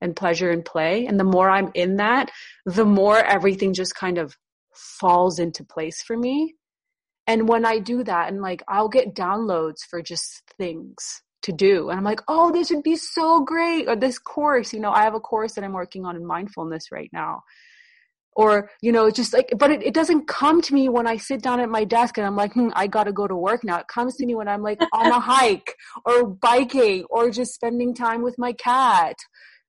and 0.00 0.14
pleasure 0.14 0.50
and 0.50 0.64
play. 0.64 1.06
And 1.06 1.18
the 1.18 1.24
more 1.24 1.50
I'm 1.50 1.70
in 1.74 1.96
that, 1.96 2.30
the 2.64 2.84
more 2.84 3.18
everything 3.18 3.74
just 3.74 3.94
kind 3.94 4.18
of 4.18 4.36
falls 4.74 5.38
into 5.38 5.64
place 5.64 6.02
for 6.02 6.16
me 6.16 6.54
and 7.26 7.48
when 7.48 7.64
I 7.64 7.78
do 7.78 8.04
that, 8.04 8.32
and 8.32 8.40
like 8.40 8.62
I'll 8.68 8.88
get 8.88 9.14
downloads 9.14 9.80
for 9.88 10.00
just 10.00 10.42
things 10.56 11.22
to 11.42 11.52
do. 11.52 11.90
And 11.90 11.98
I'm 11.98 12.04
like, 12.04 12.22
oh, 12.28 12.52
this 12.52 12.70
would 12.70 12.82
be 12.82 12.96
so 12.96 13.40
great. 13.40 13.88
Or 13.88 13.96
this 13.96 14.18
course, 14.18 14.72
you 14.72 14.80
know, 14.80 14.92
I 14.92 15.02
have 15.02 15.14
a 15.14 15.20
course 15.20 15.54
that 15.54 15.64
I'm 15.64 15.72
working 15.72 16.04
on 16.04 16.16
in 16.16 16.24
mindfulness 16.24 16.92
right 16.92 17.10
now. 17.12 17.42
Or, 18.36 18.70
you 18.82 18.92
know, 18.92 19.10
just 19.10 19.32
like, 19.32 19.50
but 19.56 19.70
it, 19.70 19.82
it 19.82 19.94
doesn't 19.94 20.28
come 20.28 20.60
to 20.60 20.74
me 20.74 20.90
when 20.90 21.06
I 21.06 21.16
sit 21.16 21.40
down 21.40 21.58
at 21.58 21.70
my 21.70 21.84
desk 21.84 22.18
and 22.18 22.26
I'm 22.26 22.36
like, 22.36 22.52
hmm, 22.52 22.68
I 22.74 22.86
gotta 22.86 23.10
go 23.10 23.26
to 23.26 23.34
work 23.34 23.64
now. 23.64 23.78
It 23.78 23.88
comes 23.88 24.14
to 24.16 24.26
me 24.26 24.34
when 24.34 24.46
I'm 24.46 24.62
like 24.62 24.78
on 24.92 25.06
a 25.06 25.18
hike 25.32 25.74
or 26.04 26.26
biking 26.26 27.04
or 27.08 27.30
just 27.30 27.54
spending 27.54 27.94
time 27.94 28.22
with 28.22 28.36
my 28.38 28.52
cat. 28.52 29.16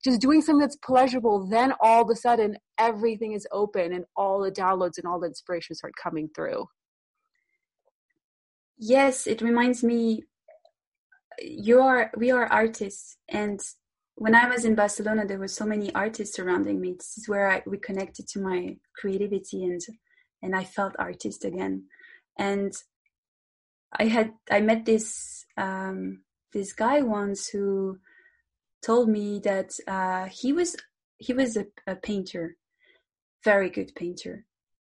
Just 0.03 0.21
doing 0.21 0.41
something 0.41 0.59
that's 0.59 0.75
pleasurable, 0.75 1.47
then 1.47 1.73
all 1.79 2.03
of 2.03 2.09
a 2.09 2.15
sudden 2.15 2.57
everything 2.77 3.31
is 3.31 3.47
open 3.51 3.93
and 3.93 4.05
all 4.15 4.41
the 4.41 4.51
downloads 4.51 4.97
and 4.97 5.07
all 5.07 5.19
the 5.19 5.27
inspiration 5.27 5.75
start 5.75 5.93
coming 6.01 6.29
through. 6.35 6.67
Yes, 8.77 9.25
it 9.25 9.41
reminds 9.41 9.83
me 9.83 10.23
you 11.41 11.79
are 11.81 12.11
we 12.17 12.31
are 12.31 12.45
artists 12.47 13.17
and 13.29 13.61
when 14.17 14.33
I 14.33 14.49
was 14.49 14.65
in 14.65 14.73
Barcelona 14.73 15.25
there 15.25 15.37
were 15.37 15.47
so 15.47 15.65
many 15.65 15.93
artists 15.93 16.35
surrounding 16.35 16.81
me. 16.81 16.93
This 16.93 17.17
is 17.17 17.29
where 17.29 17.49
I 17.49 17.61
reconnected 17.65 18.27
to 18.29 18.39
my 18.39 18.77
creativity 18.95 19.63
and 19.63 19.81
and 20.41 20.55
I 20.55 20.63
felt 20.63 20.95
artist 20.99 21.45
again. 21.45 21.83
And 22.37 22.73
I 23.93 24.05
had 24.05 24.33
I 24.51 24.59
met 24.59 24.85
this 24.85 25.45
um, 25.55 26.23
this 26.51 26.73
guy 26.73 27.01
once 27.01 27.47
who 27.49 27.99
told 28.83 29.07
me 29.09 29.39
that 29.43 29.71
uh, 29.87 30.25
he 30.25 30.51
was 30.51 30.75
he 31.19 31.33
was 31.33 31.55
a, 31.55 31.65
a 31.85 31.95
painter, 31.95 32.57
very 33.43 33.69
good 33.69 33.93
painter, 33.95 34.45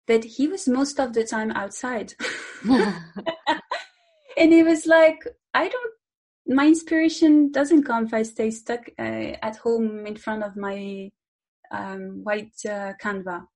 but 0.06 0.24
he 0.24 0.48
was 0.48 0.68
most 0.68 1.00
of 1.00 1.14
the 1.14 1.24
time 1.24 1.52
outside. 1.52 2.14
and 2.66 4.54
he 4.54 4.64
was 4.64 4.86
like, 4.86 5.20
I 5.54 5.70
don't, 5.70 5.94
my 6.48 6.68
inspiration 6.68 7.52
doesn't 7.52 7.84
come 7.84 8.06
if 8.06 8.14
I 8.14 8.24
stay 8.24 8.52
stuck 8.52 8.90
uh, 8.99 9.36
at 9.41 9.57
home 9.57 10.06
in 10.06 10.15
front 10.15 10.44
of 10.44 10.56
my 10.56 11.11
um, 11.72 12.24
white 12.24 12.53
uh, 12.65 12.94
Canva. 13.02 13.48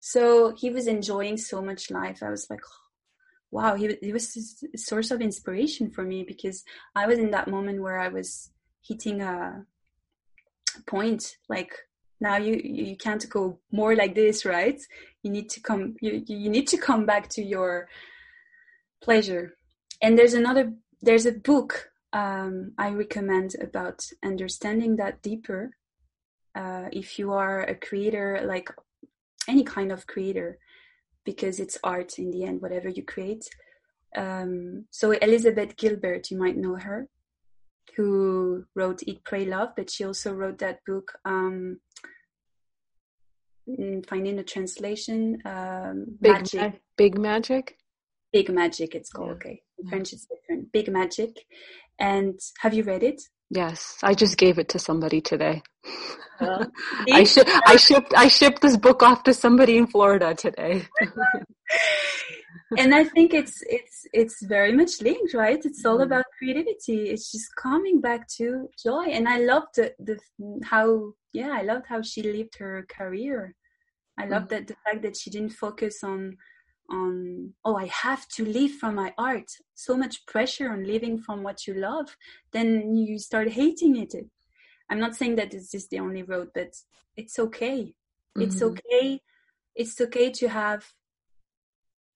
So 0.00 0.54
he 0.56 0.70
was 0.70 0.86
enjoying 0.86 1.38
so 1.38 1.60
much 1.62 1.90
life. 1.90 2.22
I 2.22 2.30
was 2.30 2.46
like, 2.50 2.60
wow, 3.50 3.74
he, 3.74 3.96
he 4.02 4.12
was 4.12 4.62
a 4.74 4.78
source 4.78 5.10
of 5.10 5.20
inspiration 5.20 5.90
for 5.90 6.04
me 6.04 6.22
because 6.22 6.64
I 6.94 7.06
was 7.06 7.18
in 7.18 7.30
that 7.32 7.48
moment 7.48 7.82
where 7.82 7.98
I 7.98 8.08
was 8.08 8.50
hitting 8.82 9.20
a 9.20 9.64
point 10.86 11.36
like 11.48 11.72
now 12.20 12.36
you 12.36 12.60
you 12.62 12.96
can't 12.96 13.28
go 13.28 13.58
more 13.72 13.94
like 13.96 14.14
this 14.14 14.44
right 14.44 14.80
you 15.22 15.30
need 15.30 15.48
to 15.50 15.60
come 15.60 15.96
you 16.00 16.22
you 16.26 16.48
need 16.48 16.68
to 16.68 16.76
come 16.76 17.04
back 17.04 17.28
to 17.28 17.42
your 17.42 17.88
pleasure 19.02 19.56
and 20.02 20.18
there's 20.18 20.34
another 20.34 20.72
there's 21.02 21.26
a 21.26 21.32
book 21.32 21.90
um, 22.12 22.72
I 22.78 22.90
recommend 22.90 23.54
about 23.60 24.06
understanding 24.24 24.96
that 24.96 25.22
deeper. 25.22 25.72
Uh, 26.54 26.88
if 26.92 27.18
you 27.18 27.32
are 27.32 27.62
a 27.62 27.74
creator, 27.74 28.40
like 28.44 28.70
any 29.48 29.62
kind 29.62 29.92
of 29.92 30.06
creator, 30.06 30.58
because 31.24 31.60
it's 31.60 31.78
art 31.84 32.18
in 32.18 32.30
the 32.30 32.44
end, 32.44 32.62
whatever 32.62 32.88
you 32.88 33.02
create. 33.02 33.44
Um, 34.16 34.86
so 34.90 35.12
Elizabeth 35.12 35.76
Gilbert, 35.76 36.30
you 36.30 36.38
might 36.38 36.56
know 36.56 36.76
her, 36.76 37.08
who 37.96 38.64
wrote 38.74 39.02
Eat, 39.06 39.24
Pray, 39.24 39.44
Love, 39.44 39.70
but 39.76 39.90
she 39.90 40.04
also 40.04 40.32
wrote 40.32 40.58
that 40.58 40.78
book, 40.86 41.12
um, 41.24 41.80
finding 44.08 44.38
a 44.38 44.42
translation. 44.42 45.38
Um, 45.44 46.06
big 46.20 46.32
magic. 46.32 46.60
Ma- 46.60 46.78
big 46.96 47.18
magic. 47.18 47.78
Big 48.32 48.50
magic. 48.50 48.94
It's 48.94 49.10
called. 49.10 49.28
Yeah. 49.28 49.34
Okay, 49.34 49.62
in 49.78 49.84
yeah. 49.84 49.90
French 49.90 50.12
it's 50.12 50.26
different. 50.26 50.72
Big 50.72 50.90
magic. 50.90 51.36
And 51.98 52.38
have 52.60 52.74
you 52.74 52.84
read 52.84 53.02
it? 53.02 53.22
Yes, 53.50 53.98
I 54.02 54.14
just 54.14 54.36
gave 54.36 54.58
it 54.58 54.68
to 54.70 54.78
somebody 54.78 55.20
today. 55.20 55.62
I 56.40 57.24
sh- 57.24 57.38
I 57.66 57.76
shipped 57.76 58.14
I 58.16 58.28
shipped 58.28 58.62
this 58.62 58.76
book 58.76 59.02
off 59.02 59.24
to 59.24 59.34
somebody 59.34 59.76
in 59.76 59.86
Florida 59.86 60.34
today. 60.34 60.86
and 62.78 62.94
I 62.94 63.04
think 63.04 63.34
it's 63.34 63.62
it's 63.66 64.06
it's 64.12 64.44
very 64.44 64.72
much 64.72 65.00
linked, 65.02 65.34
right? 65.34 65.58
It's 65.64 65.84
all 65.84 65.94
mm-hmm. 65.94 66.02
about 66.04 66.26
creativity. 66.38 67.10
It's 67.10 67.32
just 67.32 67.48
coming 67.56 68.00
back 68.00 68.28
to 68.36 68.68
joy, 68.82 69.06
and 69.06 69.28
I 69.28 69.38
loved 69.38 69.76
the, 69.76 69.94
the 69.98 70.18
how 70.64 71.12
yeah 71.32 71.50
I 71.50 71.62
loved 71.62 71.86
how 71.88 72.02
she 72.02 72.22
lived 72.22 72.56
her 72.58 72.86
career. 72.88 73.54
I 74.18 74.26
loved 74.26 74.46
mm. 74.46 74.50
that 74.50 74.66
the 74.66 74.76
fact 74.84 75.02
that 75.02 75.16
she 75.16 75.30
didn't 75.30 75.50
focus 75.50 76.02
on 76.02 76.36
on 76.90 77.52
oh 77.64 77.76
i 77.76 77.86
have 77.86 78.26
to 78.28 78.44
live 78.44 78.72
from 78.72 78.94
my 78.94 79.12
art. 79.18 79.50
So 79.74 79.96
much 79.96 80.26
pressure 80.26 80.70
on 80.70 80.84
living 80.84 81.18
from 81.18 81.42
what 81.42 81.66
you 81.66 81.74
love 81.74 82.16
then 82.52 82.96
you 82.96 83.18
start 83.18 83.50
hating 83.50 83.96
it. 83.96 84.14
I'm 84.90 85.00
not 85.00 85.16
saying 85.16 85.36
that 85.36 85.50
this 85.50 85.74
is 85.74 85.88
the 85.88 86.00
only 86.00 86.22
road 86.22 86.48
but 86.54 86.74
it's 87.16 87.38
okay. 87.38 87.80
Mm-hmm. 87.82 88.42
it's 88.42 88.62
okay. 88.62 89.20
It's 89.74 90.00
okay 90.00 90.30
to 90.30 90.48
have 90.48 90.86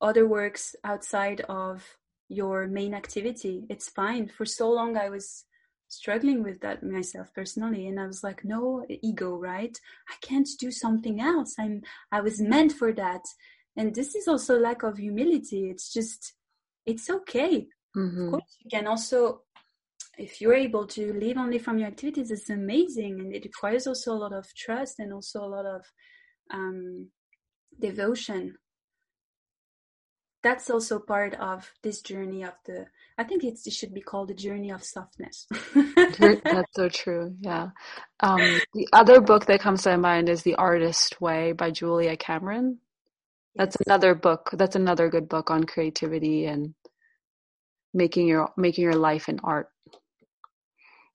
other 0.00 0.26
works 0.26 0.74
outside 0.82 1.42
of 1.48 1.96
your 2.28 2.66
main 2.66 2.94
activity. 2.94 3.66
It's 3.68 3.88
fine. 3.88 4.28
For 4.28 4.46
so 4.46 4.70
long 4.70 4.96
i 4.96 5.08
was 5.08 5.44
struggling 5.88 6.42
with 6.42 6.58
that 6.62 6.82
myself 6.82 7.30
personally 7.34 7.86
and 7.86 8.00
i 8.00 8.06
was 8.06 8.24
like 8.24 8.42
no 8.44 8.86
ego 9.02 9.36
right? 9.36 9.78
I 10.08 10.14
can't 10.22 10.48
do 10.58 10.70
something 10.70 11.20
else. 11.20 11.54
I'm 11.58 11.82
i 12.10 12.20
was 12.20 12.40
meant 12.40 12.72
for 12.72 12.92
that 12.94 13.24
and 13.76 13.94
this 13.94 14.14
is 14.14 14.28
also 14.28 14.58
lack 14.58 14.82
of 14.82 14.98
humility. 14.98 15.70
It's 15.70 15.92
just 15.92 16.34
it's 16.84 17.08
okay. 17.08 17.66
Mm-hmm. 17.96 18.24
of 18.24 18.30
course 18.30 18.56
you 18.60 18.70
can 18.70 18.86
also 18.86 19.42
if 20.16 20.40
you're 20.40 20.54
able 20.54 20.86
to 20.86 21.12
live 21.12 21.36
only 21.36 21.58
from 21.58 21.78
your 21.78 21.88
activities 21.88 22.30
it's 22.30 22.50
amazing. 22.50 23.20
And 23.20 23.34
it 23.34 23.44
requires 23.44 23.86
also 23.86 24.12
a 24.12 24.22
lot 24.24 24.32
of 24.32 24.46
trust 24.54 24.98
and 24.98 25.12
also 25.12 25.44
a 25.44 25.46
lot 25.46 25.66
of 25.66 25.84
um, 26.50 27.08
devotion. 27.78 28.56
That's 30.42 30.70
also 30.70 30.98
part 30.98 31.34
of 31.34 31.70
this 31.84 32.02
journey 32.02 32.42
of 32.42 32.54
the 32.66 32.86
i 33.16 33.22
think 33.22 33.44
it 33.44 33.58
should 33.70 33.94
be 33.94 34.00
called 34.00 34.28
the 34.28 34.34
journey 34.34 34.70
of 34.70 34.84
softness. 34.84 35.46
That's 36.18 36.74
so 36.74 36.88
true. 36.88 37.34
Yeah. 37.40 37.68
Um, 38.20 38.60
the 38.74 38.88
other 38.92 39.20
book 39.20 39.46
that 39.46 39.60
comes 39.60 39.84
to 39.84 39.90
my 39.90 39.96
mind 39.96 40.28
is 40.28 40.42
the 40.42 40.56
artist 40.56 41.20
way 41.20 41.52
by 41.52 41.70
julia 41.70 42.16
cameron 42.16 42.80
that's 43.54 43.76
yes. 43.78 43.86
another 43.86 44.14
book. 44.14 44.50
That's 44.52 44.76
another 44.76 45.08
good 45.08 45.28
book 45.28 45.50
on 45.50 45.64
creativity 45.64 46.46
and 46.46 46.74
making 47.92 48.26
your 48.26 48.50
making 48.56 48.84
your 48.84 48.94
life 48.94 49.28
in 49.28 49.40
art. 49.44 49.68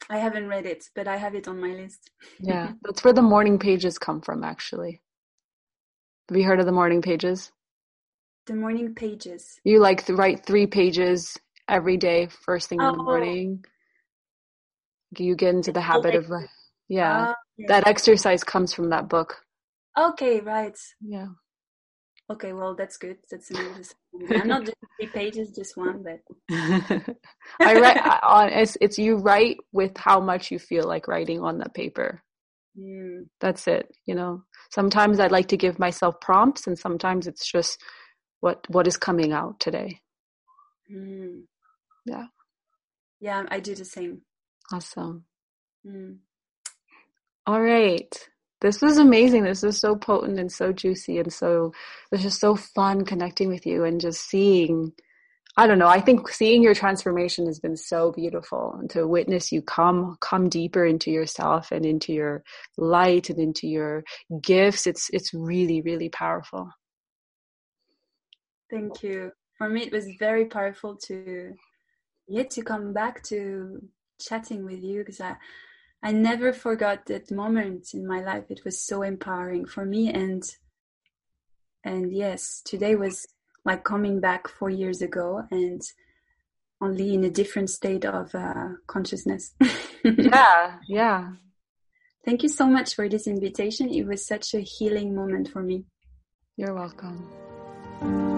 I 0.10 0.20
haven't 0.20 0.48
read 0.48 0.66
it, 0.66 0.86
but 0.96 1.08
I 1.08 1.18
have 1.18 1.36
it 1.36 1.48
on 1.48 1.60
my 1.60 1.74
list. 1.74 2.12
yeah, 2.40 2.74
that's 2.84 3.04
where 3.04 3.14
the 3.14 3.22
morning 3.22 3.60
pages 3.60 3.98
come 3.98 4.22
from 4.22 4.44
actually. 4.44 5.02
Have 6.30 6.38
you 6.38 6.44
heard 6.44 6.60
of 6.60 6.66
the 6.66 6.72
morning 6.72 7.02
pages? 7.02 7.52
The 8.46 8.56
morning 8.56 8.94
pages. 8.94 9.60
You 9.64 9.80
like 9.80 10.06
to 10.06 10.16
write 10.16 10.46
3 10.46 10.68
pages 10.68 11.38
every 11.68 11.98
day 11.98 12.28
first 12.46 12.70
thing 12.70 12.82
oh. 12.82 12.90
in 12.90 12.96
the 12.96 13.02
oh. 13.02 13.06
morning. 13.06 13.66
You 15.18 15.36
get 15.36 15.56
into 15.56 15.72
the 15.72 15.82
habit 15.82 16.16
of 16.16 16.30
yeah. 16.90 17.30
Uh, 17.30 17.34
yeah. 17.58 17.66
That 17.70 17.88
exercise 17.88 18.44
comes 18.44 18.74
from 18.74 18.90
that 18.90 19.10
book. 19.10 19.42
Okay, 19.98 20.42
right. 20.42 20.78
Yeah. 21.02 21.28
Okay, 22.30 22.52
well 22.52 22.76
that's 22.76 22.98
good. 22.98 23.18
That's 23.32 23.52
amazing. 23.52 23.86
I'm 24.32 24.48
not 24.48 24.66
doing 24.66 24.76
three 25.00 25.08
pages, 25.08 25.52
just 25.52 25.78
one, 25.78 26.04
but 26.04 26.20
I 27.62 27.80
write 27.80 28.22
on 28.24 28.50
it's 28.50 28.78
it's 28.82 29.00
you 29.00 29.16
write 29.16 29.58
with 29.72 29.96
how 29.98 30.20
much 30.20 30.52
you 30.52 30.60
feel 30.60 30.86
like 30.86 31.08
writing 31.08 31.42
on 31.42 31.58
the 31.58 31.70
paper. 31.70 32.22
Mm. 32.78 33.28
That's 33.40 33.68
it. 33.68 33.90
You 34.06 34.16
know, 34.16 34.44
sometimes 34.72 35.20
I'd 35.20 35.32
like 35.32 35.48
to 35.48 35.58
give 35.58 35.80
myself 35.80 36.20
prompts, 36.20 36.68
and 36.68 36.78
sometimes 36.78 37.28
it's 37.28 37.50
just 37.50 37.82
what 38.42 38.66
what 38.70 38.88
is 38.88 38.98
coming 38.98 39.32
out 39.32 39.62
today. 39.62 40.02
Mm. 40.92 41.44
Yeah. 42.06 42.26
Yeah, 43.22 43.44
I 43.50 43.62
do 43.62 43.74
the 43.74 43.86
same. 43.86 44.22
Awesome. 44.72 45.24
Mm. 45.86 46.18
All 47.46 47.62
right 47.62 48.28
this 48.62 48.82
is 48.82 48.98
amazing. 48.98 49.44
This 49.44 49.64
is 49.64 49.80
so 49.80 49.96
potent 49.96 50.40
and 50.40 50.52
so 50.52 50.74
juicy 50.74 51.20
and 51.20 51.32
so 51.32 51.74
was 52.12 52.22
just 52.22 52.40
so 52.40 52.56
fun 52.56 53.06
connecting 53.06 53.50
with 53.50 53.66
you 53.66 53.84
and 53.84 54.02
just 54.02 54.28
seeing 54.28 54.94
I 55.60 55.66
don't 55.66 55.80
know. 55.80 55.88
I 55.88 56.02
think 56.02 56.30
seeing 56.30 56.62
your 56.62 56.76
transformation 56.76 57.48
has 57.48 57.60
been 57.60 57.76
so 57.76 58.12
beautiful 58.12 58.76
and 58.80 58.88
to 58.92 59.08
witness 59.08 59.52
you 59.52 59.64
come 59.64 60.16
come 60.22 60.50
deeper 60.50 60.86
into 60.86 61.10
yourself 61.10 61.72
and 61.72 61.84
into 61.84 62.14
your 62.14 62.44
light 62.78 63.32
and 63.32 63.40
into 63.40 63.68
your 63.68 64.04
gifts. 64.42 64.86
It's 64.86 65.10
it's 65.12 65.34
really 65.34 65.82
really 65.82 66.10
powerful. 66.10 66.70
Thank 68.70 69.02
you. 69.02 69.32
For 69.58 69.68
me 69.68 69.82
it 69.84 69.92
was 69.92 70.08
very 70.20 70.46
powerful 70.46 70.96
to 71.08 71.54
yet 72.28 72.52
to 72.52 72.62
come 72.62 72.94
back 72.94 73.24
to 73.24 73.82
chatting 74.20 74.64
with 74.64 74.84
you 74.84 75.00
because 75.00 75.22
I 75.22 75.38
I 76.04 76.12
never 76.12 76.54
forgot 76.54 77.06
that 77.08 77.32
moment 77.32 77.94
in 77.94 78.08
my 78.08 78.22
life. 78.22 78.46
It 78.50 78.62
was 78.64 78.80
so 78.80 79.02
empowering 79.02 79.66
for 79.66 79.86
me 79.86 80.10
and 80.10 80.44
and 81.84 82.12
yes, 82.12 82.62
today 82.66 82.96
was 82.96 83.28
like 83.64 83.84
coming 83.84 84.20
back 84.20 84.48
four 84.48 84.70
years 84.70 85.02
ago 85.02 85.44
and 85.52 85.82
only 86.82 87.14
in 87.14 87.24
a 87.24 87.30
different 87.30 87.70
state 87.70 88.06
of 88.06 88.34
uh, 88.36 88.70
consciousness. 88.88 89.54
yeah, 90.04 90.78
yeah. 90.88 91.32
Thank 92.26 92.44
you 92.44 92.50
so 92.50 92.68
much 92.68 92.94
for 92.94 93.08
this 93.08 93.26
invitation. 93.26 93.90
It 93.90 94.06
was 94.06 94.26
such 94.26 94.54
a 94.54 94.60
healing 94.60 95.16
moment 95.16 95.50
for 95.50 95.64
me. 95.64 95.86
You're 96.58 96.74
welcome. 96.74 98.37